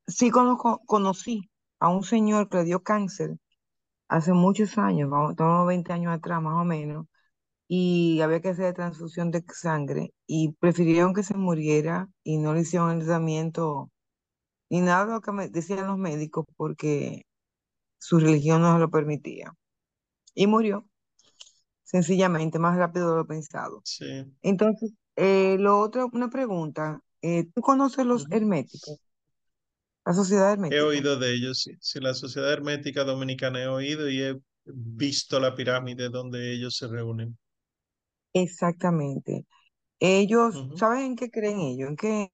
sí 0.08 0.30
conozco, 0.32 0.82
conocí 0.86 1.50
a 1.80 1.90
un 1.90 2.04
señor 2.04 2.50
que 2.50 2.58
le 2.58 2.64
dio 2.66 2.84
cáncer 2.84 3.38
hace 4.08 4.34
muchos 4.34 4.78
años, 4.78 5.10
vamos, 5.10 5.36
20 5.68 5.94
años 5.94 6.14
atrás 6.14 6.42
más 6.42 6.62
o 6.62 6.66
menos, 6.66 7.08
y 7.68 8.22
había 8.22 8.42
que 8.42 8.50
hacer 8.50 8.74
transfusión 8.74 9.32
de 9.32 9.44
sangre 9.54 10.14
y 10.28 10.54
prefirieron 10.54 11.14
que 11.14 11.24
se 11.24 11.36
muriera 11.36 12.10
y 12.24 12.38
no 12.38 12.54
le 12.54 12.62
hicieron 12.62 12.92
el 12.92 13.00
tratamiento 13.06 13.92
ni 14.70 14.82
nada 14.82 15.06
de 15.06 15.14
lo 15.14 15.22
que 15.22 15.32
me 15.32 15.50
decían 15.50 15.88
los 15.88 15.98
médicos 15.98 16.46
porque 16.58 17.24
su 18.00 18.20
religión 18.20 18.62
no 18.62 18.78
lo 18.80 18.90
permitía. 18.90 19.54
Y 20.34 20.48
murió, 20.48 20.88
sencillamente, 21.84 22.60
más 22.60 22.78
rápido 22.78 23.12
de 23.12 23.18
lo 23.18 23.28
pensado. 23.28 23.82
Sí. 23.84 24.26
Entonces, 24.42 24.94
eh, 25.16 25.58
lo 25.60 25.80
otro, 25.80 26.10
una 26.14 26.30
pregunta, 26.30 27.02
eh, 27.22 27.46
¿tú 27.54 27.62
conoces 27.62 28.06
los 28.06 28.28
herméticos? 28.30 29.00
La 30.08 30.14
sociedad 30.14 30.54
hermética. 30.54 30.82
He 30.82 30.86
oído 30.86 31.18
de 31.20 31.34
ellos, 31.34 31.60
sí. 31.60 31.72
Sí, 31.82 32.00
la 32.00 32.14
sociedad 32.14 32.54
hermética 32.54 33.04
dominicana 33.04 33.62
he 33.62 33.68
oído 33.68 34.10
y 34.10 34.22
he 34.22 34.36
visto 34.64 35.38
la 35.38 35.54
pirámide 35.54 36.08
donde 36.08 36.54
ellos 36.54 36.78
se 36.78 36.88
reúnen. 36.88 37.38
Exactamente. 38.32 39.46
Ellos, 40.00 40.56
¿saben 40.78 41.02
en 41.02 41.16
qué 41.18 41.30
creen 41.30 41.60
ellos? 41.60 41.90
¿En 41.90 41.96
qué? 41.98 42.32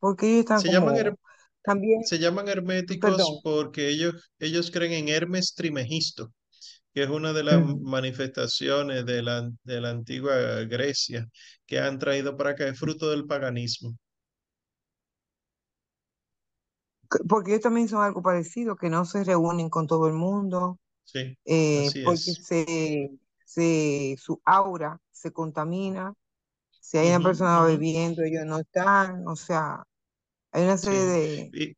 porque 0.00 0.26
ellos 0.26 0.40
están 0.40 0.60
se 0.60 0.68
como 0.68 0.74
llaman 0.74 1.16
también, 1.62 2.04
se 2.04 2.18
llaman 2.18 2.48
herméticos 2.48 3.40
porque 3.42 3.88
ellos, 3.88 4.14
ellos 4.38 4.70
creen 4.70 4.92
en 4.92 5.08
Hermes 5.08 5.54
Trimegisto, 5.54 6.34
que 6.92 7.04
es 7.04 7.08
una 7.08 7.32
de 7.32 7.44
las 7.44 7.64
manifestaciones 7.80 9.06
de 9.06 9.22
la, 9.22 9.50
de 9.64 9.80
la 9.80 9.90
antigua 9.90 10.36
Grecia 10.64 11.26
que 11.64 11.80
han 11.80 11.98
traído 11.98 12.36
para 12.36 12.50
acá, 12.50 12.68
es 12.68 12.78
fruto 12.78 13.10
del 13.10 13.24
paganismo 13.24 13.96
porque 17.28 17.52
ellos 17.52 17.62
también 17.62 17.88
son 17.88 18.02
algo 18.02 18.22
parecido, 18.22 18.76
que 18.76 18.90
no 18.90 19.04
se 19.04 19.24
reúnen 19.24 19.70
con 19.70 19.86
todo 19.86 20.06
el 20.08 20.14
mundo, 20.14 20.78
sí, 21.04 21.36
eh, 21.44 21.88
porque 22.04 22.18
se, 22.18 23.10
se, 23.44 24.16
su 24.18 24.40
aura 24.44 25.00
se 25.10 25.32
contamina, 25.32 26.14
si 26.80 26.98
hay 26.98 27.08
una 27.08 27.20
persona 27.20 27.62
bebiendo, 27.62 28.22
ellos 28.22 28.44
no 28.46 28.58
están, 28.58 29.26
o 29.26 29.36
sea, 29.36 29.82
hay 30.52 30.64
una 30.64 30.76
serie 30.78 31.04
de... 31.04 31.76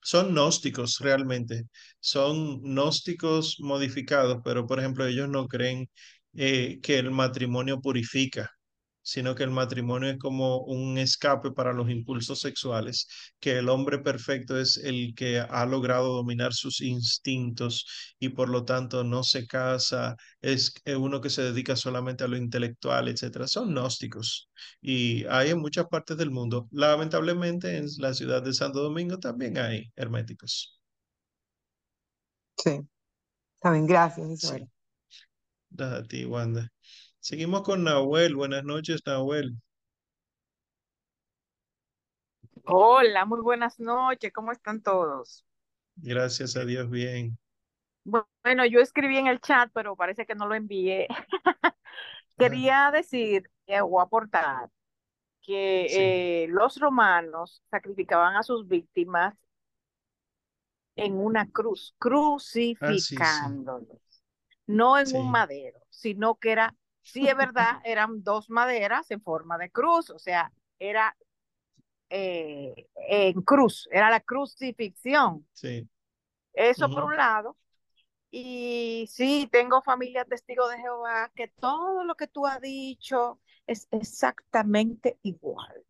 son 0.00 0.32
gnósticos 0.32 0.98
realmente, 1.00 1.66
son 2.00 2.60
gnósticos 2.62 3.58
modificados, 3.60 4.40
pero 4.44 4.66
por 4.66 4.78
ejemplo 4.80 5.06
ellos 5.06 5.28
no 5.28 5.46
creen 5.48 5.88
eh, 6.34 6.80
que 6.82 6.98
el 6.98 7.10
matrimonio 7.10 7.80
purifica 7.80 8.50
sino 9.02 9.34
que 9.34 9.42
el 9.44 9.50
matrimonio 9.50 10.10
es 10.10 10.18
como 10.18 10.58
un 10.62 10.98
escape 10.98 11.50
para 11.52 11.72
los 11.72 11.90
impulsos 11.90 12.40
sexuales, 12.40 13.08
que 13.40 13.58
el 13.58 13.68
hombre 13.68 13.98
perfecto 13.98 14.58
es 14.58 14.76
el 14.76 15.14
que 15.14 15.40
ha 15.40 15.66
logrado 15.66 16.14
dominar 16.14 16.52
sus 16.54 16.80
instintos 16.80 17.86
y 18.18 18.30
por 18.30 18.48
lo 18.48 18.64
tanto 18.64 19.04
no 19.04 19.22
se 19.24 19.46
casa, 19.46 20.16
es 20.40 20.74
uno 20.96 21.20
que 21.20 21.30
se 21.30 21.42
dedica 21.42 21.76
solamente 21.76 22.24
a 22.24 22.28
lo 22.28 22.36
intelectual, 22.36 23.08
etcétera. 23.08 23.46
Son 23.48 23.70
gnósticos 23.70 24.48
y 24.80 25.24
hay 25.26 25.50
en 25.50 25.60
muchas 25.60 25.86
partes 25.86 26.16
del 26.16 26.30
mundo. 26.30 26.68
Lamentablemente 26.70 27.76
en 27.76 27.86
la 27.98 28.14
ciudad 28.14 28.42
de 28.42 28.52
Santo 28.52 28.80
Domingo 28.80 29.18
también 29.18 29.58
hay 29.58 29.92
herméticos. 29.96 30.80
Sí. 32.56 32.80
Bien, 33.64 33.86
gracias, 33.86 34.28
Isabel. 34.30 34.68
Sí. 34.68 35.84
A 35.84 36.02
ti, 36.02 36.24
Wanda. 36.24 36.70
Seguimos 37.22 37.62
con 37.62 37.84
Nahuel. 37.84 38.34
Buenas 38.34 38.64
noches, 38.64 39.00
Nahuel. 39.06 39.56
Hola, 42.64 43.24
muy 43.26 43.40
buenas 43.40 43.78
noches. 43.78 44.32
¿Cómo 44.32 44.50
están 44.50 44.82
todos? 44.82 45.46
Gracias 45.94 46.56
a 46.56 46.64
Dios, 46.64 46.90
bien. 46.90 47.38
Bueno, 48.02 48.66
yo 48.66 48.80
escribí 48.80 49.18
en 49.18 49.28
el 49.28 49.40
chat, 49.40 49.70
pero 49.72 49.94
parece 49.94 50.26
que 50.26 50.34
no 50.34 50.48
lo 50.48 50.56
envié. 50.56 51.06
Quería 52.36 52.90
decir 52.92 53.48
o 53.84 54.00
aportar 54.00 54.68
que 55.42 55.86
eh, 55.90 56.48
los 56.48 56.80
romanos 56.80 57.62
sacrificaban 57.70 58.34
a 58.34 58.42
sus 58.42 58.66
víctimas 58.66 59.36
en 60.96 61.14
una 61.14 61.48
cruz, 61.48 61.94
ah, 61.94 61.98
crucificándolos, 62.00 64.00
no 64.66 64.98
en 64.98 65.14
un 65.14 65.30
madero, 65.30 65.78
sino 65.88 66.34
que 66.34 66.50
era 66.50 66.74
Sí, 67.02 67.26
es 67.26 67.36
verdad, 67.36 67.80
eran 67.84 68.22
dos 68.22 68.48
maderas 68.48 69.10
en 69.10 69.20
forma 69.20 69.58
de 69.58 69.70
cruz, 69.70 70.10
o 70.10 70.18
sea, 70.18 70.52
era 70.78 71.16
eh, 72.08 72.88
en 72.94 73.42
cruz, 73.42 73.88
era 73.90 74.10
la 74.10 74.20
crucifixión. 74.20 75.46
Sí. 75.52 75.88
Eso 76.52 76.88
por 76.90 77.04
un 77.04 77.16
lado. 77.16 77.56
Y 78.30 79.06
sí, 79.10 79.48
tengo 79.50 79.82
familia 79.82 80.24
testigo 80.24 80.68
de 80.68 80.78
Jehová 80.78 81.30
que 81.34 81.48
todo 81.48 82.04
lo 82.04 82.14
que 82.14 82.26
tú 82.26 82.46
has 82.46 82.60
dicho 82.60 83.40
es 83.66 83.88
exactamente 83.90 85.18
igual. 85.22 85.84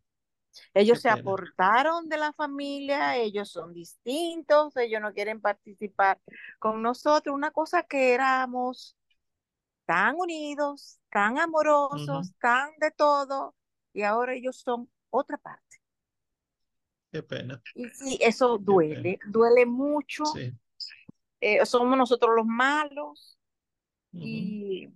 Ellos 0.75 1.01
se 1.01 1.09
aportaron 1.09 2.09
de 2.09 2.19
la 2.19 2.33
familia, 2.33 3.17
ellos 3.17 3.51
son 3.51 3.73
distintos, 3.73 4.77
ellos 4.77 5.01
no 5.01 5.13
quieren 5.13 5.41
participar 5.41 6.21
con 6.59 6.83
nosotros. 6.83 7.35
Una 7.35 7.51
cosa 7.51 7.83
que 7.83 8.13
éramos 8.15 8.97
tan 9.87 10.17
unidos, 10.17 11.01
tan 11.13 11.39
amorosos, 11.39 12.33
tan 12.41 12.71
de 12.79 12.91
todo, 12.91 13.55
y 13.93 14.03
ahora 14.03 14.35
ellos 14.35 14.57
son 14.57 14.91
otra 15.11 15.37
parte. 15.37 15.77
Qué 17.13 17.23
pena. 17.23 17.63
Y 17.75 17.89
sí, 17.91 18.19
eso 18.21 18.57
duele, 18.57 19.19
duele 19.27 19.67
mucho. 19.67 20.25
Eh, 21.41 21.65
somos 21.67 21.99
nosotros 21.99 22.35
los 22.35 22.47
malos. 22.47 23.39
Y 24.15 24.91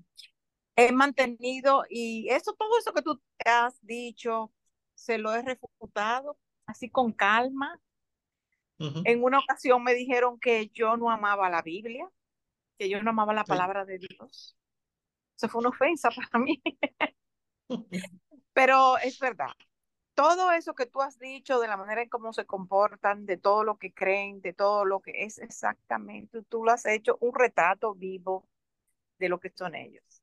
he 0.75 0.93
mantenido, 0.93 1.85
y 1.89 2.29
eso, 2.31 2.55
todo 2.55 2.79
eso 2.79 2.93
que 2.93 3.03
tú 3.03 3.21
has 3.45 3.79
dicho, 3.81 4.53
se 4.95 5.19
lo 5.19 5.35
he 5.35 5.43
refutado, 5.43 6.39
así 6.67 6.89
con 6.89 7.13
calma. 7.13 7.79
En 8.79 9.23
una 9.23 9.39
ocasión 9.39 9.83
me 9.83 9.95
dijeron 9.95 10.39
que 10.39 10.69
yo 10.69 10.97
no 10.97 11.11
amaba 11.11 11.49
la 11.49 11.63
Biblia, 11.63 12.11
que 12.79 12.89
yo 12.89 13.03
no 13.03 13.11
amaba 13.11 13.33
la 13.33 13.45
palabra 13.45 13.85
de 13.85 13.99
Dios. 13.99 14.56
Eso 15.37 15.49
fue 15.49 15.61
una 15.61 15.71
ofensa 15.71 16.09
para 16.33 16.43
mí. 16.43 16.63
Pero 18.53 18.99
es 18.99 19.19
verdad. 19.19 19.53
todo 20.15 20.53
eso 20.53 20.75
que 20.75 20.87
tú 20.87 21.03
has 21.03 21.19
dicho, 21.19 21.61
de 21.61 21.69
la 21.69 21.77
manera 21.77 22.03
en 22.03 22.09
cómo 22.09 22.33
se 22.33 22.47
comportan, 22.47 23.27
de 23.27 23.37
todo 23.37 23.65
lo 23.65 23.79
que 23.79 23.93
creen, 23.93 24.41
de 24.41 24.53
todo 24.55 24.85
lo 24.85 25.01
que 25.01 25.25
es 25.25 25.39
exactamente, 25.39 26.43
tú 26.45 26.65
lo 26.65 26.73
has 26.73 26.87
hecho 26.87 27.19
un 27.21 27.35
retrato 27.35 27.95
vivo 27.95 28.49
de 29.19 29.29
lo 29.29 29.41
que 29.41 29.51
son 29.51 29.75
ellos. 29.75 30.23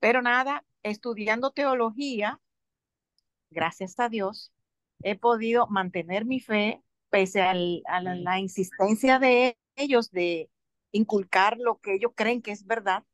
Pero 0.00 0.22
nada, 0.22 0.64
estudiando 0.82 1.50
teología, 1.50 2.40
gracias 3.50 3.98
a 3.98 4.08
Dios, 4.08 4.52
he 5.02 5.16
podido 5.16 5.66
mantener 5.68 6.24
mi 6.24 6.40
fe 6.40 6.82
pese 7.10 7.42
a 7.42 7.54
la, 7.54 8.38
insistencia 8.38 9.18
de 9.18 9.58
ellos 9.76 10.10
de 10.10 10.50
inculcar 10.92 11.56
lo 11.58 11.78
que 11.78 11.94
ellos 11.94 12.12
creen 12.14 12.42
que 12.42 12.52
es 12.52 12.66
verdad. 12.66 13.04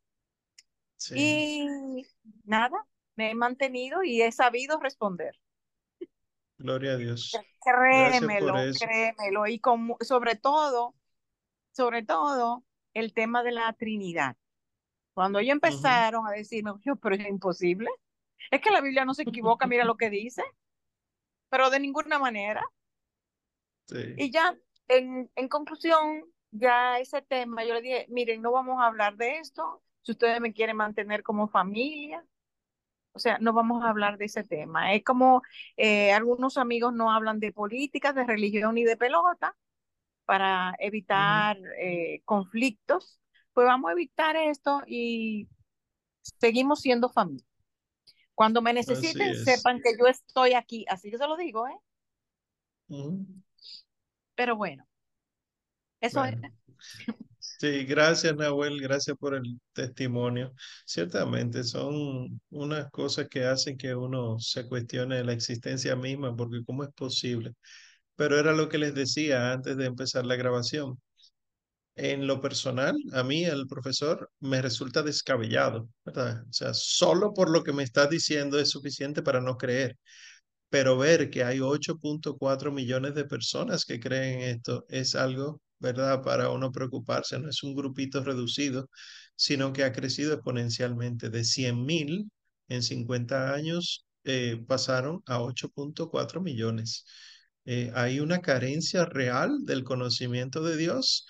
Y 1.15 2.07
nada, 2.45 2.87
me 3.17 3.31
he 3.31 3.35
mantenido 3.35 4.03
y 4.03 4.23
he 4.23 4.33
sabido 4.33 4.79
responder. 4.79 5.39
Gloria 6.59 6.93
a 6.93 6.97
Dios. 6.97 7.37
Créemelo, 7.61 8.55
créemelo. 8.79 9.47
Y 9.47 9.59
con, 9.59 9.97
sobre 10.01 10.37
todo, 10.37 10.95
sobre 11.73 12.05
todo, 12.05 12.65
el 12.95 13.13
tema 13.15 13.43
de 13.43 13.53
la 13.53 13.73
Trinidad. 13.73 14.37
Cuando 15.15 15.41
ellos 15.41 15.53
empezaron 15.53 16.27
a 16.27 16.31
decirme, 16.31 16.73
pero 17.01 17.15
es 17.15 17.27
imposible. 17.27 17.91
Es 18.51 18.61
que 18.61 18.71
la 18.71 18.81
Biblia 18.81 19.05
no 19.05 19.15
se 19.15 19.23
equivoca, 19.23 19.67
mira 19.67 19.85
lo 19.85 19.97
que 19.97 20.11
dice. 20.11 20.43
Pero 21.49 21.69
de 21.71 21.81
ninguna 21.81 22.19
manera. 22.19 22.65
Y 24.17 24.31
ya, 24.31 24.57
en, 24.89 25.31
en 25.35 25.49
conclusión, 25.49 26.25
ya 26.51 26.99
ese 26.99 27.23
tema, 27.23 27.65
yo 27.65 27.75
le 27.75 27.83
dije, 27.83 28.07
miren, 28.09 28.41
no 28.41 28.53
vamos 28.53 28.81
a 28.81 28.87
hablar 28.87 29.17
de 29.17 29.39
esto. 29.39 29.83
Si 30.03 30.13
ustedes 30.13 30.41
me 30.41 30.53
quieren 30.53 30.77
mantener 30.77 31.23
como 31.23 31.49
familia, 31.49 32.25
o 33.13 33.19
sea, 33.19 33.39
no 33.39 33.53
vamos 33.53 33.85
a 33.85 33.91
hablar 33.91 34.19
de 34.19 34.25
ese 34.25 34.43
tema. 34.43 34.95
Es 34.95 35.05
como 35.05 35.43
eh, 35.77 36.13
algunos 36.13 36.57
amigos 36.57 36.95
no 36.95 37.13
hablan 37.13 37.41
de 37.41 37.53
política, 37.53 38.13
de 38.13 38.25
religión 38.25 38.75
ni 38.75 38.85
de 38.85 38.97
pelota 38.97 39.57
para 40.25 40.75
evitar 40.79 41.59
eh, 41.79 42.23
conflictos. 42.25 43.21
Pues 43.53 43.67
vamos 43.67 43.91
a 43.91 43.93
evitar 43.93 44.35
esto 44.37 44.83
y 44.87 45.47
seguimos 46.41 46.81
siendo 46.81 47.11
familia. 47.11 47.47
Cuando 48.35 48.63
me 48.63 48.73
necesiten, 48.73 49.37
sepan 49.45 49.81
que 49.83 49.95
yo 49.99 50.07
estoy 50.07 50.55
aquí. 50.55 50.87
Así 50.89 51.11
que 51.11 51.19
se 51.19 51.27
lo 51.27 51.37
digo, 51.37 51.69
¿eh? 51.69 51.79
Pero 54.35 54.57
bueno, 54.57 54.87
eso 56.01 56.25
es. 56.25 56.35
Sí, 57.63 57.85
gracias 57.85 58.35
Nahuel, 58.35 58.81
gracias 58.81 59.17
por 59.17 59.37
el 59.37 59.61
testimonio. 59.73 60.53
Ciertamente 60.85 61.63
son 61.63 62.41
unas 62.51 62.91
cosas 62.91 63.29
que 63.29 63.45
hacen 63.45 63.77
que 63.79 63.95
uno 63.95 64.37
se 64.41 64.67
cuestione 64.69 65.23
la 65.23 65.33
existencia 65.33 65.95
misma, 65.95 66.35
porque 66.35 66.65
¿cómo 66.67 66.83
es 66.83 66.91
posible? 66.93 67.53
Pero 68.17 68.39
era 68.39 68.53
lo 68.53 68.69
que 68.69 68.79
les 68.79 68.95
decía 68.95 69.53
antes 69.53 69.77
de 69.77 69.87
empezar 69.87 70.27
la 70.27 70.37
grabación. 70.37 71.01
En 71.97 72.27
lo 72.27 72.41
personal, 72.41 72.97
a 73.13 73.23
mí 73.23 73.45
el 73.45 73.67
profesor 73.69 74.31
me 74.41 74.63
resulta 74.63 75.03
descabellado, 75.03 75.89
¿verdad? 76.05 76.43
O 76.49 76.53
sea, 76.53 76.75
solo 76.75 77.35
por 77.35 77.51
lo 77.51 77.63
que 77.65 77.73
me 77.73 77.83
está 77.85 78.07
diciendo 78.07 78.59
es 78.59 78.71
suficiente 78.71 79.23
para 79.23 79.41
no 79.41 79.57
creer 79.57 79.97
pero 80.71 80.97
ver 80.99 81.31
que 81.31 81.45
hay 81.45 81.61
8.4 81.61 82.73
millones 82.73 83.15
de 83.15 83.25
personas 83.27 83.85
que 83.85 84.01
creen 84.01 84.41
esto 84.41 84.87
es 84.89 85.15
algo 85.15 85.61
¿verdad? 85.83 86.23
Para 86.23 86.51
uno 86.51 86.73
preocuparse, 86.73 87.39
no 87.39 87.51
es 87.51 87.63
un 87.63 87.75
grupito 87.75 88.25
reducido, 88.25 88.89
sino 89.37 89.73
que 89.73 89.85
ha 89.85 89.93
crecido 89.93 90.35
exponencialmente. 90.35 91.31
De 91.31 91.45
100 91.45 91.85
mil 91.85 92.31
en 92.69 92.83
50 92.83 93.53
años 93.55 94.07
eh, 94.25 94.63
pasaron 94.67 95.23
a 95.27 95.43
8.4 95.43 96.41
millones. 96.41 97.05
Eh, 97.65 97.93
hay 97.95 98.21
una 98.21 98.41
carencia 98.41 99.05
real 99.05 99.65
del 99.65 99.85
conocimiento 99.85 100.63
de 100.63 100.77
Dios 100.77 101.27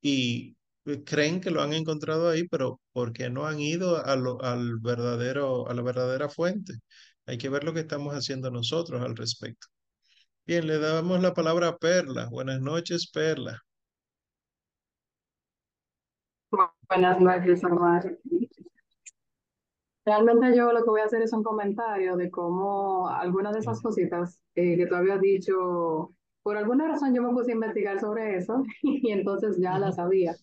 y 0.00 0.56
eh, 0.86 1.02
creen 1.04 1.40
que 1.40 1.50
lo 1.50 1.62
han 1.62 1.72
encontrado 1.72 2.28
ahí, 2.28 2.46
pero 2.48 2.80
¿por 2.92 3.12
qué 3.12 3.30
no 3.30 3.46
han 3.46 3.60
ido 3.60 4.04
al 4.04 4.78
verdadero, 4.80 5.68
a 5.68 5.74
la 5.74 5.82
verdadera 5.82 6.28
fuente? 6.28 6.74
Hay 7.26 7.38
que 7.38 7.48
ver 7.48 7.64
lo 7.64 7.72
que 7.74 7.80
estamos 7.80 8.14
haciendo 8.14 8.50
nosotros 8.50 9.02
al 9.02 9.16
respecto. 9.16 9.66
Bien, 10.46 10.66
le 10.66 10.78
damos 10.78 11.20
la 11.22 11.34
palabra 11.34 11.68
a 11.68 11.78
Perla. 11.78 12.28
Buenas 12.30 12.60
noches, 12.60 13.10
Perla. 13.12 13.62
Buenas 16.96 17.20
noches, 17.20 17.62
Omar. 17.62 18.16
Realmente 20.06 20.56
yo 20.56 20.72
lo 20.72 20.82
que 20.82 20.88
voy 20.88 21.02
a 21.02 21.04
hacer 21.04 21.20
es 21.20 21.30
un 21.34 21.42
comentario 21.42 22.16
de 22.16 22.30
cómo 22.30 23.06
algunas 23.10 23.52
de 23.52 23.58
esas 23.58 23.82
cositas 23.82 24.40
eh, 24.54 24.78
que 24.78 24.86
tú 24.86 24.94
habías 24.94 25.20
dicho, 25.20 26.14
por 26.42 26.56
alguna 26.56 26.88
razón 26.88 27.14
yo 27.14 27.20
me 27.20 27.34
puse 27.34 27.50
a 27.50 27.54
investigar 27.54 28.00
sobre 28.00 28.36
eso 28.36 28.62
y 28.82 29.10
entonces 29.12 29.58
ya 29.58 29.78
la 29.78 29.92
sabía. 29.92 30.36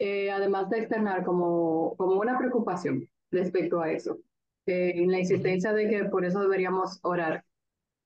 Eh, 0.00 0.32
además 0.32 0.68
de 0.68 0.80
externar 0.80 1.22
como, 1.24 1.94
como 1.96 2.18
una 2.18 2.36
preocupación 2.36 3.08
respecto 3.30 3.80
a 3.80 3.92
eso, 3.92 4.18
eh, 4.66 4.94
en 4.96 5.12
la 5.12 5.20
insistencia 5.20 5.72
de 5.72 5.88
que 5.88 6.04
por 6.06 6.24
eso 6.24 6.40
deberíamos 6.40 6.98
orar. 7.04 7.44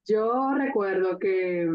Yo 0.04 0.52
recuerdo 0.54 1.18
que 1.18 1.66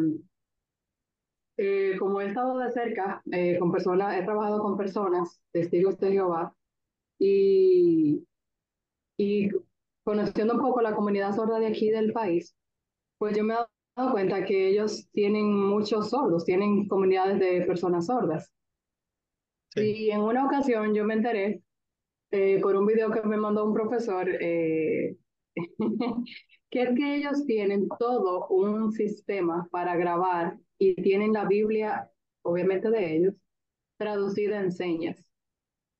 eh, 1.63 1.95
como 1.99 2.19
he 2.19 2.27
estado 2.27 2.57
de 2.57 2.71
cerca 2.71 3.21
eh, 3.31 3.59
con 3.59 3.71
personas, 3.71 4.17
he 4.17 4.23
trabajado 4.23 4.63
con 4.63 4.75
personas, 4.75 5.43
testigos 5.51 5.99
de 5.99 6.11
Jehová, 6.11 6.55
y, 7.19 8.27
y 9.15 9.49
conociendo 10.03 10.55
un 10.55 10.59
poco 10.61 10.81
la 10.81 10.95
comunidad 10.95 11.35
sorda 11.35 11.59
de 11.59 11.67
aquí 11.67 11.91
del 11.91 12.13
país, 12.13 12.55
pues 13.19 13.37
yo 13.37 13.43
me 13.43 13.53
he 13.53 13.57
dado 13.95 14.11
cuenta 14.11 14.43
que 14.43 14.69
ellos 14.69 15.07
tienen 15.11 15.53
muchos 15.53 16.09
sordos, 16.09 16.45
tienen 16.45 16.87
comunidades 16.87 17.39
de 17.39 17.63
personas 17.67 18.07
sordas. 18.07 18.51
Y 19.75 20.09
en 20.09 20.21
una 20.21 20.45
ocasión 20.47 20.95
yo 20.95 21.05
me 21.05 21.13
enteré 21.13 21.61
eh, 22.31 22.59
por 22.59 22.75
un 22.75 22.87
video 22.87 23.11
que 23.11 23.21
me 23.21 23.37
mandó 23.37 23.65
un 23.65 23.75
profesor, 23.75 24.27
que 24.35 25.15
es 26.71 26.89
que 26.95 27.15
ellos 27.17 27.45
tienen 27.45 27.87
todo 27.99 28.47
un 28.47 28.91
sistema 28.91 29.67
para 29.71 29.95
grabar 29.95 30.57
y 30.81 30.95
tienen 30.95 31.33
la 31.33 31.45
Biblia, 31.45 32.09
obviamente 32.41 32.89
de 32.89 33.15
ellos, 33.15 33.35
traducida 33.97 34.59
en 34.59 34.71
señas. 34.71 35.23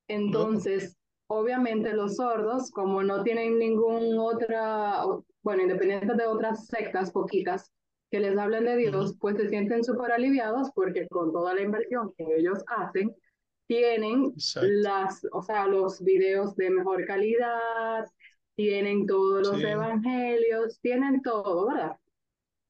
Entonces, 0.08 0.96
obviamente 1.28 1.92
los 1.92 2.16
sordos, 2.16 2.72
como 2.72 3.04
no 3.04 3.22
tienen 3.22 3.60
ningún 3.60 4.18
otra, 4.18 5.04
bueno, 5.42 5.62
independiente 5.62 6.14
de 6.14 6.26
otras 6.26 6.66
sectas 6.66 7.12
poquitas 7.12 7.70
que 8.10 8.18
les 8.18 8.36
hablen 8.36 8.64
de 8.64 8.76
Dios, 8.76 9.14
pues 9.20 9.36
se 9.36 9.48
sienten 9.48 9.84
súper 9.84 10.10
aliviados 10.10 10.72
porque 10.74 11.06
con 11.06 11.30
toda 11.32 11.54
la 11.54 11.62
inversión 11.62 12.12
que 12.18 12.24
ellos 12.36 12.58
hacen, 12.66 13.14
tienen 13.68 14.34
las, 14.62 15.24
o 15.30 15.42
sea, 15.42 15.68
los 15.68 16.02
videos 16.02 16.56
de 16.56 16.70
mejor 16.70 17.06
calidad, 17.06 18.04
tienen 18.56 19.06
todos 19.06 19.46
los 19.46 19.62
evangelios, 19.62 20.80
tienen 20.80 21.22
todo, 21.22 21.68
¿verdad? 21.68 21.96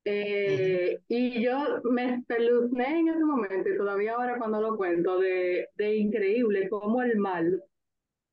Eh, 0.04 1.00
y 1.06 1.44
yo 1.44 1.80
me 1.84 2.14
espeluzné 2.14 3.00
en 3.00 3.08
ese 3.08 3.24
momento 3.24 3.68
y 3.68 3.76
todavía 3.76 4.14
ahora 4.14 4.36
cuando 4.36 4.60
lo 4.60 4.76
cuento 4.76 5.20
de, 5.20 5.68
de 5.76 5.96
increíble 5.96 6.68
cómo 6.68 7.02
el 7.02 7.18
mal 7.18 7.62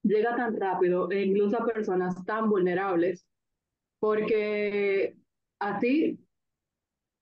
llega 0.04 0.36
tan 0.36 0.60
rápido 0.60 1.12
e 1.12 1.24
incluso 1.24 1.58
a 1.62 1.66
personas 1.66 2.24
tan 2.26 2.50
vulnerables, 2.50 3.28
porque 4.00 5.16
así, 5.60 6.20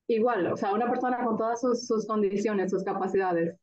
igual, 0.07 0.47
o 0.53 0.57
sea, 0.57 0.73
una 0.73 0.89
persona 0.89 1.23
con 1.23 1.37
todas 1.37 1.61
sus, 1.61 1.85
sus 1.87 2.07
condiciones, 2.07 2.71
sus 2.71 2.83
capacidades, 2.83 3.55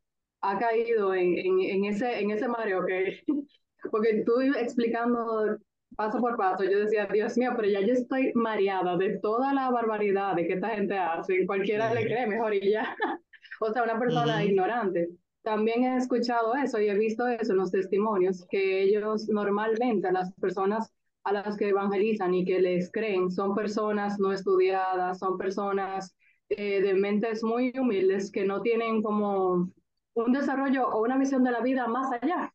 ha 0.42 0.58
caído 0.58 1.14
en, 1.14 1.38
en, 1.38 1.60
en, 1.60 1.84
ese, 1.86 2.20
en 2.20 2.30
ese 2.30 2.48
mareo 2.48 2.84
que, 2.86 3.22
porque 3.90 4.22
tú 4.26 4.40
explicando 4.40 5.58
paso 5.96 6.20
por 6.20 6.36
paso, 6.36 6.64
yo 6.64 6.80
decía, 6.80 7.06
Dios 7.12 7.36
mío, 7.36 7.52
pero 7.56 7.68
ya 7.68 7.80
yo 7.80 7.92
estoy 7.92 8.32
mareada 8.34 8.96
de 8.96 9.18
toda 9.18 9.52
la 9.54 9.70
barbaridad 9.70 10.34
de 10.34 10.46
que 10.46 10.54
esta 10.54 10.70
gente 10.70 10.96
hace, 10.98 11.46
cualquiera 11.46 11.92
le 11.92 12.04
cree 12.04 12.26
mejor 12.26 12.54
y 12.54 12.72
ya. 12.72 12.96
o 13.60 13.72
sea, 13.72 13.82
una 13.82 13.98
persona 13.98 14.44
ignorante. 14.44 15.08
También 15.42 15.84
he 15.84 15.96
escuchado 15.96 16.54
eso 16.54 16.80
y 16.80 16.88
he 16.88 16.94
visto 16.94 17.26
eso 17.28 17.52
en 17.52 17.58
los 17.58 17.70
testimonios, 17.70 18.46
que 18.48 18.82
ellos 18.82 19.28
normalmente, 19.28 20.10
las 20.10 20.32
personas 20.34 20.90
a 21.24 21.32
las 21.32 21.56
que 21.56 21.68
evangelizan 21.68 22.34
y 22.34 22.44
que 22.44 22.60
les 22.60 22.90
creen, 22.90 23.30
son 23.30 23.54
personas 23.54 24.18
no 24.18 24.32
estudiadas, 24.32 25.18
son 25.18 25.38
personas 25.38 26.14
eh, 26.48 26.82
de 26.82 26.94
mentes 26.94 27.42
muy 27.42 27.72
humildes 27.78 28.30
que 28.30 28.44
no 28.44 28.60
tienen 28.62 29.02
como 29.02 29.70
un 30.14 30.32
desarrollo 30.32 30.88
o 30.88 31.02
una 31.02 31.18
visión 31.18 31.42
de 31.44 31.50
la 31.50 31.60
vida 31.60 31.86
más 31.88 32.10
allá, 32.20 32.54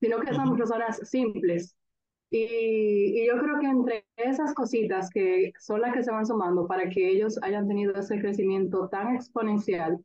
sino 0.00 0.20
que 0.20 0.34
son 0.34 0.56
personas 0.56 0.98
simples, 1.08 1.76
y, 2.34 3.26
yo 3.26 3.38
creo 3.38 3.60
que 3.60 3.66
entre 3.66 4.06
esas 4.16 4.54
cositas 4.54 5.10
que 5.10 5.52
son 5.60 5.82
las 5.82 5.92
que 5.92 6.02
se 6.02 6.10
van 6.10 6.26
sumando 6.26 6.66
para 6.66 6.88
que 6.88 7.10
ellos 7.10 7.38
hayan 7.42 7.68
tenido 7.68 7.94
ese 7.94 8.18
crecimiento 8.18 8.88
tan 8.88 9.14
exponencial. 9.14 9.98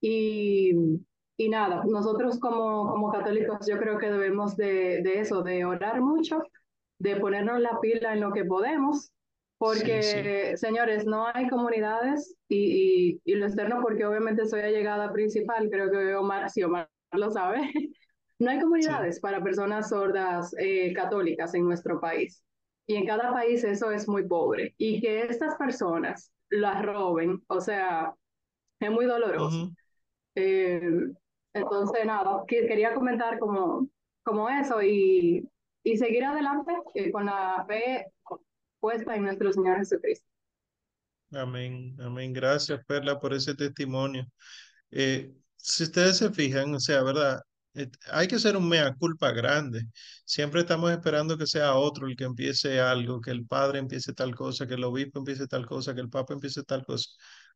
Y, 0.00 0.72
y 1.38 1.48
nada, 1.48 1.82
nosotros 1.86 2.38
como, 2.38 2.90
como 2.90 3.10
católicos 3.10 3.66
yo 3.66 3.78
creo 3.78 3.98
que 3.98 4.10
debemos 4.10 4.56
de, 4.56 5.00
de 5.02 5.20
eso, 5.20 5.42
de 5.42 5.64
orar 5.64 6.02
mucho, 6.02 6.42
de 6.98 7.16
ponernos 7.16 7.58
la 7.60 7.80
pila 7.80 8.12
en 8.12 8.20
lo 8.20 8.32
que 8.32 8.44
podemos, 8.44 9.10
Porque, 9.58 10.56
señores, 10.56 11.06
no 11.06 11.26
hay 11.32 11.48
comunidades 11.48 12.36
y, 12.48 13.20
y, 13.24 13.34
lo 13.36 13.46
externo 13.46 13.80
porque 13.80 14.04
obviamente 14.04 14.44
soy 14.44 14.60
allegada 14.60 15.12
principal, 15.12 15.70
creo 15.70 15.90
que 15.90 16.16
Omar, 16.16 16.50
si 16.50 16.64
Omar 16.64 16.90
lo 17.12 17.30
sabe, 17.30 17.70
no 18.42 18.50
hay 18.50 18.60
comunidades 18.60 19.20
para 19.20 19.42
personas 19.42 19.88
sordas 19.88 20.54
eh, 20.58 20.92
católicas 20.94 21.54
en 21.54 21.64
nuestro 21.64 22.00
país. 22.00 22.42
Y 22.86 22.96
en 22.96 23.06
cada 23.06 23.32
país 23.32 23.64
eso 23.64 23.90
es 23.90 24.08
muy 24.08 24.26
pobre. 24.26 24.74
Y 24.76 25.00
que 25.00 25.22
estas 25.22 25.54
personas 25.56 26.32
las 26.50 26.84
roben, 26.84 27.42
o 27.46 27.60
sea, 27.60 28.14
es 28.80 28.90
muy 28.90 29.06
doloroso. 29.06 29.70
Eh, 30.34 30.80
entonces, 31.54 32.04
nada, 32.06 32.42
quería 32.48 32.94
comentar 32.94 33.38
como, 33.38 33.88
como 34.24 34.48
eso 34.48 34.82
y, 34.82 35.48
y 35.84 35.96
seguir 35.96 36.24
adelante 36.24 36.72
eh, 36.94 37.12
con 37.12 37.26
la 37.26 37.64
fe 37.68 38.06
puesta 38.80 39.14
en 39.14 39.24
nuestro 39.24 39.52
Señor 39.52 39.78
Jesucristo. 39.78 40.26
Amén, 41.32 41.96
amén. 42.00 42.32
Gracias, 42.32 42.84
Perla, 42.84 43.18
por 43.18 43.32
ese 43.32 43.54
testimonio. 43.54 44.26
Eh, 44.90 45.32
si 45.56 45.84
ustedes 45.84 46.18
se 46.18 46.30
fijan, 46.30 46.74
o 46.74 46.80
sea, 46.80 47.02
¿verdad? 47.02 47.40
Eh, 47.74 47.90
hay 48.10 48.28
que 48.28 48.38
ser 48.38 48.56
un 48.56 48.68
mea 48.68 48.94
culpa 48.94 49.30
grande. 49.32 49.82
Siempre 50.24 50.60
estamos 50.60 50.90
esperando 50.92 51.38
que 51.38 51.46
sea 51.46 51.74
otro 51.74 52.06
el 52.06 52.16
que 52.16 52.24
empiece 52.24 52.80
algo, 52.80 53.20
que 53.20 53.30
el 53.30 53.46
padre 53.46 53.78
empiece 53.78 54.12
tal 54.12 54.34
cosa, 54.34 54.66
que 54.66 54.74
el 54.74 54.84
obispo 54.84 55.18
empiece 55.18 55.46
tal 55.46 55.66
cosa, 55.66 55.94
que 55.94 56.00
el 56.02 56.10
papa 56.10 56.34
empiece 56.34 56.62
tal 56.64 56.84
cosa. 56.84 57.08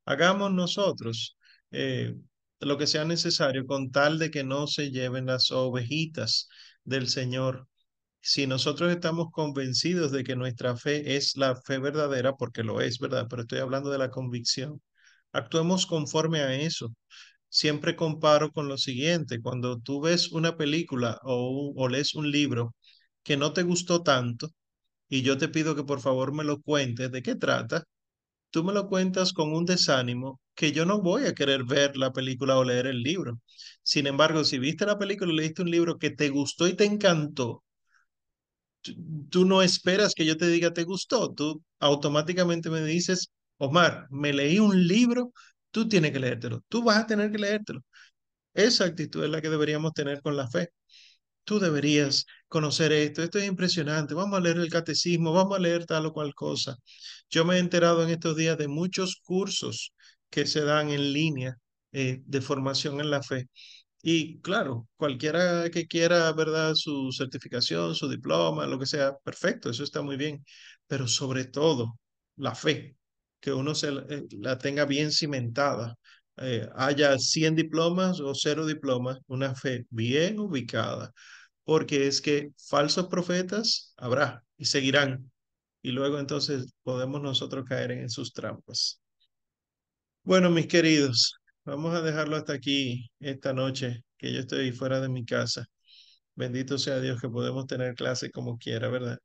Hagamos 0.07 0.53
nosotros 0.53 1.37
eh, 1.71 2.15
lo 2.61 2.79
que 2.79 2.87
sea 2.87 3.05
necesario 3.05 3.67
con 3.67 3.91
tal 3.91 4.19
de 4.19 4.31
que 4.31 4.43
no 4.45 4.67
se 4.67 4.91
lleven 4.91 5.27
las 5.27 5.51
ovejitas 5.51 6.49
del 6.85 7.09
Señor 7.09 7.69
si 8.21 8.47
nosotros 8.47 8.93
estamos 8.93 9.29
convencidos 9.33 10.13
de 10.13 10.25
que 10.25 10.37
nuestra 10.37 10.77
fe 10.77 11.17
es 11.17 11.37
la 11.39 11.57
fe 11.57 11.79
verdadera, 11.79 12.35
porque 12.37 12.63
lo 12.65 12.81
es, 12.83 12.99
¿verdad? 12.99 13.27
Pero 13.31 13.43
estoy 13.43 13.61
hablando 13.61 13.91
de 13.91 13.99
la 13.99 14.11
convicción, 14.11 14.83
actuemos 15.33 15.87
conforme 15.87 16.41
a 16.41 16.55
eso. 16.55 16.95
Siempre 17.59 17.97
comparo 17.97 18.53
con 18.53 18.69
lo 18.69 18.77
siguiente, 18.79 19.41
cuando 19.41 19.79
tú 19.81 20.01
ves 20.01 20.31
una 20.33 20.57
película 20.57 21.19
o, 21.25 21.73
o 21.77 21.89
lees 21.89 22.15
un 22.15 22.31
libro 22.31 22.75
que 23.25 23.37
no 23.37 23.53
te 23.53 23.63
gustó 23.63 24.03
tanto 24.03 24.51
y 25.09 25.23
yo 25.23 25.39
te 25.39 25.49
pido 25.49 25.77
que 25.77 25.85
por 25.85 26.01
favor 26.01 26.33
me 26.35 26.45
lo 26.45 26.61
cuentes 26.63 27.13
de 27.13 27.23
qué 27.23 27.35
trata, 27.37 27.85
tú 28.51 28.65
me 28.65 28.73
lo 28.75 28.89
cuentas 28.89 29.33
con 29.33 29.53
un 29.55 29.67
desánimo 29.67 30.41
que 30.55 30.73
yo 30.73 30.87
no 30.87 31.01
voy 31.03 31.27
a 31.27 31.35
querer 31.35 31.65
ver 31.65 31.97
la 31.97 32.13
película 32.13 32.59
o 32.59 32.65
leer 32.65 32.87
el 32.89 33.03
libro. 33.03 33.41
Sin 33.83 34.07
embargo, 34.09 34.45
si 34.45 34.59
viste 34.59 34.87
la 34.87 34.99
película 34.99 35.33
y 35.33 35.37
leíste 35.37 35.63
un 35.63 35.71
libro 35.73 35.99
que 35.99 36.11
te 36.11 36.31
gustó 36.31 36.69
y 36.69 36.75
te 36.75 36.85
encantó, 36.87 37.65
tú 39.31 39.45
no 39.45 39.63
esperas 39.63 40.15
que 40.15 40.25
yo 40.25 40.37
te 40.37 40.47
diga 40.49 40.73
te 40.73 40.85
gustó, 40.85 41.33
tú 41.35 41.63
automáticamente 41.81 42.71
me 42.71 42.83
dices, 42.85 43.31
Omar, 43.59 44.07
me 44.11 44.33
leí 44.33 44.59
un 44.59 44.87
libro, 44.87 45.33
tú 45.77 45.87
tienes 45.89 46.11
que 46.13 46.19
leértelo, 46.21 46.63
tú 46.69 46.83
vas 46.83 46.97
a 46.99 47.07
tener 47.07 47.31
que 47.31 47.37
leértelo. 47.39 47.81
Esa 48.55 48.85
actitud 48.87 49.25
es 49.25 49.31
la 49.31 49.43
que 49.43 49.51
deberíamos 49.51 49.93
tener 49.95 50.23
con 50.23 50.37
la 50.37 50.49
fe. 50.49 50.71
Tú 51.45 51.61
deberías 51.61 52.27
conocer 52.49 52.93
esto, 52.93 53.23
esto 53.23 53.39
es 53.39 53.47
impresionante, 53.49 54.15
vamos 54.15 54.39
a 54.39 54.43
leer 54.43 54.59
el 54.59 54.71
catecismo, 54.71 55.33
vamos 55.33 55.59
a 55.59 55.61
leer 55.61 55.87
tal 55.87 56.07
o 56.07 56.13
cual 56.13 56.35
cosa. 56.35 56.77
Yo 57.31 57.45
me 57.45 57.57
he 57.57 57.59
enterado 57.61 58.03
en 58.05 58.11
estos 58.11 58.37
días 58.37 58.59
de 58.59 58.69
muchos 58.69 59.17
cursos 59.25 59.93
que 60.31 60.47
se 60.47 60.63
dan 60.63 60.91
en 60.91 61.13
línea 61.13 61.57
eh, 61.93 62.23
de 62.27 62.41
formación 62.41 63.01
en 63.01 63.11
la 63.11 63.23
fe 63.23 63.49
y 64.03 64.41
claro, 64.43 64.89
cualquiera 64.97 65.71
que 65.71 65.87
quiera, 65.89 66.33
¿verdad? 66.33 66.75
Su 66.75 67.13
certificación, 67.13 67.95
su 67.95 68.09
diploma, 68.09 68.67
lo 68.67 68.79
que 68.79 68.87
sea, 68.87 69.17
perfecto, 69.25 69.71
eso 69.71 69.85
está 69.85 70.03
muy 70.03 70.17
bien. 70.17 70.45
Pero 70.87 71.09
sobre 71.09 71.45
todo, 71.47 71.99
la 72.37 72.55
fe, 72.55 72.96
que 73.47 73.53
uno 73.53 73.77
se 73.77 73.91
eh, 73.91 74.25
la 74.41 74.59
tenga 74.59 74.85
bien 74.87 75.13
cimentada. 75.13 75.95
Eh, 76.39 76.69
haya 76.75 77.17
100 77.19 77.55
diplomas 77.55 78.21
o 78.21 78.35
cero 78.35 78.67
diplomas, 78.67 79.19
una 79.29 79.55
fe 79.55 79.87
bien 79.91 80.41
ubicada, 80.41 81.13
porque 81.65 82.09
es 82.09 82.21
que 82.21 82.51
falsos 82.59 83.07
profetas 83.07 83.95
habrá 83.97 84.45
y 84.59 84.65
seguirán. 84.67 85.31
Y 85.83 85.93
luego 85.93 86.19
entonces 86.19 86.67
podemos 86.83 87.23
nosotros 87.23 87.65
caer 87.69 87.93
en 87.93 88.11
sus 88.11 88.33
trampas. 88.33 89.01
Bueno, 90.25 90.51
mis 90.51 90.67
queridos, 90.67 91.35
Vamos 91.65 91.95
a 91.95 92.01
dejarlo 92.01 92.37
hasta 92.37 92.53
aquí 92.53 93.11
esta 93.19 93.53
noche, 93.53 94.05
que 94.19 94.33
yo 94.33 94.39
estoy 94.41 94.71
fuera 94.73 95.01
de 95.01 95.09
mi 95.09 95.25
casa. 95.25 95.67
Bendito 96.37 96.79
sea 96.79 97.01
Dios 97.01 97.21
que 97.21 97.29
podemos 97.29 97.67
tener 97.67 97.95
clase 97.97 98.31
como 98.31 98.59
quiera, 98.59 98.89
¿verdad? 98.89 99.19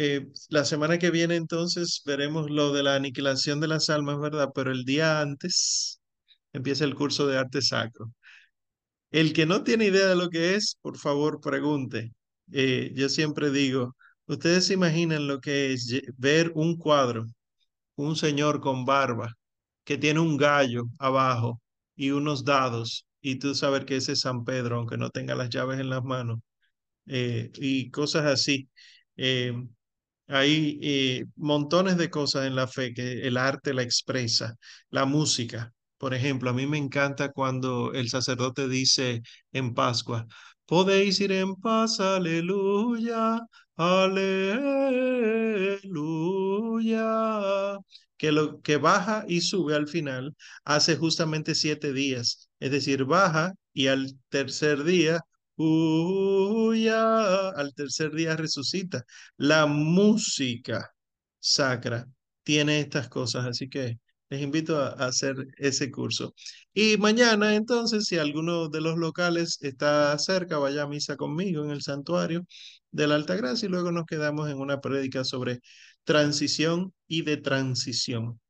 Eh, 0.00 0.28
la 0.50 0.64
semana 0.64 0.98
que 0.98 1.10
viene 1.10 1.34
entonces 1.36 2.02
veremos 2.06 2.50
lo 2.50 2.72
de 2.72 2.84
la 2.84 2.94
aniquilación 2.94 3.58
de 3.60 3.66
las 3.68 3.90
almas, 3.90 4.20
¿verdad? 4.20 4.50
Pero 4.54 4.70
el 4.70 4.84
día 4.84 5.20
antes 5.20 6.00
empieza 6.52 6.84
el 6.84 6.94
curso 6.94 7.26
de 7.26 7.38
arte 7.38 7.62
sacro. 7.62 8.12
El 9.10 9.32
que 9.32 9.46
no 9.46 9.64
tiene 9.64 9.86
idea 9.86 10.06
de 10.08 10.16
lo 10.16 10.28
que 10.30 10.54
es, 10.54 10.76
por 10.82 10.98
favor, 10.98 11.40
pregunte. 11.40 12.12
Eh, 12.52 12.92
yo 12.94 13.08
siempre 13.08 13.50
digo, 13.50 13.96
ustedes 14.26 14.66
se 14.66 14.74
imaginan 14.74 15.26
lo 15.28 15.40
que 15.40 15.72
es 15.72 16.02
ver 16.16 16.52
un 16.54 16.76
cuadro, 16.76 17.26
un 17.96 18.16
señor 18.16 18.60
con 18.60 18.84
barba, 18.86 19.34
que 19.84 19.98
tiene 19.98 20.20
un 20.20 20.36
gallo 20.38 20.84
abajo 20.98 21.60
y 21.96 22.10
unos 22.12 22.44
dados, 22.44 23.06
y 23.22 23.36
tú 23.38 23.54
sabes 23.54 23.84
que 23.86 23.96
ese 23.96 24.12
es 24.12 24.20
San 24.22 24.44
Pedro, 24.44 24.78
aunque 24.78 24.98
no 24.98 25.10
tenga 25.10 25.34
las 25.36 25.50
llaves 25.50 25.80
en 25.80 25.90
las 25.90 26.04
manos, 26.04 26.40
eh, 27.06 27.50
y 27.56 27.90
cosas 27.90 28.26
así. 28.26 28.68
Hay 30.28 30.78
eh, 30.82 31.24
montones 31.36 31.96
de 31.96 32.10
cosas 32.10 32.46
en 32.46 32.54
la 32.56 32.66
fe 32.68 32.92
que 32.94 33.26
el 33.26 33.36
arte 33.36 33.74
la 33.74 33.82
expresa, 33.82 34.56
la 34.90 35.04
música. 35.06 35.72
Por 35.98 36.14
ejemplo, 36.14 36.50
a 36.50 36.52
mí 36.52 36.66
me 36.66 36.78
encanta 36.78 37.32
cuando 37.32 37.92
el 37.92 38.08
sacerdote 38.10 38.68
dice 38.68 39.22
en 39.52 39.74
Pascua, 39.74 40.26
podéis 40.66 41.20
ir 41.20 41.32
en 41.32 41.54
paz, 41.56 41.98
aleluya, 42.00 43.40
aleluya 43.76 44.58
que 48.16 48.32
lo 48.32 48.60
que 48.62 48.76
baja 48.76 49.24
y 49.28 49.40
sube 49.42 49.74
al 49.76 49.88
final 49.88 50.34
hace 50.64 50.96
justamente 50.96 51.54
siete 51.54 51.92
días. 51.92 52.48
Es 52.60 52.70
decir, 52.70 53.04
baja 53.04 53.52
y 53.72 53.86
al 53.88 54.18
tercer 54.28 54.84
día, 54.84 55.20
ya, 56.74 57.50
al 57.50 57.74
tercer 57.74 58.12
día 58.14 58.36
resucita. 58.36 59.04
La 59.36 59.66
música 59.66 60.94
sacra 61.40 62.06
tiene 62.42 62.80
estas 62.80 63.08
cosas, 63.08 63.46
así 63.46 63.68
que 63.68 63.98
les 64.30 64.42
invito 64.42 64.78
a, 64.78 64.90
hacer 65.06 65.36
ese 65.58 65.90
curso. 65.90 66.34
Y 66.74 66.96
mañana, 66.98 67.54
entonces, 67.54 68.06
si 68.06 68.18
alguno 68.18 68.68
de 68.68 68.80
los 68.80 68.96
locales 68.98 69.58
está 69.62 70.16
cerca, 70.18 70.58
vaya 70.58 70.82
a 70.84 70.88
misa 70.88 71.16
conmigo 71.16 71.64
en 71.64 71.70
el 71.70 71.82
santuario 71.82 72.46
de 72.90 73.06
la 73.06 73.16
Alta 73.16 73.36
Gracia 73.36 73.66
y 73.66 73.70
luego 73.70 73.92
nos 73.92 74.06
quedamos 74.06 74.48
en 74.50 74.58
una 74.58 74.80
prédica 74.80 75.24
sobre 75.24 75.60
transición 76.04 76.94
y 77.06 77.22
de 77.22 77.36
transición. 77.38 78.40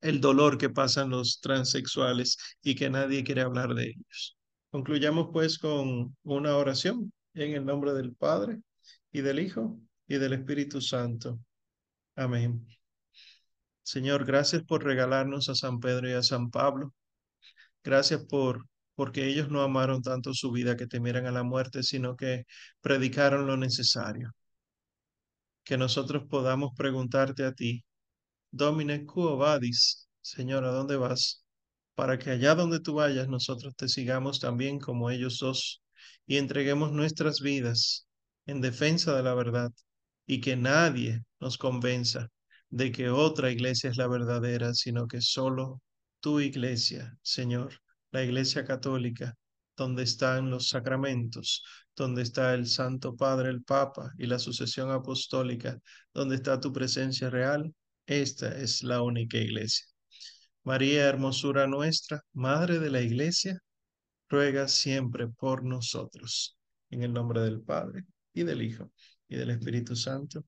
El 0.00 0.20
dolor 0.20 0.58
que 0.58 0.70
pasan 0.70 1.10
los 1.10 1.40
transexuales 1.40 2.38
y 2.62 2.74
que 2.76 2.90
nadie 2.90 3.24
quiere 3.24 3.42
hablar 3.42 3.74
de 3.74 3.84
ellos. 3.90 4.35
Concluyamos 4.76 5.30
pues 5.32 5.58
con 5.58 6.14
una 6.22 6.54
oración 6.54 7.10
en 7.32 7.54
el 7.54 7.64
nombre 7.64 7.94
del 7.94 8.14
Padre 8.14 8.60
y 9.10 9.22
del 9.22 9.40
Hijo 9.40 9.80
y 10.06 10.18
del 10.18 10.34
Espíritu 10.34 10.82
Santo. 10.82 11.40
Amén. 12.14 12.66
Señor, 13.82 14.26
gracias 14.26 14.64
por 14.64 14.84
regalarnos 14.84 15.48
a 15.48 15.54
San 15.54 15.80
Pedro 15.80 16.10
y 16.10 16.12
a 16.12 16.22
San 16.22 16.50
Pablo. 16.50 16.92
Gracias 17.82 18.26
por 18.26 18.66
porque 18.94 19.26
ellos 19.26 19.48
no 19.48 19.62
amaron 19.62 20.02
tanto 20.02 20.34
su 20.34 20.52
vida 20.52 20.76
que 20.76 20.86
temieran 20.86 21.24
a 21.24 21.32
la 21.32 21.42
muerte, 21.42 21.82
sino 21.82 22.14
que 22.14 22.44
predicaron 22.82 23.46
lo 23.46 23.56
necesario 23.56 24.34
que 25.64 25.78
nosotros 25.78 26.24
podamos 26.28 26.74
preguntarte 26.76 27.44
a 27.46 27.52
ti, 27.52 27.82
Domine 28.50 29.06
quo 29.06 29.38
vadis, 29.38 30.06
Señor, 30.20 30.64
¿a 30.66 30.70
dónde 30.70 30.96
vas? 30.96 31.45
Para 31.96 32.18
que 32.18 32.30
allá 32.30 32.54
donde 32.54 32.78
tú 32.78 32.94
vayas 32.94 33.28
nosotros 33.28 33.74
te 33.74 33.88
sigamos 33.88 34.38
también 34.38 34.78
como 34.78 35.10
ellos 35.10 35.38
dos 35.40 35.82
y 36.26 36.36
entreguemos 36.36 36.92
nuestras 36.92 37.40
vidas 37.40 38.06
en 38.46 38.60
defensa 38.60 39.16
de 39.16 39.24
la 39.24 39.34
verdad 39.34 39.72
y 40.26 40.40
que 40.40 40.56
nadie 40.56 41.24
nos 41.40 41.58
convenza 41.58 42.28
de 42.70 42.92
que 42.92 43.10
otra 43.10 43.50
iglesia 43.50 43.90
es 43.90 43.96
la 43.96 44.08
verdadera, 44.08 44.74
sino 44.74 45.08
que 45.08 45.20
solo 45.20 45.80
tu 46.20 46.40
iglesia, 46.40 47.16
Señor, 47.22 47.80
la 48.12 48.22
iglesia 48.22 48.64
católica, 48.64 49.34
donde 49.76 50.02
están 50.02 50.50
los 50.50 50.68
sacramentos, 50.68 51.64
donde 51.94 52.22
está 52.22 52.54
el 52.54 52.66
Santo 52.66 53.16
Padre, 53.16 53.50
el 53.50 53.62
Papa 53.62 54.12
y 54.18 54.26
la 54.26 54.38
sucesión 54.38 54.90
apostólica, 54.90 55.78
donde 56.12 56.36
está 56.36 56.60
tu 56.60 56.72
presencia 56.72 57.30
real, 57.30 57.74
esta 58.06 58.56
es 58.58 58.82
la 58.82 59.02
única 59.02 59.38
iglesia. 59.38 59.86
María, 60.66 61.06
hermosura 61.06 61.68
nuestra, 61.68 62.24
Madre 62.32 62.80
de 62.80 62.90
la 62.90 63.00
Iglesia, 63.00 63.56
ruega 64.28 64.66
siempre 64.66 65.28
por 65.28 65.62
nosotros. 65.62 66.58
En 66.90 67.04
el 67.04 67.12
nombre 67.12 67.40
del 67.40 67.60
Padre, 67.60 68.04
y 68.34 68.42
del 68.42 68.62
Hijo, 68.62 68.90
y 69.28 69.36
del 69.36 69.50
Espíritu 69.50 69.94
Santo. 69.94 70.44